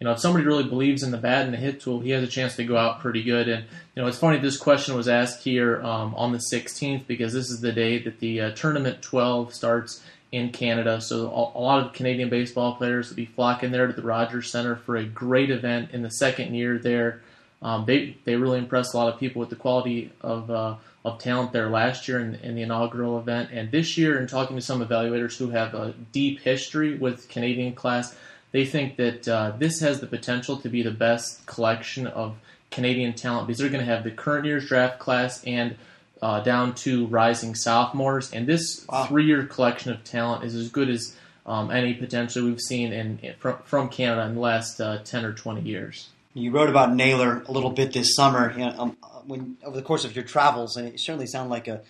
you 0.00 0.04
know, 0.04 0.12
if 0.12 0.20
somebody 0.20 0.44
really 0.44 0.62
believes 0.62 1.02
in 1.02 1.10
the 1.10 1.18
bat 1.18 1.44
and 1.44 1.52
the 1.52 1.58
hit 1.58 1.80
tool, 1.80 1.98
he 1.98 2.10
has 2.10 2.22
a 2.22 2.28
chance 2.28 2.54
to 2.54 2.64
go 2.64 2.76
out 2.76 3.00
pretty 3.00 3.24
good. 3.24 3.48
And 3.48 3.64
you 3.96 4.02
know, 4.02 4.06
it's 4.06 4.18
funny 4.18 4.38
this 4.38 4.56
question 4.56 4.94
was 4.94 5.08
asked 5.08 5.42
here 5.42 5.82
um, 5.82 6.14
on 6.14 6.30
the 6.30 6.38
16th 6.38 7.08
because 7.08 7.32
this 7.32 7.50
is 7.50 7.60
the 7.60 7.72
day 7.72 7.98
that 7.98 8.20
the 8.20 8.40
uh, 8.40 8.50
tournament 8.52 9.02
12 9.02 9.52
starts 9.52 10.00
in 10.30 10.50
Canada. 10.50 11.00
So 11.00 11.26
a, 11.26 11.58
lot 11.58 11.84
of 11.84 11.92
Canadian 11.92 12.28
baseball 12.28 12.76
players 12.76 13.08
will 13.08 13.16
be 13.16 13.26
flocking 13.26 13.72
there 13.72 13.86
to 13.86 13.92
the 13.92 14.02
Rogers 14.02 14.50
Center 14.50 14.76
for 14.76 14.96
a 14.96 15.04
great 15.04 15.50
event 15.50 15.90
in 15.92 16.02
the 16.02 16.10
second 16.10 16.54
year 16.54 16.78
there. 16.78 17.22
Um, 17.60 17.84
they 17.86 18.16
they 18.24 18.36
really 18.36 18.58
impressed 18.58 18.94
a 18.94 18.96
lot 18.96 19.12
of 19.12 19.18
people 19.18 19.40
with 19.40 19.50
the 19.50 19.56
quality 19.56 20.12
of 20.20 20.48
uh, 20.48 20.76
of 21.08 21.18
talent 21.18 21.52
there 21.52 21.68
last 21.68 22.08
year 22.08 22.20
in, 22.20 22.34
in 22.36 22.54
the 22.54 22.62
inaugural 22.62 23.18
event, 23.18 23.50
and 23.52 23.70
this 23.70 23.96
year. 23.98 24.18
In 24.18 24.26
talking 24.26 24.56
to 24.56 24.62
some 24.62 24.84
evaluators 24.84 25.36
who 25.38 25.50
have 25.50 25.74
a 25.74 25.94
deep 26.12 26.40
history 26.40 26.96
with 26.96 27.28
Canadian 27.28 27.74
class, 27.74 28.16
they 28.52 28.64
think 28.64 28.96
that 28.96 29.28
uh, 29.28 29.52
this 29.58 29.80
has 29.80 30.00
the 30.00 30.06
potential 30.06 30.56
to 30.58 30.68
be 30.68 30.82
the 30.82 30.90
best 30.90 31.44
collection 31.46 32.06
of 32.06 32.36
Canadian 32.70 33.14
talent 33.14 33.46
because 33.46 33.60
they're 33.60 33.68
going 33.70 33.84
to 33.84 33.92
have 33.92 34.04
the 34.04 34.10
current 34.10 34.44
year's 34.46 34.66
draft 34.66 34.98
class 34.98 35.42
and 35.44 35.76
uh, 36.20 36.40
down 36.40 36.74
to 36.74 37.06
rising 37.06 37.54
sophomores, 37.54 38.32
and 38.32 38.46
this 38.46 38.84
Wow. 38.88 39.04
three-year 39.06 39.44
collection 39.46 39.92
of 39.92 40.02
talent 40.02 40.44
is 40.44 40.54
as 40.54 40.68
good 40.68 40.88
as 40.90 41.14
um, 41.46 41.70
any 41.70 41.94
potential 41.94 42.44
we've 42.44 42.60
seen 42.60 42.92
in, 42.92 43.18
in 43.22 43.34
from, 43.38 43.56
from 43.64 43.88
Canada 43.88 44.26
in 44.26 44.34
the 44.34 44.40
last 44.40 44.80
uh, 44.80 44.98
ten 45.04 45.24
or 45.24 45.32
twenty 45.32 45.62
years. 45.62 46.08
You 46.34 46.50
wrote 46.50 46.68
about 46.68 46.94
Naylor 46.94 47.42
a 47.46 47.52
little 47.52 47.70
bit 47.70 47.92
this 47.92 48.14
summer, 48.14 48.52
you 48.52 48.66
know, 48.66 48.74
um, 48.78 48.96
when 49.26 49.56
over 49.64 49.76
the 49.76 49.82
course 49.82 50.04
of 50.04 50.14
your 50.14 50.24
travels, 50.24 50.76
and 50.76 50.88
it 50.88 51.00
certainly 51.00 51.26
sounded 51.26 51.50
like 51.50 51.68
a 51.68 51.82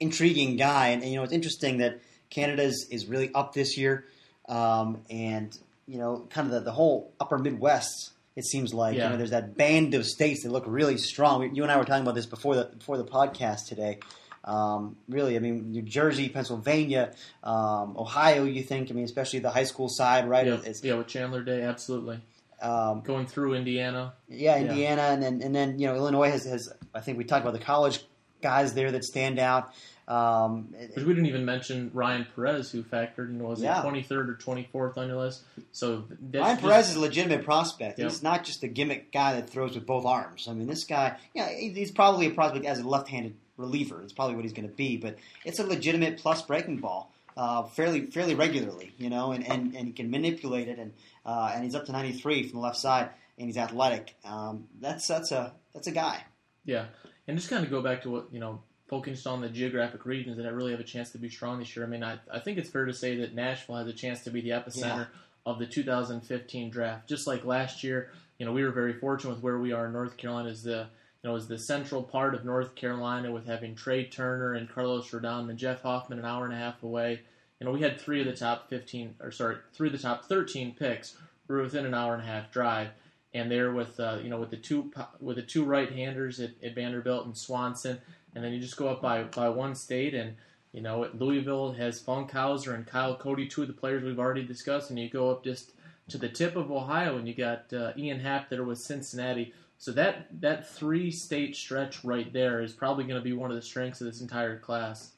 intriguing 0.00 0.56
guy. 0.56 0.88
And, 0.88 1.02
and, 1.02 1.10
you 1.10 1.16
know, 1.18 1.24
it's 1.24 1.32
interesting 1.32 1.78
that 1.78 2.00
Canada 2.30 2.62
is, 2.62 2.86
is 2.90 3.06
really 3.06 3.30
up 3.34 3.54
this 3.54 3.76
year, 3.78 4.04
um, 4.48 4.98
and 5.10 5.56
you 5.88 5.98
know, 5.98 6.26
kind 6.30 6.46
of 6.48 6.52
the, 6.52 6.60
the 6.60 6.72
whole 6.72 7.12
Upper 7.20 7.38
Midwest. 7.38 8.10
It 8.34 8.44
seems 8.44 8.74
like 8.74 8.96
Yeah. 8.96 9.04
you 9.04 9.10
know, 9.10 9.16
there's 9.16 9.30
that 9.30 9.56
band 9.56 9.94
of 9.94 10.04
states 10.04 10.42
that 10.42 10.50
look 10.52 10.64
really 10.66 10.98
strong. 10.98 11.54
You 11.54 11.62
and 11.62 11.72
I 11.72 11.78
were 11.78 11.84
talking 11.84 12.02
about 12.02 12.14
this 12.14 12.26
before 12.26 12.54
the 12.54 12.64
before 12.76 12.98
the 12.98 13.04
podcast 13.04 13.66
today. 13.68 13.98
Um, 14.44 14.96
really, 15.08 15.36
I 15.36 15.40
mean, 15.40 15.72
New 15.72 15.82
Jersey, 15.82 16.28
Pennsylvania, 16.28 17.14
um, 17.42 17.96
Ohio. 17.96 18.44
You 18.44 18.62
think? 18.62 18.90
I 18.90 18.94
mean, 18.94 19.04
especially 19.04 19.38
the 19.40 19.50
high 19.50 19.64
school 19.64 19.88
side, 19.88 20.28
right? 20.28 20.46
Yeah, 20.46 20.58
It's, 20.64 20.84
yeah, 20.84 20.94
with 20.94 21.06
Chandler 21.08 21.42
Day, 21.42 21.62
absolutely 21.62 22.20
um, 22.62 23.00
going 23.02 23.26
through 23.26 23.54
Indiana. 23.54 24.14
Yeah, 24.28 24.56
Yeah. 24.56 24.70
Indiana, 24.70 25.02
and 25.02 25.22
then 25.22 25.42
and 25.42 25.54
then 25.54 25.78
you 25.78 25.86
know 25.86 25.94
Illinois 25.96 26.30
has, 26.30 26.44
has 26.44 26.72
I 26.94 27.00
think 27.00 27.18
we 27.18 27.24
talked 27.24 27.42
about 27.44 27.52
the 27.58 27.64
college 27.64 28.00
guys 28.42 28.74
there 28.74 28.90
that 28.92 29.04
stand 29.04 29.38
out. 29.38 29.72
Um, 30.08 30.72
Which 30.94 31.04
we 31.04 31.14
didn't 31.14 31.26
even 31.26 31.44
mention 31.44 31.90
Ryan 31.92 32.26
Perez, 32.36 32.70
who 32.70 32.84
factored 32.84 33.28
in 33.30 33.42
was 33.42 33.60
Yeah. 33.60 33.80
it 33.80 33.84
23rd 33.84 34.28
or 34.28 34.34
24th 34.36 34.96
on 34.98 35.08
your 35.08 35.16
list. 35.16 35.42
So 35.72 36.04
that's 36.08 36.42
Ryan 36.42 36.56
just- 36.56 36.62
Perez 36.62 36.90
is 36.90 36.96
a 36.96 37.00
legitimate 37.00 37.44
prospect. 37.44 37.98
Yep. 37.98 38.10
He's 38.10 38.22
not 38.22 38.44
just 38.44 38.62
a 38.62 38.68
gimmick 38.68 39.10
guy 39.12 39.34
that 39.34 39.50
throws 39.50 39.74
with 39.74 39.84
both 39.84 40.04
arms. 40.06 40.46
I 40.48 40.52
mean, 40.52 40.68
this 40.68 40.84
guy, 40.84 41.16
yeah, 41.34 41.48
he- 41.48 41.70
he's 41.70 41.90
probably 41.90 42.26
a 42.26 42.30
prospect 42.30 42.64
as 42.66 42.78
a 42.78 42.86
left-handed 42.88 43.34
reliever. 43.56 44.00
It's 44.02 44.12
probably 44.12 44.36
what 44.36 44.44
he's 44.44 44.52
going 44.52 44.68
to 44.68 44.74
be, 44.74 44.96
but 44.96 45.16
it's 45.44 45.58
a 45.58 45.66
legitimate 45.66 46.18
plus 46.18 46.40
breaking 46.42 46.76
ball. 46.78 47.10
Uh, 47.36 47.64
fairly 47.64 48.06
fairly 48.06 48.34
regularly, 48.34 48.94
you 48.96 49.10
know, 49.10 49.32
and, 49.32 49.46
and, 49.46 49.74
and 49.76 49.86
he 49.88 49.92
can 49.92 50.10
manipulate 50.10 50.68
it, 50.68 50.78
and 50.78 50.92
uh, 51.26 51.50
and 51.52 51.64
he's 51.64 51.74
up 51.74 51.84
to 51.86 51.92
93 51.92 52.44
from 52.44 52.60
the 52.60 52.64
left 52.64 52.78
side, 52.78 53.10
and 53.36 53.48
he's 53.48 53.58
athletic. 53.58 54.14
Um, 54.24 54.68
that's 54.80 55.06
that's 55.06 55.32
a 55.32 55.52
that's 55.74 55.88
a 55.88 55.92
guy. 55.92 56.24
Yeah, 56.64 56.86
and 57.26 57.36
just 57.36 57.50
kind 57.50 57.64
of 57.64 57.70
go 57.70 57.82
back 57.82 58.02
to 58.02 58.10
what 58.10 58.28
you 58.32 58.40
know, 58.40 58.62
focused 58.88 59.26
on 59.26 59.40
the 59.40 59.48
geographic 59.48 60.06
regions 60.06 60.36
that 60.36 60.46
I 60.46 60.50
really 60.50 60.70
have 60.70 60.80
a 60.80 60.84
chance 60.84 61.10
to 61.10 61.18
be 61.18 61.28
strong 61.28 61.58
this 61.58 61.76
year. 61.76 61.84
I 61.84 61.88
mean, 61.88 62.04
I, 62.04 62.18
I 62.32 62.38
think 62.38 62.58
it's 62.58 62.70
fair 62.70 62.86
to 62.86 62.94
say 62.94 63.16
that 63.16 63.34
Nashville 63.34 63.76
has 63.76 63.88
a 63.88 63.92
chance 63.92 64.22
to 64.24 64.30
be 64.30 64.40
the 64.40 64.50
epicenter 64.50 65.08
of 65.44 65.58
the 65.58 65.66
2015 65.66 66.70
draft. 66.70 67.08
Just 67.08 67.26
like 67.26 67.44
last 67.44 67.82
year, 67.82 68.10
you 68.38 68.46
know, 68.46 68.52
we 68.52 68.62
were 68.62 68.70
very 68.70 68.92
fortunate 68.92 69.34
with 69.34 69.42
where 69.42 69.58
we 69.58 69.72
are 69.72 69.86
in 69.86 69.92
North 69.92 70.16
Carolina 70.16 70.50
as 70.50 70.62
the 70.62 70.88
you 71.22 71.30
you 71.30 71.32
know, 71.32 71.36
is 71.36 71.48
the 71.48 71.58
central 71.58 72.04
part 72.04 72.36
of 72.36 72.44
North 72.44 72.76
Carolina 72.76 73.32
with 73.32 73.46
having 73.46 73.74
Trea 73.74 74.04
Turner 74.04 74.54
and 74.54 74.68
Carlos 74.68 75.10
Rodon 75.10 75.50
and 75.50 75.58
Jeff 75.58 75.82
Hoffman 75.82 76.20
an 76.20 76.24
hour 76.24 76.44
and 76.44 76.54
a 76.54 76.56
half 76.56 76.84
away. 76.84 77.22
You 77.60 77.66
know, 77.66 77.72
we 77.72 77.80
had 77.80 78.00
three 78.00 78.20
of 78.20 78.26
the 78.26 78.36
top 78.36 78.68
15, 78.68 79.16
or 79.20 79.30
sorry, 79.30 79.56
three 79.72 79.88
of 79.88 79.92
the 79.92 79.98
top 79.98 80.26
13 80.26 80.74
picks 80.74 81.16
were 81.48 81.62
within 81.62 81.86
an 81.86 81.94
hour 81.94 82.14
and 82.14 82.22
a 82.22 82.26
half 82.26 82.50
drive, 82.50 82.88
and 83.32 83.50
they're 83.50 83.72
with 83.72 83.98
uh, 83.98 84.18
you 84.22 84.28
know 84.28 84.38
with 84.38 84.50
the 84.50 84.56
two 84.56 84.92
with 85.20 85.36
the 85.36 85.42
two 85.42 85.64
right 85.64 85.90
handers 85.90 86.40
at, 86.40 86.50
at 86.62 86.74
Vanderbilt 86.74 87.26
and 87.26 87.36
Swanson, 87.36 87.98
and 88.34 88.44
then 88.44 88.52
you 88.52 88.60
just 88.60 88.76
go 88.76 88.88
up 88.88 89.00
by 89.00 89.24
by 89.24 89.48
one 89.48 89.74
state 89.74 90.14
and. 90.14 90.36
You 90.72 90.82
know, 90.82 91.08
Louisville 91.14 91.72
has 91.72 92.02
Funkhouser 92.02 92.74
and 92.74 92.86
Kyle 92.86 93.16
Cody, 93.16 93.46
two 93.46 93.62
of 93.62 93.68
the 93.68 93.72
players 93.72 94.04
we've 94.04 94.18
already 94.18 94.44
discussed, 94.44 94.90
and 94.90 94.98
you 94.98 95.08
go 95.08 95.30
up 95.30 95.42
just 95.42 95.72
to 96.08 96.18
the 96.18 96.28
tip 96.28 96.54
of 96.54 96.70
Ohio, 96.70 97.16
and 97.16 97.26
you 97.26 97.34
got 97.34 97.72
uh, 97.72 97.92
Ian 97.96 98.20
Happ 98.20 98.50
there 98.50 98.62
with 98.62 98.78
Cincinnati. 98.78 99.54
So 99.78 99.92
that 99.92 100.28
that 100.40 100.68
three 100.68 101.10
state 101.10 101.56
stretch 101.56 102.04
right 102.04 102.32
there 102.32 102.62
is 102.62 102.72
probably 102.72 103.04
going 103.04 103.20
to 103.20 103.24
be 103.24 103.32
one 103.32 103.50
of 103.50 103.56
the 103.56 103.62
strengths 103.62 104.00
of 104.00 104.06
this 104.06 104.20
entire 104.20 104.58
class. 104.58 105.12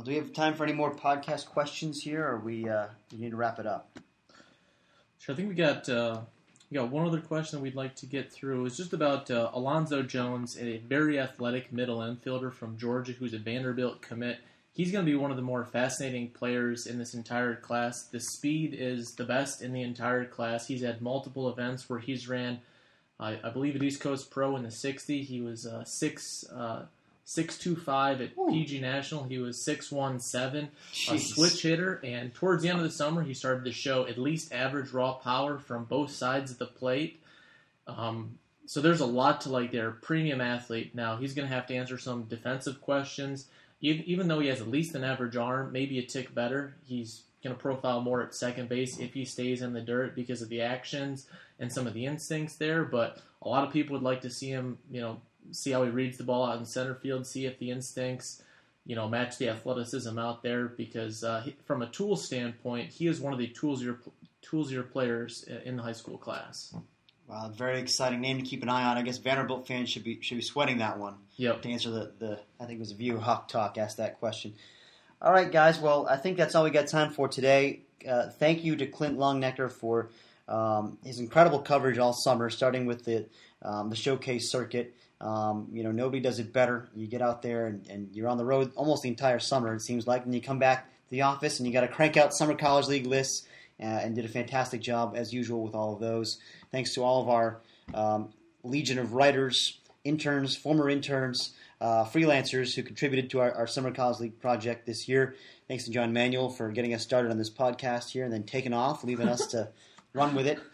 Well, 0.00 0.06
do 0.06 0.12
we 0.12 0.16
have 0.16 0.32
time 0.32 0.54
for 0.54 0.64
any 0.64 0.72
more 0.72 0.94
podcast 0.94 1.44
questions 1.44 2.00
here, 2.00 2.26
or 2.26 2.38
we 2.38 2.66
uh, 2.66 2.86
we 3.12 3.18
need 3.18 3.32
to 3.32 3.36
wrap 3.36 3.58
it 3.58 3.66
up? 3.66 3.98
Sure. 5.18 5.34
I 5.34 5.36
think 5.36 5.50
we 5.50 5.54
got 5.54 5.86
uh, 5.90 6.22
we 6.70 6.76
got 6.76 6.88
one 6.88 7.06
other 7.06 7.20
question 7.20 7.58
that 7.58 7.62
we'd 7.62 7.74
like 7.74 7.96
to 7.96 8.06
get 8.06 8.32
through. 8.32 8.64
It's 8.64 8.78
just 8.78 8.94
about 8.94 9.30
uh, 9.30 9.50
Alonzo 9.52 10.02
Jones, 10.02 10.56
a 10.58 10.78
very 10.78 11.20
athletic 11.20 11.70
middle 11.70 11.98
infielder 11.98 12.50
from 12.50 12.78
Georgia, 12.78 13.12
who's 13.12 13.34
a 13.34 13.38
Vanderbilt 13.38 14.00
commit. 14.00 14.38
He's 14.72 14.90
going 14.90 15.04
to 15.04 15.12
be 15.12 15.18
one 15.18 15.32
of 15.32 15.36
the 15.36 15.42
more 15.42 15.66
fascinating 15.66 16.30
players 16.30 16.86
in 16.86 16.96
this 16.96 17.12
entire 17.12 17.54
class. 17.54 18.04
The 18.04 18.20
speed 18.20 18.72
is 18.72 19.16
the 19.16 19.24
best 19.24 19.60
in 19.60 19.74
the 19.74 19.82
entire 19.82 20.24
class. 20.24 20.66
He's 20.66 20.80
had 20.80 21.02
multiple 21.02 21.50
events 21.50 21.90
where 21.90 21.98
he's 21.98 22.26
ran 22.26 22.60
I, 23.20 23.50
believe 23.50 23.76
at 23.76 23.82
East 23.82 24.00
Coast 24.00 24.30
Pro 24.30 24.56
in 24.56 24.62
the 24.62 24.70
60, 24.70 25.22
he 25.22 25.42
was 25.42 25.66
uh, 25.66 25.84
six 25.84 26.42
uh, 26.50 26.86
six 27.30 27.56
two 27.56 27.76
five 27.76 28.20
at 28.20 28.30
Ooh. 28.36 28.48
PG 28.48 28.80
National. 28.80 29.22
He 29.22 29.38
was 29.38 29.64
six 29.64 29.92
one 29.92 30.18
seven, 30.18 30.68
a 31.08 31.16
switch 31.16 31.62
hitter. 31.62 32.00
And 32.02 32.34
towards 32.34 32.64
the 32.64 32.68
end 32.68 32.78
of 32.78 32.84
the 32.84 32.90
summer, 32.90 33.22
he 33.22 33.34
started 33.34 33.64
to 33.66 33.72
show 33.72 34.04
at 34.04 34.18
least 34.18 34.52
average 34.52 34.90
raw 34.90 35.12
power 35.12 35.56
from 35.56 35.84
both 35.84 36.10
sides 36.10 36.50
of 36.50 36.58
the 36.58 36.66
plate. 36.66 37.22
Um, 37.86 38.40
so 38.66 38.80
there's 38.80 38.98
a 38.98 39.06
lot 39.06 39.42
to 39.42 39.48
like 39.48 39.70
there. 39.70 39.92
Premium 39.92 40.40
athlete. 40.40 40.92
Now 40.92 41.18
he's 41.18 41.32
going 41.32 41.46
to 41.46 41.54
have 41.54 41.68
to 41.68 41.74
answer 41.76 41.98
some 41.98 42.24
defensive 42.24 42.80
questions. 42.80 43.46
Even 43.80 44.26
though 44.26 44.40
he 44.40 44.48
has 44.48 44.60
at 44.60 44.68
least 44.68 44.96
an 44.96 45.04
average 45.04 45.36
arm, 45.36 45.70
maybe 45.70 46.00
a 46.00 46.02
tick 46.02 46.34
better, 46.34 46.74
he's 46.84 47.22
going 47.44 47.54
to 47.54 47.62
profile 47.62 48.00
more 48.00 48.22
at 48.22 48.34
second 48.34 48.68
base 48.68 48.98
if 48.98 49.14
he 49.14 49.24
stays 49.24 49.62
in 49.62 49.72
the 49.72 49.80
dirt 49.80 50.16
because 50.16 50.42
of 50.42 50.48
the 50.48 50.60
actions 50.60 51.26
and 51.60 51.72
some 51.72 51.86
of 51.86 51.94
the 51.94 52.06
instincts 52.06 52.56
there. 52.56 52.84
But 52.84 53.22
a 53.40 53.48
lot 53.48 53.64
of 53.64 53.72
people 53.72 53.94
would 53.94 54.02
like 54.02 54.20
to 54.22 54.30
see 54.30 54.50
him, 54.50 54.78
you 54.90 55.00
know, 55.00 55.20
see 55.52 55.70
how 55.72 55.82
he 55.82 55.90
reads 55.90 56.18
the 56.18 56.24
ball 56.24 56.44
out 56.44 56.58
in 56.58 56.64
center 56.64 56.94
field, 56.94 57.26
see 57.26 57.46
if 57.46 57.58
the 57.58 57.70
instincts, 57.70 58.42
you 58.84 58.96
know, 58.96 59.08
match 59.08 59.38
the 59.38 59.48
athleticism 59.48 60.18
out 60.18 60.42
there. 60.42 60.66
Because 60.66 61.24
uh, 61.24 61.42
he, 61.44 61.56
from 61.64 61.82
a 61.82 61.86
tool 61.86 62.16
standpoint, 62.16 62.90
he 62.90 63.06
is 63.06 63.20
one 63.20 63.32
of 63.32 63.38
the 63.38 63.48
toolsier 63.48 63.98
toolsier 64.42 64.90
players 64.90 65.44
in 65.64 65.76
the 65.76 65.82
high 65.82 65.92
school 65.92 66.18
class. 66.18 66.74
Wow, 67.30 67.48
very 67.54 67.78
exciting 67.78 68.20
name 68.20 68.38
to 68.38 68.42
keep 68.42 68.64
an 68.64 68.68
eye 68.68 68.84
on. 68.90 68.98
I 68.98 69.02
guess 69.02 69.18
Vanderbilt 69.18 69.68
fans 69.68 69.88
should 69.88 70.02
be 70.02 70.20
should 70.20 70.34
be 70.34 70.42
sweating 70.42 70.78
that 70.78 70.98
one. 70.98 71.14
Yep. 71.36 71.62
To 71.62 71.70
answer 71.70 71.90
the, 71.90 72.12
the 72.18 72.40
I 72.58 72.64
think 72.64 72.78
it 72.78 72.80
was 72.80 72.90
a 72.90 72.96
view 72.96 73.18
Hawk 73.18 73.46
Talk 73.46 73.78
asked 73.78 73.98
that 73.98 74.18
question. 74.18 74.54
All 75.22 75.32
right, 75.32 75.52
guys. 75.52 75.78
Well, 75.78 76.08
I 76.08 76.16
think 76.16 76.36
that's 76.36 76.56
all 76.56 76.64
we 76.64 76.70
got 76.70 76.88
time 76.88 77.12
for 77.12 77.28
today. 77.28 77.82
Uh, 78.08 78.30
thank 78.30 78.64
you 78.64 78.74
to 78.76 78.86
Clint 78.86 79.16
Longenecker 79.16 79.70
for 79.70 80.10
um, 80.48 80.98
his 81.04 81.20
incredible 81.20 81.60
coverage 81.60 81.98
all 81.98 82.12
summer, 82.14 82.50
starting 82.50 82.86
with 82.86 83.04
the 83.04 83.26
um, 83.62 83.90
the 83.90 83.96
showcase 83.96 84.50
circuit. 84.50 84.96
Um, 85.20 85.68
you 85.72 85.82
know, 85.82 85.92
nobody 85.92 86.20
does 86.20 86.38
it 86.38 86.52
better. 86.52 86.88
You 86.94 87.06
get 87.06 87.20
out 87.20 87.42
there 87.42 87.66
and, 87.66 87.86
and, 87.88 88.08
you're 88.14 88.28
on 88.28 88.38
the 88.38 88.44
road 88.44 88.72
almost 88.74 89.02
the 89.02 89.10
entire 89.10 89.38
summer. 89.38 89.74
It 89.74 89.82
seems 89.82 90.06
like, 90.06 90.24
and 90.24 90.34
you 90.34 90.40
come 90.40 90.58
back 90.58 90.86
to 90.86 91.10
the 91.10 91.22
office 91.22 91.58
and 91.58 91.66
you 91.66 91.74
got 91.74 91.82
to 91.82 91.88
crank 91.88 92.16
out 92.16 92.32
summer 92.32 92.54
college 92.54 92.86
league 92.86 93.06
lists. 93.06 93.46
Uh, 93.82 93.86
and 93.86 94.14
did 94.14 94.26
a 94.26 94.28
fantastic 94.28 94.82
job 94.82 95.14
as 95.16 95.32
usual 95.32 95.62
with 95.62 95.74
all 95.74 95.94
of 95.94 96.00
those. 96.00 96.38
Thanks 96.70 96.92
to 96.96 97.02
all 97.02 97.22
of 97.22 97.30
our 97.30 97.62
um, 97.94 98.28
legion 98.62 98.98
of 98.98 99.14
writers, 99.14 99.80
interns, 100.04 100.54
former 100.54 100.90
interns 100.90 101.54
uh, 101.80 102.04
freelancers 102.04 102.74
who 102.74 102.82
contributed 102.82 103.30
to 103.30 103.40
our, 103.40 103.52
our, 103.52 103.66
Summer 103.66 103.90
College 103.90 104.20
League 104.20 104.40
project 104.40 104.86
this 104.86 105.08
year. 105.08 105.34
Thanks 105.66 105.84
to 105.84 105.90
John 105.90 106.12
Manuel 106.12 106.50
for 106.50 106.70
getting 106.70 106.92
us 106.92 107.02
started 107.02 107.30
on 107.30 107.38
this 107.38 107.50
podcast 107.50 108.10
here 108.10 108.24
and 108.24 108.32
then 108.32 108.42
taking 108.42 108.74
off, 108.74 109.02
leaving 109.02 109.28
us 109.28 109.46
to 109.52 109.70
run 110.12 110.34
with 110.34 110.46
it. 110.46 110.58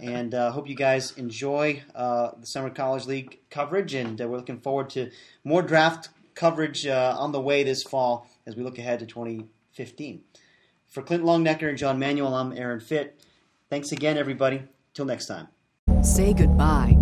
And 0.00 0.34
uh, 0.34 0.50
hope 0.50 0.68
you 0.68 0.74
guys 0.74 1.12
enjoy 1.16 1.82
uh, 1.94 2.30
the 2.38 2.46
Summer 2.46 2.70
College 2.70 3.06
League 3.06 3.38
coverage. 3.50 3.94
And 3.94 4.20
uh, 4.20 4.26
we're 4.28 4.36
looking 4.36 4.58
forward 4.58 4.90
to 4.90 5.10
more 5.44 5.62
draft 5.62 6.08
coverage 6.34 6.86
uh, 6.86 7.14
on 7.18 7.32
the 7.32 7.40
way 7.40 7.62
this 7.62 7.82
fall 7.82 8.28
as 8.46 8.56
we 8.56 8.62
look 8.62 8.78
ahead 8.78 8.98
to 8.98 9.06
2015. 9.06 10.22
For 10.88 11.02
Clint 11.02 11.24
Longenecker 11.24 11.68
and 11.68 11.78
John 11.78 11.98
Manuel, 11.98 12.34
I'm 12.34 12.52
Aaron 12.52 12.80
Fitt. 12.80 13.20
Thanks 13.70 13.92
again, 13.92 14.18
everybody. 14.18 14.64
Till 14.92 15.04
next 15.04 15.26
time. 15.26 15.48
Say 16.02 16.32
goodbye 16.32 17.01